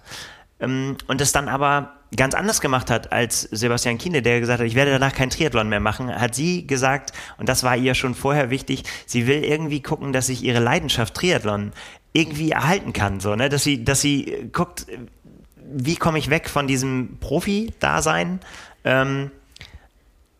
ähm, 0.59 0.97
und 1.07 1.21
es 1.21 1.31
dann 1.31 1.47
aber 1.47 1.93
ganz 2.17 2.33
anders 2.33 2.59
gemacht 2.59 2.91
hat 2.91 3.13
als 3.13 3.43
Sebastian 3.43 3.97
Kiene, 3.97 4.21
der 4.21 4.41
gesagt 4.41 4.59
hat, 4.59 4.67
ich 4.67 4.75
werde 4.75 4.91
danach 4.91 5.13
kein 5.13 5.29
Triathlon 5.29 5.69
mehr 5.69 5.79
machen, 5.79 6.13
hat 6.13 6.35
sie 6.35 6.67
gesagt, 6.67 7.13
und 7.37 7.47
das 7.47 7.63
war 7.63 7.77
ihr 7.77 7.95
schon 7.95 8.15
vorher 8.15 8.49
wichtig, 8.49 8.83
sie 9.05 9.25
will 9.25 9.45
irgendwie 9.45 9.81
gucken, 9.81 10.11
dass 10.11 10.27
sich 10.27 10.43
ihre 10.43 10.59
Leidenschaft 10.59 11.13
Triathlon 11.13 11.71
irgendwie 12.11 12.51
erhalten 12.51 12.91
kann, 12.91 13.21
so, 13.21 13.37
ne, 13.37 13.47
dass 13.47 13.63
sie, 13.63 13.85
dass 13.85 14.01
sie 14.01 14.49
guckt, 14.51 14.85
wie 15.71 15.95
komme 15.95 16.17
ich 16.17 16.29
weg 16.29 16.49
von 16.49 16.67
diesem 16.67 17.19
Profi-Dasein 17.19 18.39
ähm, 18.89 19.31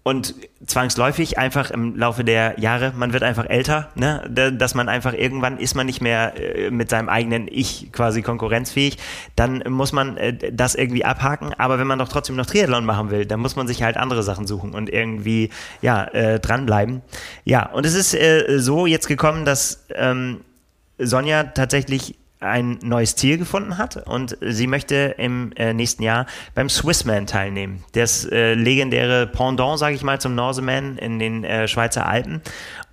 und 0.01 0.33
zwangsläufig 0.65 1.37
einfach 1.37 1.69
im 1.69 1.95
Laufe 1.95 2.23
der 2.23 2.59
Jahre, 2.59 2.93
man 2.95 3.13
wird 3.13 3.21
einfach 3.21 3.45
älter, 3.47 3.89
ne? 3.93 4.27
dass 4.57 4.73
man 4.73 4.89
einfach 4.89 5.13
irgendwann 5.13 5.59
ist 5.59 5.75
man 5.75 5.85
nicht 5.85 6.01
mehr 6.01 6.33
äh, 6.35 6.71
mit 6.71 6.89
seinem 6.89 7.09
eigenen 7.09 7.47
Ich 7.47 7.91
quasi 7.91 8.23
konkurrenzfähig, 8.23 8.97
dann 9.35 9.61
muss 9.67 9.91
man 9.91 10.17
äh, 10.17 10.51
das 10.51 10.73
irgendwie 10.73 11.05
abhaken, 11.05 11.53
aber 11.57 11.77
wenn 11.77 11.85
man 11.85 11.99
doch 11.99 12.07
trotzdem 12.07 12.37
noch 12.37 12.47
Triathlon 12.47 12.85
machen 12.85 13.11
will, 13.11 13.25
dann 13.27 13.39
muss 13.39 13.55
man 13.55 13.67
sich 13.67 13.83
halt 13.83 13.97
andere 13.97 14.23
Sachen 14.23 14.47
suchen 14.47 14.73
und 14.73 14.89
irgendwie, 14.89 15.51
ja, 15.81 16.05
äh, 16.05 16.39
dranbleiben. 16.39 17.01
Ja, 17.43 17.69
und 17.69 17.85
es 17.85 17.93
ist 17.93 18.17
so 18.63 18.85
jetzt 18.87 19.07
gekommen, 19.07 19.45
dass 19.45 19.85
ähm, 19.93 20.41
Sonja 20.97 21.43
tatsächlich 21.43 22.15
ein 22.41 22.79
neues 22.81 23.17
Ziel 23.17 23.37
gefunden 23.37 23.77
hat 23.77 24.07
und 24.07 24.37
sie 24.39 24.67
möchte 24.67 25.15
im 25.17 25.51
äh, 25.57 25.73
nächsten 25.73 26.03
Jahr 26.03 26.25
beim 26.55 26.69
Swissman 26.69 27.27
teilnehmen. 27.27 27.83
Das 27.91 28.23
äh, 28.25 28.53
legendäre 28.53 29.27
Pendant, 29.27 29.77
sage 29.77 29.95
ich 29.95 30.03
mal, 30.03 30.21
zum 30.21 30.35
Norseman 30.35 30.97
in 30.97 31.19
den 31.19 31.43
äh, 31.43 31.67
Schweizer 31.67 32.07
Alpen. 32.07 32.41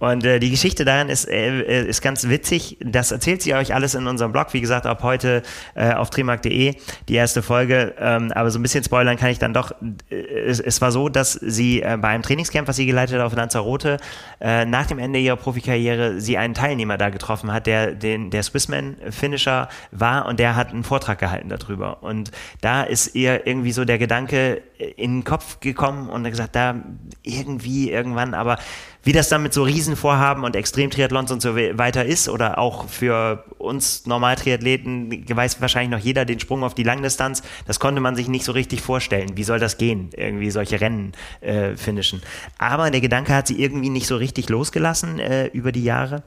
Und 0.01 0.25
äh, 0.25 0.41
die 0.41 0.51
Geschichte 0.51 0.85
daran 0.85 1.09
ist, 1.09 1.29
äh, 1.29 1.87
ist 1.87 2.03
ganz 2.03 2.29
witzig. 2.29 2.77
Das 2.81 3.13
erzählt 3.13 3.41
sie 3.41 3.55
euch 3.55 3.73
alles 3.73 3.95
in 3.95 4.09
unserem 4.09 4.33
Blog. 4.33 4.53
Wie 4.53 4.61
gesagt, 4.61 4.85
ab 4.85 5.03
heute 5.03 5.43
auf 5.77 6.11
trimark.de 6.11 6.75
die 7.09 7.15
erste 7.15 7.43
Folge. 7.43 7.95
Ähm, 7.99 8.33
aber 8.33 8.51
so 8.51 8.59
ein 8.59 8.63
bisschen 8.63 8.83
spoilern 8.83 9.17
kann 9.17 9.31
ich 9.31 9.39
dann 9.39 9.55
doch. 9.55 9.73
Es, 10.11 10.61
es 10.61 10.81
war 10.81 10.91
so, 10.91 11.09
dass 11.09 11.33
sie 11.33 11.81
bei 11.81 12.09
einem 12.09 12.23
Trainingscamp, 12.23 12.67
was 12.69 12.77
sie 12.77 12.87
geleitet 12.87 13.17
hat 13.17 13.25
auf 13.25 13.35
Lanzarote, 13.35 13.99
nach 14.41 14.87
dem 14.87 14.99
Ende 14.99 15.19
ihrer 15.19 15.37
Profikarriere 15.37 16.21
sie 16.21 16.37
einen 16.37 16.55
Teilnehmer 16.55 16.99
da 16.99 17.11
getroffen 17.11 17.53
hat, 17.53 17.67
der 17.67 17.93
den 17.93 18.31
der 18.31 18.43
Swissman 18.43 18.97
findet 19.11 19.36
Finisher 19.37 19.69
war 19.91 20.27
und 20.27 20.41
der 20.41 20.57
hat 20.57 20.71
einen 20.71 20.83
Vortrag 20.83 21.19
gehalten 21.19 21.49
darüber. 21.49 22.03
Und 22.03 22.31
da 22.63 22.83
ist 22.83 23.15
ihr 23.15 23.47
irgendwie 23.47 23.73
so 23.73 23.85
der 23.85 23.99
Gedanke 23.99 24.63
in 24.79 25.19
den 25.19 25.25
Kopf 25.25 25.61
gekommen 25.61 26.09
und 26.09 26.25
gesagt, 26.25 26.57
da 26.57 26.77
irgendwie 27.23 27.91
irgendwann, 27.91 28.35
aber 28.35 28.59
wie 29.03 29.13
das 29.13 29.29
dann 29.29 29.43
mit 29.43 29.53
so 29.53 29.63
Riesenvorhaben 29.63 30.43
und 30.43 30.57
Extremtriathlons 30.57 31.31
und 31.31 31.41
so 31.41 31.55
weiter 31.55 32.05
ist 32.05 32.29
oder 32.29 32.59
auch 32.59 32.89
für 32.89 33.45
uns 33.59 34.07
Normaltriathleten 34.07 35.25
weiß 35.29 35.61
wahrscheinlich 35.61 35.91
noch 35.91 36.05
jeder 36.05 36.25
den 36.25 36.41
Sprung 36.41 36.65
auf 36.65 36.75
die 36.75 36.83
Langdistanz, 36.83 37.43
das 37.67 37.79
konnte 37.79 38.01
man 38.01 38.17
sich 38.17 38.29
nicht 38.29 38.45
so 38.45 38.53
richtig 38.53 38.81
vorstellen. 38.81 39.37
Wie 39.37 39.45
soll 39.45 39.59
das 39.59 39.79
gehen, 39.79 40.11
irgendwie 40.17 40.51
solche 40.51 40.81
Rennen 40.81 41.13
äh, 41.41 41.77
finishen? 41.77 42.23
Aber 42.59 42.91
der 42.91 43.01
Gedanke 43.01 43.35
hat 43.35 43.47
sie 43.47 43.61
irgendwie 43.63 43.91
nicht 43.91 44.07
so 44.07 44.17
richtig 44.17 44.49
losgelassen 44.49 45.21
äh, 45.21 45.47
über 45.49 45.73
die 45.73 45.85
Jahre. 45.85 46.23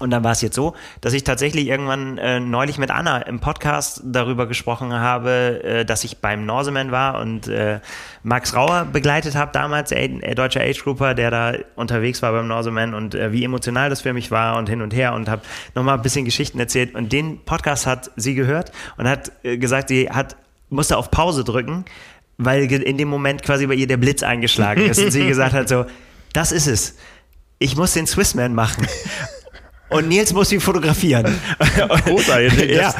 Und 0.00 0.10
dann 0.10 0.24
war 0.24 0.32
es 0.32 0.40
jetzt 0.40 0.56
so, 0.56 0.74
dass 1.00 1.12
ich 1.12 1.24
tatsächlich 1.24 1.68
irgendwann 1.68 2.18
äh, 2.18 2.40
neulich 2.40 2.78
mit 2.78 2.90
Anna 2.90 3.18
im 3.18 3.38
Podcast 3.38 4.02
darüber 4.04 4.46
gesprochen 4.46 4.92
habe, 4.92 5.62
äh, 5.62 5.84
dass 5.84 6.02
ich 6.02 6.18
beim 6.18 6.46
Norseman 6.46 6.90
war 6.90 7.20
und 7.20 7.46
äh, 7.46 7.80
Max 8.22 8.54
Rauer 8.54 8.86
begleitet 8.86 9.36
habe 9.36 9.52
damals, 9.52 9.92
äh, 9.92 10.34
deutscher 10.34 10.62
Age 10.62 10.82
Grouper, 10.82 11.14
der 11.14 11.30
da 11.30 11.52
unterwegs 11.76 12.22
war 12.22 12.32
beim 12.32 12.48
Norseman 12.48 12.94
und 12.94 13.14
äh, 13.14 13.30
wie 13.32 13.44
emotional 13.44 13.90
das 13.90 14.00
für 14.00 14.12
mich 14.12 14.30
war 14.30 14.56
und 14.56 14.68
hin 14.68 14.82
und 14.82 14.92
her 14.94 15.12
und 15.12 15.28
habe 15.28 15.42
nochmal 15.74 15.96
ein 15.96 16.02
bisschen 16.02 16.24
Geschichten 16.24 16.58
erzählt. 16.58 16.94
Und 16.94 17.12
den 17.12 17.44
Podcast 17.44 17.86
hat 17.86 18.10
sie 18.16 18.34
gehört 18.34 18.72
und 18.96 19.06
hat 19.06 19.30
äh, 19.42 19.58
gesagt, 19.58 19.88
sie 19.88 20.10
hat 20.10 20.36
musste 20.70 20.96
auf 20.96 21.10
Pause 21.10 21.44
drücken, 21.44 21.84
weil 22.38 22.72
in 22.72 22.96
dem 22.96 23.08
Moment 23.08 23.42
quasi 23.42 23.66
bei 23.66 23.74
ihr 23.74 23.86
der 23.86 23.96
Blitz 23.96 24.22
eingeschlagen 24.22 24.82
ist 24.82 25.02
und 25.02 25.10
sie 25.10 25.26
gesagt 25.28 25.52
hat 25.52 25.68
so, 25.68 25.84
das 26.32 26.52
ist 26.52 26.66
es. 26.66 26.96
Ich 27.58 27.76
muss 27.76 27.92
den 27.92 28.06
Swissman 28.06 28.54
machen. 28.54 28.86
Und 29.90 30.08
Nils 30.08 30.32
muss 30.32 30.52
ihn 30.52 30.60
fotografieren. 30.60 31.26
Großartig. 32.06 32.70
ja. 32.76 32.94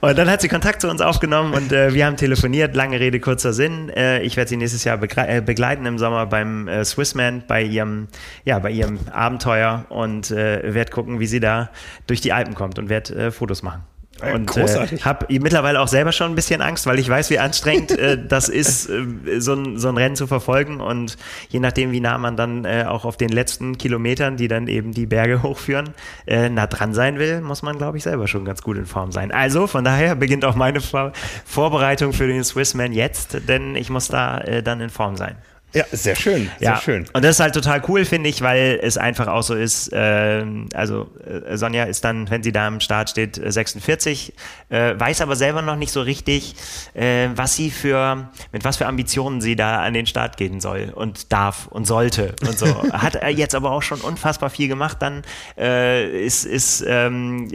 Und 0.00 0.18
dann 0.18 0.28
hat 0.28 0.40
sie 0.40 0.48
Kontakt 0.48 0.80
zu 0.80 0.88
uns 0.88 1.00
aufgenommen 1.00 1.54
und 1.54 1.72
äh, 1.72 1.94
wir 1.94 2.06
haben 2.06 2.16
telefoniert. 2.16 2.74
Lange 2.74 2.98
Rede, 2.98 3.20
kurzer 3.20 3.52
Sinn. 3.52 3.88
Äh, 3.90 4.22
ich 4.22 4.36
werde 4.36 4.48
sie 4.48 4.56
nächstes 4.56 4.84
Jahr 4.84 5.00
äh, 5.00 5.40
begleiten 5.40 5.86
im 5.86 5.98
Sommer 5.98 6.26
beim 6.26 6.68
äh, 6.68 6.84
Swissman, 6.84 7.44
bei 7.46 7.62
ihrem, 7.62 8.08
ja, 8.44 8.58
bei 8.58 8.70
ihrem 8.70 8.98
Abenteuer 9.12 9.86
und 9.88 10.30
äh, 10.30 10.74
werde 10.74 10.90
gucken, 10.90 11.20
wie 11.20 11.26
sie 11.26 11.40
da 11.40 11.70
durch 12.06 12.20
die 12.20 12.32
Alpen 12.32 12.54
kommt 12.54 12.78
und 12.78 12.88
werde 12.88 13.14
äh, 13.14 13.30
Fotos 13.30 13.62
machen. 13.62 13.84
Und 14.22 14.56
äh, 14.56 14.98
habe 15.02 15.26
mittlerweile 15.40 15.80
auch 15.80 15.88
selber 15.88 16.12
schon 16.12 16.32
ein 16.32 16.34
bisschen 16.34 16.60
Angst, 16.60 16.86
weil 16.86 16.98
ich 16.98 17.08
weiß, 17.08 17.30
wie 17.30 17.38
anstrengend 17.38 17.90
äh, 17.92 18.18
das 18.24 18.48
ist, 18.48 18.88
äh, 18.88 19.40
so, 19.40 19.54
ein, 19.54 19.78
so 19.78 19.88
ein 19.88 19.96
Rennen 19.96 20.16
zu 20.16 20.26
verfolgen. 20.26 20.80
Und 20.80 21.16
je 21.48 21.60
nachdem, 21.60 21.92
wie 21.92 22.00
nah 22.00 22.18
man 22.18 22.36
dann 22.36 22.64
äh, 22.64 22.84
auch 22.86 23.04
auf 23.04 23.16
den 23.16 23.30
letzten 23.30 23.78
Kilometern, 23.78 24.36
die 24.36 24.48
dann 24.48 24.68
eben 24.68 24.92
die 24.92 25.06
Berge 25.06 25.42
hochführen, 25.42 25.90
äh, 26.26 26.48
nah 26.48 26.66
dran 26.66 26.94
sein 26.94 27.18
will, 27.18 27.40
muss 27.40 27.62
man, 27.62 27.78
glaube 27.78 27.96
ich, 27.98 28.04
selber 28.04 28.28
schon 28.28 28.44
ganz 28.44 28.62
gut 28.62 28.76
in 28.76 28.86
Form 28.86 29.12
sein. 29.12 29.32
Also 29.32 29.66
von 29.66 29.84
daher 29.84 30.14
beginnt 30.14 30.44
auch 30.44 30.54
meine 30.54 30.80
Vor 30.80 31.12
Vorbereitung 31.44 32.12
für 32.12 32.26
den 32.26 32.44
Swissman 32.44 32.92
jetzt, 32.92 33.48
denn 33.48 33.76
ich 33.76 33.90
muss 33.90 34.08
da 34.08 34.38
äh, 34.38 34.62
dann 34.62 34.80
in 34.80 34.90
Form 34.90 35.16
sein. 35.16 35.36
Ja, 35.74 35.84
sehr 35.90 36.16
schön, 36.16 36.50
sehr 36.58 36.72
ja. 36.72 36.76
schön. 36.76 37.06
Und 37.14 37.24
das 37.24 37.36
ist 37.36 37.40
halt 37.40 37.54
total 37.54 37.82
cool, 37.88 38.04
finde 38.04 38.28
ich, 38.28 38.42
weil 38.42 38.78
es 38.82 38.98
einfach 38.98 39.26
auch 39.26 39.42
so 39.42 39.54
ist, 39.54 39.90
äh, 39.92 40.44
also 40.74 41.08
äh, 41.24 41.56
Sonja 41.56 41.84
ist 41.84 42.04
dann, 42.04 42.28
wenn 42.28 42.42
sie 42.42 42.52
da 42.52 42.68
im 42.68 42.80
Start 42.80 43.08
steht, 43.08 43.40
46, 43.42 44.34
äh, 44.68 44.94
weiß 44.98 45.22
aber 45.22 45.34
selber 45.34 45.62
noch 45.62 45.76
nicht 45.76 45.90
so 45.90 46.02
richtig, 46.02 46.54
äh, 46.92 47.28
was 47.34 47.56
sie 47.56 47.70
für, 47.70 48.28
mit 48.52 48.64
was 48.64 48.76
für 48.76 48.86
Ambitionen 48.86 49.40
sie 49.40 49.56
da 49.56 49.80
an 49.80 49.94
den 49.94 50.06
Start 50.06 50.36
gehen 50.36 50.60
soll 50.60 50.92
und 50.94 51.32
darf 51.32 51.68
und 51.68 51.86
sollte 51.86 52.34
und 52.42 52.58
so. 52.58 52.66
Hat 52.92 53.14
er 53.14 53.30
jetzt 53.30 53.54
aber 53.54 53.70
auch 53.70 53.82
schon 53.82 54.00
unfassbar 54.00 54.50
viel 54.50 54.68
gemacht, 54.68 54.98
dann 55.00 55.22
äh, 55.56 56.24
ist, 56.24 56.44
ist 56.44 56.84
ähm, 56.86 57.48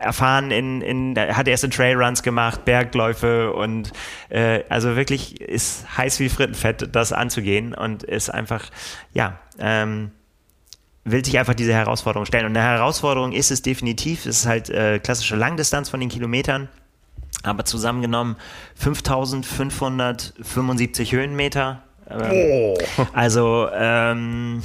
erfahren 0.00 0.50
in, 0.50 0.82
in, 0.82 1.16
hat 1.16 1.46
erste 1.46 1.70
Trailruns 1.70 2.24
gemacht, 2.24 2.64
Bergläufe 2.64 3.52
und 3.52 3.92
äh, 4.30 4.64
also 4.68 4.96
wirklich 4.96 5.40
ist 5.40 5.96
heiß 5.96 6.18
wie 6.18 6.28
Frittenfett, 6.28 6.88
das 6.92 7.12
anzugehen 7.20 7.74
und 7.74 8.02
ist 8.02 8.30
einfach, 8.30 8.64
ja, 9.12 9.38
ähm, 9.58 10.10
will 11.04 11.24
sich 11.24 11.38
einfach 11.38 11.54
diese 11.54 11.72
Herausforderung 11.72 12.26
stellen. 12.26 12.46
Und 12.46 12.56
eine 12.56 12.66
Herausforderung 12.66 13.30
ist 13.32 13.50
es 13.50 13.62
definitiv, 13.62 14.26
es 14.26 14.40
ist 14.40 14.46
halt 14.46 14.68
äh, 14.70 14.98
klassische 14.98 15.36
Langdistanz 15.36 15.88
von 15.88 16.00
den 16.00 16.08
Kilometern, 16.08 16.68
aber 17.42 17.64
zusammengenommen 17.64 18.36
5575 18.76 21.12
Höhenmeter. 21.12 21.82
Ähm, 22.08 22.32
oh. 22.32 22.76
Also, 23.12 23.68
ähm, 23.72 24.62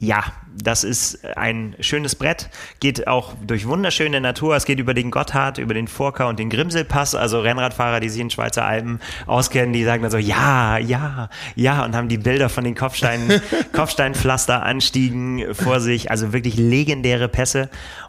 ja, 0.00 0.22
das 0.54 0.84
ist 0.84 1.24
ein 1.36 1.74
schönes 1.80 2.14
Brett, 2.14 2.50
geht 2.78 3.08
auch 3.08 3.34
durch 3.44 3.66
wunderschöne 3.66 4.20
Natur. 4.20 4.54
Es 4.54 4.64
geht 4.64 4.78
über 4.78 4.94
den 4.94 5.10
Gotthard, 5.10 5.58
über 5.58 5.74
den 5.74 5.88
Furka 5.88 6.28
und 6.28 6.38
den 6.38 6.50
Grimselpass. 6.50 7.16
Also 7.16 7.40
Rennradfahrer, 7.40 7.98
die 7.98 8.08
sich 8.08 8.20
in 8.20 8.30
Schweizer 8.30 8.64
Alpen 8.64 9.00
auskennen, 9.26 9.72
die 9.72 9.82
sagen 9.82 10.02
dann 10.02 10.12
so, 10.12 10.18
ja, 10.18 10.78
ja, 10.78 11.28
ja, 11.56 11.84
und 11.84 11.96
haben 11.96 12.08
die 12.08 12.18
Bilder 12.18 12.48
von 12.48 12.62
den 12.62 12.76
Kopfstein, 12.76 13.40
Kopfsteinpflasteranstiegen 13.72 15.54
vor 15.54 15.80
sich. 15.80 16.12
Also 16.12 16.32
wirklich 16.32 16.56
legendäre 16.56 17.28
Pässe. 17.28 17.68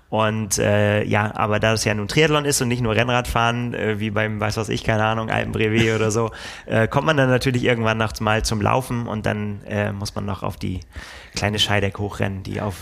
Und 0.10 0.58
äh, 0.58 1.04
ja, 1.04 1.32
aber 1.36 1.60
da 1.60 1.74
es 1.74 1.86
ja 1.86 1.94
nun 1.94 2.08
Triathlon 2.08 2.46
ist 2.46 2.62
und 2.62 2.68
nicht 2.68 2.82
nur 2.82 2.96
Rennradfahren, 2.96 3.76
äh, 3.76 4.00
wie 4.00 4.10
beim, 4.10 4.40
weiß 4.40 4.58
was 4.58 4.70
ich, 4.70 4.84
keine 4.84 5.04
Ahnung, 5.06 5.30
Alpenbrevet 5.30 5.96
oder 5.96 6.10
so, 6.10 6.32
äh, 6.66 6.88
kommt 6.88 7.06
man 7.06 7.16
dann 7.16 7.30
natürlich 7.30 7.64
irgendwann 7.64 8.00
nachts 8.00 8.20
mal 8.20 8.44
zum 8.44 8.60
Laufen 8.60 9.08
und 9.08 9.28
dann 9.28 9.62
äh, 9.68 9.92
muss 9.92 10.16
man 10.16 10.26
noch 10.26 10.42
auf 10.42 10.58
die 10.58 10.80
kleine 11.36 11.60
Scheideck 11.60 12.00
hochrennen, 12.00 12.44
die 12.44 12.62
auf 12.62 12.76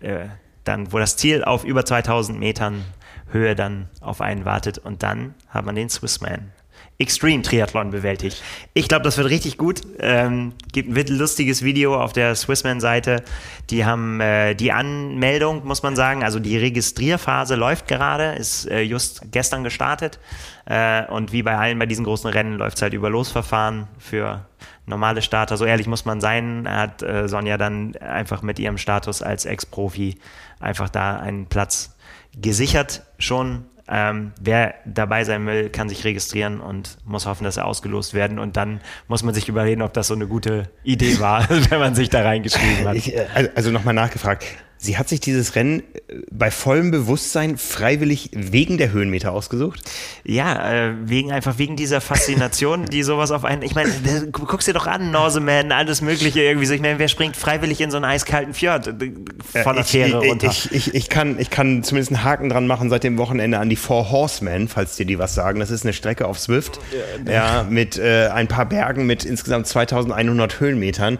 äh, 0.00 0.26
dann, 0.64 0.92
wo 0.92 0.98
das 0.98 1.16
Ziel 1.16 1.44
auf 1.44 1.64
über 1.64 1.84
2000 1.84 2.38
Metern 2.38 2.84
Höhe 3.32 3.54
dann 3.54 3.88
auf 4.00 4.20
einen 4.20 4.44
wartet 4.44 4.78
und 4.78 5.02
dann 5.02 5.34
hat 5.48 5.64
man 5.64 5.74
den 5.74 5.88
Swissman 5.88 6.52
Extreme 7.00 7.40
Triathlon 7.40 7.90
bewältigt. 7.90 8.42
Ich 8.74 8.86
glaube, 8.86 9.04
das 9.04 9.16
wird 9.16 9.30
richtig 9.30 9.56
gut. 9.56 9.80
Ähm, 10.00 10.52
gibt 10.70 10.94
ein 10.94 11.16
lustiges 11.16 11.62
Video 11.62 11.98
auf 11.98 12.12
der 12.12 12.34
Swissman-Seite. 12.34 13.22
Die 13.70 13.86
haben 13.86 14.20
äh, 14.20 14.54
die 14.54 14.70
Anmeldung, 14.70 15.66
muss 15.66 15.82
man 15.82 15.96
sagen, 15.96 16.22
also 16.22 16.38
die 16.38 16.58
Registrierphase 16.58 17.54
läuft 17.54 17.88
gerade, 17.88 18.34
ist 18.34 18.68
äh, 18.68 18.82
just 18.82 19.32
gestern 19.32 19.64
gestartet. 19.64 20.18
Äh, 20.66 21.06
und 21.06 21.32
wie 21.32 21.42
bei 21.42 21.56
allen 21.56 21.78
bei 21.78 21.86
diesen 21.86 22.04
großen 22.04 22.28
Rennen 22.28 22.58
läuft 22.58 22.76
es 22.76 22.82
halt 22.82 22.92
über 22.92 23.08
Losverfahren 23.08 23.88
für 23.98 24.44
normale 24.90 25.22
Starter. 25.22 25.56
So 25.56 25.64
ehrlich 25.64 25.86
muss 25.86 26.04
man 26.04 26.20
sein, 26.20 26.68
hat 26.68 27.02
äh, 27.02 27.28
Sonja 27.28 27.56
dann 27.56 27.96
einfach 27.96 28.42
mit 28.42 28.58
ihrem 28.58 28.76
Status 28.76 29.22
als 29.22 29.46
Ex-Profi 29.46 30.18
einfach 30.58 30.90
da 30.90 31.16
einen 31.16 31.46
Platz 31.46 31.96
gesichert 32.38 33.02
schon 33.18 33.64
ähm, 33.92 34.32
wer 34.40 34.74
dabei 34.84 35.24
sein 35.24 35.44
will, 35.46 35.68
kann 35.68 35.88
sich 35.88 36.04
registrieren 36.04 36.60
und 36.60 36.98
muss 37.04 37.26
hoffen, 37.26 37.42
dass 37.42 37.56
er 37.56 37.66
ausgelost 37.66 38.14
werden. 38.14 38.38
Und 38.38 38.56
dann 38.56 38.80
muss 39.08 39.24
man 39.24 39.34
sich 39.34 39.48
überlegen, 39.48 39.82
ob 39.82 39.92
das 39.92 40.06
so 40.06 40.14
eine 40.14 40.28
gute 40.28 40.70
Idee 40.84 41.18
war, 41.18 41.48
wenn 41.70 41.80
man 41.80 41.96
sich 41.96 42.08
da 42.08 42.22
reingeschrieben 42.22 42.86
hat. 42.86 42.94
Ich, 42.94 43.14
äh, 43.16 43.50
also 43.56 43.72
nochmal 43.72 43.94
nachgefragt. 43.94 44.44
Sie 44.82 44.96
hat 44.96 45.10
sich 45.10 45.20
dieses 45.20 45.56
Rennen 45.56 45.80
äh, 45.80 46.14
bei 46.30 46.50
vollem 46.50 46.90
Bewusstsein 46.90 47.58
freiwillig 47.58 48.30
wegen 48.32 48.78
der 48.78 48.92
Höhenmeter 48.92 49.30
ausgesucht? 49.30 49.82
Ja, 50.24 50.72
äh, 50.72 50.94
wegen 51.04 51.32
einfach 51.32 51.58
wegen 51.58 51.76
dieser 51.76 52.00
Faszination, 52.00 52.86
die 52.86 53.02
sowas 53.02 53.30
auf 53.30 53.44
einen. 53.44 53.60
Ich 53.60 53.74
meine, 53.74 53.92
guck's 54.32 54.64
dir 54.64 54.72
doch 54.72 54.86
an, 54.86 55.10
Norseman, 55.10 55.70
alles 55.70 56.00
Mögliche 56.00 56.40
irgendwie 56.40 56.64
so. 56.64 56.72
Ich 56.72 56.80
meine, 56.80 56.98
wer 56.98 57.08
springt 57.08 57.36
freiwillig 57.36 57.82
in 57.82 57.90
so 57.90 57.98
einen 57.98 58.06
eiskalten 58.06 58.54
Fjord 58.54 58.86
äh, 58.86 59.62
von 59.62 59.76
der 59.76 59.84
Fähre 59.84 60.18
runter? 60.18 60.46
Ich, 60.46 60.72
ich, 60.72 60.94
ich, 60.94 61.08
kann, 61.10 61.38
ich 61.38 61.50
kann 61.50 61.82
zumindest 61.82 62.12
einen 62.12 62.24
Haken 62.24 62.48
dran 62.48 62.66
machen 62.66 62.88
seit 62.88 63.04
dem 63.04 63.18
Wochenende 63.18 63.58
an 63.58 63.68
die 63.68 63.76
Four 63.76 64.10
Horsemen, 64.10 64.66
falls 64.68 64.96
dir 64.96 65.04
die 65.04 65.18
was 65.18 65.34
sagen. 65.34 65.60
Das 65.60 65.70
ist 65.70 65.84
eine 65.84 65.92
Strecke 65.92 66.26
auf 66.26 66.38
Swift, 66.38 66.80
ja, 67.26 67.32
ja 67.32 67.66
mit 67.68 67.98
äh, 67.98 68.28
ein 68.28 68.48
paar 68.48 68.64
Bergen 68.64 69.04
mit 69.04 69.26
insgesamt 69.26 69.66
2100 69.66 70.58
Höhenmetern 70.58 71.18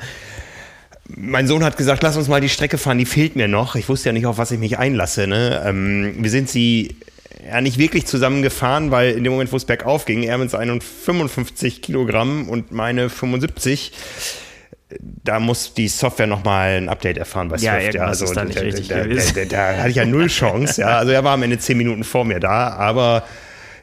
mein 1.16 1.46
Sohn 1.46 1.64
hat 1.64 1.76
gesagt, 1.76 2.02
lass 2.02 2.16
uns 2.16 2.28
mal 2.28 2.40
die 2.40 2.48
Strecke 2.48 2.78
fahren, 2.78 2.98
die 2.98 3.06
fehlt 3.06 3.36
mir 3.36 3.48
noch. 3.48 3.74
Ich 3.74 3.88
wusste 3.88 4.10
ja 4.10 4.12
nicht, 4.12 4.26
auf 4.26 4.38
was 4.38 4.50
ich 4.50 4.58
mich 4.58 4.78
einlasse. 4.78 5.26
Ne? 5.26 5.62
Ähm, 5.64 6.14
wir 6.18 6.30
sind 6.30 6.48
sie 6.48 6.96
ja 7.46 7.60
nicht 7.60 7.78
wirklich 7.78 8.06
zusammen 8.06 8.42
gefahren, 8.42 8.90
weil 8.90 9.12
in 9.12 9.24
dem 9.24 9.32
Moment, 9.32 9.52
wo 9.52 9.56
es 9.56 9.64
bergauf 9.64 10.04
ging, 10.04 10.22
er 10.22 10.38
mit 10.38 10.50
seinen 10.50 10.80
55 10.80 11.82
Kilogramm 11.82 12.48
und 12.48 12.72
meine 12.72 13.08
75, 13.08 13.92
da 14.98 15.38
muss 15.40 15.74
die 15.74 15.88
Software 15.88 16.26
nochmal 16.26 16.76
ein 16.76 16.88
Update 16.88 17.18
erfahren 17.18 17.48
bei 17.48 17.56
ja, 17.56 17.80
Swift. 17.80 17.94
Ja, 17.94 18.04
also 18.06 18.24
ist 18.24 18.36
da, 18.36 18.44
nicht 18.44 18.58
da, 18.58 18.62
richtig 18.62 18.88
da, 18.88 19.04
da, 19.04 19.44
da, 19.44 19.78
hatte 19.78 19.90
ich 19.90 19.96
ja 19.96 20.04
null 20.04 20.26
Chance. 20.26 20.80
ja, 20.80 20.98
also 20.98 21.12
er 21.12 21.24
war 21.24 21.34
am 21.34 21.42
Ende 21.42 21.58
zehn 21.58 21.78
Minuten 21.78 22.04
vor 22.04 22.24
mir 22.24 22.40
da, 22.40 22.70
aber 22.70 23.24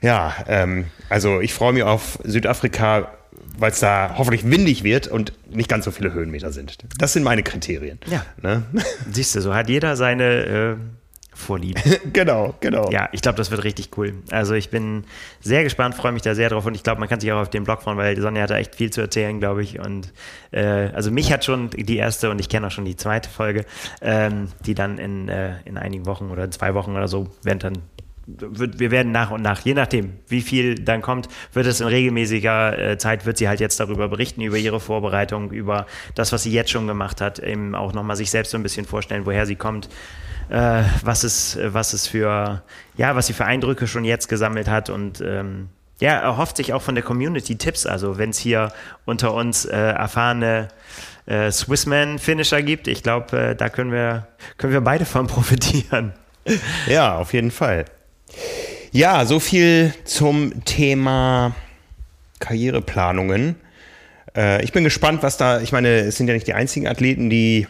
ja, 0.01 0.35
ähm, 0.47 0.85
also 1.09 1.39
ich 1.39 1.53
freue 1.53 1.73
mich 1.73 1.83
auf 1.83 2.19
Südafrika 2.23 3.11
weil 3.58 3.72
es 3.72 3.80
da 3.80 4.15
hoffentlich 4.17 4.50
windig 4.50 4.84
wird 4.84 5.08
und 5.08 5.34
nicht 5.50 5.70
ganz 5.70 5.86
so 5.86 5.91
viele 5.91 6.13
Höhenmeter 6.13 6.52
sind. 6.52 6.78
Das 6.98 7.13
sind 7.13 7.24
meine 7.24 7.43
Kriterien. 7.43 8.00
Ja. 8.08 8.26
Ne? 8.41 8.63
Siehst 9.12 9.36
du, 9.36 9.41
so 9.41 9.54
hat 9.54 9.70
jeder 9.70 9.96
seine 9.96 10.46
äh, 10.46 10.76
Vorlieben. 11.38 11.82
genau, 12.13 12.56
genau. 12.60 12.89
Ja, 12.89 13.10
ich 13.12 13.22
glaube, 13.22 13.38
das 13.38 13.52
wird 13.52 13.63
richtig 13.63 13.91
cool. 13.96 14.15
Also 14.32 14.55
ich 14.55 14.72
bin 14.72 15.03
sehr 15.39 15.64
gespannt, 15.64 15.93
freue 15.93 16.12
mich 16.12 16.24
da 16.24 16.34
sehr 16.34 16.49
drauf 16.49 16.66
und 16.66 16.74
ich 16.74 16.82
glaube, 16.82 16.99
man 16.99 17.08
kann 17.08 17.20
sich 17.20 17.32
auch 17.32 17.39
auf 17.39 17.49
den 17.49 17.64
Blog 17.64 17.84
freuen, 17.84 17.97
weil 17.97 18.16
die 18.16 18.22
Sonja 18.22 18.41
hat 18.41 18.49
da 18.49 18.58
echt 18.58 18.76
viel 18.76 18.89
zu 18.89 19.01
erzählen, 19.01 19.39
glaube 19.39 19.62
ich. 19.62 19.80
Und 19.80 20.12
äh, 20.51 20.89
also 20.93 21.12
mich 21.12 21.32
hat 21.32 21.45
schon 21.45 21.70
die 21.70 21.97
erste 21.97 22.32
und 22.32 22.39
ich 22.39 22.49
kenne 22.49 22.68
auch 22.68 22.72
schon 22.72 22.86
die 22.86 22.95
zweite 22.95 23.30
Folge, 23.30 23.66
ähm, 24.01 24.47
die 24.66 24.74
dann 24.74 24.97
in, 24.97 25.30
äh, 25.30 25.58
in 25.66 25.78
einigen 25.78 26.08
Wochen 26.08 26.32
oder 26.32 26.45
in 26.45 26.51
zwei 26.51 26.74
Wochen 26.74 26.95
oder 26.95 27.08
so, 27.08 27.28
wenn 27.43 27.60
dann 27.60 27.78
wird, 28.28 28.80
wir 28.80 28.91
werden 28.91 29.11
nach 29.11 29.32
und 29.32 29.41
nach, 29.41 29.61
je 29.61 29.73
nachdem, 29.73 30.13
wie 30.28 30.41
viel 30.41 30.75
dann 30.75 31.01
kommt, 31.01 31.30
wird 31.53 31.65
es 31.65 31.80
in 31.80 31.88
regelmäßiger 31.88 32.78
äh, 32.78 32.97
Zeit, 32.97 33.25
wird 33.25 33.38
sie 33.38 33.47
halt 33.47 33.59
jetzt 33.59 33.80
darüber 33.80 34.09
berichten, 34.09 34.41
über 34.41 34.57
ihre 34.57 34.80
Vorbereitung, 34.80 35.51
über 35.51 35.86
das, 36.13 36.34
was 36.34 36.43
sie 36.43 36.51
jetzt 36.51 36.69
schon 36.69 36.88
gemacht 36.88 37.21
hat, 37.21 37.39
eben 37.39 37.73
auch 37.73 37.93
nochmal 37.93 38.17
sich 38.17 38.30
selbst 38.30 38.51
so 38.51 38.57
ein 38.57 38.63
bisschen 38.63 38.86
vorstellen, 38.86 39.25
woher 39.25 39.45
sie 39.45 39.55
kommt, 39.55 39.88
äh, 40.49 40.84
was 41.03 41.23
es, 41.23 41.57
was 41.61 41.93
es 41.93 42.07
für, 42.07 42.61
ja, 42.97 43.15
was 43.15 43.28
sie 43.28 43.34
für 43.34 43.45
Eindrücke 43.45 43.88
schon 43.88 44.03
jetzt 44.03 44.28
gesammelt 44.28 44.67
hat 44.67 44.89
und 44.89 45.21
ähm, 45.21 45.69
ja, 45.99 46.11
erhofft 46.11 46.57
sich 46.57 46.73
auch 46.73 46.82
von 46.82 46.95
der 46.95 47.03
Community 47.03 47.57
Tipps. 47.57 47.86
Also 47.88 48.17
wenn 48.17 48.30
es 48.30 48.38
hier 48.38 48.71
unter 49.05 49.34
uns 49.34 49.65
äh, 49.65 49.75
erfahrene 49.75 50.67
äh, 51.25 51.49
Swissman-Finisher 51.49 52.61
gibt, 52.61 52.88
ich 52.88 53.01
glaube, 53.01 53.36
äh, 53.38 53.55
da 53.55 53.69
können 53.69 53.91
wir, 53.91 54.28
können 54.57 54.73
wir 54.73 54.82
beide 54.82 55.05
von 55.05 55.25
profitieren. 55.28 56.13
Ja, 56.88 57.17
auf 57.17 57.34
jeden 57.34 57.51
Fall. 57.51 57.86
Ja, 58.91 59.25
so 59.25 59.39
viel 59.39 59.93
zum 60.05 60.65
Thema 60.65 61.55
Karriereplanungen. 62.39 63.55
Äh, 64.36 64.63
ich 64.63 64.71
bin 64.71 64.84
gespannt, 64.84 65.23
was 65.23 65.38
da, 65.38 65.61
ich 65.61 65.71
meine, 65.71 65.99
es 65.99 66.17
sind 66.17 66.28
ja 66.28 66.34
nicht 66.34 66.47
die 66.47 66.53
einzigen 66.53 66.88
Athleten, 66.88 67.30
die 67.30 67.67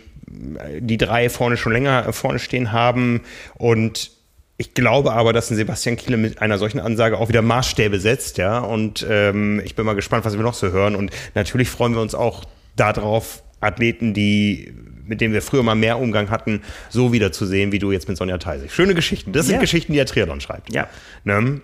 die 0.80 0.98
drei 0.98 1.30
vorne 1.30 1.56
schon 1.56 1.72
länger 1.72 2.12
vorne 2.12 2.40
stehen 2.40 2.74
haben 2.74 3.22
und 3.56 4.12
ich 4.58 4.74
glaube 4.74 5.14
aber, 5.14 5.34
dass 5.34 5.52
ein 5.52 5.56
Sebastian 5.56 5.98
Kiele 5.98 6.18
mit 6.18 6.42
einer 6.42 6.58
solchen 6.58 6.80
Ansage 6.80 7.20
auch 7.20 7.30
wieder 7.30 7.44
Maßstäbe 7.44 8.00
setzt, 8.00 8.40
ja. 8.40 8.58
Und 8.58 9.06
ähm, 9.08 9.62
ich 9.64 9.76
bin 9.76 9.86
mal 9.86 9.94
gespannt, 9.94 10.26
was 10.26 10.36
wir 10.36 10.42
noch 10.42 10.56
so 10.56 10.72
hören. 10.72 10.96
Und 10.96 11.12
natürlich 11.36 11.70
freuen 11.70 11.94
wir 11.94 12.02
uns 12.02 12.16
auch 12.16 12.44
darauf, 12.76 13.44
Athleten, 13.60 14.16
die 14.16 14.74
mit 15.08 15.22
denen 15.22 15.34
wir 15.34 15.42
früher 15.42 15.64
mal 15.64 15.76
mehr 15.76 16.00
Umgang 16.00 16.30
hatten, 16.30 16.62
so 16.90 17.14
wiederzusehen, 17.14 17.72
wie 17.72 17.80
du 17.80 17.92
jetzt 17.92 18.08
mit 18.08 18.18
Sonja 18.18 18.38
Theisig. 18.38 18.74
Schöne 18.74 18.94
Geschichten. 18.94 19.32
Das 19.32 19.46
sind 19.46 19.56
ja. 19.56 19.62
Geschichten, 19.62 19.92
die 19.94 19.98
der 19.98 20.06
Triathlon 20.06 20.42
schreibt. 20.42 20.74
Ja. 20.74 20.88
Ne? 21.24 21.62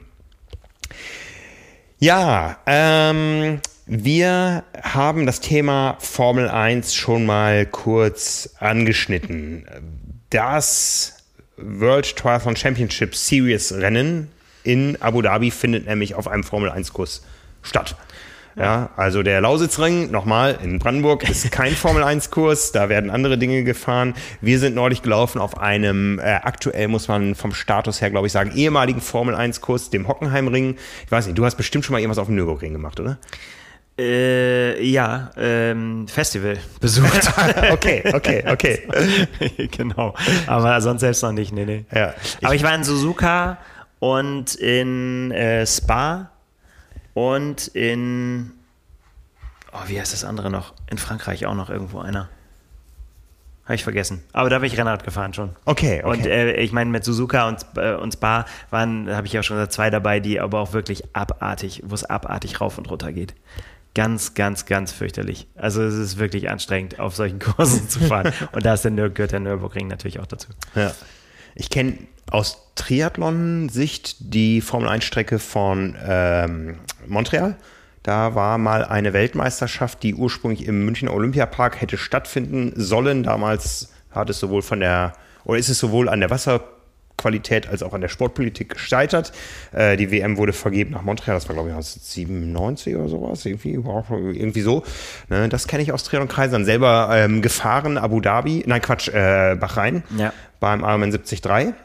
Ja, 2.00 2.58
ähm, 2.66 3.62
wir 3.86 4.64
haben 4.82 5.26
das 5.26 5.40
Thema 5.40 5.98
Formel 6.00 6.50
1 6.50 6.94
schon 6.96 7.26
mal 7.26 7.66
kurz 7.66 8.56
angeschnitten. 8.60 9.66
Das 10.30 11.18
World 11.58 12.16
Triathlon 12.16 12.56
Championship 12.56 13.16
Series 13.16 13.74
Rennen 13.74 14.30
in 14.64 15.02
Abu 15.02 15.22
Dhabi 15.22 15.52
findet 15.52 15.86
nämlich 15.86 16.16
auf 16.16 16.28
einem 16.28 16.44
Formel 16.44 16.70
1 16.70 16.94
Kurs 16.94 17.24
statt. 17.62 17.96
Ja, 18.56 18.92
also 18.96 19.24
der 19.24 19.42
Lausitzring, 19.42 20.12
nochmal, 20.12 20.60
in 20.64 20.78
Brandenburg 20.80 21.28
ist 21.28 21.52
kein 21.52 21.72
Formel-1-Kurs, 21.76 22.72
da 22.72 22.88
werden 22.88 23.10
andere 23.10 23.38
Dinge 23.38 23.64
gefahren. 23.64 24.14
Wir 24.42 24.60
sind 24.60 24.76
neulich 24.76 25.02
gelaufen 25.02 25.40
auf 25.40 25.58
einem, 25.58 26.20
äh, 26.20 26.40
aktuell 26.44 26.88
muss 26.88 27.08
man 27.08 27.34
vom 27.36 27.54
Status 27.54 28.02
her, 28.02 28.12
glaube 28.12 28.28
ich, 28.28 28.34
sagen, 28.34 28.52
ehemaligen 28.56 29.02
Formel-1-Kurs, 29.02 29.90
dem 29.90 30.08
Hockenheimring. 30.08 30.76
Ich 31.06 31.12
weiß 31.12 31.26
nicht, 31.26 31.38
du 31.38 31.46
hast 31.46 31.56
bestimmt 31.56 31.84
schon 31.86 31.94
mal 31.94 32.00
irgendwas 32.00 32.20
auf 32.20 32.28
dem 32.28 32.36
Nürburgring 32.36 32.74
gemacht, 32.74 33.00
oder? 33.00 33.18
Äh, 33.98 34.84
ja, 34.84 35.30
ähm, 35.38 36.08
Festival 36.08 36.58
besucht. 36.80 37.32
okay, 37.72 38.04
okay, 38.14 38.44
okay. 38.48 39.68
genau. 39.72 40.16
Aber 40.48 40.82
sonst 40.82 41.02
selbst 41.02 41.22
noch 41.22 41.32
nicht, 41.32 41.54
nee, 41.54 41.66
nee. 41.66 41.86
Ja, 41.94 42.14
ich 42.40 42.46
Aber 42.46 42.56
ich 42.56 42.64
war 42.64 42.74
in 42.74 42.84
Suzuka 42.84 43.60
und 44.00 44.56
in 44.56 45.32
äh, 45.32 45.68
Spa 45.68 46.33
und 47.14 47.68
in, 47.68 48.52
oh, 49.72 49.88
wie 49.88 50.00
heißt 50.00 50.14
das 50.14 50.24
andere 50.24 50.50
noch? 50.50 50.74
In 50.90 50.98
Frankreich 50.98 51.46
auch 51.46 51.56
noch 51.56 51.70
irgendwo 51.70 52.00
einer. 52.00 52.30
Habe 53.66 53.76
ich 53.76 53.84
vergessen. 53.84 54.24
Aber 54.34 54.50
da 54.50 54.60
bin 54.60 54.68
ich 54.68 54.78
Rennrad 54.78 55.06
gefahren 55.06 55.34
schon. 55.34 55.52
Okay, 55.64 56.02
okay. 56.04 56.04
Und 56.04 56.26
äh, 56.26 56.56
ich 56.56 56.74
meine, 56.74 56.90
mit 56.90 57.06
Suzuka 57.06 57.48
und, 57.48 57.66
äh, 57.78 57.94
und 57.94 58.14
Spa 58.14 58.46
waren, 58.72 59.10
habe 59.16 59.26
ich 59.26 59.32
ja 59.32 59.42
schon 59.42 59.56
gesagt, 59.56 59.72
zwei 59.72 59.90
dabei, 59.90 60.20
die 60.20 60.42
aber 60.42 60.60
auch 60.60 60.74
wirklich 60.74 61.16
abartig, 61.16 61.82
wo 61.86 61.96
es 61.96 62.04
abartig 62.04 62.60
rauf 62.60 62.78
und 62.78 62.90
runter 62.90 63.14
geht. 63.14 63.34
Ganz, 63.96 64.34
ganz, 64.34 64.66
ganz 64.66 64.92
fürchterlich. 64.92 65.48
Also 65.56 65.82
es 65.82 65.94
ist 65.94 66.18
wirklich 66.18 66.50
anstrengend, 66.50 67.00
auf 67.00 67.16
solchen 67.16 67.40
Kursen 67.40 67.88
zu 67.88 68.02
fahren. 68.02 68.34
und 68.52 68.66
da 68.66 68.74
ist 68.74 68.84
der 68.84 68.92
Nür 68.92 69.10
gehört 69.10 69.32
der 69.32 69.40
Nürburgring 69.40 69.88
natürlich 69.88 70.20
auch 70.20 70.28
dazu. 70.28 70.50
Ja. 70.76 70.92
Ich 71.56 71.70
kenne 71.70 72.00
aus 72.34 72.58
Triathlon-Sicht 72.74 74.16
die 74.20 74.60
Formel-1-Strecke 74.60 75.38
von 75.38 75.96
ähm, 76.04 76.80
Montreal. 77.06 77.56
Da 78.02 78.34
war 78.34 78.58
mal 78.58 78.84
eine 78.84 79.14
Weltmeisterschaft, 79.14 80.02
die 80.02 80.16
ursprünglich 80.16 80.68
im 80.68 80.84
Münchner 80.84 81.14
Olympiapark 81.14 81.80
hätte 81.80 81.98
stattfinden 81.98 82.74
sollen. 82.76 83.22
Damals 83.22 83.94
hat 84.10 84.32
es 84.32 84.40
sowohl 84.40 84.64
von 84.64 84.80
der, 84.80 85.14
oder 85.46 85.60
ist 85.60 85.70
es 85.70 85.78
sowohl 85.78 86.10
an 86.10 86.22
der 86.22 86.32
Wasserqualität 86.32 87.70
als 87.70 87.84
auch 87.84 87.94
an 87.94 88.02
der 88.02 88.10
Sportpolitik 88.10 88.70
gescheitert. 88.70 89.32
Äh, 89.72 89.96
die 89.96 90.10
WM 90.10 90.38
wurde 90.38 90.54
vergeben 90.54 90.92
nach 90.92 91.04
Montreal, 91.04 91.38
das 91.38 91.48
war 91.48 91.54
glaube 91.54 91.70
ich 91.70 91.86
97 91.86 92.96
oder 92.96 93.10
sowas, 93.10 93.46
irgendwie, 93.46 93.74
irgendwie 93.74 94.62
so. 94.62 94.84
Ne, 95.30 95.50
das 95.50 95.68
kenne 95.68 95.84
ich 95.84 95.92
aus 95.92 96.04
Triathlon-Kreisen. 96.04 96.54
Dann 96.54 96.66
selber 96.66 97.10
ähm, 97.14 97.44
gefahren, 97.44 98.00
Abu 98.00 98.22
Dhabi, 98.22 98.64
nein 98.66 98.82
Quatsch, 98.82 99.08
äh, 99.10 99.56
Bahrain 99.56 100.02
ja. 100.18 100.34
beim 100.60 100.80
Ironman 100.80 101.12
73. 101.12 101.76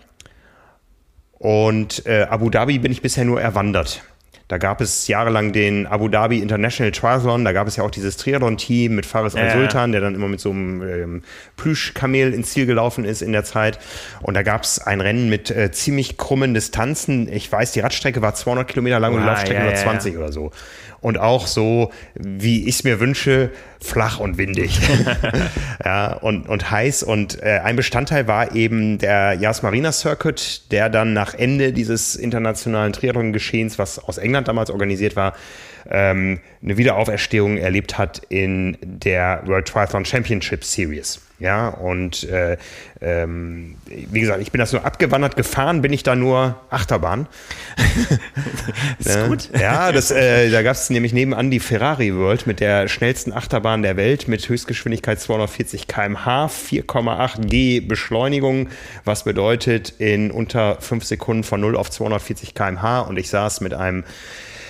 Und 1.39 2.07
äh, 2.07 2.27
Abu 2.29 2.51
Dhabi 2.51 2.79
bin 2.79 2.93
ich 2.93 3.03
bisher 3.03 3.25
nur 3.25 3.41
erwandert. 3.41 4.03
Da 4.49 4.57
gab 4.57 4.81
es 4.81 5.09
jahrelang 5.09 5.53
den 5.53 5.87
Abu 5.87 6.09
Dhabi 6.09 6.39
International 6.39 6.91
Triathlon, 6.91 7.45
da 7.45 7.53
gab 7.53 7.69
es 7.69 7.77
ja 7.77 7.85
auch 7.85 7.91
dieses 7.91 8.17
Triathlon-Team 8.17 8.95
mit 8.95 9.05
Faris 9.05 9.35
ja, 9.35 9.43
Al-Sultan, 9.43 9.93
der 9.93 10.01
dann 10.01 10.15
immer 10.15 10.29
mit 10.29 10.41
so 10.41 10.51
einem 10.51 10.83
ähm, 10.83 11.23
Plüschkamel 11.59 12.33
ins 12.33 12.51
Ziel 12.53 12.65
gelaufen 12.65 13.05
ist 13.05 13.21
in 13.21 13.33
der 13.33 13.45
Zeit. 13.45 13.79
Und 14.23 14.33
da 14.33 14.43
gab 14.43 14.63
es 14.63 14.79
ein 14.79 15.03
Rennen 15.03 15.29
mit 15.29 15.51
äh, 15.51 15.71
ziemlich 15.71 16.17
krummen 16.17 16.55
Distanzen. 16.55 17.31
Ich 17.31 17.53
weiß, 17.53 17.73
die 17.73 17.81
Radstrecke 17.81 18.23
war 18.23 18.35
200 18.35 18.67
Kilometer 18.67 18.99
lang 18.99 19.13
und 19.13 19.21
die 19.21 19.27
Laufstrecke 19.27 19.61
ja, 19.61 19.67
war 19.67 19.75
20 19.75 20.15
ja. 20.15 20.19
oder 20.19 20.33
so 20.33 20.51
und 21.01 21.19
auch 21.19 21.47
so, 21.47 21.91
wie 22.15 22.65
ich 22.65 22.77
es 22.77 22.85
mir 22.85 23.01
wünsche, 23.01 23.51
flach 23.81 24.19
und 24.19 24.39
windig. 24.39 24.79
ja, 25.85 26.15
und, 26.15 26.49
und 26.49 26.71
heiß. 26.71 27.03
Und 27.03 27.43
äh, 27.43 27.61
ein 27.63 27.77
Bestandteil 27.77 28.27
war 28.27 28.55
eben 28.55 28.99
der 28.99 29.35
Yas 29.35 29.63
Marina 29.63 29.93
Circuit, 29.93 30.63
der 30.73 30.89
dann 30.89 31.13
nach 31.13 31.35
Ende 31.35 31.73
dieses 31.73 32.17
internationalen 32.17 32.93
Triathlon-Geschehens, 32.93 33.79
was 33.79 33.99
aus 33.99 34.19
England 34.19 34.49
damals 34.49 34.71
organisiert 34.71 35.17
war, 35.17 35.35
ähm, 35.91 36.41
eine 36.63 36.77
Wiederauferstehung 36.77 37.57
erlebt 37.57 37.99
hat 37.99 38.23
in 38.29 38.77
der 38.83 39.43
World 39.47 39.69
Triathlon 39.69 40.05
Championship 40.05 40.65
Series. 40.65 41.21
Ja, 41.41 41.69
und 41.69 42.25
äh, 42.25 42.57
ähm, 43.01 43.77
wie 43.87 44.21
gesagt, 44.21 44.43
ich 44.43 44.51
bin 44.51 44.59
das 44.59 44.73
nur 44.73 44.85
abgewandert, 44.85 45.37
gefahren 45.37 45.83
bin 45.83 45.93
ich 45.93 46.03
da 46.03 46.17
nur 46.17 46.61
Achterbahn. 46.69 47.29
ist 48.99 49.15
ja, 49.15 49.27
gut. 49.29 49.49
Ja, 49.57 49.93
das, 49.93 50.11
äh, 50.11 50.51
da 50.51 50.63
gab 50.63 50.75
es 50.75 50.91
nämlich 50.91 51.13
nebenan 51.13 51.53
die 51.53 51.61
Ferrari 51.61 52.13
World 52.17 52.49
mit 52.49 52.59
der 52.59 52.89
schnellsten 52.89 53.33
Achterbahn 53.33 53.83
der 53.83 53.97
Welt 53.97 54.27
mit 54.27 54.49
Höchstgeschwindigkeit 54.49 55.21
240 55.21 55.87
km/h, 55.87 56.47
4,8 56.47 57.47
G 57.47 57.81
Beschleunigung, 57.81 58.69
was 59.05 59.23
bedeutet 59.23 59.95
in 59.99 60.33
unter 60.33 60.81
5 60.81 61.05
Sekunden 61.05 61.45
von 61.45 61.61
0 61.61 61.77
auf 61.77 61.89
240 61.89 62.55
km/h 62.55 63.03
und 63.03 63.17
ich 63.17 63.31
saß 63.31 63.61
mit 63.61 63.75
einem 63.75 64.03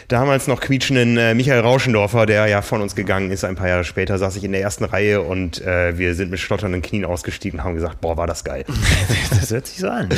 damals 0.08 0.46
noch 0.46 0.60
quietschenden 0.60 1.16
äh, 1.18 1.34
Michael 1.34 1.60
Rauschendorfer, 1.60 2.26
der 2.26 2.46
ja 2.46 2.62
von 2.62 2.80
uns 2.80 2.96
gegangen 2.96 3.30
ist, 3.30 3.44
ein 3.44 3.54
paar 3.54 3.68
Jahre 3.68 3.84
später, 3.84 4.18
saß 4.18 4.36
ich 4.36 4.44
in 4.44 4.52
der 4.52 4.62
ersten 4.62 4.84
Reihe 4.84 5.20
und 5.20 5.60
äh, 5.60 5.96
wir 5.98 6.14
sind 6.14 6.30
mit 6.30 6.40
schlotternden 6.40 6.82
Knien 6.82 7.04
ausgestiegen 7.04 7.60
und 7.60 7.64
haben 7.64 7.74
gesagt, 7.74 8.00
boah, 8.00 8.16
war 8.16 8.26
das 8.26 8.42
geil. 8.42 8.64
das 9.30 9.50
hört 9.50 9.66
sich 9.66 9.78
so 9.78 9.88
an. 9.88 10.08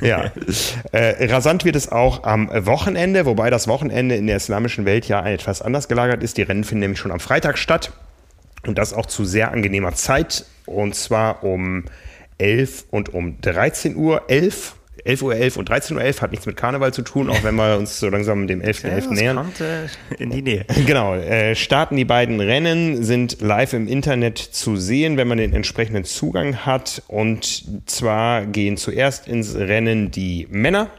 ja. 0.00 0.30
Äh, 0.92 1.26
rasant 1.30 1.64
wird 1.64 1.76
es 1.76 1.90
auch 1.90 2.22
am 2.22 2.48
Wochenende, 2.66 3.26
wobei 3.26 3.50
das 3.50 3.66
Wochenende 3.66 4.14
in 4.14 4.28
der 4.28 4.36
islamischen 4.36 4.84
Welt 4.84 5.08
ja 5.08 5.26
etwas 5.26 5.62
anders 5.62 5.88
gelagert 5.88 6.22
ist. 6.22 6.36
Die 6.36 6.42
Rennen 6.42 6.64
finden 6.64 6.80
nämlich 6.80 7.00
schon 7.00 7.12
am 7.12 7.20
Freitag 7.20 7.58
statt 7.58 7.92
und 8.66 8.78
das 8.78 8.94
auch 8.94 9.06
zu 9.06 9.24
sehr 9.24 9.50
angenehmer 9.50 9.94
Zeit 9.94 10.44
und 10.66 10.94
zwar 10.94 11.42
um 11.42 11.84
11 12.38 12.84
und 12.90 13.12
um 13.12 13.40
13 13.40 13.96
Uhr. 13.96 14.22
11 14.28 14.76
11.11 15.04 15.22
Uhr 15.22 15.34
11 15.34 15.56
und 15.56 15.70
13.11 15.70 16.16
Uhr 16.16 16.22
hat 16.22 16.30
nichts 16.30 16.46
mit 16.46 16.56
Karneval 16.56 16.92
zu 16.92 17.02
tun, 17.02 17.30
auch 17.30 17.42
wenn 17.42 17.54
wir 17.54 17.78
uns 17.78 18.00
so 18.00 18.08
langsam 18.08 18.46
dem 18.46 18.60
11.11. 18.60 18.82
Ja, 18.82 18.94
11. 18.94 19.10
nähern. 19.10 19.36
Kommt, 19.36 19.60
äh, 19.60 19.86
in 20.18 20.30
die 20.30 20.42
Nähe. 20.42 20.64
Genau, 20.86 21.14
äh, 21.14 21.54
starten 21.54 21.96
die 21.96 22.04
beiden 22.04 22.40
Rennen, 22.40 23.04
sind 23.04 23.40
live 23.40 23.72
im 23.72 23.86
Internet 23.86 24.38
zu 24.38 24.76
sehen, 24.76 25.16
wenn 25.16 25.28
man 25.28 25.38
den 25.38 25.52
entsprechenden 25.52 26.04
Zugang 26.04 26.66
hat. 26.66 27.02
Und 27.06 27.64
zwar 27.86 28.46
gehen 28.46 28.76
zuerst 28.76 29.28
ins 29.28 29.54
Rennen 29.54 30.10
die 30.10 30.46
Männer 30.50 30.90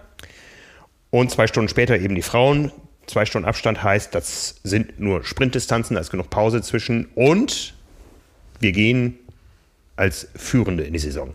und 1.09 1.31
zwei 1.31 1.47
Stunden 1.47 1.69
später 1.69 1.97
eben 1.99 2.15
die 2.15 2.21
Frauen. 2.21 2.71
Zwei 3.07 3.25
Stunden 3.25 3.47
Abstand 3.47 3.83
heißt, 3.83 4.15
das 4.15 4.61
sind 4.63 4.99
nur 4.99 5.23
Sprintdistanzen, 5.23 5.95
da 5.95 6.01
ist 6.01 6.11
genug 6.11 6.29
Pause 6.29 6.61
zwischen. 6.61 7.07
Und 7.15 7.73
wir 8.59 8.71
gehen 8.71 9.17
als 9.95 10.29
Führende 10.35 10.83
in 10.83 10.93
die 10.93 10.99
Saison. 10.99 11.33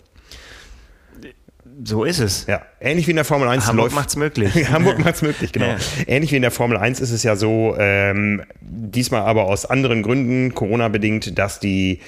So 1.84 2.04
ist 2.04 2.20
es. 2.20 2.46
Ja, 2.46 2.62
ähnlich 2.80 3.06
wie 3.06 3.10
in 3.10 3.16
der 3.16 3.24
Formel 3.24 3.48
1 3.48 3.66
Hamburg 3.66 3.92
macht 3.92 4.08
es 4.08 4.16
möglich. 4.16 4.68
Hamburg 4.70 4.98
macht 4.98 5.16
es 5.16 5.22
möglich, 5.22 5.52
genau. 5.52 5.66
Ja. 5.66 5.76
Ähnlich 6.06 6.32
wie 6.32 6.36
in 6.36 6.42
der 6.42 6.50
Formel 6.50 6.78
1 6.78 7.00
ist 7.00 7.10
es 7.10 7.22
ja 7.22 7.36
so, 7.36 7.76
ähm, 7.78 8.42
diesmal 8.60 9.22
aber 9.22 9.44
aus 9.44 9.66
anderen 9.66 10.02
Gründen, 10.02 10.54
Corona-bedingt, 10.54 11.38
dass 11.38 11.60
die 11.60 12.00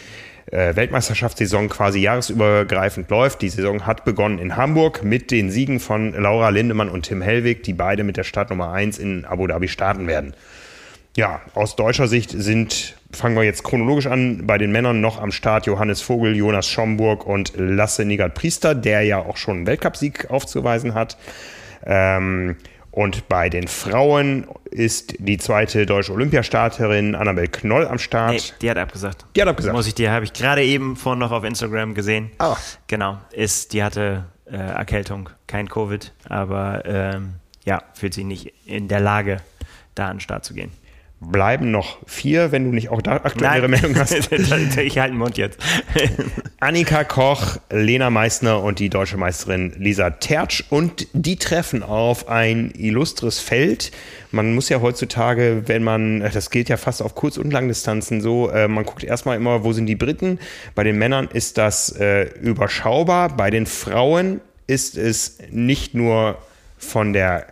äh, 0.50 0.74
Weltmeisterschaftssaison 0.74 1.68
quasi 1.68 2.00
jahresübergreifend 2.00 3.10
läuft. 3.10 3.42
Die 3.42 3.50
Saison 3.50 3.86
hat 3.86 4.04
begonnen 4.04 4.38
in 4.38 4.56
Hamburg 4.56 5.02
mit 5.04 5.30
den 5.30 5.50
Siegen 5.50 5.80
von 5.80 6.14
Laura 6.14 6.48
Lindemann 6.48 6.88
und 6.88 7.02
Tim 7.02 7.20
Hellwig, 7.20 7.62
die 7.64 7.74
beide 7.74 8.04
mit 8.04 8.16
der 8.16 8.24
Startnummer 8.24 8.72
1 8.72 8.98
in 8.98 9.26
Abu 9.26 9.46
Dhabi 9.46 9.68
starten 9.68 10.06
werden. 10.06 10.34
Ja, 11.18 11.40
aus 11.54 11.74
deutscher 11.74 12.06
Sicht 12.06 12.30
sind, 12.30 12.94
fangen 13.10 13.34
wir 13.34 13.42
jetzt 13.42 13.64
chronologisch 13.64 14.06
an, 14.06 14.46
bei 14.46 14.56
den 14.56 14.70
Männern 14.70 15.00
noch 15.00 15.20
am 15.20 15.32
Start 15.32 15.66
Johannes 15.66 16.00
Vogel, 16.00 16.36
Jonas 16.36 16.68
Schomburg 16.68 17.26
und 17.26 17.54
Lasse 17.56 18.04
Nigat-Priester, 18.04 18.76
der 18.76 19.02
ja 19.02 19.18
auch 19.18 19.36
schon 19.36 19.56
einen 19.56 19.66
Weltcupsieg 19.66 20.30
aufzuweisen 20.30 20.94
hat. 20.94 21.16
Ähm, 21.84 22.54
und 22.92 23.28
bei 23.28 23.48
den 23.48 23.66
Frauen 23.66 24.46
ist 24.70 25.16
die 25.18 25.38
zweite 25.38 25.86
deutsche 25.86 26.12
Olympiastarterin 26.12 27.16
Annabel 27.16 27.48
Knoll 27.48 27.88
am 27.88 27.98
Start. 27.98 28.34
Nee, 28.34 28.40
die 28.62 28.70
hat 28.70 28.78
abgesagt. 28.78 29.26
Die 29.34 29.42
hat 29.42 29.48
abgesagt. 29.48 29.74
Muss 29.74 29.88
ich 29.88 29.96
dir, 29.96 30.12
habe 30.12 30.24
ich 30.24 30.32
gerade 30.32 30.62
eben 30.62 30.94
vorhin 30.94 31.18
noch 31.18 31.32
auf 31.32 31.42
Instagram 31.42 31.94
gesehen. 31.94 32.30
Ah. 32.38 32.56
Genau, 32.86 33.18
ist, 33.32 33.72
die 33.72 33.82
hatte 33.82 34.26
äh, 34.46 34.56
Erkältung, 34.56 35.30
kein 35.48 35.68
Covid, 35.68 36.12
aber 36.28 36.84
ähm, 36.84 37.34
ja, 37.64 37.82
fühlt 37.94 38.14
sich 38.14 38.24
nicht 38.24 38.54
in 38.66 38.86
der 38.86 39.00
Lage, 39.00 39.38
da 39.96 40.06
an 40.06 40.18
den 40.18 40.20
Start 40.20 40.44
zu 40.44 40.54
gehen 40.54 40.70
bleiben 41.20 41.70
noch 41.72 41.98
vier, 42.06 42.52
wenn 42.52 42.64
du 42.64 42.70
nicht 42.70 42.90
auch 42.90 43.02
da 43.02 43.16
aktuellere 43.16 43.68
Meldungen 43.68 43.98
hast. 43.98 44.12
ich 44.32 44.98
halte 44.98 45.12
den 45.12 45.18
Mund 45.18 45.36
jetzt. 45.36 45.58
Annika 46.60 47.04
Koch, 47.04 47.56
Lena 47.70 48.10
Meissner 48.10 48.62
und 48.62 48.78
die 48.78 48.88
deutsche 48.88 49.16
Meisterin 49.16 49.74
Lisa 49.78 50.10
Tertsch. 50.10 50.64
Und 50.70 51.08
die 51.12 51.36
treffen 51.36 51.82
auf 51.82 52.28
ein 52.28 52.72
illustres 52.76 53.40
Feld. 53.40 53.90
Man 54.30 54.54
muss 54.54 54.68
ja 54.68 54.80
heutzutage, 54.80 55.62
wenn 55.66 55.82
man, 55.82 56.20
das 56.20 56.50
gilt 56.50 56.68
ja 56.68 56.76
fast 56.76 57.02
auf 57.02 57.14
Kurz- 57.14 57.38
und 57.38 57.52
Langdistanzen 57.52 58.20
so, 58.20 58.50
äh, 58.50 58.68
man 58.68 58.84
guckt 58.84 59.02
erstmal 59.02 59.36
immer, 59.36 59.64
wo 59.64 59.72
sind 59.72 59.86
die 59.86 59.96
Briten. 59.96 60.38
Bei 60.74 60.84
den 60.84 60.98
Männern 60.98 61.28
ist 61.32 61.58
das 61.58 61.90
äh, 61.98 62.24
überschaubar. 62.40 63.36
Bei 63.36 63.50
den 63.50 63.66
Frauen 63.66 64.40
ist 64.68 64.96
es 64.96 65.38
nicht 65.50 65.94
nur 65.94 66.38
von 66.76 67.12
der 67.12 67.46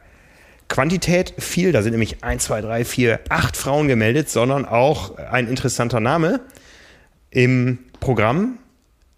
Quantität 0.68 1.34
viel, 1.38 1.72
da 1.72 1.82
sind 1.82 1.92
nämlich 1.92 2.24
1, 2.24 2.44
2, 2.44 2.60
3, 2.60 2.84
4, 2.84 3.20
8 3.28 3.56
Frauen 3.56 3.88
gemeldet, 3.88 4.28
sondern 4.28 4.64
auch 4.64 5.16
ein 5.16 5.48
interessanter 5.48 6.00
Name 6.00 6.40
im 7.30 7.78
Programm. 8.00 8.58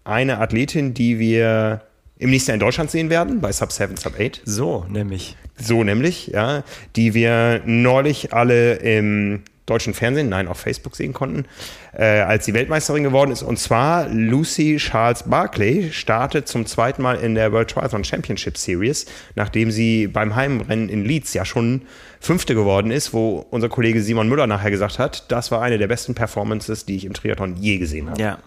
Eine 0.03 0.39
Athletin, 0.39 0.93
die 0.93 1.19
wir 1.19 1.81
im 2.17 2.29
nächsten 2.29 2.51
Jahr 2.51 2.55
in 2.55 2.59
Deutschland 2.59 2.91
sehen 2.91 3.09
werden, 3.09 3.41
bei 3.41 3.51
Sub 3.51 3.71
7, 3.71 3.97
Sub 3.97 4.19
8. 4.19 4.41
So, 4.45 4.85
nämlich. 4.89 5.37
So 5.57 5.83
nämlich, 5.83 6.27
ja. 6.27 6.63
Die 6.95 7.13
wir 7.13 7.61
neulich 7.65 8.33
alle 8.33 8.75
im 8.75 9.43
deutschen 9.69 9.93
Fernsehen, 9.93 10.29
nein, 10.29 10.47
auf 10.47 10.59
Facebook 10.59 10.95
sehen 10.95 11.13
konnten, 11.13 11.45
äh, 11.93 12.21
als 12.21 12.45
sie 12.45 12.53
Weltmeisterin 12.53 13.03
geworden 13.03 13.31
ist. 13.31 13.43
Und 13.43 13.57
zwar 13.57 14.07
Lucy 14.09 14.77
Charles 14.77 15.23
Barclay 15.23 15.91
startet 15.91 16.47
zum 16.47 16.65
zweiten 16.65 17.01
Mal 17.01 17.15
in 17.15 17.35
der 17.35 17.51
World 17.51 17.69
Triathlon 17.69 18.03
Championship 18.03 18.57
Series, 18.57 19.05
nachdem 19.35 19.71
sie 19.71 20.07
beim 20.07 20.35
Heimrennen 20.35 20.89
in 20.89 21.05
Leeds 21.05 21.33
ja 21.33 21.45
schon 21.45 21.83
Fünfte 22.19 22.53
geworden 22.53 22.91
ist, 22.91 23.13
wo 23.13 23.45
unser 23.49 23.69
Kollege 23.69 24.01
Simon 24.01 24.27
Müller 24.27 24.47
nachher 24.47 24.71
gesagt 24.71 24.99
hat, 24.99 25.31
das 25.31 25.51
war 25.51 25.61
eine 25.61 25.77
der 25.77 25.87
besten 25.87 26.15
Performances, 26.15 26.85
die 26.85 26.97
ich 26.97 27.05
im 27.05 27.13
Triathlon 27.13 27.55
je 27.57 27.77
gesehen 27.77 28.09
habe. 28.09 28.21
Ja, 28.21 28.39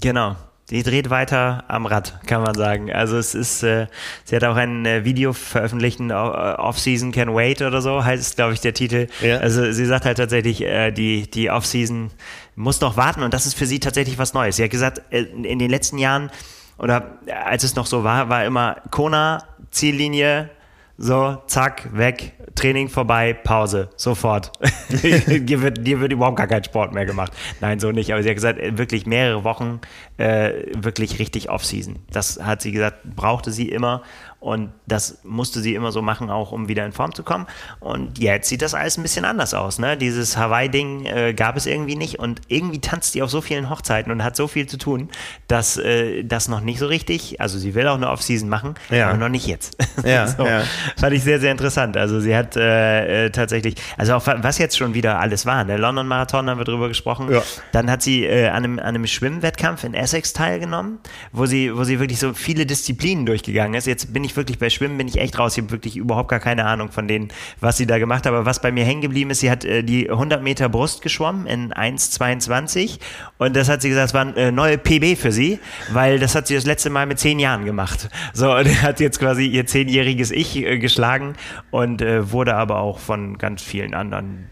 genau. 0.00 0.36
Die 0.70 0.82
dreht 0.82 1.10
weiter 1.10 1.64
am 1.68 1.84
Rad, 1.84 2.20
kann 2.26 2.42
man 2.42 2.54
sagen. 2.54 2.90
Also 2.90 3.18
es 3.18 3.34
ist, 3.34 3.62
äh, 3.62 3.86
sie 4.24 4.34
hat 4.34 4.44
auch 4.44 4.56
ein 4.56 4.86
äh, 4.86 5.04
Video 5.04 5.34
veröffentlicht, 5.34 6.00
äh, 6.00 6.12
Off-Season 6.12 7.12
Can 7.12 7.34
Wait 7.34 7.60
oder 7.60 7.82
so, 7.82 8.02
heißt 8.02 8.36
glaube 8.36 8.54
ich 8.54 8.60
der 8.60 8.72
Titel. 8.72 9.08
Ja. 9.20 9.38
Also 9.38 9.72
sie 9.72 9.84
sagt 9.84 10.06
halt 10.06 10.16
tatsächlich, 10.16 10.62
äh, 10.62 10.90
die, 10.90 11.30
die 11.30 11.50
Off-Season 11.50 12.10
muss 12.56 12.80
noch 12.80 12.96
warten 12.96 13.22
und 13.22 13.34
das 13.34 13.44
ist 13.44 13.54
für 13.54 13.66
sie 13.66 13.78
tatsächlich 13.78 14.16
was 14.16 14.32
Neues. 14.32 14.56
Sie 14.56 14.64
hat 14.64 14.70
gesagt, 14.70 15.02
äh, 15.10 15.22
in 15.22 15.58
den 15.58 15.68
letzten 15.68 15.98
Jahren 15.98 16.30
oder 16.78 17.18
als 17.44 17.62
es 17.62 17.76
noch 17.76 17.86
so 17.86 18.02
war, 18.02 18.30
war 18.30 18.44
immer 18.46 18.76
Kona, 18.90 19.44
Ziellinie, 19.70 20.48
so, 20.96 21.42
zack, 21.46 21.88
weg, 21.92 22.32
Training 22.54 22.88
vorbei, 22.88 23.34
Pause, 23.34 23.90
sofort. 23.96 24.52
dir, 24.88 25.62
wird, 25.62 25.86
dir 25.86 26.00
wird 26.00 26.12
überhaupt 26.12 26.36
gar 26.36 26.46
kein 26.46 26.64
Sport 26.64 26.92
mehr 26.92 27.06
gemacht. 27.06 27.32
Nein, 27.60 27.80
so 27.80 27.90
nicht. 27.90 28.12
Aber 28.12 28.22
sie 28.22 28.28
hat 28.28 28.36
gesagt, 28.36 28.58
äh, 28.58 28.76
wirklich 28.78 29.06
mehrere 29.06 29.44
Wochen, 29.44 29.80
äh, 30.16 30.52
wirklich 30.74 31.18
richtig 31.18 31.50
Off-Season. 31.50 32.00
Das 32.10 32.40
hat 32.42 32.62
sie 32.62 32.72
gesagt, 32.72 32.98
brauchte 33.16 33.50
sie 33.50 33.68
immer. 33.68 34.02
Und 34.44 34.72
das 34.86 35.20
musste 35.24 35.60
sie 35.60 35.74
immer 35.74 35.90
so 35.90 36.02
machen, 36.02 36.28
auch 36.28 36.52
um 36.52 36.68
wieder 36.68 36.84
in 36.84 36.92
Form 36.92 37.14
zu 37.14 37.22
kommen. 37.22 37.46
Und 37.80 38.18
jetzt 38.18 38.50
sieht 38.50 38.60
das 38.60 38.74
alles 38.74 38.98
ein 38.98 39.02
bisschen 39.02 39.24
anders 39.24 39.54
aus. 39.54 39.78
Ne? 39.78 39.96
Dieses 39.96 40.36
Hawaii-Ding 40.36 41.06
äh, 41.06 41.32
gab 41.32 41.56
es 41.56 41.64
irgendwie 41.64 41.96
nicht. 41.96 42.18
Und 42.18 42.42
irgendwie 42.48 42.78
tanzt 42.78 43.14
sie 43.14 43.22
auf 43.22 43.30
so 43.30 43.40
vielen 43.40 43.70
Hochzeiten 43.70 44.12
und 44.12 44.22
hat 44.22 44.36
so 44.36 44.46
viel 44.46 44.66
zu 44.66 44.76
tun, 44.76 45.08
dass 45.48 45.78
äh, 45.78 46.24
das 46.24 46.48
noch 46.48 46.60
nicht 46.60 46.78
so 46.78 46.86
richtig, 46.86 47.40
also 47.40 47.58
sie 47.58 47.74
will 47.74 47.88
auch 47.88 47.94
eine 47.94 48.10
Off-Season 48.10 48.46
machen, 48.46 48.74
ja. 48.90 49.08
aber 49.08 49.16
noch 49.16 49.30
nicht 49.30 49.46
jetzt. 49.46 49.78
Ja, 50.04 50.26
so. 50.36 50.44
ja, 50.44 50.62
Fand 50.98 51.14
ich 51.14 51.22
sehr, 51.22 51.40
sehr 51.40 51.50
interessant. 51.50 51.96
Also 51.96 52.20
sie 52.20 52.33
hat 52.36 52.56
äh, 52.56 53.26
äh 53.26 53.30
tatsächlich, 53.30 53.74
also 53.96 54.14
auch 54.14 54.26
was 54.26 54.58
jetzt 54.58 54.76
schon 54.76 54.94
wieder 54.94 55.20
alles 55.20 55.46
war. 55.46 55.64
Der 55.64 55.78
London-Marathon 55.78 56.48
haben 56.50 56.58
wir 56.58 56.64
drüber 56.64 56.88
gesprochen. 56.88 57.30
Ja. 57.32 57.42
Dann 57.72 57.90
hat 57.90 58.02
sie 58.02 58.24
äh, 58.24 58.48
an, 58.48 58.64
einem, 58.64 58.78
an 58.78 58.86
einem 58.86 59.06
Schwimmwettkampf 59.06 59.84
in 59.84 59.94
Essex 59.94 60.32
teilgenommen, 60.32 60.98
wo 61.32 61.46
sie, 61.46 61.76
wo 61.76 61.84
sie 61.84 62.00
wirklich 62.00 62.18
so 62.18 62.34
viele 62.34 62.66
Disziplinen 62.66 63.26
durchgegangen 63.26 63.74
ist. 63.74 63.86
Jetzt 63.86 64.12
bin 64.12 64.24
ich 64.24 64.36
wirklich 64.36 64.58
bei 64.58 64.70
Schwimmen 64.70 64.98
bin 64.98 65.08
ich 65.08 65.18
echt 65.18 65.38
raus. 65.38 65.56
Ich 65.56 65.62
habe 65.62 65.72
wirklich 65.72 65.96
überhaupt 65.96 66.28
gar 66.28 66.40
keine 66.40 66.64
Ahnung 66.64 66.90
von 66.90 67.08
denen, 67.08 67.28
was 67.60 67.76
sie 67.76 67.86
da 67.86 67.98
gemacht 67.98 68.26
hat. 68.26 68.32
Aber 68.32 68.46
was 68.46 68.60
bei 68.60 68.72
mir 68.72 68.84
hängen 68.84 69.00
geblieben 69.00 69.30
ist, 69.30 69.40
sie 69.40 69.50
hat 69.50 69.64
äh, 69.64 69.82
die 69.82 70.10
100 70.10 70.42
Meter 70.42 70.68
Brust 70.68 71.02
geschwommen 71.02 71.46
in 71.46 71.72
1,22 71.72 72.98
und 73.38 73.56
das 73.56 73.68
hat 73.68 73.82
sie 73.82 73.88
gesagt, 73.88 74.04
das 74.04 74.14
war 74.14 74.22
eine 74.22 74.34
äh, 74.36 74.52
neue 74.52 74.78
PB 74.78 75.18
für 75.18 75.32
sie, 75.32 75.58
weil 75.92 76.18
das 76.18 76.34
hat 76.34 76.46
sie 76.46 76.54
das 76.54 76.64
letzte 76.64 76.90
Mal 76.90 77.06
mit 77.06 77.18
zehn 77.18 77.38
Jahren 77.38 77.64
gemacht. 77.64 78.08
So, 78.32 78.54
und 78.54 78.82
hat 78.82 79.00
jetzt 79.00 79.18
quasi 79.18 79.46
ihr 79.46 79.66
zehnjähriges 79.66 80.30
Ich 80.30 80.56
äh, 80.56 80.78
geschlagen 80.78 81.34
und 81.70 82.02
äh, 82.02 82.23
wurde 82.32 82.54
aber 82.54 82.78
auch 82.78 82.98
von 82.98 83.38
ganz 83.38 83.62
vielen 83.62 83.94
anderen 83.94 84.50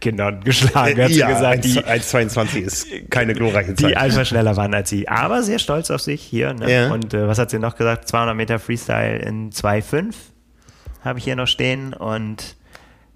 Kindern 0.00 0.40
geschlagen, 0.44 1.02
hat 1.02 1.10
ja, 1.10 1.28
gesagt. 1.28 1.64
1,22 1.64 2.60
ist 2.60 3.10
keine 3.10 3.32
glorreiche 3.32 3.74
Zeit. 3.74 3.90
Die 3.90 3.96
einfach 3.96 4.26
schneller 4.26 4.56
waren 4.56 4.74
als 4.74 4.90
sie. 4.90 5.08
Aber 5.08 5.42
sehr 5.42 5.58
stolz 5.58 5.90
auf 5.90 6.00
sich 6.00 6.22
hier. 6.22 6.52
Ne? 6.52 6.70
Ja. 6.70 6.92
Und 6.92 7.14
äh, 7.14 7.26
was 7.26 7.38
hat 7.38 7.50
sie 7.50 7.58
noch 7.58 7.76
gesagt? 7.76 8.08
200 8.08 8.36
Meter 8.36 8.58
Freestyle 8.58 9.18
in 9.18 9.50
2,5 9.50 10.14
habe 11.02 11.18
ich 11.18 11.24
hier 11.24 11.36
noch 11.36 11.46
stehen 11.46 11.94
und 11.94 12.56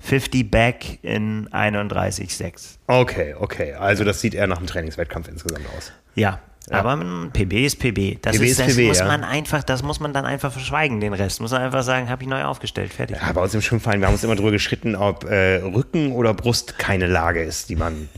50 0.01 0.51
Back 0.51 0.99
in 1.03 1.49
31,6. 1.49 2.79
Okay, 2.87 3.35
okay. 3.39 3.75
Also 3.75 4.05
das 4.05 4.21
sieht 4.21 4.35
eher 4.35 4.47
nach 4.47 4.59
einem 4.59 4.67
Trainingswettkampf 4.67 5.29
insgesamt 5.29 5.67
aus. 5.77 5.93
Ja, 6.15 6.41
ja. 6.71 6.79
Aber 6.79 6.97
PB 7.33 7.53
ist 7.65 7.79
PB. 7.79 8.19
Das, 8.23 8.37
PB 8.37 8.45
ist, 8.45 8.61
das 8.61 8.75
PB, 8.75 8.89
muss 8.89 8.99
ja. 8.99 9.07
man 9.07 9.25
einfach, 9.25 9.63
das 9.63 9.83
muss 9.83 10.01
man 10.01 10.13
dann 10.13 10.25
einfach 10.25 10.53
verschweigen, 10.53 11.01
den 11.01 11.15
Rest. 11.15 11.41
Muss 11.41 11.51
man 11.51 11.63
einfach 11.63 11.83
sagen, 11.83 12.09
habe 12.09 12.23
ich 12.23 12.29
neu 12.29 12.45
aufgestellt, 12.45 12.93
fertig. 12.93 13.17
Ja, 13.21 13.33
bei 13.33 13.43
uns 13.43 13.55
im 13.55 13.63
Schwimmverein, 13.63 14.01
wir 14.01 14.07
haben 14.07 14.15
uns 14.15 14.25
immer 14.25 14.37
drüber 14.37 14.51
geschritten, 14.51 14.95
ob 14.95 15.25
äh, 15.25 15.57
Rücken 15.57 16.13
oder 16.13 16.35
Brust 16.35 16.79
keine 16.79 17.07
Lage 17.07 17.43
ist, 17.43 17.69
die 17.71 17.77
man 17.77 18.09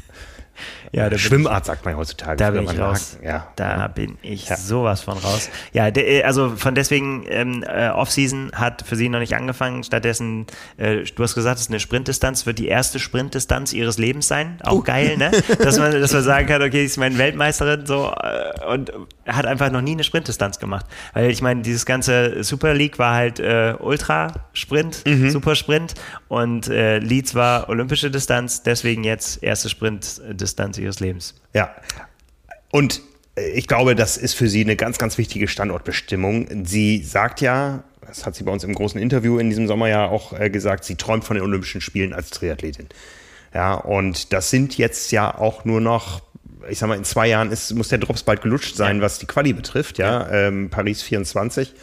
ja, 0.93 1.09
da 1.09 1.18
Schwimmart 1.18 1.66
sagt 1.66 1.84
man 1.84 1.97
heutzutage. 1.97 2.36
Da 2.36 2.51
bin 2.51 2.64
ich 2.64 2.78
raus. 2.78 3.16
Ja. 3.22 3.47
Da 3.55 3.86
bin 3.86 4.18
ich 4.22 4.49
ja. 4.49 4.57
sowas 4.57 5.03
von 5.03 5.18
raus. 5.18 5.49
Ja, 5.72 5.93
de, 5.93 6.18
äh, 6.18 6.24
also 6.24 6.57
von 6.57 6.74
deswegen 6.74 7.24
ähm, 7.28 7.62
äh, 7.62 7.91
Offseason 7.91 8.51
hat 8.55 8.82
für 8.82 8.97
sie 8.97 9.09
noch 9.09 9.20
nicht 9.20 9.34
angefangen. 9.36 9.84
Stattdessen, 9.84 10.47
äh, 10.78 11.05
du 11.05 11.22
hast 11.22 11.36
gesagt, 11.36 11.57
es 11.57 11.66
ist 11.66 11.70
eine 11.70 11.78
Sprintdistanz, 11.78 12.45
wird 12.45 12.59
die 12.59 12.66
erste 12.66 12.99
Sprintdistanz 12.99 13.72
ihres 13.72 13.99
Lebens 13.99 14.26
sein. 14.26 14.59
Auch 14.64 14.78
uh. 14.78 14.82
geil, 14.82 15.16
ne? 15.16 15.30
Dass 15.59 15.78
man, 15.78 15.93
dass 15.93 16.12
man 16.12 16.22
sagen 16.22 16.47
kann, 16.47 16.62
okay, 16.62 16.84
ist 16.84 16.97
meine 16.97 17.18
Weltmeisterin 17.18 17.86
so 17.86 18.12
äh, 18.20 18.66
und 18.66 18.93
hat 19.26 19.47
einfach 19.47 19.70
noch 19.70 19.82
nie 19.82 19.93
eine 19.93 20.05
Sprintdistanz 20.05 20.59
gemacht. 20.59 20.86
Weil 21.12 21.30
ich 21.30 21.41
meine, 21.41 21.62
dieses 21.62 21.86
ganze 21.86 22.43
Super 22.43 22.74
League 22.74 22.99
war 22.99 23.14
halt 23.14 23.38
äh, 23.38 23.74
Ultra-Sprint, 23.78 25.05
mhm. 25.07 25.30
Supersprint 25.30 25.95
und 26.28 26.68
äh, 26.68 26.99
Leeds 26.99 27.34
war 27.34 27.68
olympische 27.68 28.11
Distanz, 28.11 28.62
deswegen 28.62 29.05
jetzt 29.05 29.43
erste 29.43 29.68
Sprintdistanz 29.68 30.80
ihres 30.81 31.01
Lebens. 31.01 31.35
Ja. 31.55 31.74
Und 32.70 33.03
äh, 33.37 33.51
ich 33.51 33.66
glaube, 33.66 33.95
das 33.95 34.16
ist 34.16 34.35
für 34.35 34.49
sie 34.49 34.62
eine 34.62 34.76
ganz, 34.76 34.99
ganz 34.99 35.18
wichtige 35.18 35.49
Standortbestimmung. 35.49 36.64
Sie 36.64 37.03
sagt 37.03 37.41
ja, 37.41 37.85
das 38.07 38.26
hat 38.26 38.35
sie 38.35 38.45
bei 38.45 38.53
uns 38.53 38.64
im 38.64 38.74
großen 38.74 39.01
Interview 39.01 39.39
in 39.39 39.49
diesem 39.49 39.66
Sommer 39.66 39.89
ja 39.89 40.07
auch 40.07 40.39
äh, 40.39 40.51
gesagt, 40.51 40.85
sie 40.85 40.97
träumt 40.97 41.24
von 41.24 41.37
den 41.37 41.45
Olympischen 41.45 41.81
Spielen 41.81 42.12
als 42.12 42.31
Triathletin. 42.31 42.89
Ja, 43.55 43.74
und 43.74 44.33
das 44.33 44.51
sind 44.51 44.76
jetzt 44.78 45.12
ja 45.12 45.37
auch 45.37 45.64
nur 45.64 45.81
noch, 45.81 46.22
ich 46.68 46.78
sag 46.78 46.89
mal, 46.89 46.97
in 46.97 47.05
zwei 47.05 47.28
Jahren 47.28 47.51
ist, 47.51 47.72
muss 47.74 47.89
der 47.89 47.99
Drops 47.99 48.22
bald 48.22 48.43
gelutscht 48.43 48.76
sein, 48.76 48.97
ja. 48.97 49.03
was 49.03 49.18
die 49.18 49.26
Quali 49.26 49.53
betrifft, 49.53 49.99
ja. 49.99 50.28
ja. 50.28 50.49
Ähm, 50.49 50.70
Paris 50.70 51.03
24 51.03 51.74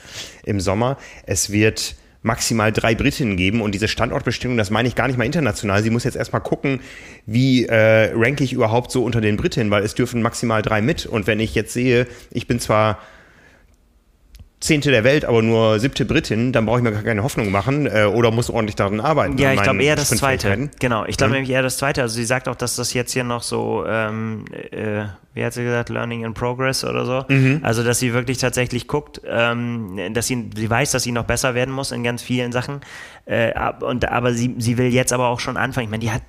im 0.43 0.59
Sommer. 0.59 0.97
Es 1.25 1.49
wird 1.49 1.95
maximal 2.27 2.71
drei 2.71 2.93
Britinnen 2.93 3.37
geben 3.37 3.61
und 3.61 3.73
diese 3.73 3.87
Standortbestimmung, 3.87 4.57
das 4.57 4.69
meine 4.69 4.87
ich 4.87 4.93
gar 4.93 5.07
nicht 5.07 5.17
mal 5.17 5.25
international. 5.25 5.81
Sie 5.81 5.89
muss 5.89 6.03
jetzt 6.03 6.15
erstmal 6.15 6.41
gucken, 6.41 6.81
wie 7.25 7.65
äh, 7.65 8.11
ranke 8.13 8.43
ich 8.43 8.53
überhaupt 8.53 8.91
so 8.91 9.03
unter 9.03 9.21
den 9.21 9.37
Britinnen, 9.37 9.71
weil 9.71 9.83
es 9.83 9.95
dürfen 9.95 10.21
maximal 10.21 10.61
drei 10.61 10.81
mit. 10.81 11.07
Und 11.07 11.25
wenn 11.25 11.39
ich 11.39 11.55
jetzt 11.55 11.73
sehe, 11.73 12.05
ich 12.29 12.45
bin 12.45 12.59
zwar 12.59 12.99
Zehnte 14.59 14.89
der 14.89 15.03
Welt, 15.03 15.23
aber 15.23 15.43
nur 15.43 15.79
siebte 15.79 16.03
Britin, 16.03 16.51
dann 16.51 16.65
brauche 16.65 16.79
ich 16.79 16.83
mir 16.83 16.91
gar 16.91 17.03
keine 17.03 17.21
Hoffnung 17.21 17.51
machen 17.51 17.85
äh, 17.85 18.05
oder 18.05 18.31
muss 18.31 18.49
ordentlich 18.49 18.75
daran 18.75 18.99
arbeiten. 18.99 19.37
Ja, 19.37 19.53
ich 19.53 19.61
glaube 19.61 19.83
eher 19.83 19.95
das 19.95 20.09
Zweite. 20.09 20.69
Genau, 20.79 21.05
ich 21.05 21.15
glaube 21.15 21.29
mhm. 21.29 21.35
nämlich 21.35 21.51
eher 21.51 21.61
das 21.61 21.77
Zweite. 21.77 22.01
Also 22.01 22.15
sie 22.15 22.25
sagt 22.25 22.47
auch, 22.47 22.55
dass 22.55 22.75
das 22.75 22.93
jetzt 22.93 23.13
hier 23.13 23.23
noch 23.23 23.43
so, 23.43 23.85
ähm, 23.87 24.45
äh, 24.71 25.05
wie 25.37 25.45
hat 25.45 25.53
sie 25.53 25.63
gesagt, 25.63 25.89
Learning 25.89 26.23
in 26.23 26.33
Progress 26.33 26.83
oder 26.83 27.05
so. 27.05 27.25
Mhm. 27.27 27.59
Also, 27.61 27.83
dass 27.83 27.99
sie 27.99 28.13
wirklich 28.13 28.39
tatsächlich 28.39 28.87
guckt, 28.87 29.21
ähm, 29.25 30.13
dass 30.13 30.27
sie, 30.27 30.49
sie 30.55 30.69
weiß, 30.69 30.91
dass 30.91 31.03
sie 31.03 31.11
noch 31.11 31.25
besser 31.25 31.53
werden 31.55 31.73
muss 31.73 31.91
in 31.91 32.03
ganz 32.03 32.23
vielen 32.23 32.51
Sachen. 32.51 32.81
Äh, 33.27 33.53
und, 33.81 34.09
aber 34.09 34.33
sie, 34.33 34.55
sie 34.57 34.77
will 34.77 34.87
jetzt 34.87 35.11
aber 35.11 35.27
auch 35.27 35.41
schon 35.41 35.57
anfangen. 35.57 35.85
Ich 35.85 35.91
meine, 35.91 36.01
die 36.01 36.11
hat, 36.11 36.21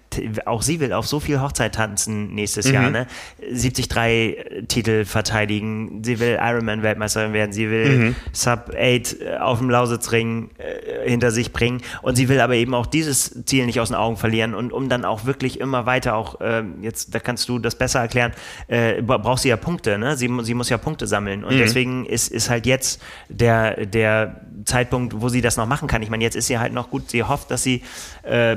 auch 0.47 0.63
sie 0.63 0.81
will 0.81 0.93
auf 0.93 1.07
so 1.07 1.21
viel 1.21 1.41
Hochzeit 1.41 1.77
tanzen 1.77 2.35
nächstes 2.35 2.67
mhm. 2.67 2.75
Jahr, 2.75 2.91
ne? 2.91 3.07
73 3.41 4.67
Titel 4.67 5.05
verteidigen. 5.05 6.03
Sie 6.03 6.19
will 6.19 6.39
Ironman-Weltmeisterin 6.43 7.33
werden. 7.33 7.53
Sie 7.53 7.71
will 7.71 7.99
mhm. 7.99 8.17
Sub 8.33 8.71
8 8.71 8.77
äh, 8.77 9.37
auf 9.39 9.59
dem 9.59 9.71
Lausitzring 9.71 10.51
äh, 10.59 11.09
hinter 11.09 11.31
sich 11.31 11.53
bringen. 11.53 11.83
Und 12.03 12.17
sie 12.17 12.29
will 12.29 12.41
aber 12.41 12.57
eben 12.57 12.75
auch 12.75 12.87
dieses 12.87 13.45
Ziel 13.45 13.67
nicht 13.67 13.79
aus 13.79 13.89
den 13.89 13.97
Augen 13.97 14.17
verlieren. 14.17 14.55
Und 14.55 14.73
um 14.73 14.89
dann 14.89 15.05
auch 15.05 15.25
wirklich 15.25 15.61
immer 15.61 15.87
weiter 15.87 16.17
auch, 16.17 16.41
äh, 16.41 16.65
jetzt, 16.83 17.15
da 17.15 17.21
kannst 17.21 17.49
du 17.49 17.61
das 17.61 17.77
besser 17.77 18.01
erklären, 18.01 18.33
äh, 18.67 18.98
braucht 19.03 19.43
sie 19.43 19.49
ja 19.49 19.57
Punkte, 19.57 19.99
ne? 19.99 20.17
Sie, 20.17 20.31
sie 20.43 20.55
muss 20.55 20.69
ja 20.69 20.79
Punkte 20.79 21.07
sammeln. 21.07 21.45
Und 21.45 21.55
mhm. 21.55 21.59
deswegen 21.59 22.07
ist, 22.07 22.31
ist 22.31 22.51
halt 22.51 22.67
jetzt 22.67 23.01
der, 23.29 23.87
der 23.87 24.41
Zeitpunkt, 24.65 25.21
wo 25.21 25.29
sie 25.29 25.41
das 25.41 25.57
noch 25.57 25.67
machen 25.67 25.89
kann. 25.89 26.03
Ich 26.03 26.11
meine, 26.11 26.25
jetzt 26.25 26.37
ist 26.37 26.47
sie 26.47 26.59
halt 26.59 26.73
noch 26.73 26.91
gut. 26.91 27.11
Sie 27.11 27.23
hofft, 27.23 27.51
dass 27.51 27.63
sie 27.63 27.83
äh, 28.23 28.57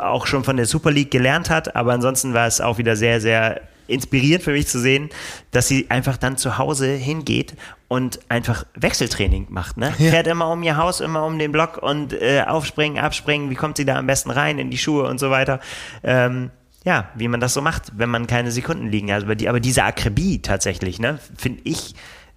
auch 0.00 0.26
schon 0.26 0.44
von 0.44 0.56
der 0.56 0.66
Super 0.66 0.90
League 0.90 1.10
gelernt 1.10 1.50
hat, 1.50 1.76
aber 1.76 1.92
ansonsten 1.92 2.34
war 2.34 2.46
es 2.46 2.60
auch 2.60 2.78
wieder 2.78 2.96
sehr, 2.96 3.20
sehr 3.20 3.60
inspirierend 3.88 4.44
für 4.44 4.52
mich 4.52 4.66
zu 4.68 4.78
sehen, 4.78 5.10
dass 5.50 5.68
sie 5.68 5.90
einfach 5.90 6.16
dann 6.16 6.36
zu 6.36 6.58
Hause 6.58 6.88
hingeht 6.88 7.54
und 7.88 8.20
einfach 8.28 8.64
Wechseltraining 8.74 9.48
macht. 9.50 9.76
Ne? 9.76 9.92
Ja. 9.98 10.10
Fährt 10.10 10.26
immer 10.26 10.50
um 10.50 10.62
ihr 10.62 10.76
Haus, 10.76 11.00
immer 11.00 11.24
um 11.24 11.38
den 11.38 11.52
Block 11.52 11.78
und 11.82 12.12
äh, 12.12 12.42
aufspringen, 12.46 12.98
abspringen, 13.02 13.50
wie 13.50 13.54
kommt 13.54 13.76
sie 13.76 13.84
da 13.84 13.96
am 13.96 14.06
besten 14.06 14.30
rein 14.30 14.58
in 14.58 14.70
die 14.70 14.78
Schuhe 14.78 15.04
und 15.04 15.18
so 15.18 15.30
weiter. 15.30 15.60
Ähm, 16.02 16.50
ja, 16.84 17.08
wie 17.14 17.28
man 17.28 17.40
das 17.40 17.54
so 17.54 17.62
macht, 17.62 17.92
wenn 17.96 18.10
man 18.10 18.26
keine 18.26 18.50
Sekunden 18.50 18.88
liegen 18.88 19.12
hat. 19.12 19.22
Aber, 19.22 19.34
die, 19.34 19.48
aber 19.48 19.60
diese 19.60 19.84
Akribie 19.84 20.42
tatsächlich, 20.42 20.98
ne, 20.98 21.18
finde 21.36 21.60
ich 21.64 21.94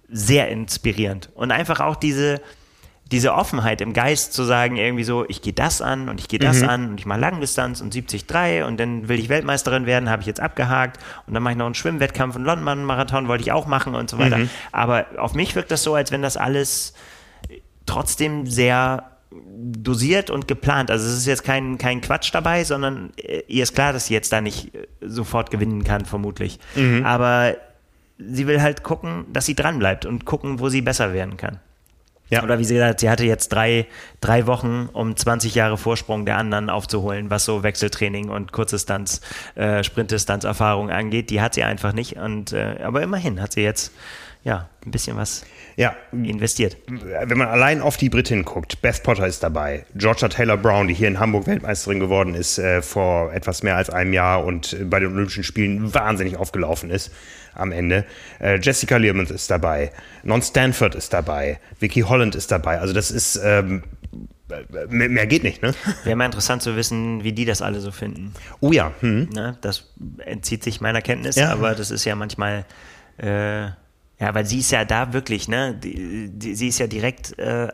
sehr 0.08 0.48
inspirierend. 0.48 1.30
Und 1.34 1.50
einfach 1.50 1.80
auch 1.80 1.96
diese, 1.96 2.40
diese 3.10 3.34
Offenheit 3.34 3.80
im 3.80 3.92
Geist 3.92 4.32
zu 4.32 4.44
sagen, 4.44 4.76
irgendwie 4.76 5.04
so, 5.04 5.24
ich 5.28 5.42
gehe 5.42 5.52
das 5.52 5.82
an 5.82 6.08
und 6.08 6.20
ich 6.20 6.28
gehe 6.28 6.38
das 6.38 6.62
mhm. 6.62 6.68
an 6.68 6.88
und 6.90 7.00
ich 7.00 7.06
mache 7.06 7.20
Langdistanz 7.20 7.80
und 7.80 7.94
70-3 7.94 8.64
und 8.64 8.78
dann 8.78 9.08
will 9.08 9.18
ich 9.18 9.28
Weltmeisterin 9.28 9.86
werden, 9.86 10.10
habe 10.10 10.22
ich 10.22 10.26
jetzt 10.26 10.40
abgehakt 10.40 11.00
und 11.26 11.34
dann 11.34 11.42
mache 11.42 11.52
ich 11.52 11.58
noch 11.58 11.66
einen 11.66 11.74
Schwimmwettkampf 11.74 12.36
und 12.36 12.44
London-Marathon 12.44 13.26
wollte 13.26 13.42
ich 13.42 13.52
auch 13.52 13.66
machen 13.66 13.94
und 13.94 14.10
so 14.10 14.18
weiter. 14.18 14.38
Mhm. 14.38 14.50
Aber 14.70 15.06
auf 15.18 15.34
mich 15.34 15.56
wirkt 15.56 15.72
das 15.72 15.82
so, 15.82 15.94
als 15.94 16.12
wenn 16.12 16.22
das 16.22 16.36
alles 16.36 16.94
trotzdem 17.84 18.46
sehr 18.46 19.15
dosiert 19.44 20.30
und 20.30 20.48
geplant. 20.48 20.90
Also 20.90 21.06
es 21.06 21.16
ist 21.16 21.26
jetzt 21.26 21.44
kein, 21.44 21.78
kein 21.78 22.00
Quatsch 22.00 22.32
dabei, 22.32 22.64
sondern 22.64 23.12
äh, 23.16 23.42
ihr 23.48 23.62
ist 23.62 23.74
klar, 23.74 23.92
dass 23.92 24.06
sie 24.06 24.14
jetzt 24.14 24.32
da 24.32 24.40
nicht 24.40 24.74
äh, 24.74 24.86
sofort 25.00 25.50
gewinnen 25.50 25.84
kann, 25.84 26.04
vermutlich. 26.04 26.58
Mhm. 26.74 27.04
Aber 27.04 27.56
sie 28.18 28.46
will 28.46 28.62
halt 28.62 28.82
gucken, 28.82 29.26
dass 29.32 29.46
sie 29.46 29.54
dranbleibt 29.54 30.06
und 30.06 30.24
gucken, 30.24 30.60
wo 30.60 30.68
sie 30.68 30.82
besser 30.82 31.12
werden 31.12 31.36
kann. 31.36 31.60
Ja. 32.28 32.42
Oder 32.42 32.58
wie 32.58 32.64
sie 32.64 32.74
gesagt, 32.74 33.00
sie 33.00 33.08
hatte 33.08 33.24
jetzt 33.24 33.50
drei, 33.50 33.86
drei 34.20 34.46
Wochen, 34.46 34.88
um 34.92 35.16
20 35.16 35.54
Jahre 35.54 35.78
Vorsprung 35.78 36.26
der 36.26 36.36
anderen 36.38 36.70
aufzuholen, 36.70 37.30
was 37.30 37.44
so 37.44 37.62
Wechseltraining 37.62 38.30
und 38.30 38.50
Kurzdistanz, 38.50 39.20
äh, 39.54 39.84
Sprintdistanz-Erfahrung 39.84 40.90
angeht. 40.90 41.30
Die 41.30 41.40
hat 41.40 41.54
sie 41.54 41.62
einfach 41.62 41.92
nicht. 41.92 42.16
Und, 42.16 42.52
äh, 42.52 42.78
aber 42.82 43.02
immerhin 43.02 43.40
hat 43.40 43.52
sie 43.52 43.62
jetzt 43.62 43.92
ja, 44.46 44.68
ein 44.84 44.92
bisschen 44.92 45.16
was 45.16 45.44
ja. 45.74 45.96
investiert. 46.12 46.76
Wenn 46.86 47.36
man 47.36 47.48
allein 47.48 47.82
auf 47.82 47.96
die 47.96 48.08
Britin 48.08 48.44
guckt, 48.44 48.80
Beth 48.80 49.02
Potter 49.02 49.26
ist 49.26 49.42
dabei, 49.42 49.84
Georgia 49.96 50.28
Taylor 50.28 50.56
Brown, 50.56 50.86
die 50.86 50.94
hier 50.94 51.08
in 51.08 51.18
Hamburg 51.18 51.48
Weltmeisterin 51.48 51.98
geworden 51.98 52.32
ist 52.34 52.56
äh, 52.58 52.80
vor 52.80 53.32
etwas 53.32 53.64
mehr 53.64 53.74
als 53.74 53.90
einem 53.90 54.12
Jahr 54.12 54.44
und 54.44 54.76
bei 54.88 55.00
den 55.00 55.12
Olympischen 55.12 55.42
Spielen 55.42 55.92
wahnsinnig 55.92 56.36
aufgelaufen 56.36 56.90
ist 56.90 57.10
am 57.54 57.72
Ende. 57.72 58.04
Äh, 58.38 58.60
Jessica 58.62 58.98
Learmonth 58.98 59.32
ist 59.32 59.50
dabei, 59.50 59.90
Non 60.22 60.40
Stanford 60.40 60.94
ist 60.94 61.12
dabei, 61.12 61.58
Vicky 61.80 62.02
Holland 62.02 62.36
ist 62.36 62.52
dabei. 62.52 62.78
Also 62.78 62.94
das 62.94 63.10
ist 63.10 63.40
ähm, 63.42 63.82
mehr, 64.88 65.08
mehr, 65.08 65.26
geht 65.26 65.42
nicht, 65.42 65.60
ne? 65.60 65.74
Wäre 66.04 66.14
mal 66.14 66.26
interessant 66.26 66.62
zu 66.62 66.76
wissen, 66.76 67.24
wie 67.24 67.32
die 67.32 67.46
das 67.46 67.62
alle 67.62 67.80
so 67.80 67.90
finden. 67.90 68.32
Oh 68.60 68.70
ja. 68.70 68.92
Hm. 69.00 69.28
Ne? 69.34 69.58
Das 69.60 69.92
entzieht 70.24 70.62
sich 70.62 70.80
meiner 70.80 71.02
Kenntnis, 71.02 71.34
ja. 71.34 71.50
aber 71.50 71.74
das 71.74 71.90
ist 71.90 72.04
ja 72.04 72.14
manchmal, 72.14 72.64
äh, 73.18 73.70
ja, 74.18 74.34
weil 74.34 74.46
sie 74.46 74.60
ist 74.60 74.70
ja 74.70 74.84
da 74.84 75.12
wirklich, 75.12 75.48
ne? 75.48 75.74
Die, 75.74 76.30
die, 76.30 76.54
sie 76.54 76.68
ist 76.68 76.78
ja 76.78 76.86
direkt 76.86 77.38
äh, 77.38 77.68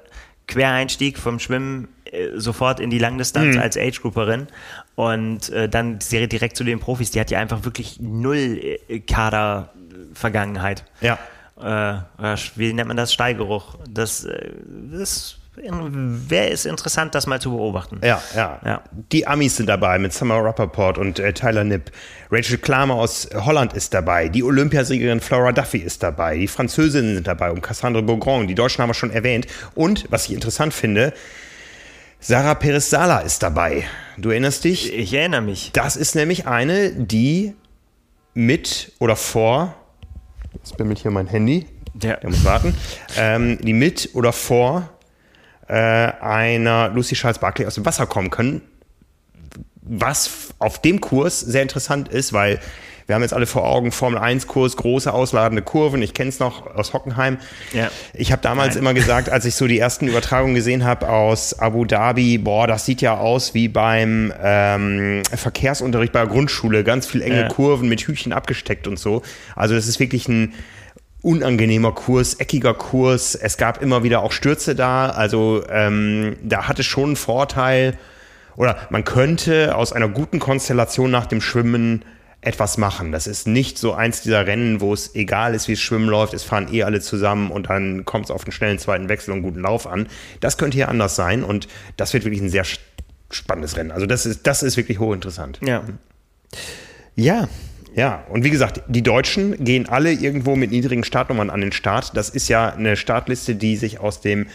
Quereinstieg 0.48 1.18
vom 1.18 1.38
Schwimmen 1.38 1.88
äh, 2.04 2.30
sofort 2.38 2.80
in 2.80 2.90
die 2.90 2.98
Langdistanz 2.98 3.56
mhm. 3.56 3.62
als 3.62 3.76
Age-Grouperin 3.76 4.48
und 4.96 5.48
äh, 5.50 5.68
dann 5.68 5.98
direkt 6.00 6.56
zu 6.56 6.64
den 6.64 6.80
Profis. 6.80 7.10
Die 7.12 7.20
hat 7.20 7.30
ja 7.30 7.38
einfach 7.38 7.64
wirklich 7.64 8.00
null 8.00 8.60
äh, 8.88 9.00
Kader-Vergangenheit. 9.00 10.84
Ja. 11.00 11.18
Äh, 11.60 12.36
wie 12.56 12.72
nennt 12.72 12.88
man 12.88 12.96
das? 12.96 13.12
Steigeruch. 13.12 13.76
Das, 13.88 14.24
äh, 14.24 14.50
das 14.90 15.38
wäre 15.54 16.48
es 16.48 16.64
interessant, 16.64 17.14
das 17.14 17.26
mal 17.26 17.40
zu 17.40 17.50
beobachten. 17.50 18.00
Ja, 18.02 18.22
ja, 18.34 18.58
ja. 18.64 18.82
Die 19.12 19.26
Amis 19.26 19.56
sind 19.56 19.68
dabei 19.68 19.98
mit 19.98 20.12
Summer 20.12 20.42
Rappaport 20.42 20.96
und 20.96 21.18
äh, 21.18 21.32
Tyler 21.34 21.64
Nipp. 21.64 21.90
Rachel 22.30 22.56
Klamer 22.56 22.94
aus 22.94 23.28
Holland 23.34 23.74
ist 23.74 23.92
dabei. 23.92 24.28
Die 24.28 24.42
Olympiasiegerin 24.42 25.20
Flora 25.20 25.52
Duffy 25.52 25.78
ist 25.78 26.02
dabei. 26.02 26.38
Die 26.38 26.48
Französinnen 26.48 27.16
sind 27.16 27.26
dabei 27.26 27.50
und 27.50 27.60
Cassandre 27.60 28.02
Beaugrand. 28.02 28.48
Die 28.48 28.54
Deutschen 28.54 28.80
haben 28.80 28.88
wir 28.88 28.94
schon 28.94 29.10
erwähnt. 29.10 29.46
Und, 29.74 30.06
was 30.10 30.26
ich 30.26 30.32
interessant 30.32 30.72
finde, 30.72 31.12
Sarah 32.18 32.54
Perez 32.54 32.88
Sala 32.88 33.18
ist 33.18 33.42
dabei. 33.42 33.84
Du 34.16 34.30
erinnerst 34.30 34.64
dich? 34.64 34.94
Ich 34.94 35.12
erinnere 35.12 35.42
mich. 35.42 35.70
Das 35.72 35.96
ist 35.96 36.14
nämlich 36.14 36.46
eine, 36.46 36.92
die 36.92 37.54
mit 38.32 38.92
oder 39.00 39.16
vor, 39.16 39.74
jetzt 40.54 40.78
bimmelt 40.78 41.00
hier 41.00 41.10
mein 41.10 41.26
Handy, 41.26 41.66
der, 41.92 42.18
der 42.18 42.30
muss 42.30 42.44
warten, 42.44 42.74
ähm, 43.18 43.58
die 43.60 43.74
mit 43.74 44.10
oder 44.14 44.32
vor 44.32 44.88
äh, 45.72 46.12
einer 46.20 46.90
Lucy 46.90 47.14
Charles 47.14 47.38
Barkley 47.38 47.66
aus 47.66 47.76
dem 47.76 47.86
Wasser 47.86 48.04
kommen 48.06 48.28
können. 48.28 48.60
Was 49.80 50.50
auf 50.58 50.82
dem 50.82 51.00
Kurs 51.00 51.40
sehr 51.40 51.62
interessant 51.62 52.08
ist, 52.08 52.34
weil 52.34 52.60
wir 53.06 53.14
haben 53.14 53.22
jetzt 53.22 53.32
alle 53.32 53.46
vor 53.46 53.66
Augen 53.66 53.90
Formel 53.90 54.18
1 54.18 54.46
Kurs, 54.46 54.76
große 54.76 55.12
ausladende 55.12 55.62
Kurven. 55.62 56.02
Ich 56.02 56.12
kenne 56.12 56.28
es 56.28 56.38
noch 56.38 56.66
aus 56.76 56.92
Hockenheim. 56.92 57.38
Ja. 57.72 57.90
Ich 58.12 58.32
habe 58.32 58.42
damals 58.42 58.74
Nein. 58.74 58.82
immer 58.82 58.94
gesagt, 58.94 59.30
als 59.30 59.46
ich 59.46 59.54
so 59.54 59.66
die 59.66 59.78
ersten 59.78 60.08
Übertragungen 60.08 60.54
gesehen 60.54 60.84
habe 60.84 61.08
aus 61.08 61.58
Abu 61.58 61.86
Dhabi, 61.86 62.36
boah, 62.38 62.66
das 62.66 62.84
sieht 62.84 63.00
ja 63.00 63.16
aus 63.16 63.54
wie 63.54 63.68
beim 63.68 64.32
ähm, 64.42 65.22
Verkehrsunterricht 65.34 66.12
bei 66.12 66.20
der 66.20 66.28
Grundschule. 66.28 66.84
Ganz 66.84 67.06
viel 67.06 67.22
enge 67.22 67.40
ja. 67.40 67.48
Kurven 67.48 67.88
mit 67.88 68.02
Hütchen 68.02 68.34
abgesteckt 68.34 68.86
und 68.86 68.98
so. 68.98 69.22
Also 69.56 69.74
das 69.74 69.88
ist 69.88 69.98
wirklich 70.00 70.28
ein 70.28 70.52
unangenehmer 71.22 71.92
Kurs, 71.92 72.34
eckiger 72.34 72.74
Kurs. 72.74 73.34
Es 73.34 73.56
gab 73.56 73.80
immer 73.80 74.02
wieder 74.02 74.22
auch 74.22 74.32
Stürze 74.32 74.74
da. 74.74 75.10
Also 75.10 75.64
ähm, 75.70 76.36
da 76.42 76.68
hatte 76.68 76.82
schon 76.82 77.04
einen 77.04 77.16
Vorteil. 77.16 77.96
Oder 78.56 78.76
man 78.90 79.04
könnte 79.04 79.74
aus 79.76 79.92
einer 79.92 80.08
guten 80.08 80.38
Konstellation 80.38 81.10
nach 81.10 81.26
dem 81.26 81.40
Schwimmen 81.40 82.04
etwas 82.42 82.76
machen. 82.76 83.12
Das 83.12 83.28
ist 83.28 83.46
nicht 83.46 83.78
so 83.78 83.92
eins 83.94 84.20
dieser 84.20 84.46
Rennen, 84.46 84.80
wo 84.80 84.92
es 84.92 85.14
egal 85.14 85.54
ist, 85.54 85.68
wie 85.68 85.72
es 85.72 85.80
Schwimmen 85.80 86.08
läuft. 86.08 86.34
Es 86.34 86.42
fahren 86.42 86.68
eh 86.72 86.82
alle 86.82 87.00
zusammen 87.00 87.52
und 87.52 87.70
dann 87.70 88.04
kommt 88.04 88.26
es 88.26 88.30
auf 88.32 88.42
einen 88.42 88.52
schnellen 88.52 88.80
zweiten 88.80 89.08
Wechsel 89.08 89.32
und 89.32 89.42
guten 89.42 89.60
Lauf 89.60 89.86
an. 89.86 90.08
Das 90.40 90.58
könnte 90.58 90.74
hier 90.76 90.88
anders 90.88 91.14
sein 91.14 91.44
und 91.44 91.68
das 91.96 92.12
wird 92.12 92.24
wirklich 92.24 92.42
ein 92.42 92.50
sehr 92.50 92.64
spannendes 93.30 93.76
Rennen. 93.76 93.92
Also 93.92 94.06
das 94.06 94.26
ist, 94.26 94.46
das 94.46 94.64
ist 94.64 94.76
wirklich 94.76 94.98
hochinteressant. 94.98 95.60
Ja. 95.64 95.84
Ja, 97.14 97.48
ja, 97.94 98.24
und 98.30 98.44
wie 98.44 98.50
gesagt, 98.50 98.82
die 98.88 99.02
Deutschen 99.02 99.62
gehen 99.64 99.88
alle 99.88 100.12
irgendwo 100.12 100.56
mit 100.56 100.70
niedrigen 100.70 101.04
Startnummern 101.04 101.50
an 101.50 101.60
den 101.60 101.72
Start. 101.72 102.16
Das 102.16 102.30
ist 102.30 102.48
ja 102.48 102.72
eine 102.72 102.96
Startliste, 102.96 103.54
die 103.54 103.76
sich 103.76 104.00
aus 104.00 104.20
dem 104.20 104.46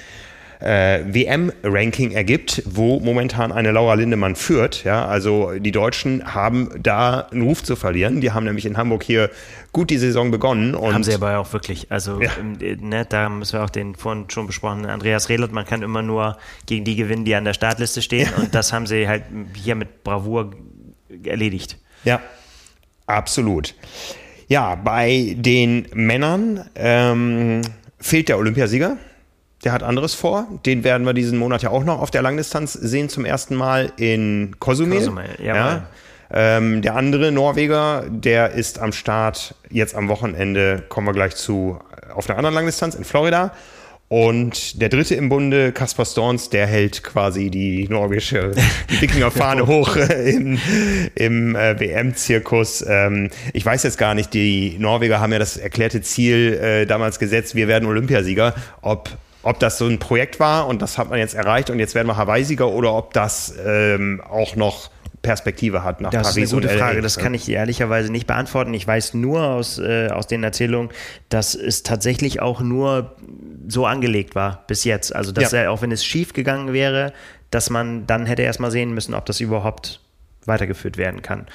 äh, 0.59 1.01
WM-Ranking 1.05 2.11
ergibt, 2.11 2.63
wo 2.65 2.99
momentan 2.99 3.51
eine 3.51 3.71
Laura 3.71 3.93
Lindemann 3.93 4.35
führt. 4.35 4.83
Ja, 4.83 5.05
also 5.05 5.51
die 5.59 5.71
Deutschen 5.71 6.33
haben 6.33 6.69
da 6.81 7.27
einen 7.31 7.43
Ruf 7.43 7.63
zu 7.63 7.75
verlieren. 7.75 8.21
Die 8.21 8.31
haben 8.31 8.45
nämlich 8.45 8.65
in 8.65 8.77
Hamburg 8.77 9.03
hier 9.03 9.29
gut 9.71 9.89
die 9.89 9.97
Saison 9.97 10.31
begonnen. 10.31 10.73
Und 10.73 10.93
haben 10.93 11.03
sie 11.03 11.13
aber 11.13 11.37
auch 11.37 11.53
wirklich. 11.53 11.91
Also 11.91 12.21
ja. 12.21 12.31
ne, 12.59 13.05
da 13.07 13.29
müssen 13.29 13.53
wir 13.53 13.63
auch 13.63 13.69
den 13.69 13.95
vorhin 13.95 14.25
schon 14.29 14.47
besprochenen 14.47 14.89
Andreas 14.89 15.29
Rehlert, 15.29 15.51
man 15.51 15.65
kann 15.65 15.83
immer 15.83 16.01
nur 16.01 16.37
gegen 16.65 16.85
die 16.85 16.95
gewinnen, 16.95 17.25
die 17.25 17.35
an 17.35 17.45
der 17.45 17.53
Startliste 17.53 18.01
stehen. 18.01 18.29
Ja. 18.35 18.43
Und 18.43 18.55
das 18.55 18.73
haben 18.73 18.87
sie 18.87 19.07
halt 19.07 19.23
hier 19.53 19.75
mit 19.75 20.03
Bravour 20.03 20.51
erledigt. 21.23 21.77
Ja, 22.03 22.19
Absolut. 23.07 23.73
Ja, 24.47 24.75
bei 24.75 25.35
den 25.37 25.87
Männern 25.93 26.69
ähm, 26.75 27.61
fehlt 27.99 28.29
der 28.29 28.37
Olympiasieger. 28.37 28.97
Der 29.63 29.71
hat 29.71 29.81
anderes 29.81 30.13
vor. 30.13 30.47
Den 30.65 30.83
werden 30.83 31.05
wir 31.05 31.13
diesen 31.13 31.39
Monat 31.39 31.63
ja 31.63 31.71
auch 31.71 31.83
noch 31.83 31.99
auf 31.99 32.11
der 32.11 32.21
Langdistanz 32.21 32.73
sehen, 32.73 33.09
zum 33.09 33.25
ersten 33.25 33.55
Mal 33.55 33.91
in 33.97 34.55
Cozumel. 34.59 34.99
Cozumel 34.99 35.29
ja. 35.43 35.87
Ähm, 36.29 36.81
der 36.81 36.95
andere 36.95 37.31
Norweger, 37.31 38.05
der 38.09 38.51
ist 38.51 38.79
am 38.79 38.91
Start 38.91 39.55
jetzt 39.69 39.95
am 39.95 40.09
Wochenende, 40.09 40.83
kommen 40.89 41.07
wir 41.07 41.13
gleich 41.13 41.35
zu, 41.35 41.79
auf 42.13 42.29
einer 42.29 42.37
anderen 42.37 42.53
Langdistanz 42.53 42.95
in 42.95 43.05
Florida. 43.05 43.53
Und 44.09 44.81
der 44.81 44.87
dritte 44.87 45.15
im 45.15 45.27
Bunde, 45.27 45.73
Kaspar 45.73 46.05
Storns, 46.05 46.49
der 46.49 46.65
hält 46.65 47.03
quasi 47.03 47.49
die 47.49 47.89
norwegische 47.89 48.51
Wikingerfahne 48.99 49.67
hoch 49.67 49.97
äh, 49.97 50.31
im, 50.31 50.57
im 51.15 51.55
äh, 51.57 51.77
WM-Zirkus. 51.77 52.85
Ähm, 52.87 53.29
ich 53.51 53.65
weiß 53.65 53.83
jetzt 53.83 53.97
gar 53.97 54.15
nicht, 54.15 54.33
die 54.33 54.77
Norweger 54.79 55.19
haben 55.19 55.33
ja 55.33 55.39
das 55.39 55.57
erklärte 55.57 56.01
Ziel 56.01 56.53
äh, 56.53 56.85
damals 56.85 57.19
gesetzt, 57.19 57.55
wir 57.55 57.67
werden 57.67 57.87
Olympiasieger. 57.87 58.55
Ob 58.81 59.09
ob 59.43 59.59
das 59.59 59.77
so 59.77 59.85
ein 59.85 59.97
Projekt 59.97 60.41
war 60.41 60.67
und 60.67 60.81
das 60.81 60.97
hat 60.97 61.09
man 61.09 61.19
jetzt 61.19 61.33
erreicht 61.33 61.69
und 61.69 61.79
jetzt 61.79 61.95
werden 61.95 62.07
wir 62.07 62.17
Hawaii-Sieger 62.17 62.67
oder 62.67 62.93
ob 62.93 63.13
das 63.13 63.53
ähm, 63.65 64.21
auch 64.29 64.57
noch 64.57 64.89
Perspektive 65.27 65.83
hat 65.83 66.01
nach 66.01 66.09
das 66.09 66.23
Paris. 66.23 66.35
Das 66.35 66.43
ist 66.43 66.53
eine 66.53 66.61
gute 66.61 66.77
Frage, 66.77 67.01
das 67.01 67.17
kann 67.17 67.33
ich 67.33 67.49
ehrlicherweise 67.49 68.11
nicht 68.11 68.27
beantworten. 68.27 68.73
Ich 68.73 68.87
weiß 68.87 69.13
nur 69.13 69.43
aus, 69.43 69.77
äh, 69.77 70.07
aus 70.07 70.27
den 70.27 70.43
Erzählungen, 70.43 70.89
dass 71.29 71.55
es 71.55 71.83
tatsächlich 71.83 72.41
auch 72.41 72.61
nur 72.61 73.15
so 73.67 73.85
angelegt 73.85 74.35
war 74.35 74.63
bis 74.67 74.83
jetzt. 74.83 75.15
Also, 75.15 75.31
dass 75.31 75.51
ja. 75.51 75.59
er, 75.59 75.71
auch 75.71 75.81
wenn 75.81 75.91
es 75.91 76.05
schief 76.05 76.33
gegangen 76.33 76.73
wäre, 76.73 77.13
dass 77.51 77.69
man 77.69 78.07
dann 78.07 78.25
hätte 78.25 78.41
erstmal 78.41 78.71
sehen 78.71 78.93
müssen, 78.93 79.13
ob 79.13 79.25
das 79.25 79.39
überhaupt 79.39 80.01
weitergeführt 80.45 80.97
werden 80.97 81.21
kann. 81.21 81.47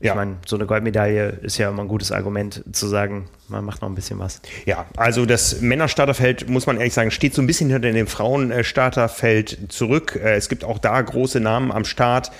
Ich 0.00 0.08
ja. 0.08 0.16
meine, 0.16 0.36
so 0.44 0.56
eine 0.56 0.66
Goldmedaille 0.66 1.38
ist 1.42 1.56
ja 1.56 1.70
immer 1.70 1.82
ein 1.82 1.88
gutes 1.88 2.10
Argument 2.10 2.64
zu 2.72 2.88
sagen, 2.88 3.28
man 3.48 3.64
macht 3.64 3.80
noch 3.80 3.88
ein 3.88 3.94
bisschen 3.94 4.18
was. 4.18 4.42
Ja, 4.66 4.86
also 4.96 5.24
das 5.24 5.60
Männerstarterfeld, 5.60 6.48
muss 6.48 6.66
man 6.66 6.76
ehrlich 6.78 6.94
sagen, 6.94 7.10
steht 7.10 7.32
so 7.32 7.40
ein 7.40 7.46
bisschen 7.46 7.70
hinter 7.70 7.92
dem 7.92 8.06
Frauenstarterfeld 8.06 9.72
zurück. 9.72 10.20
Äh, 10.22 10.34
es 10.34 10.48
gibt 10.48 10.64
auch 10.64 10.78
da 10.78 11.00
große 11.00 11.40
Namen 11.40 11.70
am 11.70 11.84
Start, 11.84 12.32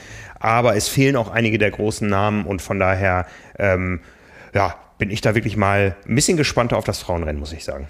aber 0.45 0.77
es 0.77 0.89
fehlen 0.89 1.17
auch 1.17 1.31
einige 1.31 1.57
der 1.57 1.71
großen 1.71 2.07
Namen 2.07 2.45
und 2.45 2.61
von 2.61 2.79
daher, 2.79 3.27
ähm, 3.59 4.01
ja, 4.53 4.75
bin 4.99 5.11
ich 5.11 5.23
da 5.23 5.35
wirklich 5.35 5.57
mal 5.57 5.97
ein 6.07 6.15
bisschen 6.15 6.37
gespannter 6.37 6.77
auf 6.77 6.85
das 6.85 6.99
Frauenrennen, 6.99 7.41
muss 7.41 7.55
ich 7.55 7.65
sagen. 7.65 7.89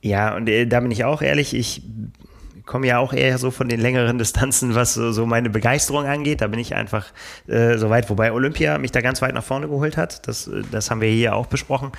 Ja, 0.00 0.34
und 0.34 0.48
äh, 0.48 0.66
da 0.66 0.80
bin 0.80 0.90
ich 0.90 1.04
auch 1.04 1.22
ehrlich, 1.22 1.54
ich 1.54 1.82
komme 2.66 2.88
ja 2.88 2.98
auch 2.98 3.12
eher 3.12 3.38
so 3.38 3.52
von 3.52 3.68
den 3.68 3.78
längeren 3.78 4.18
Distanzen, 4.18 4.74
was 4.74 4.94
so, 4.94 5.12
so 5.12 5.26
meine 5.26 5.48
Begeisterung 5.48 6.06
angeht. 6.06 6.40
Da 6.40 6.48
bin 6.48 6.58
ich 6.58 6.74
einfach 6.74 7.06
äh, 7.46 7.78
so 7.78 7.88
weit, 7.88 8.10
wobei 8.10 8.32
Olympia 8.32 8.76
mich 8.78 8.90
da 8.90 9.00
ganz 9.00 9.22
weit 9.22 9.34
nach 9.34 9.44
vorne 9.44 9.68
geholt 9.68 9.96
hat. 9.96 10.26
Das, 10.26 10.48
äh, 10.48 10.62
das 10.72 10.90
haben 10.90 11.00
wir 11.00 11.08
hier 11.08 11.36
auch 11.36 11.46
besprochen. 11.46 11.92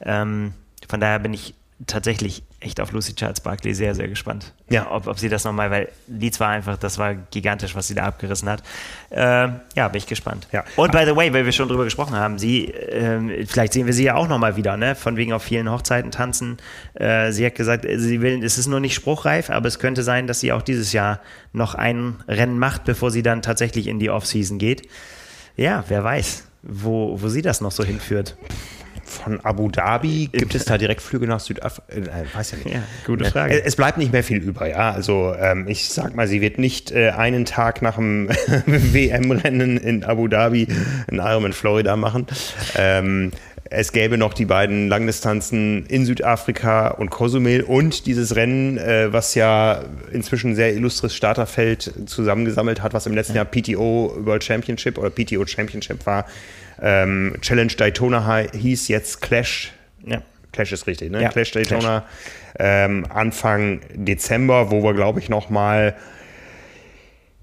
Ähm, 0.00 0.54
von 0.88 0.98
daher 0.98 1.18
bin 1.18 1.34
ich 1.34 1.54
tatsächlich 1.86 2.44
echt 2.60 2.80
auf 2.80 2.92
Lucy 2.92 3.14
Charles 3.14 3.40
Barkley 3.40 3.74
sehr, 3.74 3.94
sehr 3.94 4.08
gespannt. 4.08 4.52
Ja. 4.70 4.90
Ob, 4.90 5.06
ob 5.08 5.18
sie 5.18 5.28
das 5.28 5.44
nochmal, 5.44 5.70
weil 5.70 5.88
Leeds 6.06 6.38
war 6.38 6.48
einfach, 6.48 6.78
das 6.78 6.98
war 6.98 7.14
gigantisch, 7.14 7.74
was 7.74 7.88
sie 7.88 7.94
da 7.94 8.04
abgerissen 8.04 8.48
hat. 8.48 8.62
Äh, 9.10 9.48
ja, 9.74 9.88
bin 9.88 9.98
ich 9.98 10.06
gespannt. 10.06 10.46
Ja. 10.52 10.64
Und 10.76 10.92
by 10.92 11.04
the 11.04 11.14
way, 11.16 11.32
weil 11.32 11.44
wir 11.44 11.52
schon 11.52 11.68
drüber 11.68 11.84
gesprochen 11.84 12.14
haben, 12.14 12.38
sie, 12.38 12.66
äh, 12.68 13.44
vielleicht 13.46 13.72
sehen 13.72 13.86
wir 13.86 13.92
sie 13.92 14.04
ja 14.04 14.14
auch 14.14 14.28
nochmal 14.28 14.56
wieder, 14.56 14.76
ne? 14.76 14.94
Von 14.94 15.16
wegen 15.16 15.32
auf 15.32 15.42
vielen 15.42 15.70
Hochzeiten 15.70 16.12
tanzen. 16.12 16.58
Äh, 16.94 17.32
sie 17.32 17.44
hat 17.44 17.56
gesagt, 17.56 17.84
sie 17.84 18.20
will, 18.20 18.42
es 18.44 18.56
ist 18.56 18.68
nur 18.68 18.80
nicht 18.80 18.94
spruchreif, 18.94 19.50
aber 19.50 19.66
es 19.66 19.78
könnte 19.78 20.04
sein, 20.04 20.26
dass 20.26 20.40
sie 20.40 20.52
auch 20.52 20.62
dieses 20.62 20.92
Jahr 20.92 21.20
noch 21.52 21.74
ein 21.74 22.22
Rennen 22.28 22.58
macht, 22.58 22.84
bevor 22.84 23.10
sie 23.10 23.22
dann 23.22 23.42
tatsächlich 23.42 23.88
in 23.88 23.98
die 23.98 24.10
Offseason 24.10 24.58
geht. 24.58 24.88
Ja, 25.56 25.84
wer 25.88 26.02
weiß, 26.04 26.46
wo, 26.62 27.20
wo 27.20 27.28
sie 27.28 27.42
das 27.42 27.60
noch 27.60 27.72
so 27.72 27.84
hinführt 27.84 28.36
von 29.04 29.40
Abu 29.44 29.70
Dhabi 29.70 30.28
gibt 30.32 30.54
es 30.54 30.64
da 30.64 30.78
Direktflüge 30.78 31.26
nach 31.26 31.40
Südafrika? 31.40 31.92
Äh, 31.92 32.24
weiß 32.34 32.52
ja 32.52 32.58
nicht. 32.58 32.74
Ja, 32.74 32.82
gute 33.06 33.24
Frage. 33.26 33.64
Es 33.64 33.76
bleibt 33.76 33.98
nicht 33.98 34.12
mehr 34.12 34.24
viel 34.24 34.38
über, 34.38 34.68
ja. 34.68 34.90
Also 34.90 35.34
ähm, 35.38 35.66
ich 35.68 35.88
sag 35.88 36.14
mal, 36.14 36.26
sie 36.26 36.40
wird 36.40 36.58
nicht 36.58 36.92
äh, 36.92 37.10
einen 37.10 37.44
Tag 37.44 37.82
nach 37.82 37.96
dem 37.96 38.28
WM-Rennen 38.66 39.76
in 39.76 40.04
Abu 40.04 40.28
Dhabi 40.28 40.68
einen 41.08 41.20
Ironman 41.20 41.52
Florida 41.52 41.96
machen. 41.96 42.26
Ähm, 42.76 43.32
es 43.70 43.92
gäbe 43.92 44.18
noch 44.18 44.34
die 44.34 44.44
beiden 44.44 44.88
Langdistanzen 44.88 45.86
in 45.86 46.04
Südafrika 46.04 46.88
und 46.88 47.10
Cozumel 47.10 47.62
und 47.62 48.06
dieses 48.06 48.36
Rennen, 48.36 48.78
äh, 48.78 49.12
was 49.12 49.34
ja 49.34 49.82
inzwischen 50.12 50.50
ein 50.50 50.54
sehr 50.54 50.74
illustres 50.74 51.14
Starterfeld 51.14 51.92
zusammengesammelt 52.06 52.82
hat, 52.82 52.92
was 52.94 53.06
im 53.06 53.14
letzten 53.14 53.36
Jahr 53.36 53.46
PTO 53.46 54.14
World 54.18 54.44
Championship 54.44 54.98
oder 54.98 55.10
PTO 55.10 55.46
Championship 55.46 56.04
war, 56.06 56.26
ähm, 56.80 57.36
Challenge 57.40 57.72
Daytona 57.72 58.46
hieß 58.52 58.88
jetzt 58.88 59.20
Clash. 59.20 59.72
Ja. 60.06 60.22
Clash 60.52 60.72
ist 60.72 60.86
richtig, 60.86 61.10
ne? 61.10 61.22
Ja, 61.22 61.28
Clash 61.30 61.50
Daytona 61.50 62.00
Clash. 62.00 62.12
Ähm, 62.58 63.06
Anfang 63.08 63.80
Dezember, 63.94 64.70
wo 64.70 64.82
wir, 64.82 64.94
glaube 64.94 65.18
ich, 65.18 65.28
noch 65.28 65.50
mal 65.50 65.96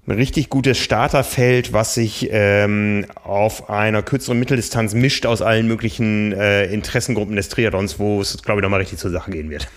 ein 0.06 0.12
richtig 0.12 0.48
gutes 0.48 0.78
Starterfeld, 0.78 1.72
was 1.72 1.94
sich 1.94 2.28
ähm, 2.32 3.06
auf 3.22 3.70
einer 3.70 4.02
kürzeren 4.02 4.38
Mitteldistanz 4.38 4.94
mischt 4.94 5.26
aus 5.26 5.42
allen 5.42 5.68
möglichen 5.68 6.32
äh, 6.32 6.64
Interessengruppen 6.66 7.36
des 7.36 7.48
Triathlons, 7.50 7.98
wo 7.98 8.20
es, 8.20 8.42
glaube 8.42 8.60
ich, 8.60 8.62
nochmal 8.62 8.80
richtig 8.80 8.98
zur 8.98 9.10
Sache 9.10 9.30
gehen 9.30 9.50
wird. 9.50 9.68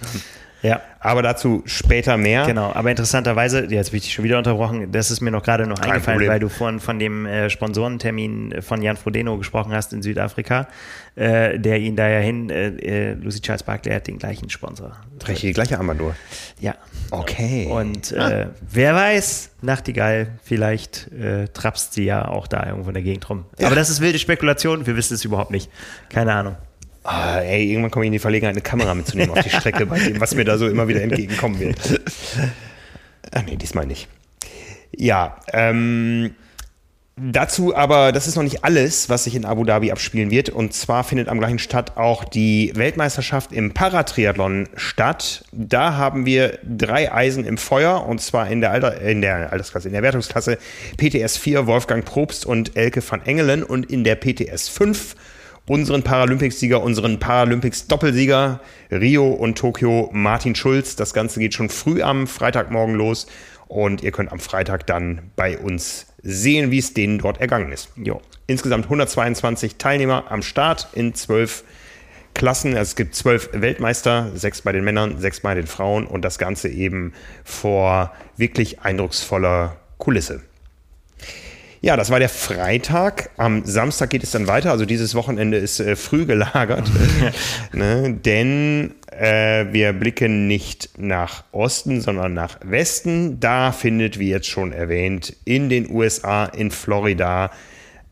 Ja. 0.62 0.80
Aber 1.02 1.22
dazu 1.22 1.62
später 1.64 2.18
mehr. 2.18 2.44
Genau, 2.44 2.72
aber 2.74 2.90
interessanterweise, 2.90 3.64
jetzt 3.70 3.90
bin 3.90 3.98
ich 3.98 4.12
schon 4.12 4.24
wieder 4.24 4.36
unterbrochen, 4.36 4.92
das 4.92 5.10
ist 5.10 5.22
mir 5.22 5.30
noch 5.30 5.42
gerade 5.42 5.66
noch 5.66 5.80
Kein 5.80 5.92
eingefallen, 5.92 6.18
Problem. 6.18 6.30
weil 6.30 6.40
du 6.40 6.48
vorhin 6.50 6.78
von 6.78 6.98
dem 6.98 7.24
äh, 7.24 7.48
Sponsorentermin 7.48 8.60
von 8.60 8.82
Jan 8.82 8.98
Frodeno 8.98 9.38
gesprochen 9.38 9.72
hast 9.72 9.94
in 9.94 10.02
Südafrika, 10.02 10.68
äh, 11.16 11.58
der 11.58 11.78
ihn 11.78 11.96
da 11.96 12.06
ja 12.06 12.18
hin, 12.18 12.50
äh, 12.50 12.68
äh 12.68 13.14
Lucy 13.14 13.40
Charles 13.40 13.62
Barkley 13.62 13.94
hat 13.94 14.08
den 14.08 14.18
gleichen 14.18 14.50
Sponsor. 14.50 14.96
Trägt 15.18 15.42
die 15.42 15.52
gleiche 15.52 15.78
Armbanduhr? 15.78 16.14
Ja. 16.60 16.74
Okay. 17.10 17.66
Und 17.66 18.14
ah. 18.16 18.30
Äh, 18.30 18.46
wer 18.60 18.94
weiß, 18.94 19.52
Nachtigall, 19.62 20.38
vielleicht 20.44 21.10
äh, 21.12 21.48
trapst 21.48 21.94
sie 21.94 22.04
ja 22.04 22.28
auch 22.28 22.46
da 22.46 22.66
irgendwo 22.66 22.88
in 22.88 22.94
der 22.94 23.02
Gegend 23.02 23.28
rum. 23.30 23.46
Ja. 23.58 23.68
Aber 23.68 23.76
das 23.76 23.88
ist 23.88 24.02
wilde 24.02 24.18
Spekulation, 24.18 24.86
wir 24.86 24.96
wissen 24.96 25.14
es 25.14 25.24
überhaupt 25.24 25.50
nicht. 25.50 25.70
Keine 26.10 26.34
Ahnung. 26.34 26.56
Ah, 27.02 27.38
ey, 27.40 27.70
irgendwann 27.70 27.90
komme 27.90 28.04
ich 28.04 28.08
in 28.08 28.12
die 28.12 28.18
Verlegenheit, 28.18 28.54
eine 28.54 28.60
Kamera 28.60 28.94
mitzunehmen 28.94 29.30
auf 29.30 29.42
die 29.42 29.50
Strecke, 29.50 29.86
bei 29.86 29.98
dem, 29.98 30.20
was 30.20 30.34
mir 30.34 30.44
da 30.44 30.58
so 30.58 30.68
immer 30.68 30.86
wieder 30.86 31.02
entgegenkommen 31.02 31.58
wird. 31.58 31.78
Ach 33.32 33.42
nee, 33.42 33.56
diesmal 33.56 33.86
nicht. 33.86 34.08
Ja, 34.94 35.36
ähm, 35.52 36.34
dazu 37.16 37.74
aber, 37.74 38.12
das 38.12 38.26
ist 38.26 38.36
noch 38.36 38.42
nicht 38.42 38.64
alles, 38.64 39.08
was 39.08 39.24
sich 39.24 39.34
in 39.34 39.46
Abu 39.46 39.64
Dhabi 39.64 39.92
abspielen 39.92 40.30
wird. 40.30 40.50
Und 40.50 40.74
zwar 40.74 41.04
findet 41.04 41.28
am 41.28 41.38
gleichen 41.38 41.58
Stadt 41.58 41.96
auch 41.96 42.24
die 42.24 42.72
Weltmeisterschaft 42.74 43.52
im 43.52 43.72
Paratriathlon 43.72 44.68
statt. 44.76 45.44
Da 45.52 45.96
haben 45.96 46.26
wir 46.26 46.58
drei 46.64 47.12
Eisen 47.12 47.46
im 47.46 47.56
Feuer 47.56 48.06
und 48.06 48.20
zwar 48.20 48.48
in 48.48 48.60
der, 48.60 48.72
Alter, 48.72 49.00
in 49.00 49.22
der 49.22 49.52
Altersklasse, 49.52 49.88
in 49.88 49.94
der 49.94 50.02
Wertungsklasse 50.02 50.58
PTS 50.98 51.38
4 51.38 51.66
Wolfgang 51.66 52.04
Probst 52.04 52.44
und 52.44 52.76
Elke 52.76 53.02
van 53.08 53.24
Engelen 53.24 53.62
und 53.62 53.90
in 53.90 54.04
der 54.04 54.16
PTS 54.16 54.68
5 54.68 55.14
unseren 55.70 56.02
Paralympicsieger, 56.02 56.82
unseren 56.82 57.20
Paralympics-Doppelsieger 57.20 58.58
Rio 58.90 59.28
und 59.28 59.56
Tokio 59.56 60.10
Martin 60.12 60.56
Schulz. 60.56 60.96
Das 60.96 61.14
Ganze 61.14 61.38
geht 61.38 61.54
schon 61.54 61.68
früh 61.68 62.02
am 62.02 62.26
Freitagmorgen 62.26 62.96
los 62.96 63.28
und 63.68 64.02
ihr 64.02 64.10
könnt 64.10 64.32
am 64.32 64.40
Freitag 64.40 64.84
dann 64.88 65.30
bei 65.36 65.56
uns 65.56 66.06
sehen, 66.24 66.72
wie 66.72 66.78
es 66.78 66.92
denen 66.92 67.18
dort 67.18 67.40
ergangen 67.40 67.70
ist. 67.70 67.90
Jo. 67.94 68.20
Insgesamt 68.48 68.86
122 68.86 69.76
Teilnehmer 69.76 70.24
am 70.28 70.42
Start 70.42 70.88
in 70.92 71.14
zwölf 71.14 71.62
Klassen. 72.34 72.70
Also 72.76 72.90
es 72.90 72.96
gibt 72.96 73.14
zwölf 73.14 73.50
Weltmeister, 73.52 74.32
sechs 74.34 74.62
bei 74.62 74.72
den 74.72 74.82
Männern, 74.82 75.20
sechs 75.20 75.38
bei 75.38 75.54
den 75.54 75.68
Frauen 75.68 76.04
und 76.04 76.24
das 76.24 76.38
Ganze 76.38 76.68
eben 76.68 77.12
vor 77.44 78.12
wirklich 78.36 78.80
eindrucksvoller 78.80 79.76
Kulisse. 79.98 80.42
Ja, 81.82 81.96
das 81.96 82.10
war 82.10 82.18
der 82.18 82.28
Freitag. 82.28 83.30
Am 83.38 83.64
Samstag 83.64 84.10
geht 84.10 84.22
es 84.22 84.32
dann 84.32 84.46
weiter. 84.46 84.70
Also 84.70 84.84
dieses 84.84 85.14
Wochenende 85.14 85.56
ist 85.56 85.80
äh, 85.80 85.96
früh 85.96 86.26
gelagert. 86.26 86.90
ne? 87.72 88.12
Denn 88.22 88.96
äh, 89.10 89.64
wir 89.72 89.94
blicken 89.94 90.46
nicht 90.46 90.90
nach 90.98 91.44
Osten, 91.52 92.02
sondern 92.02 92.34
nach 92.34 92.58
Westen. 92.62 93.40
Da 93.40 93.72
findet, 93.72 94.18
wie 94.18 94.28
jetzt 94.28 94.48
schon 94.48 94.72
erwähnt, 94.72 95.34
in 95.46 95.70
den 95.70 95.90
USA, 95.90 96.44
in 96.44 96.70
Florida, 96.70 97.50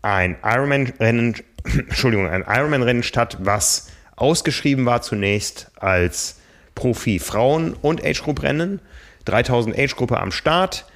ein 0.00 0.36
Ironman-Rennen, 0.42 1.34
Entschuldigung, 1.64 2.26
ein 2.26 2.44
Ironman-Rennen 2.48 3.02
statt, 3.02 3.36
was 3.40 3.88
ausgeschrieben 4.16 4.86
war 4.86 5.02
zunächst 5.02 5.70
als 5.78 6.36
Profi-Frauen- 6.74 7.74
und 7.74 8.02
Age-Group-Rennen. 8.02 8.80
3000 9.26 9.78
Age-Gruppe 9.78 10.18
am 10.18 10.32
Start. 10.32 10.86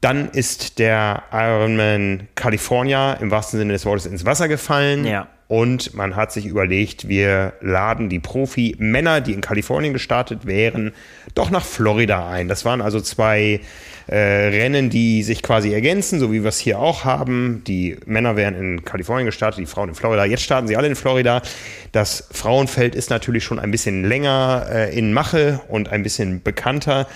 Dann 0.00 0.30
ist 0.30 0.78
der 0.78 1.24
Ironman 1.32 2.28
California 2.34 3.14
im 3.14 3.30
wahrsten 3.30 3.58
Sinne 3.58 3.74
des 3.74 3.84
Wortes 3.84 4.06
ins 4.06 4.24
Wasser 4.24 4.48
gefallen. 4.48 5.04
Ja. 5.04 5.28
Und 5.50 5.94
man 5.94 6.14
hat 6.14 6.30
sich 6.30 6.46
überlegt, 6.46 7.08
wir 7.08 7.54
laden 7.60 8.08
die 8.08 8.20
Profi-Männer, 8.20 9.20
die 9.20 9.32
in 9.32 9.40
Kalifornien 9.40 9.92
gestartet 9.92 10.46
wären, 10.46 10.92
doch 11.34 11.50
nach 11.50 11.64
Florida 11.64 12.30
ein. 12.30 12.46
Das 12.46 12.64
waren 12.64 12.80
also 12.80 13.00
zwei 13.00 13.60
äh, 14.06 14.16
Rennen, 14.16 14.90
die 14.90 15.24
sich 15.24 15.42
quasi 15.42 15.72
ergänzen, 15.74 16.20
so 16.20 16.32
wie 16.32 16.42
wir 16.44 16.50
es 16.50 16.60
hier 16.60 16.78
auch 16.78 17.04
haben. 17.04 17.64
Die 17.66 17.96
Männer 18.06 18.36
wären 18.36 18.54
in 18.54 18.84
Kalifornien 18.84 19.26
gestartet, 19.26 19.58
die 19.58 19.66
Frauen 19.66 19.88
in 19.88 19.96
Florida. 19.96 20.24
Jetzt 20.24 20.44
starten 20.44 20.68
sie 20.68 20.76
alle 20.76 20.86
in 20.86 20.94
Florida. 20.94 21.42
Das 21.90 22.28
Frauenfeld 22.30 22.94
ist 22.94 23.10
natürlich 23.10 23.42
schon 23.42 23.58
ein 23.58 23.72
bisschen 23.72 24.04
länger 24.04 24.68
äh, 24.70 24.96
in 24.96 25.12
Mache 25.12 25.62
und 25.66 25.88
ein 25.88 26.04
bisschen 26.04 26.44
bekannter. 26.44 27.08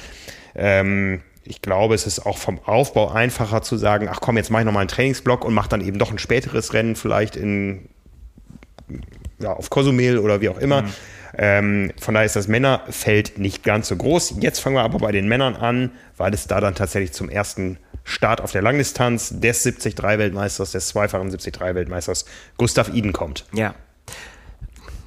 Ähm, 0.57 1.21
ich 1.45 1.63
glaube, 1.63 1.95
es 1.95 2.07
ist 2.07 2.25
auch 2.25 2.39
vom 2.39 2.59
Aufbau 2.65 3.11
einfacher 3.11 3.63
zu 3.63 3.77
sagen, 3.77 4.09
ach 4.11 4.21
komm, 4.21 4.37
jetzt 4.37 4.51
mache 4.51 4.63
ich 4.63 4.67
nochmal 4.67 4.83
einen 4.83 4.89
Trainingsblock 4.89 5.45
und 5.45 5.55
mache 5.55 5.69
dann 5.69 5.81
eben 5.81 5.99
doch 5.99 6.11
ein 6.11 6.19
späteres 6.19 6.73
Rennen 6.73 6.97
vielleicht 6.97 7.37
in, 7.37 7.89
ja, 9.39 9.53
auf 9.53 9.71
Cozumel 9.71 10.19
oder 10.19 10.41
wie 10.41 10.49
auch 10.49 10.59
immer. 10.59 10.83
Mhm. 10.83 10.93
Ähm, 11.37 11.93
von 12.01 12.15
daher 12.15 12.27
ist 12.27 12.37
das 12.37 12.49
Männerfeld 12.49 13.39
nicht 13.39 13.63
ganz 13.65 13.89
so 13.89 13.97
groß. 13.97 14.37
Jetzt 14.41 14.61
fangen 14.61 14.77
wir 14.77 14.83
aber 14.83 14.99
bei 14.99 15.13
den 15.13 15.29
Männern 15.29 15.57
an, 15.57 15.91
weil 16.17 16.33
es 16.33 16.47
da 16.47 16.61
dann 16.61 16.75
tatsächlich 16.75 17.13
zum 17.13 17.29
ersten 17.29 17.79
Start 18.05 18.41
auf 18.41 18.53
der 18.53 18.63
Langdistanz 18.63 19.41
des 19.41 19.67
73-Weltmeisters, 19.67 20.73
des 20.73 20.89
zweifachen 20.89 21.31
73-Weltmeisters 21.31 22.27
Gustav 22.57 22.95
Iden 22.95 23.13
kommt. 23.13 23.47
Ja, 23.53 23.75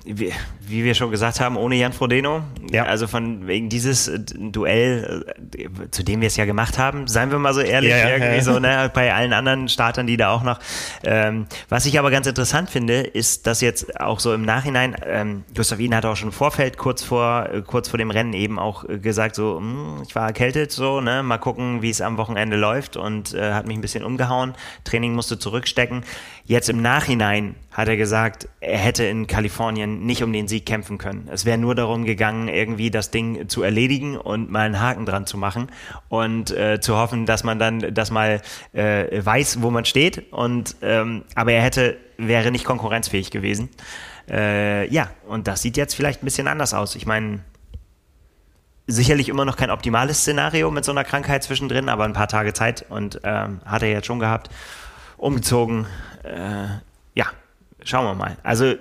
wie, 0.08 0.34
wie, 0.62 0.84
wir 0.84 0.94
schon 0.94 1.12
gesagt 1.12 1.40
haben, 1.40 1.58
ohne 1.58 1.76
Jan 1.76 1.94
Frodeno. 1.94 2.42
Ja. 2.72 2.86
Also 2.86 3.08
von 3.08 3.48
wegen 3.48 3.70
dieses 3.70 4.08
äh, 4.08 4.20
Duell, 4.20 5.26
äh, 5.56 5.68
zu 5.92 6.04
dem 6.04 6.22
wir 6.22 6.28
es 6.28 6.38
ja 6.38 6.46
gemacht 6.46 6.78
haben, 6.78 7.08
seien 7.08 7.32
wir 7.32 7.40
mal 7.40 7.54
so 7.54 7.62
ehrlich, 7.62 7.92
ja, 7.92 7.98
ja, 7.98 8.10
irgendwie 8.10 8.42
so, 8.42 8.60
ne, 8.60 8.90
bei 8.94 9.14
allen 9.14 9.34
anderen 9.34 9.70
Startern, 9.70 10.08
die 10.08 10.18
da 10.18 10.32
auch 10.32 10.44
noch. 10.44 10.60
Ähm, 11.04 11.48
was 11.70 11.86
ich 11.86 12.00
aber 12.00 12.12
ganz 12.12 12.28
interessant 12.28 12.70
finde, 12.70 13.02
ist, 13.02 13.48
dass 13.48 13.62
jetzt 13.62 14.00
auch 14.00 14.20
so 14.20 14.34
im 14.34 14.44
Nachhinein, 14.44 14.96
ähm, 15.06 15.44
Gustav 15.56 15.80
Iden 15.80 15.96
hat 15.96 16.06
auch 16.06 16.16
schon 16.16 16.30
im 16.30 16.34
Vorfeld 16.34 16.78
kurz 16.78 17.04
vor, 17.04 17.50
äh, 17.52 17.62
kurz 17.62 17.90
vor 17.90 17.98
dem 17.98 18.12
Rennen 18.12 18.34
eben 18.34 18.60
auch 18.60 18.86
gesagt, 18.88 19.36
so, 19.36 19.60
mh, 19.60 19.98
hm, 19.98 20.04
ich 20.08 20.16
war 20.16 20.28
erkältet, 20.28 20.72
so, 20.72 21.02
ne, 21.02 21.24
mal 21.24 21.38
gucken, 21.38 21.82
wie 21.82 21.90
es 21.90 22.02
am 22.02 22.18
Wochenende 22.18 22.58
läuft 22.58 22.98
und 22.98 23.34
äh, 23.34 23.54
hat 23.54 23.68
mich 23.68 23.78
ein 23.78 23.82
bisschen 23.82 24.04
umgehauen. 24.04 24.54
Training 24.84 25.14
musste 25.14 25.38
zurückstecken. 25.38 26.04
Jetzt 26.46 26.70
im 26.70 26.82
Nachhinein 26.82 27.56
hat 27.74 27.90
er 27.90 27.98
gesagt, 27.98 28.48
er 28.62 28.78
hätte 28.78 29.04
in 29.04 29.28
Kalifornien 29.28 29.97
nicht 30.06 30.24
um 30.24 30.32
den 30.34 30.48
Sieg 30.48 30.66
kämpfen 30.66 30.98
können. 30.98 31.28
Es 31.32 31.46
wäre 31.46 31.58
nur 31.58 31.76
darum 31.76 32.06
gegangen, 32.06 32.48
irgendwie 32.48 32.92
das 32.92 33.12
Ding 33.12 33.50
zu 33.50 33.64
erledigen 33.64 34.18
und 34.18 34.52
mal 34.52 34.66
einen 34.66 34.80
Haken 34.80 35.06
dran 35.06 35.26
zu 35.26 35.38
machen 35.38 35.68
und 36.10 36.52
äh, 36.52 36.80
zu 36.80 36.98
hoffen, 36.98 37.26
dass 37.26 37.44
man 37.44 37.60
dann 37.60 37.94
das 37.94 38.12
mal 38.12 38.42
äh, 38.74 39.24
weiß, 39.24 39.62
wo 39.62 39.72
man 39.72 39.86
steht. 39.86 40.32
Und 40.32 40.76
ähm, 40.82 41.24
aber 41.36 41.54
er 41.54 41.62
hätte 41.62 41.98
wäre 42.18 42.52
nicht 42.52 42.66
konkurrenzfähig 42.66 43.32
gewesen. 43.32 43.70
Äh, 44.30 44.92
ja, 44.92 45.10
und 45.28 45.48
das 45.48 45.62
sieht 45.62 45.78
jetzt 45.78 45.94
vielleicht 45.94 46.22
ein 46.22 46.26
bisschen 46.26 46.48
anders 46.48 46.74
aus. 46.74 46.96
Ich 46.96 47.06
meine, 47.06 47.40
sicherlich 48.88 49.30
immer 49.30 49.46
noch 49.46 49.58
kein 49.58 49.70
optimales 49.70 50.20
Szenario 50.20 50.72
mit 50.72 50.86
so 50.86 50.92
einer 50.92 51.04
Krankheit 51.04 51.44
zwischendrin, 51.44 51.90
aber 51.90 52.06
ein 52.06 52.14
paar 52.14 52.28
Tage 52.28 52.54
Zeit 52.54 52.86
und 52.90 53.20
ähm, 53.24 53.62
hat 53.66 53.84
er 53.84 53.92
jetzt 53.92 54.08
schon 54.08 54.20
gehabt. 54.20 54.50
Umgezogen, 55.18 55.88
äh, 56.24 56.68
schauen 57.88 58.06
wir 58.06 58.16
mal. 58.16 58.38
Also 58.44 58.76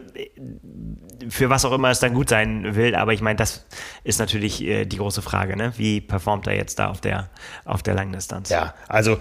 für 1.29 1.51
was 1.51 1.65
auch 1.65 1.73
immer 1.73 1.91
es 1.91 2.01
dann 2.01 2.15
gut 2.15 2.29
sein 2.29 2.75
will, 2.77 2.95
aber 2.95 3.13
ich 3.13 3.21
meine, 3.21 3.37
das 3.37 3.65
ist 4.05 4.19
natürlich 4.19 4.63
äh, 4.63 4.85
die 4.85 4.99
große 4.99 5.23
Frage, 5.23 5.57
ne? 5.57 5.73
Wie 5.77 6.01
performt 6.01 6.47
er 6.47 6.55
jetzt 6.55 6.79
da 6.79 6.89
auf 6.89 7.01
der 7.01 7.31
auf 7.65 7.83
der 7.83 7.95
Langdistanz? 7.95 8.51
Ja, 8.51 8.75
also 8.89 9.19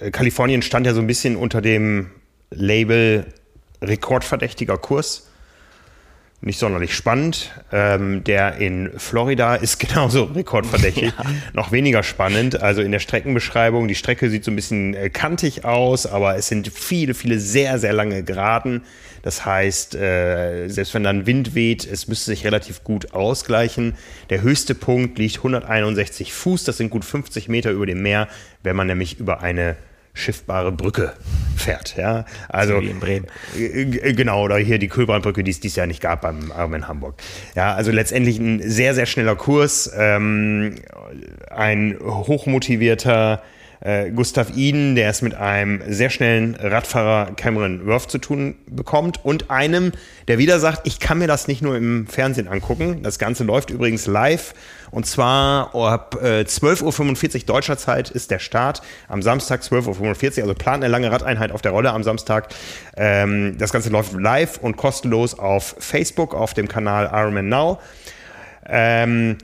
äh, 0.00 0.10
Kalifornien 0.10 0.62
stand 0.62 0.86
ja 0.86 0.94
so 0.94 1.00
ein 1.00 1.06
bisschen 1.06 1.36
unter 1.36 1.60
dem 1.60 2.10
Label 2.50 3.32
rekordverdächtiger 3.80 4.78
Kurs 4.78 5.28
nicht 6.40 6.58
sonderlich 6.58 6.94
spannend. 6.94 7.50
Ähm, 7.72 8.22
der 8.24 8.56
in 8.56 8.92
Florida 8.96 9.56
ist 9.56 9.78
genauso 9.88 10.24
rekordverdächtig. 10.24 11.12
Ja. 11.16 11.24
Noch 11.52 11.72
weniger 11.72 12.02
spannend. 12.02 12.60
Also 12.60 12.82
in 12.82 12.92
der 12.92 13.00
Streckenbeschreibung, 13.00 13.88
die 13.88 13.94
Strecke 13.94 14.30
sieht 14.30 14.44
so 14.44 14.50
ein 14.50 14.56
bisschen 14.56 14.94
äh, 14.94 15.10
kantig 15.10 15.64
aus, 15.64 16.06
aber 16.06 16.36
es 16.36 16.48
sind 16.48 16.68
viele, 16.68 17.14
viele 17.14 17.40
sehr, 17.40 17.78
sehr 17.78 17.92
lange 17.92 18.22
Geraden. 18.22 18.82
Das 19.22 19.44
heißt, 19.44 19.94
äh, 19.94 20.68
selbst 20.68 20.94
wenn 20.94 21.04
dann 21.04 21.26
Wind 21.26 21.54
weht, 21.54 21.86
es 21.86 22.08
müsste 22.08 22.30
sich 22.30 22.44
relativ 22.44 22.84
gut 22.84 23.12
ausgleichen. 23.12 23.94
Der 24.30 24.42
höchste 24.42 24.74
Punkt 24.74 25.18
liegt 25.18 25.38
161 25.38 26.32
Fuß, 26.32 26.64
das 26.64 26.76
sind 26.76 26.90
gut 26.90 27.04
50 27.04 27.48
Meter 27.48 27.70
über 27.70 27.86
dem 27.86 28.02
Meer, 28.02 28.28
wenn 28.62 28.76
man 28.76 28.86
nämlich 28.86 29.18
über 29.18 29.40
eine 29.40 29.76
schiffbare 30.18 30.72
Brücke 30.72 31.14
fährt. 31.56 31.96
Ja? 31.96 32.24
Also 32.48 32.80
wie 32.80 32.90
in 32.90 33.00
Bremen. 33.00 33.26
Genau, 33.54 34.44
oder 34.44 34.58
hier 34.58 34.78
die 34.78 34.88
Kühlbrandbrücke, 34.88 35.44
die 35.44 35.50
es 35.50 35.60
dieses 35.60 35.76
Jahr 35.76 35.86
nicht 35.86 36.00
gab 36.00 36.22
beim 36.22 36.50
Arm 36.50 36.74
in 36.74 36.88
Hamburg. 36.88 37.14
Ja, 37.54 37.74
also 37.74 37.92
letztendlich 37.92 38.38
ein 38.38 38.60
sehr, 38.62 38.94
sehr 38.94 39.06
schneller 39.06 39.36
Kurs, 39.36 39.90
ähm, 39.96 40.76
ein 41.50 41.96
hochmotivierter 42.00 43.42
äh, 43.80 44.10
Gustav 44.10 44.56
Iden, 44.56 44.94
der 44.94 45.10
es 45.10 45.22
mit 45.22 45.34
einem 45.34 45.82
sehr 45.88 46.10
schnellen 46.10 46.54
Radfahrer 46.54 47.32
Cameron 47.36 47.86
Worth 47.86 48.10
zu 48.10 48.18
tun 48.18 48.56
bekommt 48.66 49.24
und 49.24 49.50
einem, 49.50 49.92
der 50.26 50.38
wieder 50.38 50.60
sagt, 50.60 50.86
ich 50.86 51.00
kann 51.00 51.18
mir 51.18 51.26
das 51.26 51.48
nicht 51.48 51.62
nur 51.62 51.76
im 51.76 52.06
Fernsehen 52.06 52.48
angucken. 52.48 53.02
Das 53.02 53.18
Ganze 53.18 53.44
läuft 53.44 53.70
übrigens 53.70 54.06
live 54.06 54.54
und 54.90 55.06
zwar 55.06 55.74
ab 55.74 56.16
äh, 56.22 56.40
12.45 56.40 57.34
Uhr 57.34 57.40
deutscher 57.46 57.76
Zeit 57.76 58.10
ist 58.10 58.30
der 58.30 58.38
Start. 58.38 58.82
Am 59.08 59.22
Samstag 59.22 59.62
12.45 59.62 60.38
Uhr, 60.38 60.42
also 60.42 60.54
plant 60.54 60.82
eine 60.82 60.90
lange 60.90 61.10
Radeinheit 61.10 61.52
auf 61.52 61.62
der 61.62 61.72
Rolle 61.72 61.92
am 61.92 62.02
Samstag. 62.02 62.48
Ähm, 62.96 63.56
das 63.58 63.72
Ganze 63.72 63.90
läuft 63.90 64.12
live 64.14 64.58
und 64.58 64.76
kostenlos 64.76 65.38
auf 65.38 65.76
Facebook, 65.78 66.34
auf 66.34 66.54
dem 66.54 66.68
Kanal 66.68 67.10
Ironman 67.12 67.48
Now. 67.48 67.78
Ähm, 68.66 69.38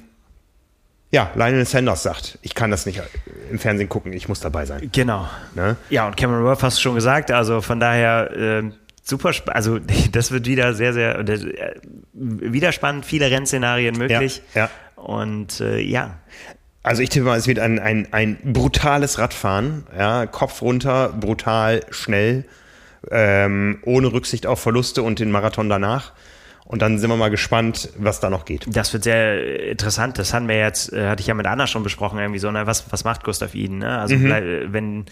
ja, 1.14 1.30
Lionel 1.36 1.64
Sanders 1.64 2.02
sagt, 2.02 2.40
ich 2.42 2.56
kann 2.56 2.72
das 2.72 2.86
nicht 2.86 3.00
im 3.48 3.60
Fernsehen 3.60 3.88
gucken, 3.88 4.12
ich 4.12 4.28
muss 4.28 4.40
dabei 4.40 4.66
sein. 4.66 4.90
Genau. 4.92 5.28
Ne? 5.54 5.76
Ja, 5.88 6.08
und 6.08 6.16
Cameron 6.16 6.42
Worth 6.42 6.64
hast 6.64 6.78
du 6.78 6.82
schon 6.82 6.96
gesagt, 6.96 7.30
also 7.30 7.60
von 7.60 7.78
daher 7.78 8.36
äh, 8.36 8.62
super, 9.00 9.30
also 9.46 9.78
das 10.10 10.32
wird 10.32 10.46
wieder 10.46 10.74
sehr, 10.74 10.92
sehr, 10.92 11.20
äh, 11.20 11.46
wieder 12.12 12.72
spannend, 12.72 13.06
viele 13.06 13.30
Rennszenarien 13.30 13.96
möglich. 13.96 14.42
Ja. 14.56 14.62
ja. 14.96 15.02
Und 15.02 15.60
äh, 15.60 15.78
ja. 15.78 16.18
Also 16.82 17.00
ich 17.00 17.10
tippe 17.10 17.26
mal, 17.26 17.38
es 17.38 17.46
wird 17.46 17.60
ein, 17.60 17.78
ein, 17.78 18.08
ein 18.10 18.36
brutales 18.42 19.20
Radfahren, 19.20 19.86
ja, 19.96 20.26
Kopf 20.26 20.62
runter, 20.62 21.10
brutal, 21.10 21.82
schnell, 21.90 22.44
ähm, 23.12 23.78
ohne 23.84 24.12
Rücksicht 24.12 24.48
auf 24.48 24.60
Verluste 24.60 25.04
und 25.04 25.20
den 25.20 25.30
Marathon 25.30 25.68
danach. 25.68 26.10
Und 26.66 26.80
dann 26.80 26.98
sind 26.98 27.10
wir 27.10 27.16
mal 27.16 27.30
gespannt, 27.30 27.90
was 27.98 28.20
da 28.20 28.30
noch 28.30 28.46
geht. 28.46 28.66
Das 28.66 28.92
wird 28.94 29.04
sehr 29.04 29.68
interessant. 29.70 30.18
Das 30.18 30.32
hatten 30.32 30.48
wir 30.48 30.56
jetzt, 30.56 30.92
äh, 30.92 31.08
hatte 31.08 31.20
ich 31.20 31.26
ja 31.26 31.34
mit 31.34 31.46
Anna 31.46 31.66
schon 31.66 31.82
besprochen, 31.82 32.18
irgendwie 32.18 32.38
so, 32.38 32.50
ne, 32.50 32.66
was, 32.66 32.90
was 32.90 33.04
macht 33.04 33.22
Gustav 33.22 33.54
Iden? 33.54 33.78
Ne? 33.78 33.98
Also 33.98 34.16
mhm. 34.16 34.72
wenn 34.72 35.04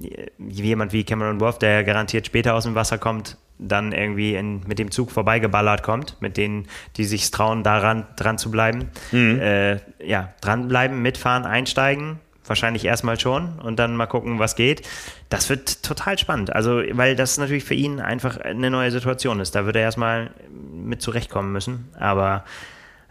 äh, 0.00 0.26
jemand 0.38 0.92
wie 0.92 1.02
Cameron 1.02 1.40
Wolf, 1.40 1.58
der 1.58 1.82
garantiert 1.82 2.26
später 2.26 2.54
aus 2.54 2.62
dem 2.62 2.76
Wasser 2.76 2.96
kommt, 2.96 3.36
dann 3.58 3.90
irgendwie 3.90 4.34
in, 4.34 4.60
mit 4.68 4.78
dem 4.78 4.92
Zug 4.92 5.10
vorbeigeballert 5.10 5.82
kommt, 5.82 6.16
mit 6.20 6.36
denen, 6.36 6.66
die 6.96 7.04
sich 7.04 7.30
trauen, 7.32 7.64
daran 7.64 8.06
dran 8.16 8.38
zu 8.38 8.52
bleiben. 8.52 8.90
Mhm. 9.10 9.40
Äh, 9.40 9.78
ja, 9.98 10.32
dranbleiben, 10.40 11.02
mitfahren, 11.02 11.44
einsteigen, 11.44 12.20
wahrscheinlich 12.48 12.84
erstmal 12.84 13.18
schon 13.18 13.58
und 13.60 13.78
dann 13.78 13.96
mal 13.96 14.06
gucken, 14.06 14.38
was 14.38 14.56
geht. 14.56 14.86
Das 15.28 15.48
wird 15.48 15.82
total 15.82 16.18
spannend. 16.18 16.54
Also, 16.54 16.82
weil 16.92 17.16
das 17.16 17.38
natürlich 17.38 17.64
für 17.64 17.74
ihn 17.74 18.00
einfach 18.00 18.38
eine 18.38 18.70
neue 18.70 18.90
Situation 18.90 19.40
ist. 19.40 19.54
Da 19.54 19.66
wird 19.66 19.76
er 19.76 19.82
erstmal 19.82 20.30
mit 20.72 21.02
zurechtkommen 21.02 21.52
müssen. 21.52 21.88
Aber 21.98 22.44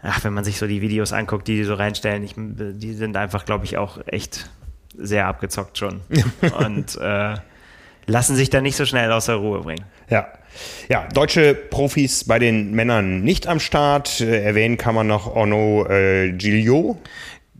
ach, 0.02 0.24
wenn 0.24 0.34
man 0.34 0.44
sich 0.44 0.58
so 0.58 0.66
die 0.66 0.80
Videos 0.80 1.12
anguckt, 1.12 1.48
die 1.48 1.56
die 1.56 1.64
so 1.64 1.74
reinstellen, 1.74 2.24
ich, 2.24 2.34
die 2.36 2.94
sind 2.94 3.16
einfach, 3.16 3.44
glaube 3.44 3.64
ich, 3.64 3.78
auch 3.78 3.98
echt 4.06 4.50
sehr 4.96 5.26
abgezockt 5.26 5.78
schon. 5.78 6.00
und 6.58 6.96
äh, 6.96 7.34
lassen 8.06 8.36
sich 8.36 8.50
da 8.50 8.60
nicht 8.60 8.76
so 8.76 8.84
schnell 8.84 9.12
aus 9.12 9.26
der 9.26 9.36
Ruhe 9.36 9.60
bringen. 9.60 9.84
Ja. 10.10 10.26
Ja, 10.88 11.06
deutsche 11.12 11.54
Profis 11.54 12.24
bei 12.24 12.38
den 12.38 12.72
Männern 12.72 13.20
nicht 13.20 13.46
am 13.46 13.60
Start. 13.60 14.20
Äh, 14.20 14.42
erwähnen 14.42 14.76
kann 14.76 14.94
man 14.94 15.06
noch 15.06 15.32
Orno 15.32 15.86
äh, 15.88 16.32
Gilliot. 16.32 16.96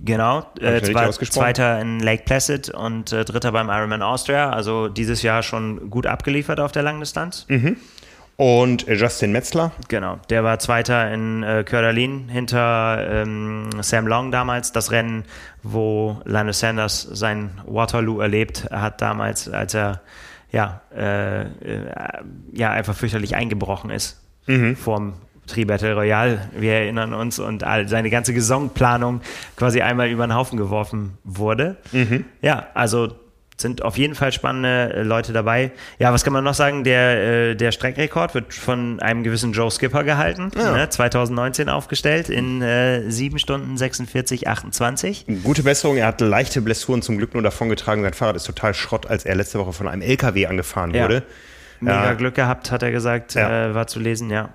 Genau, 0.04 0.46
äh, 0.60 0.80
zwei, 0.80 1.10
zweiter 1.10 1.80
in 1.80 1.98
Lake 1.98 2.22
Placid 2.24 2.70
und 2.70 3.12
äh, 3.12 3.24
dritter 3.24 3.50
beim 3.52 3.68
Ironman 3.68 4.02
Austria. 4.02 4.50
Also 4.50 4.88
dieses 4.88 5.22
Jahr 5.22 5.42
schon 5.42 5.90
gut 5.90 6.06
abgeliefert 6.06 6.60
auf 6.60 6.70
der 6.70 6.84
Langdistanz. 6.84 7.46
Mhm. 7.48 7.76
Und 8.36 8.86
äh, 8.86 8.94
Justin 8.94 9.32
Metzler. 9.32 9.72
Genau, 9.88 10.20
der 10.30 10.44
war 10.44 10.60
Zweiter 10.60 11.12
in 11.12 11.42
äh, 11.42 11.64
Körderlin 11.64 12.28
hinter 12.28 13.04
ähm, 13.10 13.70
Sam 13.80 14.06
Long 14.06 14.30
damals. 14.30 14.70
Das 14.70 14.92
Rennen, 14.92 15.24
wo 15.64 16.20
Linus 16.24 16.60
Sanders 16.60 17.02
sein 17.02 17.50
Waterloo 17.66 18.20
erlebt 18.20 18.68
hat 18.70 19.02
damals, 19.02 19.48
als 19.48 19.74
er 19.74 20.00
ja, 20.52 20.80
äh, 20.96 21.42
äh, 21.42 21.48
ja 22.52 22.70
einfach 22.70 22.94
fürchterlich 22.94 23.34
eingebrochen 23.34 23.90
ist 23.90 24.20
mhm. 24.48 24.76
vorm 24.76 25.14
Tri-Battle 25.48 25.94
Royale, 25.94 26.48
wir 26.56 26.74
erinnern 26.74 27.14
uns, 27.14 27.38
und 27.38 27.64
all, 27.64 27.88
seine 27.88 28.10
ganze 28.10 28.32
Saisonplanung 28.32 29.20
quasi 29.56 29.80
einmal 29.82 30.08
über 30.08 30.26
den 30.26 30.34
Haufen 30.34 30.56
geworfen 30.56 31.18
wurde. 31.24 31.76
Mhm. 31.92 32.24
Ja, 32.40 32.68
also 32.74 33.12
sind 33.60 33.82
auf 33.82 33.98
jeden 33.98 34.14
Fall 34.14 34.32
spannende 34.32 34.94
äh, 34.94 35.02
Leute 35.02 35.32
dabei. 35.32 35.72
Ja, 35.98 36.12
was 36.12 36.24
kann 36.24 36.32
man 36.32 36.44
noch 36.44 36.54
sagen? 36.54 36.84
Der, 36.84 37.50
äh, 37.50 37.54
der 37.56 37.72
Streckrekord 37.72 38.34
wird 38.34 38.54
von 38.54 39.00
einem 39.00 39.24
gewissen 39.24 39.52
Joe 39.52 39.70
Skipper 39.70 40.04
gehalten, 40.04 40.50
ja. 40.56 40.76
ne, 40.76 40.88
2019 40.88 41.68
aufgestellt 41.68 42.28
in 42.28 42.62
äh, 42.62 43.10
7 43.10 43.38
Stunden 43.38 43.76
46, 43.76 44.46
28. 44.46 45.26
Gute 45.42 45.62
Besserung, 45.62 45.96
er 45.96 46.06
hat 46.06 46.20
leichte 46.20 46.62
Blessuren 46.62 47.02
zum 47.02 47.18
Glück 47.18 47.34
nur 47.34 47.42
davongetragen. 47.42 48.02
Sein 48.02 48.14
Fahrrad 48.14 48.36
ist 48.36 48.44
total 48.44 48.74
Schrott, 48.74 49.06
als 49.06 49.24
er 49.24 49.34
letzte 49.34 49.58
Woche 49.58 49.72
von 49.72 49.88
einem 49.88 50.02
LKW 50.02 50.46
angefahren 50.46 50.94
ja. 50.94 51.02
wurde. 51.02 51.24
Mega 51.80 52.04
ja. 52.04 52.14
Glück 52.14 52.34
gehabt, 52.34 52.70
hat 52.70 52.82
er 52.82 52.90
gesagt, 52.90 53.36
äh, 53.36 53.74
war 53.74 53.86
zu 53.86 54.00
lesen, 54.00 54.30
ja. 54.30 54.50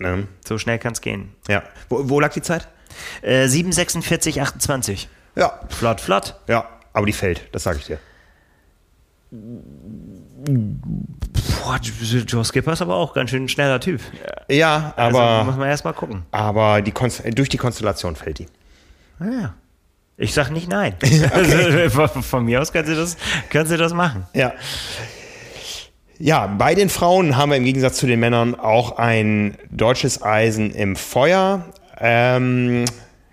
Ne? 0.00 0.26
So 0.46 0.56
schnell 0.58 0.78
kann 0.78 0.92
es 0.92 1.02
gehen. 1.02 1.34
Ja. 1.46 1.62
Wo, 1.90 2.08
wo, 2.08 2.20
lag 2.20 2.32
die 2.32 2.40
Zeit? 2.40 2.68
Äh, 3.20 3.44
7,46, 3.44 4.40
28. 4.40 5.08
Ja. 5.36 5.60
Flott, 5.68 6.00
flott. 6.00 6.36
Ja, 6.48 6.66
aber 6.94 7.06
die 7.06 7.12
fällt, 7.12 7.48
das 7.52 7.64
sage 7.64 7.78
ich 7.78 7.86
dir. 7.86 7.98
Boah, 11.62 11.78
Joe 12.26 12.44
Skipper 12.44 12.72
ist 12.72 12.82
aber 12.82 12.96
auch 12.96 13.12
ganz 13.12 13.30
schön 13.30 13.44
ein 13.44 13.48
schneller 13.48 13.78
Typ. 13.78 14.00
Ja, 14.48 14.94
Also 14.96 15.20
aber, 15.20 15.44
muss 15.44 15.56
man 15.56 15.68
erstmal 15.68 15.92
gucken. 15.92 16.24
aber 16.32 16.80
die 16.80 16.92
Konst 16.92 17.22
durch 17.38 17.50
die 17.50 17.58
Konstellation 17.58 18.16
fällt 18.16 18.38
die. 18.38 18.46
Ah, 19.20 19.24
ja. 19.24 19.54
Ich 20.16 20.32
sag 20.34 20.50
nicht 20.50 20.68
nein. 20.68 20.94
also, 21.32 21.90
von, 22.08 22.22
von 22.22 22.44
mir 22.44 22.60
aus 22.60 22.72
können 22.72 22.88
sie, 22.88 22.96
das, 22.96 23.18
können 23.50 23.66
sie 23.66 23.76
das 23.76 23.92
machen. 23.92 24.26
Ja. 24.32 24.54
Ja, 26.22 26.46
bei 26.46 26.74
den 26.74 26.90
Frauen 26.90 27.38
haben 27.38 27.48
wir 27.48 27.56
im 27.56 27.64
Gegensatz 27.64 27.96
zu 27.96 28.06
den 28.06 28.20
Männern 28.20 28.54
auch 28.54 28.98
ein 28.98 29.56
deutsches 29.70 30.20
Eisen 30.22 30.70
im 30.70 30.94
Feuer. 30.94 31.64
Ähm, 31.98 32.84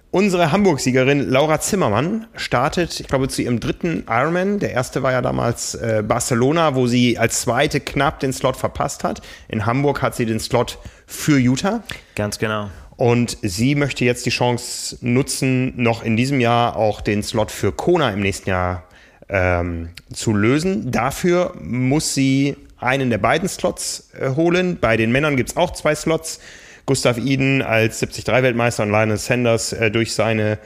unsere 0.10 0.54
Hamburg-Siegerin 0.54 1.30
Laura 1.30 1.60
Zimmermann 1.60 2.28
startet, 2.38 3.02
ich 3.02 3.08
glaube, 3.08 3.28
zu 3.28 3.42
ihrem 3.42 3.60
dritten 3.60 4.06
Ironman. 4.08 4.60
Der 4.60 4.72
erste 4.72 5.04
war 5.04 5.12
ja 5.12 5.22
damals 5.22 5.76
äh, 5.76 6.02
Barcelona, 6.02 6.76
wo 6.76 6.88
sie 6.88 7.18
als 7.18 7.42
zweite 7.42 7.82
knapp 7.82 8.22
den 8.22 8.32
Slot 8.32 8.56
verpasst 8.56 9.04
hat. 9.04 9.22
In 9.50 9.66
Hamburg 9.66 10.02
hat 10.02 10.16
sie 10.16 10.26
den 10.26 10.40
Slot 10.40 10.80
für 11.06 11.38
Utah. 11.38 11.84
Ganz 12.16 12.40
genau. 12.40 12.70
Und 12.96 13.38
sie 13.42 13.76
möchte 13.76 14.06
jetzt 14.06 14.26
die 14.26 14.30
Chance 14.30 14.98
nutzen, 15.02 15.74
noch 15.76 16.04
in 16.04 16.16
diesem 16.16 16.40
Jahr 16.40 16.78
auch 16.78 17.02
den 17.02 17.22
Slot 17.22 17.52
für 17.52 17.74
Kona 17.74 18.12
im 18.12 18.22
nächsten 18.22 18.50
Jahr 18.50 18.86
ähm, 19.28 19.90
zu 20.14 20.34
lösen. 20.34 20.90
Dafür 20.90 21.54
muss 21.60 22.14
sie 22.14 22.56
einen 22.80 23.10
der 23.10 23.18
beiden 23.18 23.50
Slots 23.50 24.10
äh, 24.20 24.30
holen. 24.30 24.78
Bei 24.80 24.98
den 24.98 25.12
Männern 25.12 25.36
gibt 25.36 25.50
es 25.50 25.58
auch 25.58 25.72
zwei 25.72 25.96
Slots. 25.96 26.40
Gustav 26.86 27.18
Iden 27.18 27.62
als 27.62 28.02
73-Weltmeister 28.02 28.84
und 28.84 28.92
Lionel 28.92 29.18
Sanders 29.18 29.74
äh, 29.74 29.92
durch 29.92 30.14
seine 30.14 30.58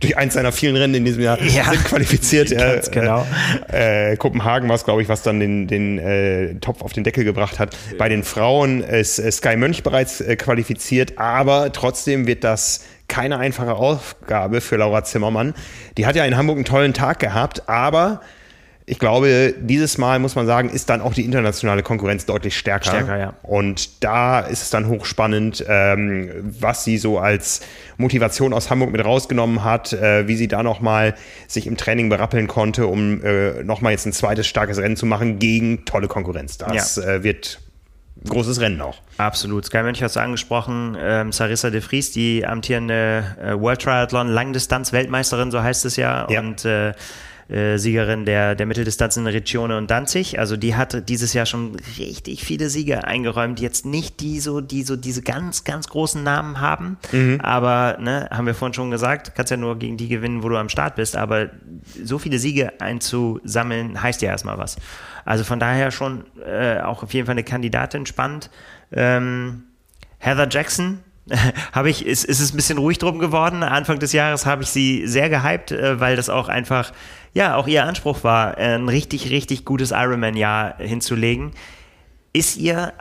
durch 0.00 0.16
eins 0.16 0.34
seiner 0.34 0.52
vielen 0.52 0.76
Rennen 0.76 0.94
in 0.94 1.04
diesem 1.04 1.22
Jahr 1.22 1.40
Ja, 1.40 1.70
sind 1.70 1.84
qualifiziert. 1.84 2.50
ganz 2.56 2.90
genau. 2.90 3.26
Äh, 3.72 4.12
äh, 4.12 4.16
Kopenhagen 4.16 4.68
war 4.68 4.76
es, 4.76 4.84
glaube 4.84 5.00
ich, 5.00 5.08
was 5.08 5.22
dann 5.22 5.40
den, 5.40 5.66
den 5.66 5.98
äh, 5.98 6.54
Topf 6.56 6.82
auf 6.82 6.92
den 6.92 7.04
Deckel 7.04 7.24
gebracht 7.24 7.58
hat. 7.58 7.76
Bei 7.96 8.08
den 8.08 8.22
Frauen 8.22 8.82
ist 8.82 9.18
äh, 9.18 9.30
Sky 9.32 9.56
Mönch 9.56 9.82
bereits 9.82 10.20
äh, 10.20 10.36
qualifiziert, 10.36 11.18
aber 11.18 11.72
trotzdem 11.72 12.26
wird 12.26 12.44
das 12.44 12.84
keine 13.08 13.38
einfache 13.38 13.74
Aufgabe 13.74 14.60
für 14.60 14.76
Laura 14.76 15.04
Zimmermann. 15.04 15.54
Die 15.96 16.06
hat 16.06 16.16
ja 16.16 16.24
in 16.24 16.36
Hamburg 16.36 16.56
einen 16.56 16.64
tollen 16.66 16.92
Tag 16.92 17.20
gehabt, 17.20 17.68
aber 17.68 18.20
ich 18.88 19.00
glaube, 19.00 19.52
dieses 19.58 19.98
Mal 19.98 20.20
muss 20.20 20.36
man 20.36 20.46
sagen, 20.46 20.70
ist 20.70 20.88
dann 20.88 21.00
auch 21.00 21.12
die 21.12 21.24
internationale 21.24 21.82
Konkurrenz 21.82 22.24
deutlich 22.24 22.56
stärker. 22.56 22.90
Stärker, 22.90 23.18
ja. 23.18 23.34
Und 23.42 24.04
da 24.04 24.38
ist 24.38 24.62
es 24.62 24.70
dann 24.70 24.86
hochspannend, 24.86 25.64
ähm, 25.68 26.30
was 26.60 26.84
sie 26.84 26.96
so 26.96 27.18
als 27.18 27.62
Motivation 27.96 28.52
aus 28.52 28.70
Hamburg 28.70 28.92
mit 28.92 29.04
rausgenommen 29.04 29.64
hat, 29.64 29.92
äh, 29.92 30.28
wie 30.28 30.36
sie 30.36 30.46
da 30.46 30.62
nochmal 30.62 31.16
sich 31.48 31.66
im 31.66 31.76
Training 31.76 32.08
berappeln 32.08 32.46
konnte, 32.46 32.86
um 32.86 33.24
äh, 33.24 33.64
nochmal 33.64 33.90
jetzt 33.90 34.06
ein 34.06 34.12
zweites 34.12 34.46
starkes 34.46 34.78
Rennen 34.78 34.96
zu 34.96 35.04
machen 35.04 35.40
gegen 35.40 35.84
tolle 35.84 36.06
Konkurrenz. 36.06 36.56
Das 36.56 36.96
äh, 36.96 37.24
wird 37.24 37.58
ein 38.24 38.28
großes 38.30 38.60
Rennen 38.60 38.80
auch. 38.80 38.98
Absolut. 39.18 39.66
Sky 39.66 39.82
Mönch 39.82 40.00
hast 40.00 40.14
du 40.14 40.20
angesprochen. 40.20 40.96
Ähm, 41.00 41.32
Sarissa 41.32 41.70
de 41.70 41.80
Vries, 41.80 42.12
die 42.12 42.46
amtierende 42.46 43.36
äh, 43.42 43.60
World 43.60 43.82
Triathlon 43.82 44.28
Langdistanz-Weltmeisterin, 44.28 45.50
so 45.50 45.60
heißt 45.60 45.84
es 45.86 45.96
ja. 45.96 46.28
Ja. 46.30 46.40
Und 46.40 46.64
äh, 46.64 46.92
äh, 47.48 47.78
Siegerin 47.78 48.24
der, 48.24 48.54
der 48.54 48.66
Mitteldistanz 48.66 49.16
in 49.16 49.26
Regione 49.26 49.78
und 49.78 49.90
Danzig. 49.90 50.38
Also 50.38 50.56
die 50.56 50.74
hat 50.74 51.08
dieses 51.08 51.32
Jahr 51.32 51.46
schon 51.46 51.76
richtig 51.98 52.44
viele 52.44 52.70
Siege 52.70 53.04
eingeräumt. 53.04 53.60
Jetzt 53.60 53.86
nicht 53.86 54.20
die 54.20 54.40
so, 54.40 54.60
die 54.60 54.82
so 54.82 54.96
diese 54.96 55.22
ganz, 55.22 55.64
ganz 55.64 55.88
großen 55.88 56.22
Namen 56.22 56.60
haben. 56.60 56.98
Aber, 57.40 57.98
ne, 58.00 58.28
haben 58.30 58.46
wir 58.46 58.54
vorhin 58.54 58.74
schon 58.74 58.90
gesagt, 58.90 59.34
kannst 59.34 59.50
ja 59.50 59.56
nur 59.56 59.78
gegen 59.78 59.96
die 59.96 60.08
gewinnen, 60.08 60.42
wo 60.42 60.48
du 60.48 60.56
am 60.56 60.68
Start 60.68 60.96
bist. 60.96 61.16
Aber 61.16 61.50
so 62.02 62.18
viele 62.18 62.38
Siege 62.38 62.80
einzusammeln, 62.80 64.02
heißt 64.02 64.22
ja 64.22 64.30
erstmal 64.30 64.58
was. 64.58 64.76
Also 65.24 65.44
von 65.44 65.60
daher 65.60 65.90
schon 65.90 66.24
äh, 66.44 66.80
auch 66.80 67.02
auf 67.02 67.12
jeden 67.14 67.26
Fall 67.26 67.34
eine 67.34 67.44
Kandidatin 67.44 68.06
spannend. 68.06 68.50
Ähm, 68.92 69.64
Heather 70.18 70.48
Jackson, 70.50 71.00
habe 71.72 71.90
ich, 71.90 72.06
ist, 72.06 72.24
ist 72.24 72.40
es 72.40 72.52
ein 72.52 72.56
bisschen 72.56 72.78
ruhig 72.78 72.98
drum 72.98 73.18
geworden. 73.18 73.62
Anfang 73.62 73.98
des 73.98 74.12
Jahres 74.12 74.46
habe 74.46 74.62
ich 74.62 74.68
sie 74.68 75.06
sehr 75.06 75.28
gehypt, 75.28 75.72
äh, 75.72 75.98
weil 76.00 76.16
das 76.16 76.28
auch 76.28 76.48
einfach, 76.48 76.92
ja, 77.34 77.56
auch 77.56 77.66
ihr 77.66 77.84
Anspruch 77.84 78.24
war, 78.24 78.56
ein 78.58 78.88
richtig, 78.88 79.30
richtig 79.30 79.64
gutes 79.64 79.90
Ironman-Jahr 79.90 80.76
hinzulegen. 80.78 81.52
Ist 82.32 82.56
ihr 82.56 82.92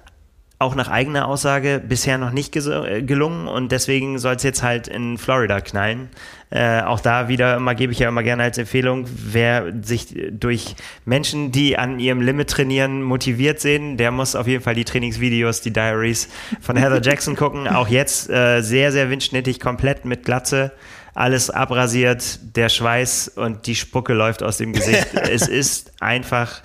auch 0.57 0.75
nach 0.75 0.89
eigener 0.89 1.27
Aussage 1.27 1.81
bisher 1.85 2.17
noch 2.17 2.31
nicht 2.31 2.55
äh, 2.55 3.01
gelungen 3.01 3.47
und 3.47 3.71
deswegen 3.71 4.19
soll 4.19 4.35
es 4.35 4.43
jetzt 4.43 4.63
halt 4.63 4.87
in 4.87 5.17
Florida 5.17 5.59
knallen. 5.59 6.09
Äh, 6.49 6.81
auch 6.81 7.01
da 7.01 7.27
wieder 7.27 7.57
immer 7.57 7.75
gebe 7.75 7.91
ich 7.91 7.99
ja 7.99 8.07
immer 8.07 8.23
gerne 8.23 8.43
als 8.43 8.57
Empfehlung, 8.57 9.05
wer 9.07 9.73
sich 9.81 10.15
durch 10.31 10.75
Menschen, 11.03 11.51
die 11.51 11.77
an 11.77 11.99
ihrem 11.99 12.21
Limit 12.21 12.49
trainieren, 12.49 13.01
motiviert 13.01 13.59
sehen, 13.59 13.97
der 13.97 14.11
muss 14.11 14.35
auf 14.35 14.47
jeden 14.47 14.63
Fall 14.63 14.75
die 14.75 14.85
Trainingsvideos, 14.85 15.59
die 15.61 15.73
Diaries 15.73 16.29
von 16.61 16.77
Heather 16.77 17.01
Jackson 17.01 17.35
gucken. 17.35 17.67
Auch 17.67 17.89
jetzt 17.89 18.29
äh, 18.29 18.61
sehr, 18.61 18.93
sehr 18.93 19.09
windschnittig, 19.09 19.59
komplett 19.59 20.05
mit 20.05 20.23
Glatze. 20.23 20.71
Alles 21.13 21.49
abrasiert, 21.49 22.39
der 22.55 22.69
Schweiß 22.69 23.29
und 23.29 23.67
die 23.67 23.75
Spucke 23.75 24.13
läuft 24.13 24.43
aus 24.43 24.57
dem 24.57 24.71
Gesicht. 24.71 25.07
es 25.13 25.47
ist 25.47 26.01
einfach, 26.01 26.61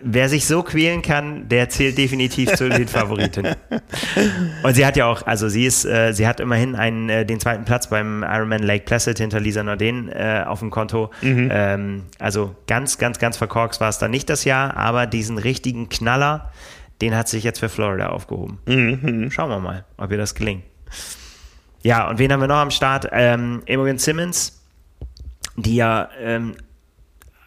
wer 0.00 0.28
sich 0.28 0.46
so 0.46 0.62
quälen 0.62 1.02
kann, 1.02 1.48
der 1.48 1.68
zählt 1.68 1.96
definitiv 1.98 2.52
zu 2.54 2.68
den 2.68 2.88
Favoriten. 2.88 3.48
Und 4.62 4.74
sie 4.74 4.84
hat 4.84 4.96
ja 4.96 5.06
auch, 5.06 5.26
also 5.26 5.48
sie 5.48 5.64
ist, 5.64 5.84
äh, 5.84 6.12
sie 6.12 6.26
hat 6.26 6.40
immerhin 6.40 6.74
einen, 6.74 7.08
äh, 7.08 7.24
den 7.24 7.40
zweiten 7.40 7.64
Platz 7.64 7.88
beim 7.88 8.22
Ironman 8.22 8.62
Lake 8.62 8.84
Placid 8.84 9.18
hinter 9.18 9.40
Lisa 9.40 9.62
Norden 9.62 10.08
äh, 10.08 10.44
auf 10.46 10.60
dem 10.60 10.70
Konto. 10.70 11.10
Ähm, 11.22 12.04
also 12.18 12.54
ganz, 12.66 12.98
ganz, 12.98 13.18
ganz 13.18 13.36
verkorkst 13.36 13.80
war 13.80 13.88
es 13.88 13.98
dann 13.98 14.10
nicht 14.10 14.28
das 14.28 14.44
Jahr, 14.44 14.76
aber 14.76 15.06
diesen 15.06 15.38
richtigen 15.38 15.88
Knaller, 15.88 16.52
den 17.00 17.14
hat 17.14 17.28
sich 17.28 17.44
jetzt 17.44 17.60
für 17.60 17.68
Florida 17.68 18.08
aufgehoben. 18.08 19.30
Schauen 19.30 19.50
wir 19.50 19.60
mal, 19.60 19.84
ob 19.96 20.10
ihr 20.10 20.18
das 20.18 20.34
gelingt. 20.34 20.64
Ja, 21.82 22.08
und 22.10 22.18
wen 22.18 22.30
haben 22.30 22.40
wir 22.40 22.48
noch 22.48 22.56
am 22.56 22.70
Start? 22.70 23.08
Ähm, 23.10 23.62
Imogen 23.64 23.98
Simmons, 23.98 24.60
die 25.56 25.76
ja 25.76 26.10
ähm, 26.20 26.54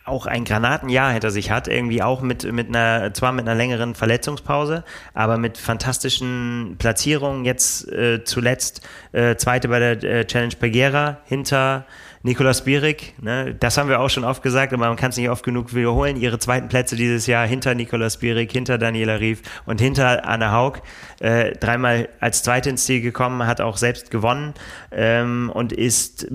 auch 0.06 0.26
ein 0.26 0.44
Granatenjahr 0.44 1.12
hinter 1.12 1.32
sich 1.32 1.50
hat, 1.50 1.68
irgendwie 1.68 2.02
auch 2.02 2.22
mit, 2.22 2.52
mit 2.52 2.68
einer, 2.68 3.14
zwar 3.14 3.32
mit 3.32 3.48
einer 3.48 3.56
längeren 3.56 3.96
Verletzungspause, 3.96 4.84
aber 5.14 5.38
mit 5.38 5.58
fantastischen 5.58 6.76
Platzierungen. 6.78 7.46
Jetzt 7.46 7.88
äh, 7.90 8.24
zuletzt 8.24 8.82
äh, 9.14 9.36
zweite 9.36 9.70
bei 9.70 9.80
der 9.80 10.04
äh, 10.04 10.26
Challenge 10.26 10.56
Pegera 10.60 11.18
hinter 11.26 11.86
Nicolas 12.22 12.64
Bierig. 12.64 13.14
Ne? 13.22 13.54
Das 13.58 13.78
haben 13.78 13.90
wir 13.90 14.00
auch 14.00 14.10
schon 14.10 14.24
oft 14.24 14.44
gesagt, 14.44 14.74
aber 14.74 14.88
man 14.88 14.96
kann 14.96 15.12
es 15.12 15.18
nicht 15.18 15.30
oft 15.30 15.44
genug 15.44 15.76
wiederholen. 15.76 16.16
Ihre 16.16 16.40
zweiten 16.40 16.70
Plätze 16.70 16.96
dieses 16.96 17.28
Jahr 17.28 17.46
hinter 17.46 17.76
Nicolas 17.76 18.18
Bierig, 18.18 18.52
hinter 18.52 18.78
Daniela 18.78 19.20
Rief 19.20 19.42
und 19.66 19.82
hinter 19.82 20.26
Anne 20.26 20.52
Haug. 20.52 20.82
Äh, 21.20 21.52
dreimal 21.54 22.08
als 22.22 22.42
Zweite 22.42 22.70
ins 22.70 22.86
Ziel 22.86 23.02
gekommen, 23.02 23.46
hat 23.46 23.60
auch 23.60 23.76
selbst 23.76 24.10
gewonnen 24.10 24.54
ähm, 24.92 25.52
und 25.54 25.74
ist 25.74 26.26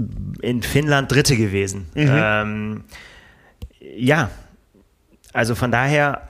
in 0.42 0.62
Finnland 0.62 1.10
Dritte 1.10 1.36
gewesen. 1.36 1.88
Ähm, 1.94 2.84
ja, 3.96 4.30
also 5.32 5.54
von 5.54 5.70
daher, 5.70 6.22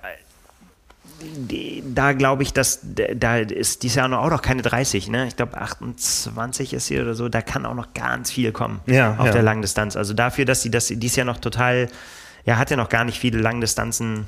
da 1.84 2.12
glaube 2.12 2.42
ich, 2.42 2.52
dass 2.52 2.80
da 2.82 3.38
ist 3.38 3.82
dieses 3.82 3.96
Jahr 3.96 4.09
noch, 4.09 4.18
auch 4.18 4.30
noch 4.30 4.42
keine 4.42 4.62
30, 4.62 5.09
ne? 5.09 5.26
Ich 5.26 5.36
glaube 5.36 5.56
28 5.56 6.74
ist 6.74 6.86
sie 6.86 7.00
oder 7.00 7.14
so, 7.14 7.28
da 7.28 7.42
kann 7.42 7.66
auch 7.66 7.74
noch 7.74 7.92
ganz 7.94 8.30
viel 8.30 8.52
kommen 8.52 8.80
Ja, 8.86 9.16
auf 9.18 9.26
ja. 9.26 9.32
der 9.32 9.42
Langdistanz. 9.42 9.96
Also 9.96 10.14
dafür, 10.14 10.44
dass 10.44 10.62
sie 10.62 10.70
das 10.70 10.88
dieses 10.88 11.16
Jahr 11.16 11.26
noch 11.26 11.38
total, 11.38 11.88
ja, 12.44 12.56
hat 12.56 12.70
ja 12.70 12.76
noch 12.76 12.88
gar 12.88 13.04
nicht 13.04 13.18
viele 13.18 13.38
Langdistanzen 13.38 14.26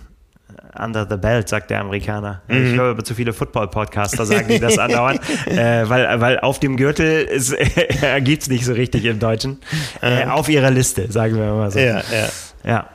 äh, 0.49 0.83
under 0.83 1.07
the 1.09 1.17
belt, 1.17 1.49
sagt 1.49 1.71
der 1.71 1.81
Amerikaner. 1.81 2.43
Mhm. 2.49 2.67
Ich 2.67 2.73
höre 2.79 2.91
aber 2.91 3.05
zu 3.05 3.15
viele 3.15 3.33
Football-Podcaster 3.33 4.27
sagen, 4.27 4.49
die 4.49 4.59
das 4.59 4.79
andauern, 4.79 5.21
äh, 5.47 5.89
weil, 5.89 6.21
weil 6.21 6.41
auf 6.41 6.59
dem 6.59 6.77
Gürtel 6.77 7.27
gibt 8.21 8.43
es 8.43 8.49
nicht 8.49 8.65
so 8.65 8.73
richtig 8.73 9.05
im 9.05 9.19
Deutschen. 9.21 9.61
Äh, 10.01 10.25
auf 10.25 10.49
ihrer 10.49 10.71
Liste, 10.71 11.11
sagen 11.11 11.37
wir 11.37 11.53
mal 11.55 11.71
so. 11.71 11.79
Ja, 11.79 11.99
ja. 11.99 12.29
Ja. 12.65 12.89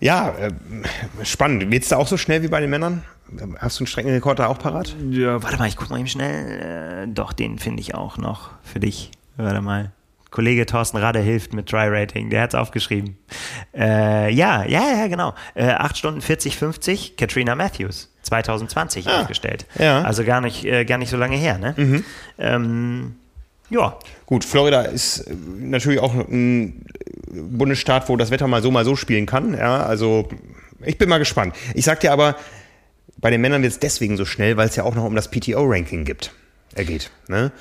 Ja, 0.00 0.30
äh, 0.30 0.50
spannend. 1.24 1.70
Geht's 1.70 1.88
da 1.88 1.96
auch 1.98 2.06
so 2.06 2.16
schnell 2.16 2.42
wie 2.42 2.48
bei 2.48 2.60
den 2.60 2.70
Männern? 2.70 3.02
Hast 3.58 3.78
du 3.78 3.82
einen 3.82 3.86
Streckenrekord 3.86 4.38
da 4.38 4.46
auch 4.46 4.58
parat? 4.58 4.96
Ja, 5.10 5.42
warte 5.42 5.58
mal, 5.58 5.68
ich 5.68 5.76
guck 5.76 5.90
mal 5.90 5.98
eben 5.98 6.08
schnell. 6.08 7.04
Äh, 7.04 7.08
doch, 7.12 7.32
den 7.32 7.58
finde 7.58 7.80
ich 7.80 7.94
auch 7.94 8.16
noch 8.16 8.50
für 8.62 8.80
dich. 8.80 9.10
Warte 9.36 9.60
mal. 9.60 9.92
Kollege 10.30 10.64
Thorsten 10.64 10.96
Rade 10.96 11.18
hilft 11.18 11.52
mit 11.54 11.70
Dry 11.70 11.88
Rating, 11.88 12.30
der 12.30 12.42
hat's 12.42 12.54
aufgeschrieben. 12.54 13.18
Äh, 13.74 14.32
ja, 14.32 14.64
ja, 14.64 14.82
ja, 14.96 15.06
genau. 15.08 15.34
Äh, 15.54 15.70
8 15.70 15.98
Stunden 15.98 16.20
40, 16.20 16.56
50, 16.56 17.16
Katrina 17.16 17.54
Matthews, 17.56 18.12
2020 18.22 19.08
aufgestellt. 19.08 19.66
ja. 19.78 20.02
Also 20.02 20.24
gar 20.24 20.40
nicht, 20.40 20.64
äh, 20.64 20.84
gar 20.84 20.98
nicht 20.98 21.10
so 21.10 21.16
lange 21.16 21.36
her, 21.36 21.58
ne? 21.58 22.04
Ähm, 22.38 23.16
ja, 23.70 23.96
Gut, 24.26 24.44
Florida 24.44 24.82
ist 24.82 25.18
äh, 25.26 25.34
natürlich 25.58 25.98
auch 25.98 26.14
ein 26.14 26.84
Bundesstaat, 27.30 28.08
wo 28.08 28.16
das 28.16 28.30
Wetter 28.30 28.46
mal 28.46 28.62
so, 28.62 28.70
mal 28.70 28.84
so 28.84 28.96
spielen 28.96 29.26
kann. 29.26 29.54
Ja, 29.54 29.82
also 29.82 30.28
ich 30.84 30.98
bin 30.98 31.08
mal 31.08 31.18
gespannt. 31.18 31.54
Ich 31.74 31.84
sag 31.84 32.00
dir 32.00 32.12
aber, 32.12 32.36
bei 33.18 33.30
den 33.30 33.40
Männern 33.40 33.62
wird 33.62 33.72
es 33.72 33.78
deswegen 33.78 34.16
so 34.16 34.24
schnell, 34.24 34.56
weil 34.56 34.68
es 34.68 34.76
ja 34.76 34.84
auch 34.84 34.94
noch 34.94 35.04
um 35.04 35.14
das 35.14 35.30
PTO-Ranking 35.30 36.04
gibt. 36.04 36.32
Er 36.74 36.84
geht. 36.84 37.10
Ne? 37.28 37.52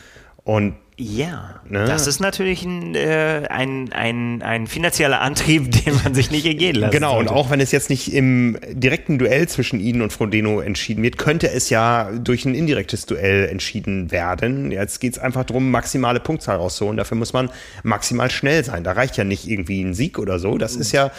Und 0.44 0.76
Ja, 1.02 1.62
ne? 1.70 1.86
das 1.86 2.08
ist 2.08 2.20
natürlich 2.20 2.64
ein, 2.64 2.94
äh, 2.94 3.48
ein, 3.50 3.94
ein, 3.94 4.42
ein 4.42 4.68
finanzieller 4.68 5.22
Antrieb, 5.22 5.72
den 5.86 5.96
man 6.04 6.14
sich 6.14 6.30
nicht 6.30 6.46
entgehen 6.46 6.76
lässt. 6.76 6.92
Genau, 6.92 7.14
sollte. 7.14 7.32
und 7.32 7.38
auch 7.38 7.50
wenn 7.50 7.62
es 7.62 7.72
jetzt 7.72 7.90
nicht 7.90 8.14
im 8.14 8.58
direkten 8.74 9.18
Duell 9.18 9.48
zwischen 9.48 9.80
Ihnen 9.80 10.02
und 10.02 10.12
Frodeno 10.12 10.60
entschieden 10.60 11.02
wird, 11.02 11.18
könnte 11.18 11.50
es 11.50 11.70
ja 11.70 12.12
durch 12.12 12.44
ein 12.44 12.54
indirektes 12.54 13.06
Duell 13.06 13.48
entschieden 13.48 14.12
werden. 14.12 14.72
Jetzt 14.72 15.00
geht 15.00 15.14
es 15.14 15.20
einfach 15.20 15.46
darum, 15.46 15.72
maximale 15.72 16.20
Punktzahl 16.20 16.58
rauszuholen. 16.58 16.98
Dafür 16.98 17.16
muss 17.16 17.32
man 17.32 17.50
maximal 17.84 18.30
schnell 18.30 18.66
sein. 18.66 18.84
Da 18.84 18.92
reicht 18.92 19.16
ja 19.16 19.24
nicht 19.24 19.48
irgendwie 19.48 19.82
ein 19.82 19.94
Sieg 19.94 20.20
oder 20.20 20.38
so. 20.38 20.58
Das 20.58 20.76
ist 20.76 20.92
ja. 20.92 21.12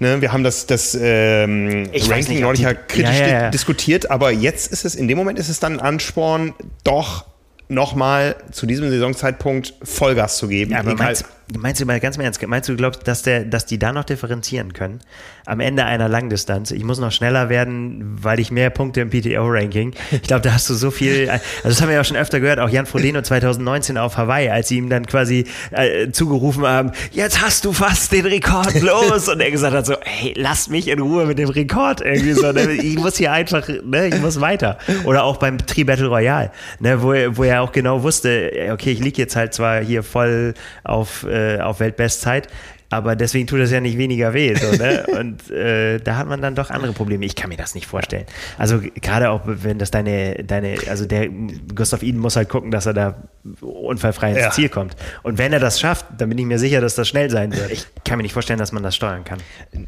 Ne, 0.00 0.20
wir 0.20 0.32
haben 0.32 0.42
das, 0.42 0.66
das 0.66 0.98
ähm, 1.00 1.88
Ranking 1.94 2.40
neulich 2.40 2.62
ja 2.62 2.74
kritisch 2.74 3.20
ja, 3.20 3.26
ja, 3.28 3.42
ja. 3.44 3.50
diskutiert, 3.50 4.10
aber 4.10 4.32
jetzt 4.32 4.72
ist 4.72 4.84
es, 4.84 4.96
in 4.96 5.06
dem 5.06 5.16
Moment 5.16 5.38
ist 5.38 5.48
es 5.48 5.60
dann 5.60 5.74
ein 5.74 5.80
Ansporn, 5.80 6.52
doch 6.82 7.26
nochmal 7.68 8.36
zu 8.50 8.66
diesem 8.66 8.90
Saisonzeitpunkt 8.90 9.74
Vollgas 9.82 10.38
zu 10.38 10.48
geben. 10.48 10.72
Ja, 10.72 10.80
aber 10.80 10.94
meinst, 10.94 11.24
meinst, 11.58 11.80
du 11.80 11.86
mal 11.86 12.00
ganz 12.00 12.16
im 12.16 12.22
Ernst, 12.22 12.46
meinst 12.46 12.68
du, 12.68 12.76
glaubst, 12.76 13.06
dass, 13.06 13.22
der, 13.22 13.44
dass 13.44 13.66
die 13.66 13.78
da 13.78 13.92
noch 13.92 14.04
differenzieren 14.04 14.72
können? 14.72 15.00
Am 15.46 15.60
Ende 15.60 15.84
einer 15.84 16.08
Langdistanz. 16.08 16.70
Ich 16.70 16.84
muss 16.84 16.98
noch 16.98 17.12
schneller 17.12 17.48
werden, 17.50 18.22
weil 18.22 18.40
ich 18.40 18.50
mehr 18.50 18.70
Punkte 18.70 19.02
im 19.02 19.10
PTO-Ranking. 19.10 19.94
Ich 20.10 20.22
glaube, 20.22 20.40
da 20.40 20.54
hast 20.54 20.70
du 20.70 20.74
so 20.74 20.90
viel. 20.90 21.28
Also, 21.28 21.44
das 21.64 21.82
haben 21.82 21.88
wir 21.88 21.96
ja 21.96 22.04
schon 22.04 22.16
öfter 22.16 22.40
gehört, 22.40 22.58
auch 22.60 22.70
Jan 22.70 22.86
Frodeno 22.86 23.20
2019 23.22 23.98
auf 23.98 24.16
Hawaii, 24.16 24.48
als 24.48 24.68
sie 24.68 24.78
ihm 24.78 24.88
dann 24.88 25.06
quasi 25.06 25.44
äh, 25.70 26.10
zugerufen 26.10 26.66
haben: 26.66 26.92
Jetzt 27.12 27.42
hast 27.42 27.64
du 27.66 27.72
fast 27.72 28.12
den 28.12 28.24
Rekord 28.24 28.80
los. 28.80 29.28
Und 29.28 29.40
er 29.40 29.50
gesagt 29.50 29.74
hat: 29.74 29.84
so, 29.84 29.96
hey, 30.02 30.32
lasst 30.36 30.70
mich 30.70 30.88
in 30.88 31.00
Ruhe 31.00 31.26
mit 31.26 31.38
dem 31.38 31.50
Rekord. 31.50 32.00
Irgendwie 32.00 32.32
so. 32.32 32.52
Ne? 32.52 32.72
Ich 32.72 32.96
muss 32.96 33.18
hier 33.18 33.32
einfach, 33.32 33.68
ne, 33.68 34.06
ich 34.08 34.20
muss 34.20 34.40
weiter. 34.40 34.78
Oder 35.04 35.24
auch 35.24 35.36
beim 35.36 35.58
Tri 35.58 35.84
Battle 35.84 36.06
Royale, 36.06 36.50
ne, 36.80 37.02
wo, 37.02 37.12
wo 37.36 37.44
er 37.44 37.60
auch 37.60 37.72
genau 37.72 38.02
wusste: 38.02 38.50
Okay, 38.72 38.92
ich 38.92 39.00
liege 39.00 39.20
jetzt 39.20 39.36
halt 39.36 39.52
zwar 39.52 39.80
hier 39.80 40.02
voll 40.02 40.54
auf 40.84 41.26
äh, 41.34 41.60
auf 41.60 41.80
Weltbestzeit. 41.80 42.48
Aber 42.94 43.16
deswegen 43.16 43.48
tut 43.48 43.58
es 43.58 43.72
ja 43.72 43.80
nicht 43.80 43.98
weniger 43.98 44.34
weh. 44.34 44.54
So, 44.54 44.70
ne? 44.70 45.04
Und 45.18 45.50
äh, 45.50 45.98
da 45.98 46.16
hat 46.16 46.28
man 46.28 46.40
dann 46.40 46.54
doch 46.54 46.70
andere 46.70 46.92
Probleme. 46.92 47.24
Ich 47.24 47.34
kann 47.34 47.48
mir 47.48 47.56
das 47.56 47.74
nicht 47.74 47.86
vorstellen. 47.86 48.24
Also 48.56 48.80
gerade 49.00 49.30
auch, 49.30 49.40
wenn 49.44 49.80
das 49.80 49.90
deine, 49.90 50.44
deine, 50.44 50.76
also 50.88 51.04
der 51.04 51.28
Gustav 51.74 52.04
Iden 52.04 52.20
muss 52.20 52.36
halt 52.36 52.48
gucken, 52.48 52.70
dass 52.70 52.86
er 52.86 52.92
da 52.92 53.16
unfallfrei 53.60 54.30
ins 54.30 54.40
ja. 54.40 54.50
Ziel 54.52 54.68
kommt. 54.68 54.94
Und 55.24 55.38
wenn 55.38 55.52
er 55.52 55.58
das 55.58 55.80
schafft, 55.80 56.06
dann 56.18 56.28
bin 56.28 56.38
ich 56.38 56.44
mir 56.44 56.60
sicher, 56.60 56.80
dass 56.80 56.94
das 56.94 57.08
schnell 57.08 57.30
sein 57.30 57.52
wird. 57.52 57.72
Ich 57.72 57.86
kann 58.04 58.18
mir 58.18 58.22
nicht 58.22 58.32
vorstellen, 58.32 58.60
dass 58.60 58.70
man 58.70 58.84
das 58.84 58.94
steuern 58.94 59.24
kann. 59.24 59.40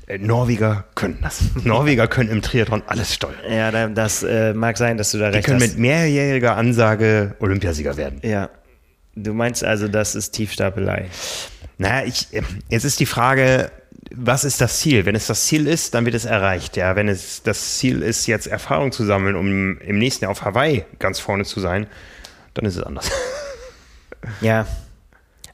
Äh, 0.09 0.19
Norweger 0.19 0.87
können 0.97 1.19
das. 1.23 1.43
Norweger 1.65 2.09
können 2.09 2.31
im 2.31 2.43
Triathlon 2.43 2.83
alles 2.89 3.15
steuern. 3.15 3.35
Ja, 3.49 3.89
das 3.89 4.25
äh, 4.25 4.53
mag 4.53 4.77
sein, 4.79 4.97
dass 4.97 5.13
du 5.13 5.19
da 5.19 5.31
Die 5.31 5.37
recht 5.37 5.49
hast. 5.49 5.55
Die 5.55 5.59
können 5.61 5.71
mit 5.71 5.79
mehrjähriger 5.79 6.57
Ansage 6.57 7.37
Olympiasieger 7.39 7.97
werden. 7.97 8.21
Ja, 8.23 8.51
Du 9.17 9.33
meinst 9.33 9.65
also, 9.65 9.89
das 9.89 10.15
ist 10.15 10.33
Tiefstapelei? 10.33 11.07
Naja, 11.79 12.07
ich, 12.07 12.29
jetzt 12.69 12.85
ist 12.85 13.01
die 13.01 13.07
Frage, 13.07 13.71
was 14.15 14.45
ist 14.45 14.61
das 14.61 14.81
Ziel? 14.81 15.07
Wenn 15.07 15.15
es 15.15 15.27
das 15.27 15.47
Ziel 15.47 15.67
ist, 15.67 15.95
dann 15.95 16.05
wird 16.05 16.15
es 16.15 16.27
erreicht. 16.27 16.77
Ja, 16.77 16.97
wenn 16.97 17.09
es 17.09 17.43
das 17.43 17.79
Ziel 17.79 18.03
ist, 18.03 18.27
jetzt 18.27 18.47
Erfahrung 18.47 18.93
zu 18.93 19.05
sammeln, 19.05 19.35
um 19.35 19.79
im 19.79 19.99
nächsten 19.99 20.25
Jahr 20.25 20.31
auf 20.31 20.43
Hawaii 20.43 20.85
ganz 20.99 21.19
vorne 21.19 21.45
zu 21.45 21.61
sein, 21.61 21.87
dann 22.55 22.65
ist 22.65 22.77
es 22.77 22.83
anders. 22.83 23.11
Ja. 24.41 24.67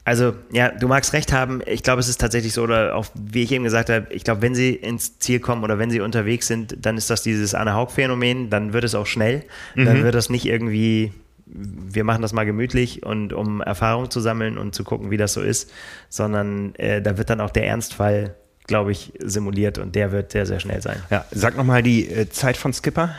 Also, 0.04 0.34
ja, 0.50 0.70
du 0.70 0.88
magst 0.88 1.12
recht 1.12 1.30
haben. 1.30 1.60
Ich 1.66 1.82
glaube, 1.82 2.00
es 2.00 2.08
ist 2.08 2.20
tatsächlich 2.20 2.54
so, 2.54 2.62
oder 2.62 2.96
auch 2.96 3.04
wie 3.14 3.42
ich 3.42 3.52
eben 3.52 3.64
gesagt 3.64 3.90
habe, 3.90 4.06
ich 4.10 4.24
glaube, 4.24 4.40
wenn 4.40 4.54
sie 4.54 4.74
ins 4.74 5.18
Ziel 5.18 5.40
kommen 5.40 5.62
oder 5.62 5.78
wenn 5.78 5.90
sie 5.90 6.00
unterwegs 6.00 6.46
sind, 6.46 6.74
dann 6.80 6.96
ist 6.96 7.10
das 7.10 7.22
dieses 7.22 7.54
Anne 7.54 7.74
Haug-Phänomen, 7.74 8.48
dann 8.48 8.72
wird 8.72 8.84
es 8.84 8.94
auch 8.94 9.06
schnell. 9.06 9.44
Mhm. 9.74 9.84
Dann 9.84 10.04
wird 10.04 10.14
das 10.14 10.30
nicht 10.30 10.46
irgendwie 10.46 11.12
wir 11.54 12.04
machen 12.04 12.22
das 12.22 12.32
mal 12.32 12.44
gemütlich 12.44 13.04
und 13.04 13.32
um 13.32 13.60
Erfahrung 13.60 14.10
zu 14.10 14.20
sammeln 14.20 14.58
und 14.58 14.74
zu 14.74 14.84
gucken, 14.84 15.10
wie 15.10 15.16
das 15.16 15.34
so 15.34 15.42
ist, 15.42 15.70
sondern 16.08 16.74
äh, 16.76 17.02
da 17.02 17.18
wird 17.18 17.30
dann 17.30 17.40
auch 17.40 17.50
der 17.50 17.66
Ernstfall, 17.66 18.34
glaube 18.66 18.92
ich, 18.92 19.12
simuliert 19.18 19.78
und 19.78 19.94
der 19.94 20.12
wird 20.12 20.32
sehr, 20.32 20.46
sehr 20.46 20.60
schnell 20.60 20.80
sein. 20.80 21.02
Ja, 21.10 21.24
sag 21.30 21.56
nochmal 21.56 21.82
die 21.82 22.08
äh, 22.08 22.28
Zeit 22.30 22.56
von 22.56 22.72
Skipper. 22.72 23.14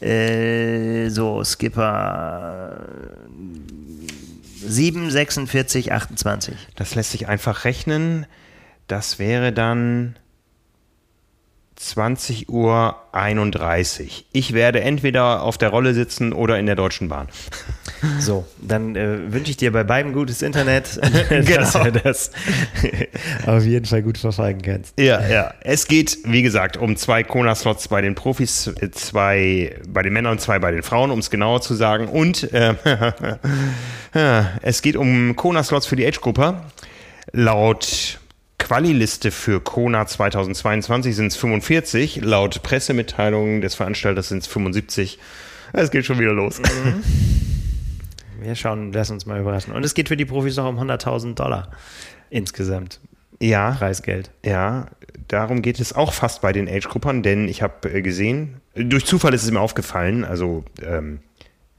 Äh, 0.00 1.10
so, 1.10 1.44
Skipper 1.44 2.86
7, 4.62 5.10
46, 5.10 5.92
28. 5.92 6.54
Das 6.76 6.94
lässt 6.94 7.12
sich 7.12 7.28
einfach 7.28 7.64
rechnen. 7.64 8.26
Das 8.88 9.18
wäre 9.18 9.52
dann 9.52 10.16
20 11.80 12.50
Uhr 12.50 12.94
31. 13.12 14.26
Ich 14.32 14.52
werde 14.52 14.82
entweder 14.82 15.42
auf 15.42 15.56
der 15.56 15.70
Rolle 15.70 15.94
sitzen 15.94 16.34
oder 16.34 16.58
in 16.58 16.66
der 16.66 16.76
Deutschen 16.76 17.08
Bahn. 17.08 17.28
So, 18.18 18.46
dann 18.58 18.96
äh, 18.96 19.30
wünsche 19.30 19.50
ich 19.50 19.58
dir 19.58 19.72
bei 19.72 19.84
beidem 19.84 20.14
gutes 20.14 20.40
Internet, 20.40 20.98
genau. 21.28 21.44
dass 21.54 21.72
du 21.74 21.92
das 21.92 22.30
auf 23.44 23.62
jeden 23.62 23.84
Fall 23.84 24.00
gut 24.02 24.16
verfolgen 24.16 24.62
kannst. 24.62 24.98
Ja, 24.98 25.20
ja. 25.28 25.52
Es 25.60 25.86
geht, 25.86 26.16
wie 26.24 26.40
gesagt, 26.40 26.78
um 26.78 26.96
zwei 26.96 27.22
Kona-Slots 27.22 27.88
bei 27.88 28.00
den 28.00 28.14
Profis, 28.14 28.72
zwei 28.92 29.76
bei 29.86 30.02
den 30.02 30.14
Männern 30.14 30.32
und 30.32 30.40
zwei 30.40 30.58
bei 30.58 30.70
den 30.70 30.82
Frauen, 30.82 31.10
um 31.10 31.18
es 31.18 31.28
genauer 31.28 31.60
zu 31.60 31.74
sagen. 31.74 32.08
Und 32.08 32.50
äh, 32.54 32.74
es 34.62 34.80
geht 34.80 34.96
um 34.96 35.36
Kona-Slots 35.36 35.84
für 35.84 35.96
die 35.96 36.06
Age-Gruppe. 36.06 36.62
Laut 37.32 38.18
Quali-Liste 38.70 39.32
für 39.32 39.60
Kona 39.60 40.06
2022 40.06 41.16
sind 41.16 41.26
es 41.26 41.36
45. 41.36 42.20
Laut 42.22 42.62
Pressemitteilungen 42.62 43.62
des 43.62 43.74
Veranstalters 43.74 44.28
sind 44.28 44.44
es 44.44 44.46
75. 44.46 45.18
Es 45.72 45.90
geht 45.90 46.04
schon 46.04 46.20
wieder 46.20 46.32
los. 46.32 46.60
Mhm. 46.60 47.02
Wir 48.40 48.54
schauen, 48.54 48.92
lass 48.92 49.10
uns 49.10 49.26
mal 49.26 49.40
überraschen. 49.40 49.72
Und 49.72 49.84
es 49.84 49.94
geht 49.94 50.06
für 50.06 50.16
die 50.16 50.24
Profis 50.24 50.54
noch 50.54 50.68
um 50.68 50.78
100.000 50.78 51.34
Dollar 51.34 51.72
insgesamt. 52.30 53.00
Ja. 53.40 53.72
Preisgeld. 53.72 54.30
Ja, 54.44 54.86
darum 55.26 55.62
geht 55.62 55.80
es 55.80 55.92
auch 55.92 56.12
fast 56.12 56.40
bei 56.40 56.52
den 56.52 56.68
Age-Gruppern, 56.68 57.24
denn 57.24 57.48
ich 57.48 57.62
habe 57.62 57.92
äh, 57.92 58.02
gesehen, 58.02 58.60
durch 58.76 59.04
Zufall 59.04 59.34
ist 59.34 59.42
es 59.42 59.50
mir 59.50 59.58
aufgefallen, 59.58 60.24
also 60.24 60.64
ähm, 60.80 61.18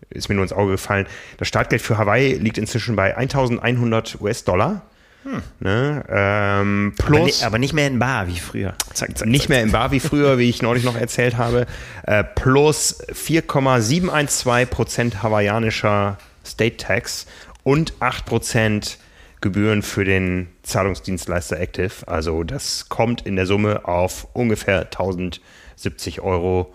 ist 0.09 0.27
mir 0.27 0.35
nur 0.35 0.43
ins 0.43 0.51
Auge 0.51 0.73
gefallen, 0.73 1.07
das 1.37 1.47
Startgeld 1.47 1.81
für 1.81 1.97
Hawaii 1.97 2.33
liegt 2.33 2.57
inzwischen 2.57 2.97
bei 2.97 3.15
1100 3.15 4.19
US-Dollar. 4.19 4.81
Hm. 5.23 5.41
Ne? 5.59 6.03
Ähm, 6.09 6.93
plus, 6.97 7.41
aber, 7.41 7.47
aber, 7.47 7.59
nicht 7.59 7.73
mehr 7.73 7.85
in 7.87 7.99
Bar 7.99 8.27
wie 8.27 8.39
früher. 8.39 8.73
Zack, 8.93 9.17
zack, 9.17 9.27
nicht 9.27 9.43
zack, 9.43 9.49
mehr 9.49 9.61
in 9.61 9.71
Bar 9.71 9.91
wie 9.91 9.99
früher, 9.99 10.39
wie 10.39 10.49
ich 10.49 10.63
neulich 10.63 10.83
noch 10.83 10.95
erzählt 10.95 11.37
habe. 11.37 11.67
Äh, 12.03 12.23
plus 12.23 13.03
4,712% 13.09 15.21
hawaiianischer 15.21 16.17
State 16.43 16.77
Tax 16.77 17.27
und 17.63 17.93
8% 17.99 18.97
Gebühren 19.41 19.83
für 19.83 20.05
den 20.05 20.47
Zahlungsdienstleister 20.63 21.59
Active. 21.59 22.07
Also 22.07 22.43
das 22.43 22.89
kommt 22.89 23.25
in 23.25 23.35
der 23.35 23.45
Summe 23.45 23.87
auf 23.87 24.27
ungefähr 24.33 24.81
1070 24.81 26.21
Euro. 26.21 26.73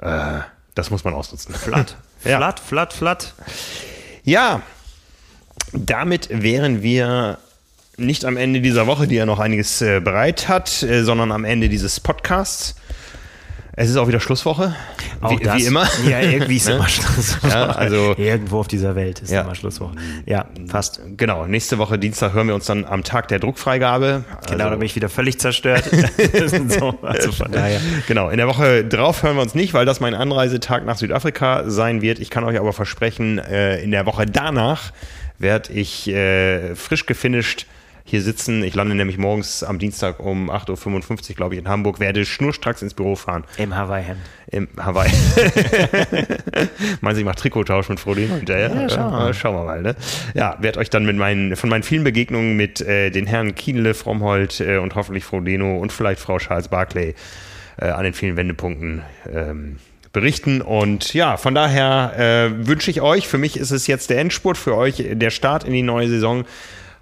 Äh, 0.00 0.40
das 0.74 0.90
muss 0.90 1.04
man 1.04 1.14
ausnutzen. 1.14 1.54
Flat. 1.54 1.96
ja. 2.24 2.38
Flat, 2.38 2.60
flat, 2.60 2.92
flat. 2.92 3.34
Ja, 4.24 4.62
damit 5.72 6.28
wären 6.30 6.82
wir 6.82 7.38
nicht 7.96 8.24
am 8.24 8.36
Ende 8.36 8.60
dieser 8.60 8.86
Woche, 8.86 9.06
die 9.06 9.16
ja 9.16 9.26
noch 9.26 9.38
einiges 9.38 9.82
äh, 9.82 10.00
bereit 10.00 10.48
hat, 10.48 10.82
äh, 10.82 11.04
sondern 11.04 11.32
am 11.32 11.44
Ende 11.44 11.68
dieses 11.68 12.00
Podcasts. 12.00 12.74
Es 13.74 13.88
ist 13.88 13.96
auch 13.96 14.06
wieder 14.06 14.20
Schlusswoche. 14.20 14.74
Auch 15.22 15.30
wie, 15.30 15.42
das, 15.42 15.56
wie 15.56 15.64
immer. 15.64 15.88
Ja, 16.06 16.20
irgendwie 16.20 16.56
ist 16.56 16.68
immer 16.70 16.88
Schlusswoche. 16.88 17.48
Ja, 17.48 17.66
also, 17.70 18.14
Irgendwo 18.18 18.60
auf 18.60 18.68
dieser 18.68 18.94
Welt 18.96 19.20
ist 19.20 19.30
ja. 19.30 19.42
immer 19.42 19.54
Schlusswoche. 19.54 19.94
Ja, 20.26 20.46
fast. 20.68 21.00
Genau. 21.16 21.46
Nächste 21.46 21.78
Woche 21.78 21.98
Dienstag 21.98 22.34
hören 22.34 22.48
wir 22.48 22.54
uns 22.54 22.66
dann 22.66 22.84
am 22.84 23.02
Tag 23.02 23.28
der 23.28 23.38
Druckfreigabe. 23.38 24.24
Genau, 24.46 24.52
also, 24.52 24.56
da 24.56 24.76
bin 24.76 24.82
ich 24.82 24.94
wieder 24.94 25.08
völlig 25.08 25.38
zerstört. 25.38 25.84
so, 26.68 26.98
also 27.00 27.32
von 27.32 27.50
daher. 27.50 27.80
Genau. 28.08 28.28
In 28.28 28.36
der 28.36 28.46
Woche 28.46 28.84
drauf 28.84 29.22
hören 29.22 29.36
wir 29.36 29.42
uns 29.42 29.54
nicht, 29.54 29.72
weil 29.72 29.86
das 29.86 30.00
mein 30.00 30.14
Anreisetag 30.14 30.84
nach 30.84 30.98
Südafrika 30.98 31.70
sein 31.70 32.02
wird. 32.02 32.18
Ich 32.18 32.28
kann 32.28 32.44
euch 32.44 32.58
aber 32.58 32.74
versprechen, 32.74 33.38
äh, 33.38 33.80
in 33.82 33.90
der 33.90 34.04
Woche 34.04 34.26
danach 34.26 34.92
werde 35.38 35.72
ich 35.72 36.04
frisch 36.76 37.06
gefinisht 37.06 37.66
hier 38.04 38.22
sitzen. 38.22 38.62
Ich 38.62 38.74
lande 38.74 38.94
nämlich 38.94 39.18
morgens 39.18 39.62
am 39.62 39.78
Dienstag 39.78 40.20
um 40.20 40.50
8.55 40.50 41.30
Uhr, 41.30 41.36
glaube 41.36 41.54
ich, 41.54 41.60
in 41.60 41.68
Hamburg, 41.68 42.00
werde 42.00 42.24
schnurstracks 42.24 42.82
ins 42.82 42.94
Büro 42.94 43.16
fahren. 43.16 43.44
Im 43.56 43.74
Hawaii-Hemd. 43.74 44.20
Im 44.50 44.68
Hawaii. 44.78 45.10
Meinst 47.00 47.16
du, 47.16 47.20
ich 47.20 47.24
mache 47.24 47.36
Trikottausch 47.36 47.88
mit 47.88 48.00
Frodeno 48.00 48.36
hinterher? 48.36 48.70
Ja, 48.74 48.88
schauen 48.88 49.10
wir 49.10 49.18
mal. 49.18 49.34
Schauen 49.34 49.54
wir 49.56 49.64
mal 49.64 49.82
ne? 49.82 49.96
Ja, 50.34 50.56
werde 50.60 50.80
euch 50.80 50.90
dann 50.90 51.04
mit 51.04 51.16
meinen, 51.16 51.56
von 51.56 51.70
meinen 51.70 51.82
vielen 51.82 52.04
Begegnungen 52.04 52.56
mit 52.56 52.80
äh, 52.80 53.10
den 53.10 53.26
Herren 53.26 53.54
Kienle, 53.54 53.94
Fromhold 53.94 54.60
äh, 54.60 54.78
und 54.78 54.94
hoffentlich 54.94 55.24
Frodeno 55.24 55.78
und 55.78 55.92
vielleicht 55.92 56.20
Frau 56.20 56.38
Charles 56.38 56.68
Barclay 56.68 57.14
äh, 57.78 57.86
an 57.86 58.04
den 58.04 58.14
vielen 58.14 58.36
Wendepunkten 58.36 59.02
ähm, 59.32 59.78
berichten. 60.12 60.60
Und 60.60 61.14
ja, 61.14 61.36
von 61.36 61.54
daher 61.54 62.12
äh, 62.18 62.66
wünsche 62.66 62.90
ich 62.90 63.00
euch, 63.00 63.28
für 63.28 63.38
mich 63.38 63.56
ist 63.56 63.70
es 63.70 63.86
jetzt 63.86 64.10
der 64.10 64.18
Endspurt, 64.18 64.58
für 64.58 64.76
euch 64.76 65.02
der 65.12 65.30
Start 65.30 65.64
in 65.64 65.72
die 65.72 65.82
neue 65.82 66.08
Saison. 66.08 66.44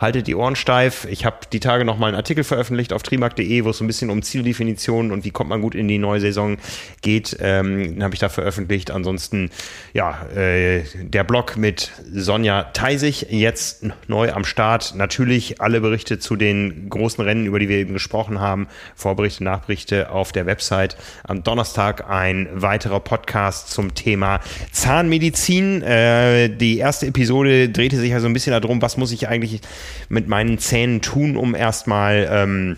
Haltet 0.01 0.27
die 0.27 0.35
Ohren 0.35 0.57
steif. 0.57 1.07
Ich 1.11 1.25
habe 1.25 1.37
die 1.53 1.61
Tage 1.61 1.85
nochmal 1.85 2.09
einen 2.09 2.17
Artikel 2.17 2.43
veröffentlicht 2.43 2.93
auf 2.93 3.03
trimark.de, 3.03 3.65
wo 3.65 3.71
es 3.71 3.79
so 3.79 3.85
ein 3.85 3.87
bisschen 3.87 4.09
um 4.11 4.23
Zieldefinitionen 4.23 5.13
und 5.13 5.25
wie 5.25 5.31
kommt 5.31 5.51
man 5.51 5.61
gut 5.61 5.75
in 5.75 5.89
die 5.89 5.99
neue 5.99 6.21
Saison 6.21 6.57
geht. 7.03 7.37
Ähm, 7.41 7.95
den 7.95 8.03
habe 8.03 8.15
ich 8.15 8.21
da 8.21 8.31
veröffentlicht. 8.31 8.91
Ansonsten, 8.91 9.51
ja, 9.93 10.27
äh, 10.35 10.85
der 10.95 11.25
Blog 11.25 11.57
mit 11.59 11.93
Sonja 12.11 12.65
Teisig 12.65 13.27
jetzt 13.29 13.85
neu 14.09 14.33
am 14.33 14.45
Start. 14.45 14.95
Natürlich 14.97 15.61
alle 15.61 15.83
Berichte 15.83 16.19
zu 16.19 16.37
den 16.37 16.89
großen 16.89 17.23
Rennen, 17.23 17.45
über 17.45 17.59
die 17.59 17.69
wir 17.69 17.77
eben 17.77 17.93
gesprochen 17.93 18.41
haben. 18.41 18.69
Vorberichte, 18.95 19.45
Nachberichte 19.45 20.11
auf 20.11 20.33
der 20.33 20.47
Website. 20.47 20.97
Am 21.25 21.43
Donnerstag 21.43 22.09
ein 22.09 22.49
weiterer 22.55 23.01
Podcast 23.01 23.71
zum 23.71 23.95
Thema 23.95 24.41
Zahnmedizin. 24.73 25.83
Äh, 25.83 26.49
die 26.49 26.79
erste 26.79 27.07
Episode 27.07 27.69
drehte 27.69 27.99
sich 27.99 28.11
ja 28.11 28.21
so 28.21 28.27
ein 28.27 28.33
bisschen 28.33 28.59
darum, 28.59 28.81
was 28.81 28.97
muss 28.97 29.13
ich 29.13 29.29
eigentlich 29.29 29.61
mit 30.09 30.29
meinen 30.29 30.59
Zähnen 30.59 31.01
tun, 31.01 31.37
um 31.37 31.55
erstmal 31.55 32.29
ähm, 32.31 32.77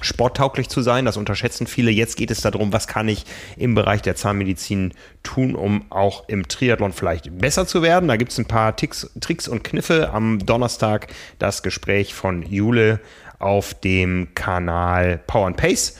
sporttauglich 0.00 0.68
zu 0.68 0.82
sein. 0.82 1.04
Das 1.04 1.16
unterschätzen 1.16 1.66
viele. 1.66 1.90
Jetzt 1.90 2.16
geht 2.16 2.30
es 2.30 2.40
darum, 2.40 2.72
was 2.72 2.86
kann 2.86 3.08
ich 3.08 3.24
im 3.56 3.74
Bereich 3.74 4.02
der 4.02 4.16
Zahnmedizin 4.16 4.94
tun, 5.22 5.54
um 5.54 5.90
auch 5.90 6.28
im 6.28 6.48
Triathlon 6.48 6.92
vielleicht 6.92 7.36
besser 7.38 7.66
zu 7.66 7.82
werden. 7.82 8.08
Da 8.08 8.16
gibt 8.16 8.32
es 8.32 8.38
ein 8.38 8.46
paar 8.46 8.76
Ticks, 8.76 9.10
Tricks 9.20 9.48
und 9.48 9.64
Kniffe. 9.64 10.10
Am 10.12 10.38
Donnerstag 10.44 11.08
das 11.38 11.62
Gespräch 11.62 12.14
von 12.14 12.42
Jule 12.42 13.00
auf 13.38 13.74
dem 13.74 14.28
Kanal 14.34 15.18
Power 15.26 15.46
and 15.46 15.56
Pace. 15.56 15.96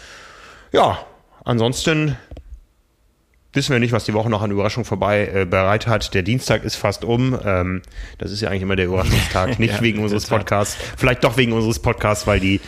Ja, 0.73 0.99
ansonsten 1.45 2.17
wissen 3.53 3.73
wir 3.73 3.81
nicht, 3.81 3.93
was 3.93 4.05
die 4.05 4.15
Woche 4.15 4.31
noch 4.31 4.43
an 4.43 4.51
Überraschung 4.51 4.85
vorbei 4.85 5.29
äh, 5.33 5.45
bereit 5.45 5.87
hat. 5.87 6.15
Der 6.15 6.23
Dienstag 6.23 6.65
ist 6.65 6.77
fast 6.77 7.05
um. 7.05 7.39
Ähm, 7.45 7.83
das 8.19 8.31
ist 8.31 8.41
ja 8.41 8.49
eigentlich 8.49 8.63
immer 8.63 8.77
der 8.77 8.87
Überraschungstag, 8.87 9.59
nicht 9.59 9.75
ja, 9.75 9.81
wegen 9.81 10.03
unseres 10.03 10.27
Podcasts. 10.27 10.77
Vielleicht 10.97 11.25
doch 11.25 11.37
wegen 11.37 11.53
unseres 11.53 11.79
Podcasts, 11.79 12.27
weil 12.27 12.41
die 12.41 12.61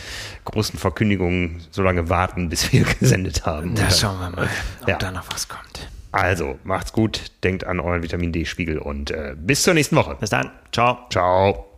großen 0.45 0.79
Verkündigungen 0.79 1.63
so 1.71 1.83
lange 1.83 2.09
warten, 2.09 2.49
bis 2.49 2.73
wir 2.73 2.85
gesendet 3.01 3.47
haben. 3.47 3.75
Da 3.75 3.91
schauen 3.91 4.19
wir 4.19 4.31
mal, 4.31 4.49
ob 4.83 4.89
ja. 4.89 4.99
da 4.99 5.11
noch 5.11 5.25
was 5.33 5.49
kommt. 5.49 5.89
Also, 6.11 6.59
macht's 6.65 6.93
gut, 6.93 7.33
denkt 7.43 7.65
an 7.65 7.81
euren 7.81 8.03
Vitamin 8.03 8.33
D-Spiegel 8.33 8.79
und 8.79 9.11
äh, 9.11 9.35
bis 9.37 9.63
zur 9.63 9.73
nächsten 9.73 9.97
Woche. 9.97 10.17
Bis 10.21 10.29
dann. 10.29 10.51
Ciao. 10.71 10.99
Ciao. 11.11 11.72